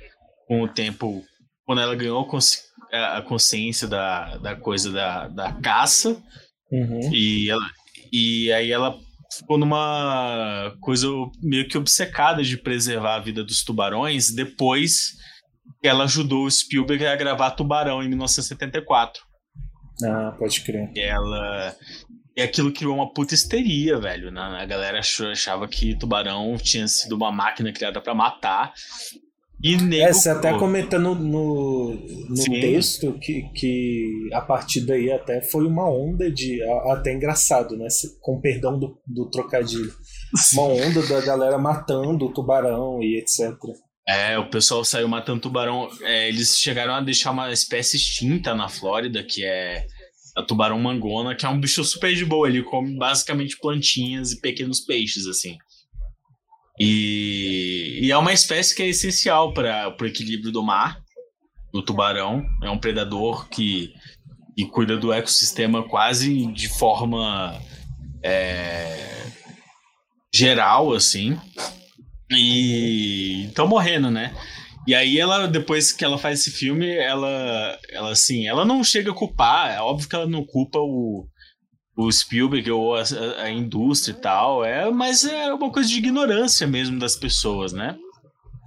com 0.47 0.61
o 0.61 0.67
tempo, 0.67 1.23
quando 1.65 1.81
ela 1.81 1.95
ganhou 1.95 2.25
consci- 2.27 2.59
a 2.91 3.21
consciência 3.21 3.87
da, 3.87 4.37
da 4.37 4.55
coisa 4.55 4.91
da, 4.91 5.27
da 5.27 5.51
caça, 5.53 6.21
Uhum. 6.71 7.13
e, 7.13 7.49
ela, 7.51 7.69
e 8.11 8.51
aí 8.51 8.71
ela 8.71 8.97
ficou 9.37 9.57
numa 9.59 10.73
coisa 10.81 11.07
meio 11.41 11.67
que 11.67 11.77
obcecada 11.77 12.41
de 12.43 12.57
preservar 12.57 13.15
a 13.15 13.19
vida 13.19 13.43
dos 13.43 13.63
tubarões 13.63 14.31
depois 14.33 15.11
que 15.81 15.87
ela 15.87 16.05
ajudou 16.05 16.45
o 16.45 16.51
Spielberg 16.51 17.05
a 17.05 17.15
gravar 17.15 17.51
Tubarão 17.51 18.01
em 18.01 18.09
1974. 18.09 19.21
Ah, 20.03 20.35
pode 20.37 20.61
crer. 20.61 20.89
E 20.95 20.99
ela. 21.01 21.75
E 22.35 22.41
aquilo 22.41 22.73
criou 22.73 22.95
uma 22.95 23.13
puta 23.13 23.35
histeria, 23.35 23.99
velho. 23.99 24.31
né? 24.31 24.41
A 24.41 24.65
galera 24.65 24.99
achava 24.99 25.67
que 25.67 25.95
Tubarão 25.97 26.55
tinha 26.57 26.87
sido 26.87 27.15
uma 27.15 27.31
máquina 27.31 27.71
criada 27.71 28.01
pra 28.01 28.15
matar. 28.15 28.73
E 29.63 29.77
nego, 29.77 30.03
É, 30.03 30.11
você 30.11 30.29
até 30.29 30.57
comenta 30.57 30.99
no, 30.99 31.15
no, 31.15 31.93
no 32.29 32.35
Sim. 32.35 32.59
texto 32.59 33.13
que, 33.13 33.43
que 33.55 34.29
a 34.33 34.41
partir 34.41 34.81
daí 34.81 35.09
até 35.09 35.41
foi 35.41 35.65
uma 35.65 35.89
onda 35.89 36.29
de. 36.29 36.61
Até 36.91 37.13
engraçado, 37.13 37.77
né? 37.77 37.87
Com 38.19 38.41
perdão 38.41 38.77
do, 38.77 38.99
do 39.07 39.29
trocadilho. 39.29 39.93
Uma 40.53 40.63
onda 40.63 41.01
da 41.07 41.21
galera 41.21 41.57
matando 41.57 42.25
o 42.25 42.33
tubarão 42.33 43.01
e 43.01 43.17
etc. 43.17 43.55
É, 44.05 44.37
o 44.37 44.49
pessoal 44.49 44.83
saiu 44.83 45.07
matando 45.07 45.39
tubarão. 45.39 45.89
É, 46.01 46.27
eles 46.27 46.57
chegaram 46.57 46.95
a 46.95 47.01
deixar 47.01 47.31
uma 47.31 47.49
espécie 47.53 47.95
extinta 47.95 48.53
na 48.53 48.67
Flórida, 48.67 49.23
que 49.23 49.45
é 49.45 49.85
a 50.35 50.43
tubarão 50.43 50.77
mangona, 50.77 51.35
que 51.35 51.45
é 51.45 51.49
um 51.49 51.59
bicho 51.59 51.83
super 51.85 52.13
de 52.13 52.25
boa. 52.25 52.49
Ele 52.49 52.63
come 52.63 52.97
basicamente 52.97 53.57
plantinhas 53.61 54.33
e 54.33 54.41
pequenos 54.41 54.81
peixes, 54.81 55.25
assim. 55.25 55.55
E, 56.79 57.99
e 58.01 58.11
é 58.11 58.17
uma 58.17 58.33
espécie 58.33 58.75
que 58.75 58.81
é 58.81 58.87
essencial 58.87 59.53
para 59.53 59.95
o 59.99 60.05
equilíbrio 60.05 60.51
do 60.51 60.63
mar. 60.63 61.01
O 61.73 61.81
tubarão 61.81 62.45
é 62.61 62.69
um 62.69 62.77
predador 62.77 63.47
que, 63.49 63.93
que 64.55 64.65
cuida 64.65 64.97
do 64.97 65.11
ecossistema 65.11 65.87
quase 65.87 66.47
de 66.47 66.67
forma 66.67 67.59
é, 68.23 69.25
geral, 70.33 70.93
assim. 70.93 71.39
E 72.31 73.45
estão 73.47 73.67
morrendo, 73.67 74.09
né? 74.09 74.35
E 74.85 74.93
aí 74.93 75.17
ela, 75.17 75.47
depois 75.47 75.93
que 75.93 76.03
ela 76.03 76.17
faz 76.17 76.41
esse 76.41 76.51
filme, 76.51 76.89
ela, 76.89 77.79
ela 77.89 78.11
assim, 78.11 78.47
ela 78.47 78.65
não 78.65 78.83
chega 78.83 79.11
a 79.11 79.15
culpar, 79.15 79.71
é 79.71 79.79
óbvio 79.79 80.09
que 80.09 80.15
ela 80.15 80.27
não 80.27 80.45
culpa 80.45 80.77
o, 80.77 81.25
o 81.95 82.11
Spielberg 82.11 82.69
ou 82.71 82.95
a, 82.95 83.03
a 83.43 83.49
indústria 83.49 84.13
e 84.13 84.21
tal, 84.21 84.63
é, 84.65 84.89
mas 84.91 85.23
é 85.25 85.53
uma 85.53 85.71
coisa 85.71 85.87
de 85.89 85.97
ignorância 85.97 86.65
mesmo 86.65 86.97
das 86.99 87.15
pessoas, 87.15 87.71
né? 87.73 87.97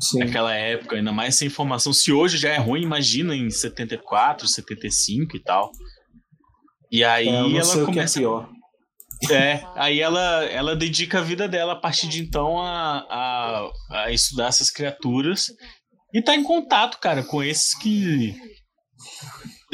Sim. 0.01 0.19
Naquela 0.21 0.55
época, 0.55 0.97
ainda 0.97 1.11
mais 1.13 1.37
sem 1.37 1.49
informação. 1.49 1.93
Se 1.93 2.13
hoje 2.13 2.37
já 2.37 2.51
é 2.51 2.59
ruim, 2.59 2.83
imagina 2.83 3.35
em 3.35 3.49
74, 3.51 4.47
75 4.47 5.37
e 5.37 5.41
tal. 5.43 5.71
E 6.93 7.03
aí 7.03 7.29
É, 7.29 7.41
eu 7.41 7.49
não 7.49 7.59
ela 7.59 7.83
é 7.83 7.85
começa 7.85 8.19
pior. 8.19 8.49
é, 9.31 9.63
aí 9.75 10.01
ela, 10.01 10.45
ela 10.45 10.77
dedica 10.77 11.19
a 11.19 11.23
vida 11.23 11.49
dela 11.49 11.73
a 11.73 11.77
partir 11.81 12.09
de 12.09 12.21
então 12.21 12.59
a, 12.61 12.99
a, 13.09 13.71
a 14.05 14.13
estudar 14.13 14.49
essas 14.49 14.71
criaturas 14.71 15.47
e 16.13 16.23
tá 16.23 16.35
em 16.37 16.43
contato, 16.43 16.99
cara, 17.01 17.25
com 17.25 17.43
esses 17.43 17.75
que 17.77 18.35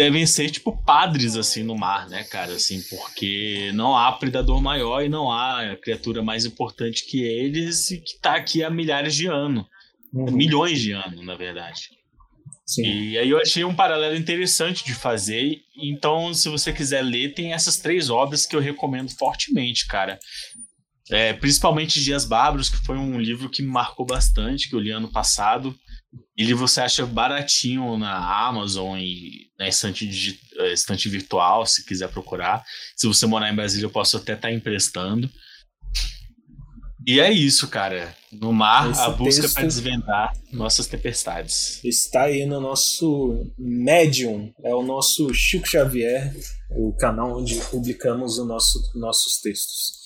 devem 0.03 0.27
ser 0.27 0.51
tipo 0.51 0.77
padres 0.85 1.37
assim 1.37 1.63
no 1.63 1.77
mar, 1.77 2.09
né, 2.09 2.25
cara, 2.25 2.55
assim, 2.55 2.83
porque 2.91 3.71
não 3.73 3.97
há 3.97 4.11
predador 4.11 4.61
maior 4.61 5.05
e 5.05 5.09
não 5.09 5.31
há 5.31 5.77
criatura 5.81 6.23
mais 6.23 6.45
importante 6.45 7.07
que 7.07 7.23
eles 7.23 7.91
e 7.93 8.01
que 8.01 8.19
tá 8.21 8.35
aqui 8.35 8.65
há 8.65 8.71
milhares 8.71 9.15
de 9.15 9.29
anos, 9.29 9.65
milhões 10.13 10.81
de 10.81 10.91
anos, 10.91 11.25
na 11.25 11.37
verdade. 11.37 11.91
Sim. 12.67 12.83
E 12.83 13.19
aí 13.19 13.31
eu 13.31 13.39
achei 13.39 13.65
um 13.65 13.75
paralelo 13.75 14.17
interessante 14.17 14.85
de 14.85 14.95
fazer. 14.95 15.61
Então, 15.77 16.33
se 16.33 16.49
você 16.49 16.73
quiser 16.73 17.03
ler, 17.03 17.35
tem 17.35 17.53
essas 17.53 17.77
três 17.77 18.09
obras 18.09 18.47
que 18.47 18.57
eu 18.57 18.61
recomendo 18.61 19.11
fortemente, 19.11 19.87
cara. 19.87 20.19
É, 21.11 21.33
principalmente 21.33 22.03
Dias 22.03 22.25
Bárbaros, 22.25 22.71
que 22.71 22.79
foi 22.79 22.97
um 22.97 23.21
livro 23.21 23.51
que 23.51 23.63
me 23.63 23.69
marcou 23.69 24.07
bastante, 24.07 24.69
que 24.69 24.75
eu 24.75 24.81
li 24.81 24.91
ano 24.91 25.13
passado. 25.13 25.77
Ele 26.37 26.55
você 26.55 26.81
acha 26.81 27.07
baratinho 27.07 27.97
na 27.99 28.47
Amazon 28.47 28.99
e 28.99 29.51
na 29.59 29.69
estante, 29.69 30.39
eh, 30.59 30.73
estante 30.73 31.09
virtual, 31.09 31.67
se 31.67 31.85
quiser 31.85 32.09
procurar. 32.09 32.65
Se 32.97 33.07
você 33.07 33.27
morar 33.27 33.51
em 33.51 33.55
Brasília, 33.57 33.87
eu 33.87 33.91
posso 33.91 34.17
até 34.17 34.35
estar 34.35 34.53
emprestando. 34.53 35.31
E 37.07 37.19
é 37.19 37.33
isso, 37.33 37.69
cara. 37.69 38.15
No 38.31 38.53
mar, 38.53 38.91
Esse 38.91 39.01
a 39.01 39.09
busca 39.11 39.49
para 39.49 39.63
desvendar 39.65 40.33
nossas 40.53 40.87
tempestades. 40.87 41.83
Está 41.85 42.23
aí 42.23 42.47
no 42.47 42.61
nosso 42.61 43.53
Medium, 43.59 44.53
é 44.65 44.73
o 44.73 44.83
nosso 44.83 45.35
Chico 45.35 45.69
Xavier, 45.69 46.33
o 46.71 46.93
canal 46.97 47.39
onde 47.39 47.57
publicamos 47.71 48.39
o 48.39 48.45
nosso, 48.45 48.79
nossos 48.95 49.41
textos. 49.41 50.01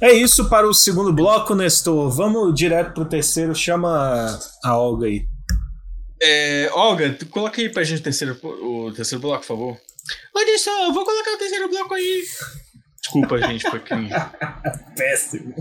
É 0.00 0.12
isso 0.12 0.48
para 0.48 0.66
o 0.66 0.72
segundo 0.72 1.12
bloco, 1.12 1.54
Nestor. 1.54 2.10
Vamos 2.10 2.54
direto 2.54 2.94
pro 2.94 3.04
terceiro. 3.04 3.54
Chama 3.54 4.38
a 4.64 4.78
Olga 4.78 5.06
aí. 5.06 5.26
É, 6.20 6.68
Olga, 6.72 7.12
tu 7.12 7.26
coloca 7.26 7.60
aí 7.60 7.68
pra 7.68 7.84
gente 7.84 8.00
o 8.00 8.04
terceiro, 8.04 8.38
o 8.42 8.92
terceiro 8.92 9.22
bloco, 9.22 9.40
por 9.40 9.46
favor. 9.46 9.80
Olha 10.34 10.58
só, 10.58 10.86
eu 10.86 10.92
vou 10.92 11.04
colocar 11.04 11.32
o 11.32 11.38
terceiro 11.38 11.68
bloco 11.68 11.94
aí. 11.94 12.24
Desculpa, 13.00 13.38
gente, 13.38 13.70
pra 13.70 13.78
quem. 13.80 14.08
Péssimo. 14.96 15.54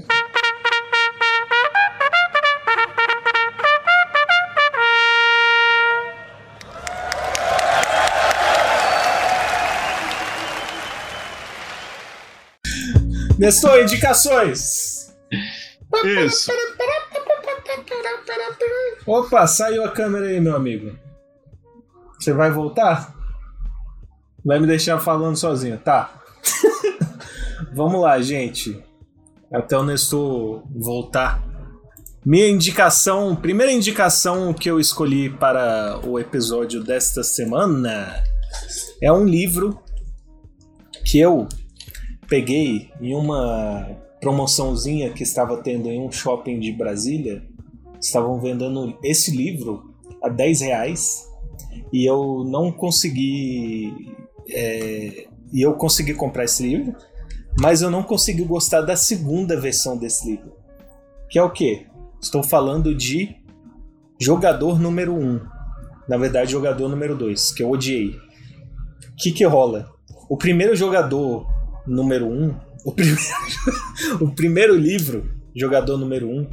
Nestor, 13.37 13.83
indicações. 13.83 15.13
Isso. 16.25 16.51
Opa, 19.05 19.47
saiu 19.47 19.83
a 19.83 19.91
câmera 19.91 20.27
aí, 20.27 20.39
meu 20.39 20.55
amigo. 20.55 20.97
Você 22.19 22.33
vai 22.33 22.51
voltar? 22.51 23.15
Vai 24.43 24.59
me 24.59 24.67
deixar 24.67 24.99
falando 24.99 25.35
sozinho, 25.35 25.77
tá? 25.77 26.21
Vamos 27.73 28.01
lá, 28.01 28.19
gente. 28.21 28.83
Até 29.53 29.77
o 29.77 29.83
Nestor 29.83 30.63
voltar. 30.75 31.43
Minha 32.25 32.49
indicação, 32.49 33.35
primeira 33.35 33.71
indicação 33.71 34.53
que 34.53 34.69
eu 34.69 34.79
escolhi 34.79 35.29
para 35.29 36.01
o 36.05 36.19
episódio 36.19 36.83
desta 36.83 37.23
semana 37.23 38.21
é 39.01 39.11
um 39.11 39.25
livro 39.25 39.79
que 41.05 41.19
eu 41.19 41.47
peguei 42.27 42.91
em 42.99 43.15
uma 43.15 43.87
promoçãozinha 44.19 45.13
que 45.13 45.23
estava 45.23 45.57
tendo 45.63 45.87
em 45.87 46.01
um 46.01 46.11
shopping 46.11 46.59
de 46.59 46.73
Brasília. 46.73 47.46
Estavam 48.01 48.39
vendendo 48.39 48.97
esse 49.03 49.35
livro 49.35 49.93
a 50.23 50.29
10 50.29 50.61
reais 50.61 51.27
e 51.91 52.05
eu 52.05 52.43
não 52.45 52.71
consegui. 52.71 53.93
é, 54.49 55.27
e 55.53 55.61
eu 55.61 55.73
consegui 55.73 56.13
comprar 56.13 56.43
esse 56.43 56.61
livro, 56.61 56.93
mas 57.59 57.81
eu 57.81 57.89
não 57.89 58.03
consegui 58.03 58.43
gostar 58.43 58.81
da 58.81 58.95
segunda 58.95 59.59
versão 59.59 59.97
desse 59.97 60.29
livro. 60.29 60.51
Que 61.29 61.39
é 61.39 61.43
o 61.43 61.49
quê? 61.49 61.85
Estou 62.21 62.43
falando 62.43 62.93
de 62.93 63.37
Jogador 64.19 64.79
número 64.79 65.13
1. 65.13 65.23
Um. 65.23 65.41
Na 66.09 66.17
verdade, 66.17 66.51
jogador 66.51 66.89
número 66.89 67.15
2, 67.15 67.51
que 67.51 67.61
eu 67.61 67.69
odiei. 67.69 68.09
O 68.09 69.15
que, 69.15 69.31
que 69.31 69.45
rola? 69.45 69.91
O 70.27 70.35
primeiro 70.35 70.75
jogador 70.75 71.45
número 71.85 72.25
1, 72.25 72.31
um, 72.31 72.55
o, 72.83 72.91
primeiro, 72.91 73.21
o 74.21 74.31
primeiro 74.33 74.75
livro, 74.75 75.31
jogador 75.55 75.97
número 75.97 76.27
1, 76.27 76.39
um, 76.39 76.49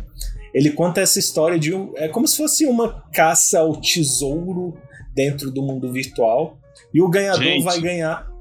ele 0.54 0.70
conta 0.70 1.00
essa 1.00 1.18
história 1.18 1.58
de 1.58 1.74
um. 1.74 1.92
É 1.96 2.06
como 2.08 2.26
se 2.28 2.36
fosse 2.36 2.64
uma 2.64 3.02
caça 3.12 3.58
ao 3.58 3.74
tesouro 3.80 4.74
dentro 5.14 5.50
do 5.50 5.60
mundo 5.62 5.92
virtual. 5.92 6.56
E 6.92 7.02
o 7.02 7.08
ganhador 7.08 7.42
Gente, 7.42 7.64
vai 7.64 7.80
ganhar. 7.80 8.32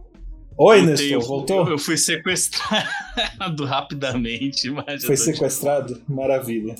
Oi, 0.55 0.77
Voltei, 0.77 0.85
Nestor, 0.85 1.09
eu- 1.09 1.21
voltou? 1.21 1.65
Eu, 1.65 1.71
eu 1.71 1.77
fui 1.79 1.97
sequestrado 1.97 3.65
rapidamente, 3.65 4.69
mas. 4.69 5.03
Foi 5.03 5.17
sequestrado? 5.17 5.99
Maravilha. 6.07 6.75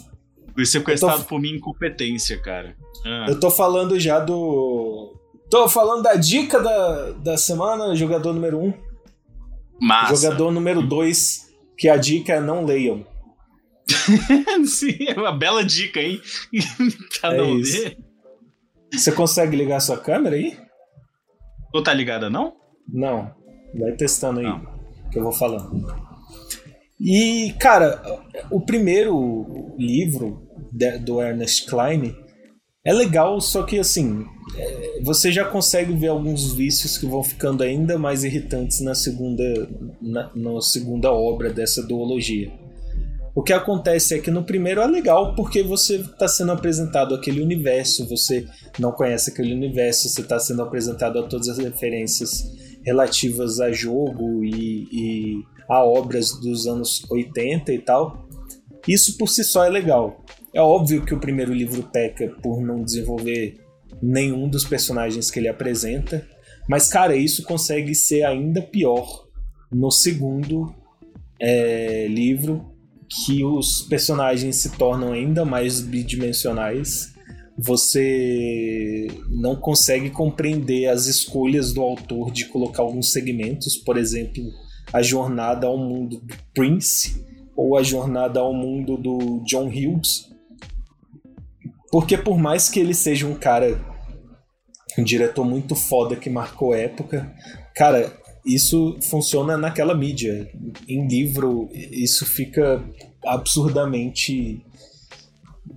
Fui 0.54 0.66
sequestrado 0.66 1.24
tô- 1.24 1.30
por 1.30 1.40
minha 1.42 1.56
incompetência, 1.56 2.40
cara. 2.40 2.76
Ah. 3.04 3.26
Eu 3.28 3.40
tô 3.40 3.50
falando 3.50 4.00
já 4.00 4.20
do. 4.20 5.16
Tô 5.50 5.68
falando 5.68 6.04
da 6.04 6.16
dica 6.16 6.60
da, 6.60 7.12
da 7.12 7.38
semana, 7.38 7.96
jogador 7.96 8.34
número 8.34 8.60
1. 8.60 8.66
Um. 8.68 8.74
Massa. 9.82 10.16
Jogador 10.16 10.52
número 10.52 10.82
2, 10.82 11.50
que 11.78 11.90
a 11.90 11.98
dica 11.98 12.34
é 12.34 12.40
não 12.40 12.64
leiam. 12.64 13.06
Sim, 14.66 14.98
é 15.08 15.14
uma 15.14 15.32
bela 15.32 15.64
dica, 15.64 16.00
hein? 16.00 16.22
Cada 17.22 17.36
É 17.38 17.42
um 17.42 17.58
isso. 17.60 17.96
Você 18.92 19.12
consegue 19.12 19.56
ligar 19.56 19.80
sua 19.80 19.98
câmera 19.98 20.36
aí? 20.36 20.58
Não 21.74 21.82
tá 21.84 21.94
ligada, 21.94 22.30
não? 22.30 22.54
Não. 22.88 23.34
Vai 23.80 23.94
testando 23.94 24.40
aí, 24.40 24.46
que 25.12 25.18
eu 25.18 25.24
vou 25.24 25.32
falando. 25.32 25.86
E, 27.00 27.54
cara, 27.60 28.02
o 28.52 28.62
primeiro 28.62 29.74
livro 29.78 30.48
de- 30.72 31.00
do 31.00 31.22
Ernest 31.22 31.66
Klein 31.66 32.16
é 32.86 32.94
legal, 32.94 33.42
só 33.42 33.64
que 33.64 33.80
assim, 33.80 34.26
é, 34.56 35.02
você 35.02 35.32
já 35.32 35.44
consegue 35.44 35.94
ver 35.94 36.10
alguns 36.10 36.54
vícios 36.54 36.98
que 36.98 37.06
vão 37.08 37.24
ficando 37.24 37.64
ainda 37.64 37.98
mais 37.98 38.24
irritantes 38.24 38.80
na 38.82 38.94
segunda, 38.94 39.44
na, 40.02 40.32
na 40.36 40.62
segunda 40.62 41.12
obra 41.12 41.52
dessa 41.52 41.82
duologia. 41.82 42.52
O 43.36 43.42
que 43.42 43.52
acontece 43.52 44.14
é 44.14 44.20
que 44.20 44.30
no 44.30 44.44
primeiro 44.44 44.82
é 44.82 44.86
legal 44.86 45.34
porque 45.36 45.64
você 45.64 45.96
está 45.96 46.28
sendo 46.28 46.52
apresentado 46.52 47.16
aquele 47.16 47.42
universo, 47.42 48.08
você 48.08 48.48
não 48.78 48.92
conhece 48.92 49.32
aquele 49.32 49.54
universo, 49.54 50.08
você 50.08 50.22
está 50.22 50.40
sendo 50.40 50.62
apresentado 50.62 51.18
a 51.18 51.24
todas 51.24 51.50
as 51.50 51.58
referências 51.58 52.44
relativas 52.86 53.60
a 53.60 53.72
jogo 53.72 54.44
e, 54.44 54.88
e 54.92 55.44
a 55.68 55.84
obras 55.84 56.40
dos 56.40 56.68
anos 56.68 57.04
80 57.10 57.74
e 57.74 57.80
tal. 57.80 58.28
Isso 58.88 59.18
por 59.18 59.28
si 59.28 59.44
só 59.44 59.66
é 59.66 59.70
legal. 59.70 60.24
É 60.54 60.62
óbvio 60.62 61.04
que 61.04 61.16
o 61.16 61.20
primeiro 61.20 61.54
livro 61.54 61.82
peca 61.92 62.30
por 62.42 62.62
não 62.62 62.84
desenvolver 62.84 63.58
nenhum 64.02 64.48
dos 64.48 64.64
personagens 64.64 65.32
que 65.32 65.40
ele 65.40 65.48
apresenta, 65.48 66.28
mas 66.68 66.88
cara, 66.88 67.16
isso 67.16 67.44
consegue 67.44 67.96
ser 67.96 68.24
ainda 68.24 68.62
pior 68.62 69.28
no 69.72 69.90
segundo 69.90 70.76
é, 71.40 72.08
livro, 72.08 72.73
que 73.14 73.44
os 73.44 73.84
personagens 73.84 74.58
se 74.58 74.72
tornam 74.72 75.12
ainda 75.12 75.46
mais 75.46 75.80
bidimensionais. 75.80 77.14
Você 77.58 79.08
não 79.30 79.56
consegue 79.56 80.10
compreender 80.10 80.88
as 80.88 81.06
escolhas 81.06 81.72
do 81.72 81.82
autor 81.82 82.32
de 82.32 82.46
colocar 82.46 82.82
alguns 82.82 83.12
segmentos, 83.12 83.78
por 83.78 83.98
exemplo, 83.98 84.44
a 84.92 85.04
jornada 85.04 85.68
ao 85.68 85.78
mundo 85.78 86.20
do 86.20 86.36
Prince 86.54 87.24
ou 87.56 87.78
a 87.78 87.84
jornada 87.84 88.40
ao 88.40 88.54
mundo 88.54 88.98
do 88.98 89.44
John 89.46 89.68
Hughes. 89.68 90.30
Porque 91.92 92.18
por 92.18 92.40
mais 92.40 92.70
que 92.70 92.80
ele 92.80 92.96
seja 92.96 93.28
um 93.28 93.36
cara, 93.36 93.80
um 94.98 95.04
diretor 95.04 95.46
muito 95.46 95.76
foda 95.76 96.16
que 96.16 96.32
marcou 96.32 96.74
época, 96.74 97.32
cara, 97.76 98.12
isso 98.46 98.98
funciona 99.10 99.58
naquela 99.58 99.96
mídia. 99.96 100.50
Em 100.88 101.08
livro, 101.08 101.70
isso 101.74 102.26
fica 102.26 102.84
absurdamente 103.26 104.62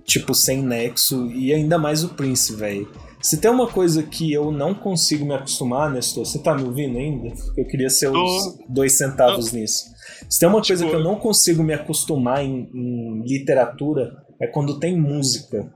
tipo 0.05 0.33
sem 0.33 0.61
nexo 0.61 1.29
e 1.31 1.53
ainda 1.53 1.77
mais 1.77 2.03
o 2.03 2.09
Prince, 2.09 2.53
velho. 2.55 2.89
Se 3.21 3.37
tem 3.37 3.49
uma 3.49 3.67
coisa 3.67 4.03
que 4.03 4.31
eu 4.31 4.51
não 4.51 4.73
consigo 4.73 5.25
me 5.25 5.33
acostumar, 5.33 5.91
Nestor, 5.91 6.25
você 6.25 6.39
tá 6.39 6.55
me 6.55 6.63
ouvindo 6.63 6.97
ainda? 6.97 7.33
Eu 7.57 7.65
queria 7.65 7.89
ser 7.89 8.09
os 8.09 8.57
dois 8.69 8.93
centavos 8.93 9.51
nisso. 9.51 9.85
Se 10.29 10.39
tem 10.39 10.47
uma 10.47 10.61
coisa 10.61 10.85
tipo... 10.85 10.89
que 10.89 10.95
eu 10.95 11.03
não 11.03 11.15
consigo 11.15 11.63
me 11.63 11.73
acostumar 11.73 12.43
em, 12.43 12.69
em 12.73 13.23
literatura, 13.23 14.15
é 14.39 14.47
quando 14.47 14.79
tem 14.79 14.97
música. 14.97 15.71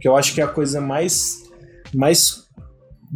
Que 0.00 0.08
eu 0.08 0.16
acho 0.16 0.34
que 0.34 0.40
é 0.40 0.44
a 0.44 0.48
coisa 0.48 0.80
mais 0.80 1.42
mais 1.94 2.45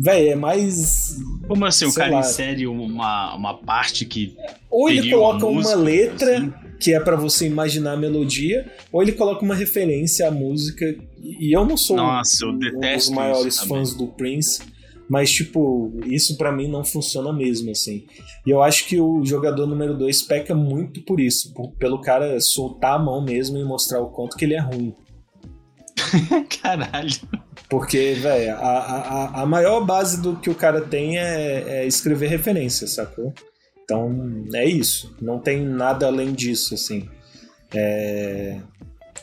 Véi, 0.02 0.31
é 0.31 0.35
mais. 0.35 1.18
Como 1.47 1.66
assim? 1.66 1.85
O 1.85 1.93
cara 1.93 2.10
lá. 2.10 2.20
insere 2.20 2.66
uma, 2.66 3.35
uma 3.35 3.55
parte 3.55 4.06
que. 4.06 4.35
Ou 4.70 4.89
ele 4.89 5.10
coloca 5.10 5.44
uma, 5.44 5.56
música, 5.56 5.77
uma 5.77 5.85
letra 5.85 6.39
assim? 6.39 6.52
que 6.81 6.94
é 6.94 7.01
para 7.01 7.16
você 7.16 7.47
imaginar 7.47 7.93
a 7.93 7.97
melodia, 7.98 8.66
ou 8.90 9.02
ele 9.02 9.12
coloca 9.12 9.44
uma 9.44 9.55
referência 9.55 10.27
à 10.27 10.31
música. 10.31 10.97
E 11.22 11.55
eu 11.55 11.66
não 11.66 11.77
sou 11.77 11.97
Nossa, 11.97 12.47
um, 12.47 12.52
um 12.52 12.94
dos 12.94 13.10
maiores 13.10 13.59
fãs 13.59 13.93
do 13.93 14.06
Prince, 14.06 14.62
mas, 15.06 15.31
tipo, 15.31 15.93
isso 16.06 16.39
para 16.39 16.51
mim 16.51 16.66
não 16.66 16.82
funciona 16.82 17.31
mesmo, 17.31 17.70
assim. 17.70 18.06
E 18.47 18.51
eu 18.51 18.62
acho 18.62 18.86
que 18.86 18.98
o 18.98 19.22
jogador 19.22 19.66
número 19.66 19.98
2 19.98 20.22
peca 20.22 20.55
muito 20.55 21.02
por 21.02 21.20
isso, 21.20 21.52
por, 21.52 21.72
pelo 21.72 22.01
cara 22.01 22.40
soltar 22.40 22.94
a 22.94 22.98
mão 22.98 23.22
mesmo 23.22 23.59
e 23.59 23.64
mostrar 23.64 24.01
o 24.01 24.09
quanto 24.09 24.35
que 24.39 24.47
ele 24.47 24.55
é 24.55 24.60
ruim. 24.60 24.94
Caralho. 26.62 27.10
Porque, 27.68 28.14
velho, 28.14 28.54
a, 28.56 28.78
a, 28.78 29.42
a 29.42 29.46
maior 29.46 29.84
base 29.84 30.20
do 30.20 30.36
que 30.36 30.50
o 30.50 30.54
cara 30.54 30.80
tem 30.80 31.18
é, 31.18 31.82
é 31.82 31.86
escrever 31.86 32.28
referências, 32.28 32.94
sacou? 32.94 33.32
Então, 33.84 34.44
é 34.54 34.64
isso. 34.64 35.16
Não 35.20 35.38
tem 35.38 35.64
nada 35.64 36.06
além 36.06 36.32
disso, 36.32 36.74
assim. 36.74 37.08
É... 37.74 38.60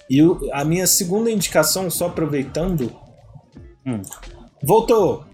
E 0.10 0.22
o, 0.22 0.50
a 0.54 0.64
minha 0.64 0.88
segunda 0.88 1.30
indicação, 1.30 1.90
só 1.90 2.08
aproveitando. 2.08 2.94
Hum. 3.86 4.02
Voltou! 4.64 5.26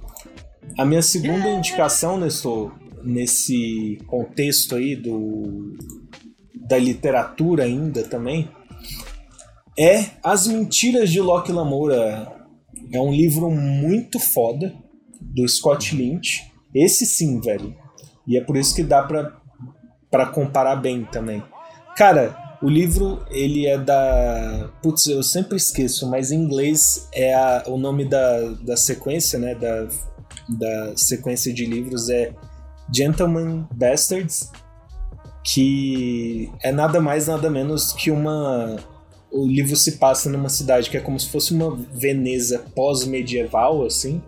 A 0.78 0.86
minha 0.86 1.02
segunda 1.02 1.50
indicação, 1.50 2.18
Nestor, 2.20 2.72
nesse 3.04 4.00
contexto 4.08 4.76
aí 4.76 4.96
do, 4.96 5.76
da 6.68 6.78
literatura 6.78 7.64
ainda 7.64 8.04
também, 8.04 8.50
é 9.78 10.06
As 10.24 10.48
Mentiras 10.48 11.12
de 11.12 11.20
Locke 11.20 11.52
Lamoura, 11.52 12.32
é 12.92 13.00
um 13.00 13.12
livro 13.12 13.50
muito 13.50 14.20
foda 14.20 14.74
do 15.20 15.48
Scott 15.48 15.96
Lynch. 15.96 16.52
Esse 16.74 17.06
sim, 17.06 17.40
velho. 17.40 17.76
E 18.28 18.38
é 18.38 18.42
por 18.42 18.56
isso 18.56 18.76
que 18.76 18.84
dá 18.84 19.04
pra, 19.04 19.36
pra 20.10 20.28
comparar 20.28 20.76
bem 20.76 21.06
também. 21.06 21.44
Cara, 21.96 22.58
o 22.62 22.70
livro, 22.70 23.26
ele 23.30 23.68
é 23.68 23.78
da. 23.78 24.70
Putz, 24.82 25.08
eu 25.08 25.22
sempre 25.22 25.58
esqueço, 25.58 26.10
mas 26.10 26.32
em 26.32 26.40
inglês 26.40 27.08
é 27.12 27.34
a, 27.34 27.64
o 27.68 27.78
nome 27.78 28.06
da, 28.06 28.42
da 28.62 28.78
sequência, 28.78 29.38
né? 29.38 29.54
Da, 29.56 29.88
da 30.50 30.94
sequência 30.96 31.54
de 31.54 31.66
livros 31.66 32.10
é 32.10 32.34
Gentleman 32.94 33.68
Bastards, 33.74 34.52
que 35.44 36.52
é 36.62 36.72
nada 36.72 37.02
mais, 37.02 37.28
nada 37.28 37.50
menos 37.50 37.92
que 37.94 38.10
uma 38.10 38.78
o 39.34 39.48
livro 39.48 39.76
se 39.76 39.94
passa 39.94 40.30
numa 40.30 40.48
cidade 40.48 40.92
que 40.92 40.96
é 40.96 41.00
como 41.00 41.20
se 41.20 41.28
fosse 41.28 41.54
uma 41.54 41.76
Veneza 41.92 42.60
pós-medieval, 42.76 43.84
assim. 43.84 44.22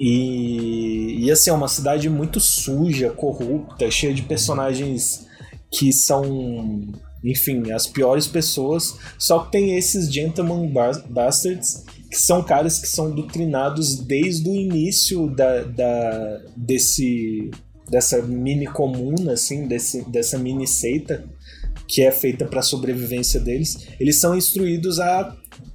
E, 0.00 1.24
e 1.24 1.30
assim, 1.30 1.50
é 1.50 1.52
uma 1.52 1.68
cidade 1.68 2.08
muito 2.08 2.40
suja, 2.40 3.10
corrupta, 3.10 3.90
cheia 3.90 4.14
de 4.14 4.22
personagens 4.22 5.26
que 5.70 5.92
são, 5.92 6.80
enfim, 7.22 7.70
as 7.70 7.86
piores 7.86 8.26
pessoas. 8.26 8.96
Só 9.18 9.40
que 9.40 9.52
tem 9.52 9.76
esses 9.76 10.10
Gentleman 10.10 10.72
Bastards, 11.10 11.84
que 12.10 12.18
são 12.18 12.42
caras 12.42 12.78
que 12.78 12.88
são 12.88 13.10
doutrinados 13.10 13.98
desde 13.98 14.48
o 14.48 14.54
início 14.54 15.28
da, 15.28 15.64
da, 15.64 16.40
desse, 16.56 17.50
dessa 17.90 18.22
mini 18.22 18.66
comuna, 18.66 19.32
assim, 19.32 19.68
desse, 19.68 20.02
dessa 20.08 20.38
mini 20.38 20.66
seita 20.66 21.28
que 21.88 22.02
é 22.02 22.12
feita 22.12 22.44
para 22.44 22.60
a 22.60 22.62
sobrevivência 22.62 23.40
deles, 23.40 23.88
eles 23.98 24.20
são 24.20 24.36
instruídos 24.36 25.00
a, 25.00 25.34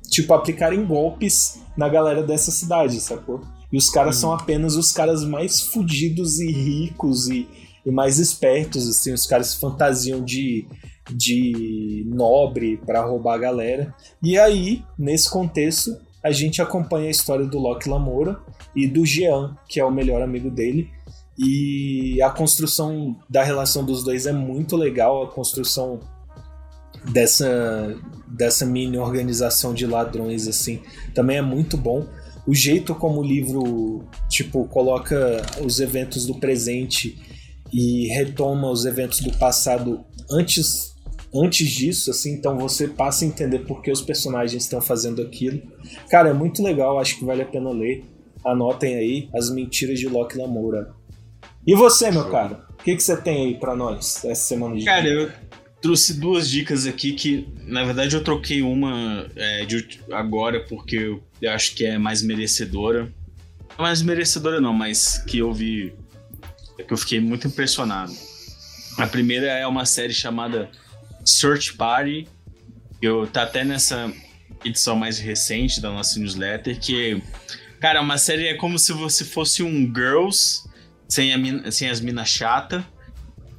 tipo, 0.10 0.31
aplicarem 0.34 0.85
golpes 0.85 1.60
na 1.76 1.90
galera 1.90 2.22
dessa 2.22 2.52
cidade, 2.52 3.02
sacou? 3.02 3.41
E 3.72 3.77
os 3.77 3.90
caras 3.90 4.18
são 4.18 4.31
apenas 4.31 4.76
os 4.76 4.91
caras 4.91 5.26
mais 5.26 5.60
fudidos 5.60 6.40
e 6.40 6.52
ricos 6.52 7.27
e, 7.27 7.48
e 7.84 7.90
mais 7.90 8.19
espertos, 8.19 8.88
assim, 8.88 9.11
os 9.11 9.26
caras 9.26 9.48
se 9.48 9.60
fantasiam 9.60 10.23
de, 10.23 10.68
de 11.11 12.06
nobre 12.07 12.77
para 12.85 13.03
roubar 13.03 13.34
a 13.34 13.40
galera. 13.40 13.95
E 14.22 14.38
aí, 14.38 14.84
nesse 14.98 15.27
contexto, 15.27 15.98
a 16.23 16.31
gente 16.31 16.61
acompanha 16.61 17.07
a 17.07 17.11
história 17.11 17.45
do 17.45 17.57
Loki 17.57 17.90
Lamoura 17.90 18.40
e 18.76 18.88
do 18.88 19.03
Jean, 19.03 19.57
que 19.68 19.80
é 19.80 19.85
o 19.85 19.91
melhor 19.91 20.22
amigo 20.22 20.52
dele, 20.52 20.90
e 21.38 22.22
a 22.22 22.30
construção 22.30 23.15
da 23.30 23.43
relação 23.43 23.84
dos 23.84 24.03
dois 24.03 24.26
é 24.26 24.31
muito 24.31 24.76
legal, 24.76 25.23
a 25.23 25.31
construção 25.31 25.99
dessa, 27.11 27.95
dessa 28.27 28.65
mini 28.65 28.97
organização 28.97 29.73
de 29.73 29.85
ladrões 29.85 30.47
assim 30.47 30.81
também 31.14 31.38
é 31.38 31.41
muito 31.41 31.77
bom. 31.77 32.05
O 32.45 32.53
jeito 32.53 32.93
como 32.93 33.22
o 33.22 33.23
livro 33.23 34.03
tipo 34.30 34.68
coloca 34.68 35.41
os 35.64 35.80
eventos 35.80 36.26
do 36.26 36.35
presente 36.35 37.18
e 37.72 38.07
retoma 38.07 38.69
os 38.69 38.85
eventos 38.85 39.22
do 39.22 39.31
passado 39.38 40.03
antes 40.30 40.93
antes 41.35 41.68
disso, 41.68 42.11
assim, 42.11 42.34
então 42.34 42.57
você 42.60 42.88
passa 42.88 43.26
a 43.26 43.27
entender 43.27 43.60
por 43.60 43.81
que 43.81 43.91
os 43.91 44.01
personagens 44.01 44.64
estão 44.64 44.80
fazendo 44.80 45.22
aquilo. 45.22 45.61
Cara, 46.10 46.30
é 46.30 46.34
muito 46.34 46.61
legal, 46.61 46.99
acho 46.99 47.18
que 47.18 47.26
vale 47.26 47.41
a 47.41 47.45
pena 47.45 47.72
ler. 47.72 48.03
Anotem 48.45 48.95
aí 48.95 49.30
As 49.34 49.49
Mentiras 49.49 49.99
de 49.99 50.07
Locke 50.07 50.38
Lamoura. 50.38 50.93
E 51.65 51.76
você, 51.76 52.11
meu 52.11 52.30
cara? 52.30 52.65
O 52.72 52.84
que, 52.84 52.95
que 52.95 53.03
você 53.03 53.15
tem 53.15 53.48
aí 53.48 53.60
para 53.60 53.76
nós 53.76 54.23
essa 54.26 54.48
semana 54.48 54.76
de 54.76 54.84
Cara, 54.84 55.07
eu 55.07 55.31
trouxe 55.81 56.14
duas 56.19 56.49
dicas 56.49 56.85
aqui 56.85 57.14
que, 57.14 57.48
na 57.65 57.84
verdade, 57.84 58.15
eu 58.15 58.23
troquei 58.23 58.61
uma 58.61 59.27
é, 59.35 59.65
de 59.65 60.02
agora 60.11 60.60
porque 60.61 61.18
eu 61.41 61.52
acho 61.52 61.76
que 61.76 61.85
é 61.85 61.98
mais 61.98 62.22
merecedora. 62.22 63.14
Não 63.77 63.85
mais 63.85 64.02
merecedora 64.02 64.60
não, 64.60 64.73
mas 64.73 65.18
que 65.19 65.38
eu 65.40 65.53
vi 65.53 65.94
que 66.85 66.94
eu 66.94 66.98
fiquei 66.98 67.19
muito 67.19 67.48
impressionado. 67.48 68.14
A 68.98 69.07
primeira 69.07 69.48
é 69.48 69.65
uma 69.65 69.85
série 69.85 70.14
chamada 70.14 70.69
Search 71.26 71.73
Party. 71.76 72.27
Eu 73.02 73.26
tá 73.26 73.44
até 73.44 73.64
nessa 73.64 74.11
edição 74.65 74.95
mais 74.95 75.18
recente 75.19 75.81
da 75.81 75.90
nossa 75.90 76.19
newsletter 76.19 76.80
que 76.80 77.22
cara, 77.80 78.02
uma 78.02 78.18
série 78.18 78.48
é 78.48 78.53
como 78.53 78.80
se 78.80 78.94
você 78.94 79.26
fosse 79.26 79.61
um 79.64 79.94
Girls 79.94 80.64
sem, 81.14 81.31
a 81.31 81.38
mina, 81.38 81.72
sem 81.72 81.90
as 81.90 82.02
minas 82.02 82.27
chata, 82.27 82.84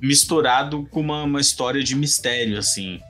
misturado 0.02 0.86
com 0.90 1.00
uma, 1.00 1.22
uma 1.22 1.40
história 1.40 1.82
de 1.84 1.94
mistério, 1.94 2.58
assim. 2.58 3.00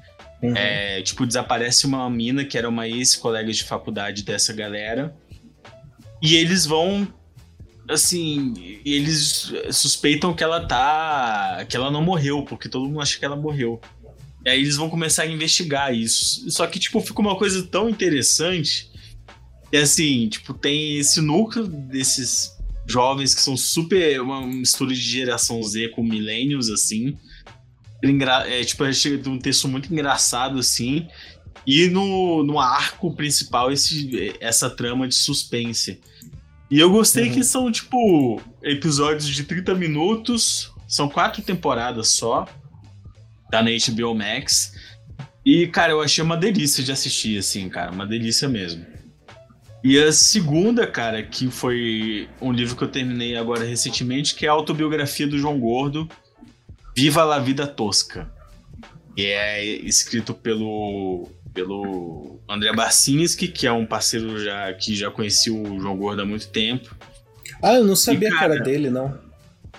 Uhum. 0.43 0.55
É, 0.55 1.01
tipo, 1.01 1.27
desaparece 1.27 1.87
uma 1.87 2.09
mina 2.11 2.45
que 2.45 2.59
era 2.59 2.69
uma 2.69 2.87
ex-colega 2.87 3.51
de 3.51 3.65
faculdade 3.65 4.23
dessa 4.23 4.53
galera. 4.53 5.17
E 6.21 6.37
eles 6.37 6.67
vão. 6.67 7.09
Assim, 7.89 8.81
eles 8.85 9.53
suspeitam 9.71 10.35
que 10.35 10.45
ela 10.45 10.67
tá. 10.67 11.65
que 11.67 11.77
ela 11.77 11.91
não 11.91 12.03
morreu, 12.03 12.43
porque 12.43 12.69
todo 12.69 12.87
mundo 12.87 13.01
acha 13.01 13.19
que 13.19 13.25
ela 13.25 13.37
morreu. 13.37 13.81
E 14.45 14.51
aí 14.51 14.61
eles 14.61 14.77
vão 14.77 14.91
começar 14.91 15.23
a 15.23 15.27
investigar 15.27 15.95
isso. 15.95 16.51
Só 16.51 16.67
que, 16.67 16.79
tipo, 16.79 17.01
fica 17.01 17.21
uma 17.21 17.37
coisa 17.37 17.63
tão 17.67 17.89
interessante 17.89 18.91
que, 19.71 19.77
assim, 19.79 20.29
tipo, 20.29 20.53
tem 20.53 20.99
esse 20.99 21.23
núcleo 21.23 21.67
desses 21.67 22.54
jovens 22.87 23.35
que 23.35 23.41
são 23.41 23.57
super. 23.57 24.21
uma 24.21 24.47
mistura 24.47 24.95
de 24.95 25.01
geração 25.01 25.63
Z 25.63 25.89
com 25.91 26.03
millennials, 26.03 26.69
assim. 26.71 27.17
É, 28.47 28.63
tipo, 28.65 28.93
chega 28.93 29.31
um 29.31 29.39
texto 29.39 29.67
muito 29.67 29.93
engraçado, 29.93 30.59
assim. 30.59 31.09
E 31.67 31.89
no, 31.89 32.43
no 32.43 32.59
arco 32.59 33.15
principal, 33.15 33.73
esse, 33.73 34.35
essa 34.41 34.69
trama 34.69 35.09
de 35.09 35.15
suspense. 35.15 36.01
E 36.71 36.79
eu 36.79 36.91
gostei 36.91 37.29
uhum. 37.29 37.35
que 37.35 37.45
são, 37.45 37.73
tipo, 37.73 38.41
episódios 38.63 39.27
de 39.27 39.45
30 39.45 39.75
minutos. 39.75 40.71
São 40.87 41.09
quatro 41.09 41.43
temporadas 41.43 42.09
só. 42.09 42.47
Tá 43.51 43.63
na 43.63 43.71
HBO 43.71 44.15
Max. 44.15 44.75
E, 45.45 45.67
cara, 45.69 45.93
eu 45.93 46.01
achei 46.01 46.23
uma 46.23 46.37
delícia 46.37 46.83
de 46.83 46.93
assistir, 46.93 47.39
assim, 47.39 47.69
cara. 47.69 47.91
Uma 47.93 48.07
delícia 48.07 48.49
mesmo. 48.49 48.85
E 49.85 50.03
a 50.03 50.11
segunda, 50.11 50.87
cara, 50.87 51.23
que 51.23 51.51
foi 51.51 52.27
um 52.41 52.51
livro 52.51 52.75
que 52.75 52.83
eu 52.85 52.89
terminei 52.89 53.37
agora 53.37 53.63
recentemente, 53.65 54.35
que 54.35 54.47
é 54.47 54.49
a 54.49 54.53
autobiografia 54.53 55.27
do 55.27 55.39
João 55.39 55.61
Gordo, 55.61 56.09
Viva 56.97 57.23
la 57.23 57.39
Vida 57.39 57.67
Tosca. 57.67 58.33
Que 59.15 59.27
é 59.27 59.63
escrito 59.63 60.33
pelo, 60.33 61.29
pelo 61.53 62.41
André 62.49 62.73
Barcinski, 62.73 63.47
que 63.47 63.67
é 63.67 63.73
um 63.73 63.85
parceiro 63.85 64.43
já, 64.43 64.73
que 64.73 64.97
já 64.97 65.11
conhecia 65.11 65.53
o 65.53 65.79
João 65.79 65.99
Gordo 65.99 66.23
há 66.23 66.25
muito 66.25 66.49
tempo. 66.49 66.97
Ah, 67.63 67.75
eu 67.75 67.85
não 67.85 67.95
sabia 67.95 68.31
e, 68.31 68.33
cara, 68.33 68.55
que 68.55 68.55
era 68.55 68.65
dele, 68.65 68.89
não. 68.89 69.19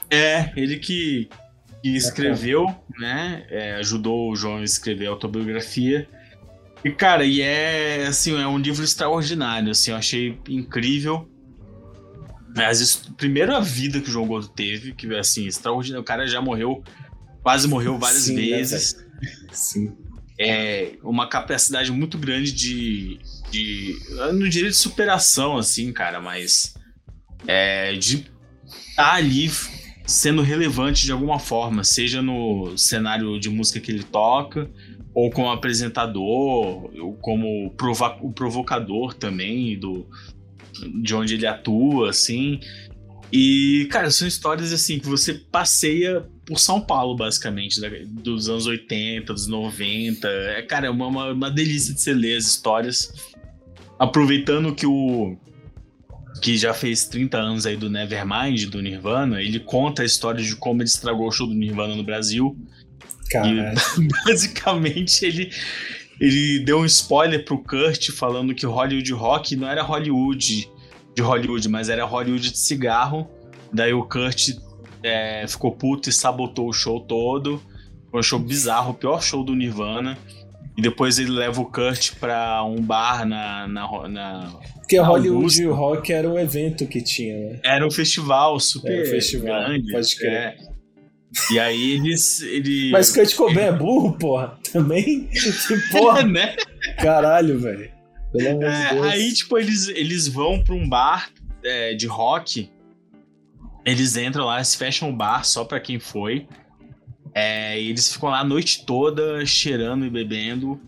É, 0.07 0.51
ele 0.55 0.77
que, 0.77 1.27
que 1.81 1.95
escreveu, 1.95 2.67
né? 2.99 3.43
É, 3.49 3.73
ajudou 3.77 4.31
o 4.31 4.35
João 4.35 4.57
a 4.57 4.63
escrever 4.63 5.07
a 5.07 5.09
autobiografia. 5.09 6.07
E, 6.85 6.91
cara, 6.91 7.25
e 7.25 7.41
é 7.41 8.05
assim, 8.05 8.39
é 8.39 8.47
um 8.47 8.59
livro 8.59 8.83
extraordinário, 8.83 9.71
assim, 9.71 9.89
eu 9.89 9.97
achei 9.97 10.37
incrível. 10.47 11.27
Mas 12.55 12.95
primeiro 13.17 13.55
a 13.55 13.59
vida 13.59 13.99
que 13.99 14.07
o 14.07 14.11
João 14.11 14.27
Gordo 14.27 14.49
teve, 14.49 14.93
que 14.93 15.11
assim, 15.15 15.47
extraordinário. 15.47 16.03
O 16.03 16.05
cara 16.05 16.27
já 16.27 16.39
morreu, 16.39 16.83
quase 17.41 17.67
morreu 17.67 17.97
várias 17.97 18.25
Sim, 18.25 18.35
né, 18.35 18.41
vezes. 18.57 18.95
Né, 18.95 19.31
Sim. 19.51 19.97
É 20.39 20.91
uma 21.01 21.27
capacidade 21.27 21.91
muito 21.91 22.19
grande 22.19 22.51
de, 22.51 23.19
de. 23.49 23.97
Eu 24.11 24.33
não 24.33 24.47
diria 24.47 24.69
de 24.69 24.77
superação, 24.77 25.57
assim, 25.57 25.91
cara, 25.91 26.21
mas. 26.21 26.75
É, 27.47 27.93
de 27.93 28.17
estar 28.17 28.95
tá 28.95 29.13
ali 29.13 29.49
sendo 30.05 30.43
relevante 30.43 31.03
de 31.03 31.11
alguma 31.11 31.39
forma, 31.39 31.83
seja 31.83 32.21
no 32.21 32.77
cenário 32.77 33.39
de 33.39 33.49
música 33.49 33.79
que 33.79 33.91
ele 33.91 34.03
toca, 34.03 34.69
ou 35.15 35.31
como 35.31 35.49
apresentador, 35.49 36.91
ou 36.99 37.13
como 37.21 37.67
o 37.67 38.31
provocador 38.33 39.13
também 39.13 39.79
do 39.79 40.05
de 41.01 41.15
onde 41.15 41.35
ele 41.35 41.47
atua, 41.47 42.09
assim. 42.09 42.59
E, 43.31 43.87
cara, 43.89 44.11
são 44.11 44.27
histórias 44.27 44.73
assim 44.73 44.99
que 44.99 45.07
você 45.07 45.33
passeia 45.33 46.25
por 46.45 46.59
São 46.59 46.81
Paulo, 46.81 47.15
basicamente, 47.15 47.79
dos 48.05 48.49
anos 48.49 48.67
80, 48.67 49.33
dos 49.33 49.47
90. 49.47 50.27
É, 50.27 50.61
cara, 50.63 50.87
é 50.87 50.89
uma, 50.89 51.31
uma 51.31 51.49
delícia 51.49 51.93
de 51.93 52.01
você 52.01 52.13
ler 52.13 52.37
as 52.37 52.45
histórias. 52.45 53.33
Aproveitando 53.97 54.75
que 54.75 54.85
o. 54.85 55.37
que 56.41 56.57
já 56.57 56.73
fez 56.73 57.07
30 57.07 57.37
anos 57.37 57.65
aí 57.65 57.77
do 57.77 57.89
Nevermind, 57.89 58.65
do 58.65 58.81
Nirvana, 58.81 59.41
ele 59.41 59.61
conta 59.61 60.01
a 60.01 60.05
história 60.05 60.43
de 60.43 60.55
como 60.57 60.81
ele 60.81 60.89
estragou 60.89 61.27
o 61.27 61.31
show 61.31 61.47
do 61.47 61.53
Nirvana 61.53 61.95
no 61.95 62.03
Brasil. 62.03 62.55
E 63.33 64.07
basicamente 64.25 65.25
ele, 65.25 65.51
ele 66.19 66.59
deu 66.59 66.79
um 66.79 66.85
spoiler 66.85 67.43
pro 67.43 67.57
Kurt 67.57 68.11
falando 68.11 68.53
que 68.53 68.65
Hollywood 68.65 69.13
Rock 69.13 69.55
não 69.55 69.67
era 69.67 69.81
Hollywood 69.81 70.69
de 71.15 71.21
Hollywood, 71.21 71.67
mas 71.69 71.89
era 71.89 72.03
Hollywood 72.05 72.51
de 72.51 72.57
cigarro. 72.57 73.27
Daí 73.71 73.93
o 73.93 74.03
Kurt 74.03 74.49
é, 75.03 75.45
ficou 75.47 75.71
puto 75.71 76.09
e 76.09 76.13
sabotou 76.13 76.67
o 76.67 76.73
show 76.73 76.99
todo. 76.99 77.61
Foi 78.11 78.19
um 78.19 78.23
show 78.23 78.39
bizarro, 78.39 78.91
o 78.91 78.93
pior 78.93 79.21
show 79.21 79.43
do 79.43 79.55
Nirvana. 79.55 80.17
E 80.77 80.81
depois 80.81 81.17
ele 81.19 81.31
leva 81.31 81.61
o 81.61 81.65
Kurt 81.65 82.15
pra 82.19 82.61
um 82.63 82.81
bar 82.81 83.25
na. 83.25 83.67
na, 83.67 84.07
na 84.09 84.59
Porque 84.79 84.97
na 84.97 85.07
Hollywood 85.07 85.63
Augusta. 85.63 85.71
Rock 85.73 86.11
era 86.11 86.29
um 86.29 86.37
evento 86.37 86.85
que 86.85 87.01
tinha, 87.01 87.37
né? 87.37 87.59
Era 87.63 87.87
um 87.87 87.91
festival 87.91 88.59
super 88.59 88.91
era 88.91 89.07
um 89.07 89.09
festival, 89.09 89.63
grande. 89.63 89.91
Pode 89.91 90.15
crer. 90.17 90.31
É. 90.31 90.74
E 91.51 91.59
aí 91.59 91.91
eles. 91.91 92.41
Ele... 92.41 92.91
Mas 92.91 93.11
Kurt 93.11 93.35
Cobain 93.35 93.65
é 93.65 93.71
burro, 93.71 94.17
porra. 94.17 94.57
Também? 94.71 95.27
Que 95.27 95.91
porra. 95.91 96.23
né? 96.27 96.55
Caralho, 96.97 97.59
velho. 97.59 97.91
É. 98.37 99.09
Aí, 99.09 99.33
tipo, 99.33 99.57
eles, 99.57 99.87
eles 99.87 100.27
vão 100.27 100.61
pra 100.63 100.75
um 100.75 100.87
bar 100.87 101.29
é, 101.63 101.93
de 101.93 102.07
rock. 102.07 102.69
Eles 103.85 104.17
entram 104.17 104.45
lá, 104.45 104.55
eles 104.55 104.75
fecham 104.75 105.09
o 105.09 105.13
bar 105.13 105.43
só 105.45 105.63
pra 105.63 105.79
quem 105.79 105.99
foi. 105.99 106.47
É, 107.33 107.79
e 107.79 107.89
eles 107.89 108.11
ficam 108.11 108.29
lá 108.29 108.39
a 108.39 108.43
noite 108.43 108.85
toda 108.85 109.45
cheirando 109.45 110.05
e 110.05 110.09
bebendo. 110.09 110.79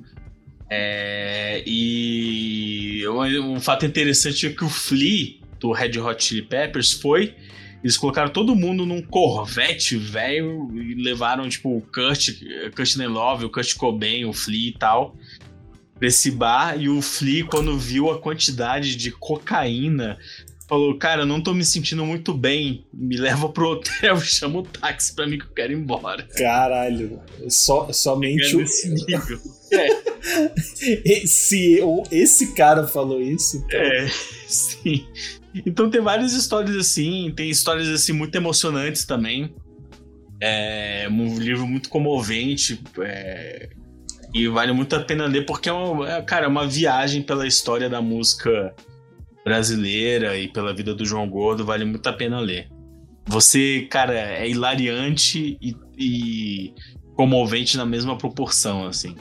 É, 0.69 1.63
e 1.65 3.03
um, 3.07 3.53
um 3.53 3.59
fato 3.59 3.85
interessante 3.85 4.47
é 4.47 4.49
que 4.49 4.63
o 4.63 4.69
Flea, 4.69 5.35
do 5.59 5.71
Red 5.71 5.97
Hot 5.99 6.23
Chili 6.23 6.41
Peppers, 6.41 6.93
foi 6.93 7.35
eles 7.83 7.97
colocaram 7.97 8.29
todo 8.29 8.55
mundo 8.55 8.85
num 8.85 9.01
Corvette 9.01 9.97
velho 9.97 10.69
e 10.73 10.95
levaram, 10.95 11.47
tipo, 11.47 11.77
o 11.77 11.81
Kurt, 11.81 12.29
Kurt 12.75 12.95
Love, 12.97 13.45
o 13.45 13.49
Kurt 13.49 13.75
Cobain, 13.75 14.25
o 14.25 14.33
Flea 14.33 14.69
e 14.69 14.73
tal, 14.73 15.15
pra 15.97 16.07
esse 16.07 16.31
bar. 16.31 16.79
E 16.79 16.89
o 16.89 17.01
Flea, 17.01 17.45
quando 17.45 17.77
viu 17.77 18.09
a 18.11 18.19
quantidade 18.19 18.95
de 18.95 19.11
cocaína, 19.11 20.17
falou: 20.67 20.97
Cara, 20.97 21.21
eu 21.21 21.25
não 21.25 21.41
tô 21.41 21.53
me 21.53 21.63
sentindo 21.63 22.05
muito 22.05 22.33
bem. 22.33 22.85
Me 22.93 23.17
leva 23.17 23.49
pro 23.49 23.69
hotel, 23.69 24.19
chama 24.21 24.59
o 24.59 24.63
táxi 24.63 25.15
pra 25.15 25.25
mim 25.25 25.37
que 25.37 25.45
eu 25.45 25.51
quero 25.51 25.73
ir 25.73 25.77
embora. 25.77 26.23
Caralho, 26.37 27.21
so, 27.49 27.91
somente 27.93 28.55
o. 28.55 28.61
é. 29.71 29.87
esse, 31.05 31.79
esse 32.11 32.53
cara 32.53 32.87
falou 32.87 33.21
isso. 33.21 33.57
Então... 33.57 33.79
É, 33.79 34.07
sim. 34.47 35.05
Então 35.65 35.89
tem 35.89 36.01
várias 36.01 36.33
histórias 36.33 36.75
assim, 36.75 37.31
tem 37.35 37.49
histórias 37.49 37.87
assim 37.89 38.13
muito 38.13 38.35
emocionantes 38.35 39.05
também. 39.05 39.53
É 40.39 41.07
um 41.09 41.37
livro 41.37 41.65
muito 41.65 41.89
comovente 41.89 42.79
é, 43.01 43.69
e 44.33 44.47
vale 44.47 44.71
muito 44.71 44.95
a 44.95 44.99
pena 44.99 45.25
ler 45.25 45.45
porque 45.45 45.67
é, 45.67 45.73
uma, 45.73 46.09
é, 46.09 46.21
cara, 46.21 46.45
é 46.45 46.47
uma 46.47 46.67
viagem 46.67 47.23
pela 47.23 47.47
história 47.47 47.89
da 47.89 48.01
música 48.01 48.75
brasileira 49.43 50.37
e 50.37 50.47
pela 50.47 50.73
vida 50.75 50.93
do 50.93 51.05
João 51.05 51.27
Gordo, 51.29 51.65
vale 51.65 51.85
muito 51.85 52.07
a 52.07 52.13
pena 52.13 52.39
ler. 52.39 52.69
Você, 53.25 53.87
cara, 53.89 54.13
é 54.13 54.47
hilariante 54.47 55.57
e, 55.61 55.75
e 55.97 56.73
comovente 57.15 57.77
na 57.77 57.85
mesma 57.85 58.17
proporção, 58.17 58.85
assim. 58.85 59.15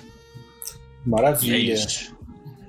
Maravilha. 1.05 1.75
É 1.75 2.16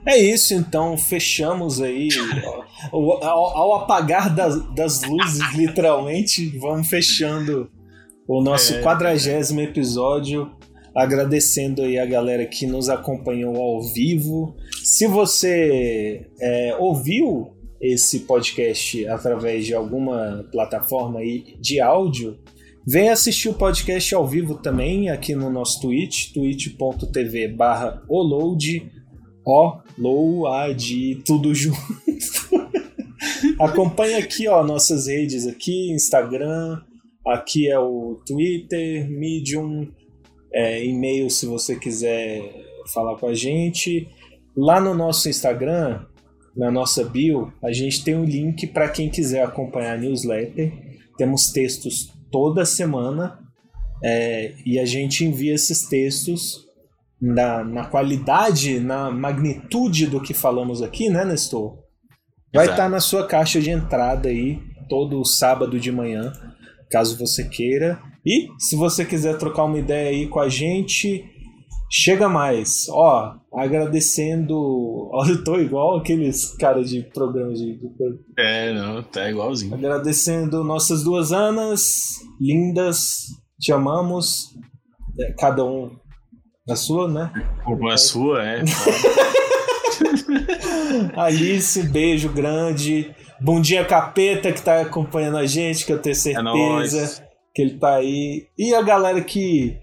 é 0.07 0.17
isso, 0.17 0.53
então, 0.53 0.97
fechamos 0.97 1.81
aí. 1.81 2.09
ao, 2.91 3.23
ao, 3.23 3.75
apagar 3.75 4.34
das, 4.34 4.61
das 4.73 5.03
luzes, 5.03 5.41
literalmente, 5.53 6.57
vamos 6.57 6.88
fechando 6.88 7.69
o 8.27 8.41
nosso 8.41 8.75
é, 8.75 8.81
quadragésimo 8.81 9.61
episódio. 9.61 10.51
Agradecendo 10.95 11.84
aí 11.84 11.99
a 11.99 12.05
galera 12.07 12.45
que 12.45 12.65
nos 12.65 12.89
acompanhou 12.89 13.55
ao 13.55 13.84
vivo. 13.84 14.55
Se 14.81 15.05
você 15.05 16.27
é, 16.41 16.75
ouviu 16.79 17.53
esse 17.79 18.21
podcast 18.21 19.07
através 19.07 19.65
de 19.65 19.75
alguma 19.75 20.47
plataforma 20.51 21.19
aí 21.19 21.55
de 21.59 21.79
áudio, 21.79 22.39
Vem 22.89 23.09
assistir 23.09 23.49
o 23.49 23.53
podcast 23.53 24.15
ao 24.15 24.25
vivo 24.25 24.55
também 24.55 25.09
aqui 25.09 25.35
no 25.35 25.49
nosso 25.49 25.81
Twitch, 25.81 26.31
twitch.tv 26.31 27.49
barra 27.49 28.01
O, 29.49 29.80
Low, 29.98 30.45
Ad, 30.45 31.24
tudo 31.26 31.56
junto. 31.56 31.80
Acompanhe 33.57 34.15
aqui, 34.15 34.45
ó, 34.45 34.61
nossas 34.61 35.07
redes 35.07 35.48
aqui, 35.48 35.90
Instagram, 35.90 36.82
aqui 37.26 37.69
é 37.69 37.80
o 37.80 38.22
Twitter, 38.28 39.10
Medium, 39.10 39.88
é, 40.53 40.86
e-mail 40.86 41.30
se 41.30 41.45
você 41.45 41.78
quiser 41.78 42.41
falar 42.94 43.15
com 43.15 43.28
a 43.28 43.34
gente. 43.34 44.10
Lá 44.53 44.82
no 44.82 44.94
nosso 44.94 45.30
Instagram, 45.30 46.06
na 46.53 46.69
nossa 46.69 47.06
bio, 47.06 47.53
a 47.64 47.72
gente 47.72 48.03
tem 48.03 48.18
um 48.18 48.26
link 48.26 48.68
para 48.68 48.90
quem 48.90 49.10
quiser 49.10 49.45
acompanhar 49.45 49.94
a 49.94 49.98
newsletter. 49.98 50.74
Temos 51.18 51.52
textos 51.52 52.11
toda 52.30 52.65
semana 52.65 53.40
é, 54.03 54.56
e 54.65 54.78
a 54.78 54.84
gente 54.84 55.24
envia 55.24 55.56
esses 55.56 55.88
textos 55.88 56.66
na, 57.22 57.64
na 57.64 57.85
qualidade, 57.85 58.80
na 58.80 59.11
magnitude 59.11 60.07
do 60.07 60.22
que 60.22 60.34
falamos 60.34 60.81
aqui, 60.81 61.10
né, 61.10 61.26
Nestor? 61.26 61.77
Vai 62.53 62.65
estar 62.65 62.77
tá 62.77 62.89
na 62.89 62.99
sua 62.99 63.26
caixa 63.26 63.60
de 63.60 63.69
entrada 63.69 64.30
aí 64.30 64.60
todo 64.89 65.23
sábado 65.26 65.80
de 65.80 65.91
manhã, 65.91 66.31
caso 66.89 67.18
você 67.18 67.44
queira. 67.44 67.99
E 68.26 68.48
se 68.60 68.76
você 68.76 69.06
quiser 69.06 69.38
trocar 69.38 69.65
uma 69.65 69.77
ideia 69.77 70.10
aí 70.10 70.27
com 70.27 70.39
a 70.39 70.49
gente, 70.49 71.23
Chega 71.89 72.27
mais. 72.27 72.88
Ó, 72.89 73.35
agradecendo. 73.53 74.56
Ó, 75.11 75.26
eu 75.26 75.44
tô 75.44 75.57
igual 75.57 75.98
aqueles 75.98 76.53
caras 76.57 76.89
de 76.89 77.02
programa 77.02 77.53
de. 77.53 77.80
É, 78.38 78.73
não, 78.73 79.02
tá 79.03 79.30
igualzinho. 79.30 79.73
Agradecendo 79.73 80.64
nossas 80.64 81.03
duas 81.03 81.31
Anas, 81.31 82.19
lindas, 82.41 83.27
te 83.60 83.72
amamos. 83.72 84.53
É, 85.19 85.34
Cada 85.39 85.64
um 85.64 85.91
na 86.68 86.76
sua, 86.76 87.07
né? 87.07 87.31
Uma 87.65 87.98
sua, 87.98 88.45
é. 88.45 88.61
Alice, 91.15 91.81
beijo 91.84 92.30
grande. 92.30 93.15
Bom 93.39 93.61
dia, 93.61 93.85
Capeta, 93.85 94.52
que 94.52 94.61
tá 94.61 94.81
acompanhando 94.81 95.38
a 95.38 95.45
gente, 95.45 95.85
que 95.85 95.94
eu 95.94 95.99
tenho 95.99 96.15
certeza 96.15 96.44
nóis. 96.44 97.23
que 97.56 97.61
ele 97.61 97.77
tá 97.77 97.95
aí. 97.95 98.48
E 98.57 98.76
a 98.76 98.81
galera 98.81 99.22
que 99.22 99.77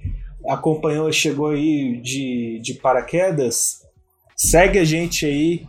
acompanhou, 0.46 1.10
chegou 1.10 1.48
aí 1.50 2.00
de, 2.02 2.60
de 2.62 2.74
paraquedas, 2.74 3.78
segue 4.36 4.78
a 4.78 4.84
gente 4.84 5.24
aí, 5.24 5.66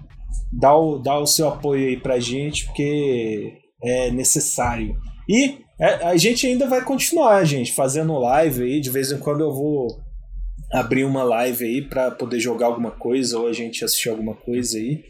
dá 0.51 0.75
o, 0.75 0.97
dá 0.97 1.17
o 1.17 1.25
seu 1.25 1.47
apoio 1.47 1.87
aí 1.87 1.95
pra 1.95 2.19
gente, 2.19 2.65
porque 2.65 3.53
é 3.81 4.11
necessário. 4.11 4.97
E 5.29 5.59
é, 5.79 6.07
a 6.07 6.17
gente 6.17 6.45
ainda 6.45 6.67
vai 6.67 6.83
continuar, 6.83 7.45
gente, 7.45 7.73
fazendo 7.73 8.19
live 8.19 8.63
aí. 8.63 8.81
De 8.81 8.89
vez 8.89 9.13
em 9.13 9.17
quando 9.17 9.39
eu 9.41 9.53
vou 9.53 10.03
abrir 10.71 11.03
uma 11.05 11.23
live 11.23 11.63
aí 11.65 11.81
pra 11.81 12.11
poder 12.11 12.39
jogar 12.39 12.67
alguma 12.67 12.91
coisa 12.91 13.37
ou 13.39 13.47
a 13.47 13.53
gente 13.53 13.83
assistir 13.83 14.09
alguma 14.09 14.35
coisa 14.35 14.77
aí. 14.77 15.03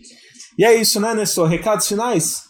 E 0.57 0.63
é 0.65 0.73
isso, 0.79 0.99
né, 0.99 1.13
Nestor? 1.13 1.47
Recados 1.47 1.87
finais? 1.87 2.43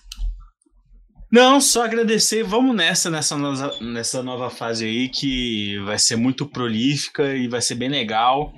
Não, 1.31 1.59
só 1.59 1.83
agradecer. 1.83 2.43
Vamos 2.43 2.75
nessa, 2.75 3.09
nessa, 3.09 3.35
nova- 3.37 3.75
nessa 3.81 4.21
nova 4.23 4.49
fase 4.49 4.85
aí 4.85 5.09
que 5.09 5.77
vai 5.85 5.97
ser 5.99 6.15
muito 6.15 6.45
prolífica 6.45 7.35
e 7.35 7.47
vai 7.47 7.61
ser 7.61 7.75
bem 7.75 7.89
legal. 7.89 8.53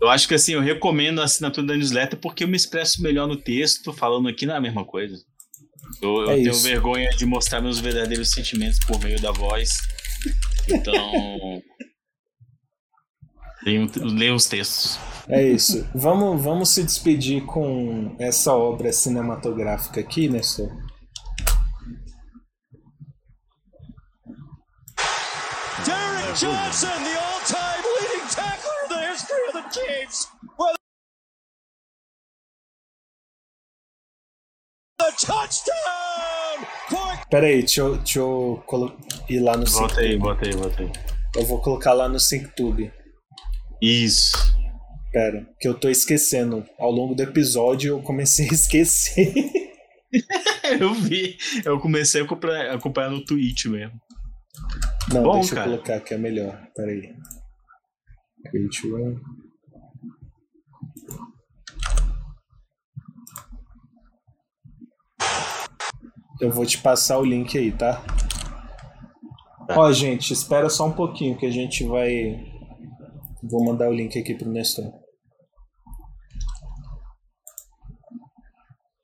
Eu 0.00 0.08
acho 0.10 0.28
que 0.28 0.34
assim, 0.34 0.52
eu 0.52 0.60
recomendo 0.60 1.20
a 1.20 1.24
assinatura 1.24 1.66
da 1.66 1.74
newsletter 1.76 2.18
porque 2.20 2.44
eu 2.44 2.48
me 2.48 2.56
expresso 2.56 3.02
melhor 3.02 3.26
no 3.26 3.36
texto, 3.36 3.92
falando 3.92 4.28
aqui 4.28 4.44
não 4.44 4.54
é 4.54 4.58
a 4.58 4.60
mesma 4.60 4.84
coisa. 4.84 5.16
Eu, 6.02 6.10
eu 6.22 6.30
É 6.30 6.34
tenho 6.36 6.50
isso. 6.50 6.62
vergonha 6.62 7.08
de 7.10 7.24
mostrar 7.24 7.60
meus 7.60 7.78
verdadeiros 7.80 8.30
sentimentos 8.30 8.78
por 8.80 9.02
meio 9.02 9.20
da 9.20 9.32
voz. 9.32 9.78
Então. 10.68 11.62
Leiam 13.64 14.36
os 14.36 14.46
textos. 14.46 14.98
É 15.28 15.42
isso. 15.42 15.88
Vamos, 15.94 16.42
vamos 16.42 16.68
se 16.70 16.82
despedir 16.84 17.44
com 17.46 18.14
essa 18.18 18.52
obra 18.52 18.92
cinematográfica 18.92 20.00
aqui, 20.00 20.28
Nestor. 20.28 20.70
Derek 25.84 26.38
Johnson, 26.38 26.88
the 27.04 27.16
all-time 27.18 27.84
leading 28.00 28.28
tackler 28.30 28.78
in 28.84 28.88
the 28.90 29.12
history 29.12 29.42
of 29.48 29.54
the 29.54 29.70
Chiefs. 29.70 30.28
Touchdown 35.20 36.66
for 36.88 37.28
Pera 37.30 37.46
aí, 37.46 37.58
deixa 37.60 37.80
eu, 37.80 37.96
deixa 37.96 38.18
eu 38.18 38.62
colo- 38.66 38.96
ir 39.28 39.40
lá 39.40 39.56
no 39.56 39.64
aí, 40.00 40.16
bota 40.54 40.82
aí. 40.82 40.92
Eu 41.36 41.46
vou 41.46 41.60
colocar 41.60 41.92
lá 41.92 42.08
no 42.08 42.18
SyncTube. 42.18 42.92
Isso. 43.80 44.54
Pera, 45.12 45.46
que 45.60 45.68
eu 45.68 45.74
tô 45.74 45.88
esquecendo. 45.88 46.64
Ao 46.78 46.90
longo 46.90 47.14
do 47.14 47.22
episódio 47.22 47.90
eu 47.90 48.02
comecei 48.02 48.48
a 48.48 48.52
esquecer. 48.52 49.32
eu 50.80 50.92
vi. 50.94 51.36
Eu 51.64 51.78
comecei 51.78 52.20
a 52.20 52.24
acompanhar, 52.24 52.70
a 52.70 52.74
acompanhar 52.74 53.10
no 53.10 53.24
Twitch 53.24 53.66
mesmo. 53.66 54.00
Não, 55.12 55.22
Bom, 55.22 55.34
deixa 55.34 55.54
cara. 55.54 55.68
eu 55.68 55.72
colocar 55.74 56.00
que 56.00 56.14
é 56.14 56.18
melhor. 56.18 56.66
Pera 56.74 56.90
aí. 56.90 57.14
Create 58.50 58.92
one. 58.92 59.20
Eu 66.40 66.50
vou 66.50 66.66
te 66.66 66.78
passar 66.78 67.18
o 67.18 67.24
link 67.24 67.56
aí, 67.56 67.70
tá? 67.70 68.04
Ó, 69.70 69.92
gente, 69.92 70.32
espera 70.32 70.68
só 70.68 70.86
um 70.86 70.92
pouquinho 70.92 71.36
que 71.36 71.46
a 71.46 71.50
gente 71.50 71.84
vai. 71.84 72.53
Vou 73.50 73.62
mandar 73.62 73.90
o 73.90 73.92
link 73.92 74.18
aqui 74.18 74.34
pro 74.34 74.50
Nestor. 74.50 74.90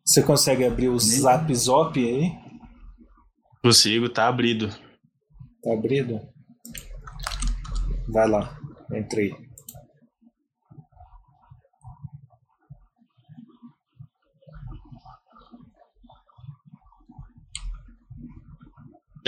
Você 0.05 0.23
consegue 0.23 0.65
abrir 0.65 0.89
o 0.89 0.99
Zap 0.99 1.55
Zop 1.55 1.99
aí? 1.99 2.33
Consigo, 3.63 4.09
tá 4.09 4.27
abrido. 4.27 4.69
Tá 5.63 5.75
abrido? 5.75 6.21
Vai 8.09 8.29
lá, 8.29 8.59
entrei. 8.93 9.31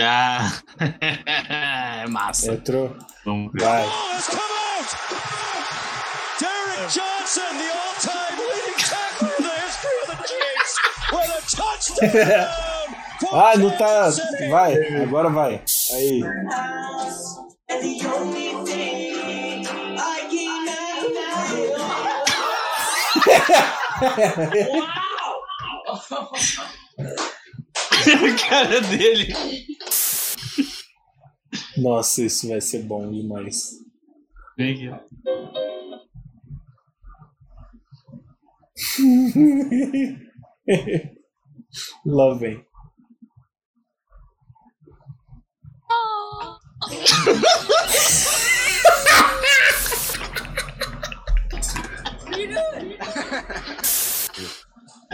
Ah, 0.01 0.49
é 2.03 2.07
massa. 2.07 2.55
Entrou? 2.55 2.97
Vamos 3.23 3.53
ver. 3.53 3.61
Vai. 3.61 3.85
Out. 4.77 4.89
Derek 6.39 6.89
Johnson, 6.89 7.57
the 7.57 7.69
all-time 7.73 8.35
leading 8.39 8.79
tackler 8.79 9.33
in 9.37 9.43
the 9.43 9.55
history 9.63 9.97
of 10.01 10.07
the 10.11 10.17
Chiefs, 10.27 10.73
with 11.11 11.31
a 11.31 11.41
touchdown. 11.55 12.69
Ah, 13.31 13.55
não 13.57 13.71
tá. 13.77 14.09
Vai, 14.49 14.75
agora 15.01 15.29
vai. 15.29 15.63
Aí. 15.93 16.21
a 28.05 28.49
cara 28.49 28.81
dele. 28.81 29.33
Nossa, 31.77 32.23
isso 32.23 32.49
vai 32.49 32.61
ser 32.61 32.83
bom 32.83 33.09
demais. 33.09 33.82
Vem 34.57 34.73
aqui. 34.73 34.89
ó. 34.89 34.99
Lá 42.05 42.33
vem. 42.35 42.65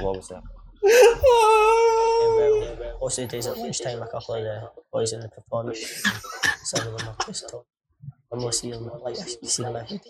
What 0.01 0.15
was 0.15 0.27
that? 0.29 0.43
Also, 3.01 3.25
days 3.27 3.47
at 3.47 3.57
lunchtime, 3.57 4.01
a 4.01 4.07
couple 4.07 4.35
of 4.35 4.43
the 4.43 4.69
boys 4.91 5.13
in 5.13 5.19
the 5.21 5.29
performance, 5.29 5.79
some 6.63 6.87
of 6.87 6.97
them 6.97 7.07
are 7.09 7.15
just 7.25 7.49
talk. 7.49 7.65
See 8.31 8.69
them 8.69 8.87
like 9.03 9.15
this, 9.15 9.37
you 9.41 9.47
see 9.49 9.63
them 9.63 9.75
ahead. 9.75 10.01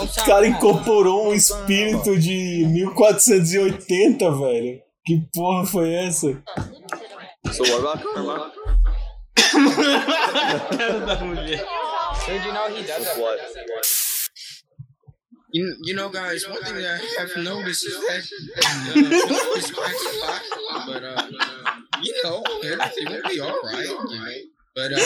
O 0.00 0.24
cara 0.26 0.46
incorporou 0.46 1.30
um 1.30 1.34
espírito 1.34 2.18
de 2.18 2.66
1480, 2.66 4.30
velho. 4.32 4.82
Que 5.04 5.26
porra 5.32 5.64
foi 5.64 5.94
essa? 5.94 6.42
So 7.52 7.62
what 7.62 7.78
about 7.78 8.04
karma? 8.14 8.52
cara 10.76 11.00
da 11.00 11.24
mulher. 11.24 11.77
Did 12.28 12.44
you 12.44 12.52
know 12.52 12.68
he 12.68 12.82
does 12.82 13.04
that? 13.04 13.18
What? 13.18 13.40
You, 15.50 15.74
you 15.82 15.94
know, 15.94 16.10
guys, 16.10 16.46
one 16.46 16.62
thing 16.62 16.74
that 16.74 17.00
I 17.00 17.20
have 17.22 17.42
noticed 17.42 17.86
is 17.86 17.94
that 17.94 18.22
uh, 18.66 18.94
you 18.94 19.02
know, 19.08 19.52
it's 19.56 19.70
cracks 19.70 20.04
a 20.04 20.26
lot, 20.26 20.42
but 20.86 21.02
uh, 21.02 21.26
you 22.02 22.14
know, 22.22 22.44
everything 22.64 23.08
will 23.08 23.22
be 23.30 23.40
all 23.40 23.58
right. 23.64 23.86
You? 23.86 24.50
But 24.74 24.92
uh, 24.92 24.96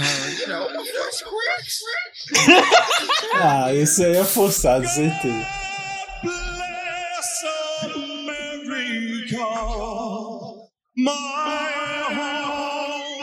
uh, 0.00 0.30
you 0.38 0.46
know, 0.48 0.66
you 0.66 0.74
know, 0.74 0.82
it's 1.08 1.22
cracks. 1.22 1.82
Ah, 3.34 3.74
esse 3.74 4.02
aí 4.02 4.16
é 4.16 4.24
forçado, 4.24 4.88
certeza. 4.88 5.46
My 10.96 11.72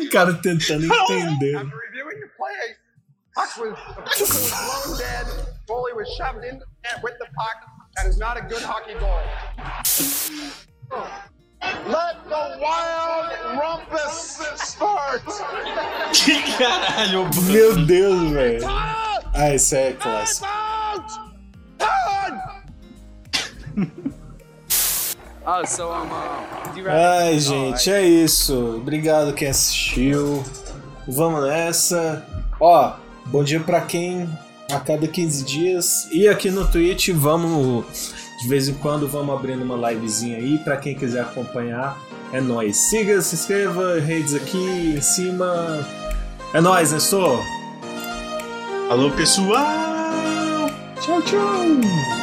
O 0.01 0.11
cara 0.11 0.35
tentando 0.35 0.85
entender. 0.85 1.57
reviewing 1.57 2.19
your 2.19 2.31
plays. 2.37 2.77
Puck 3.35 3.57
was, 3.59 3.71
the 3.71 4.03
puck 4.03 4.21
was 4.21 4.51
blown 4.51 4.99
dead. 4.99 5.27
Foley 5.67 5.93
was 5.95 6.09
shoved 6.17 6.45
into 6.45 6.65
the 6.65 6.89
net 6.89 7.03
with 7.03 7.15
the 7.19 7.27
puck. 7.27 7.65
That 7.97 8.07
is 8.07 8.19
not 8.19 8.37
a 8.37 8.43
good 8.43 8.63
hockey 8.63 8.95
goal. 8.95 9.21
Let 11.87 12.25
the 12.29 12.59
wild 12.61 13.59
rumpus 13.59 14.41
start. 14.57 15.23
Que 16.13 16.43
caralho, 16.59 17.31
Meu 17.45 17.87
Deus, 17.87 18.31
velho. 18.33 18.67
Ah, 19.35 19.55
isso 19.55 19.75
é 19.75 19.93
clássico. 19.93 20.47
So 25.67 25.91
uh, 25.91 26.77
you 26.77 26.89
Ai, 26.89 27.39
gente, 27.41 27.91
é 27.91 28.03
isso. 28.03 28.77
Obrigado 28.77 29.33
quem 29.33 29.49
assistiu. 29.49 30.45
Vamos 31.09 31.43
nessa. 31.43 32.25
Ó, 32.61 32.93
bom 33.27 33.43
dia 33.43 33.59
pra 33.59 33.81
quem 33.81 34.29
a 34.71 34.79
cada 34.79 35.07
15 35.09 35.45
dias. 35.45 36.09
E 36.13 36.29
aqui 36.29 36.49
no 36.51 36.71
Twitch, 36.71 37.09
vamos. 37.11 38.15
De 38.41 38.49
vez 38.49 38.69
em 38.69 38.75
quando 38.75 39.09
vamos 39.09 39.35
abrindo 39.35 39.63
uma 39.63 39.91
livezinha 39.91 40.37
aí 40.37 40.59
pra 40.59 40.77
quem 40.77 40.95
quiser 40.95 41.23
acompanhar. 41.23 41.99
É 42.33 42.41
nóis. 42.41 42.77
Siga, 42.77 43.21
se 43.21 43.35
inscreva, 43.35 43.99
redes 43.99 44.35
aqui 44.35 44.95
em 44.97 45.01
cima. 45.01 45.85
É 46.55 46.61
nóis, 46.61 46.93
Nestor. 46.93 47.41
Alô, 48.89 49.11
pessoal! 49.11 50.71
Tchau, 51.01 51.21
tchau! 51.23 52.22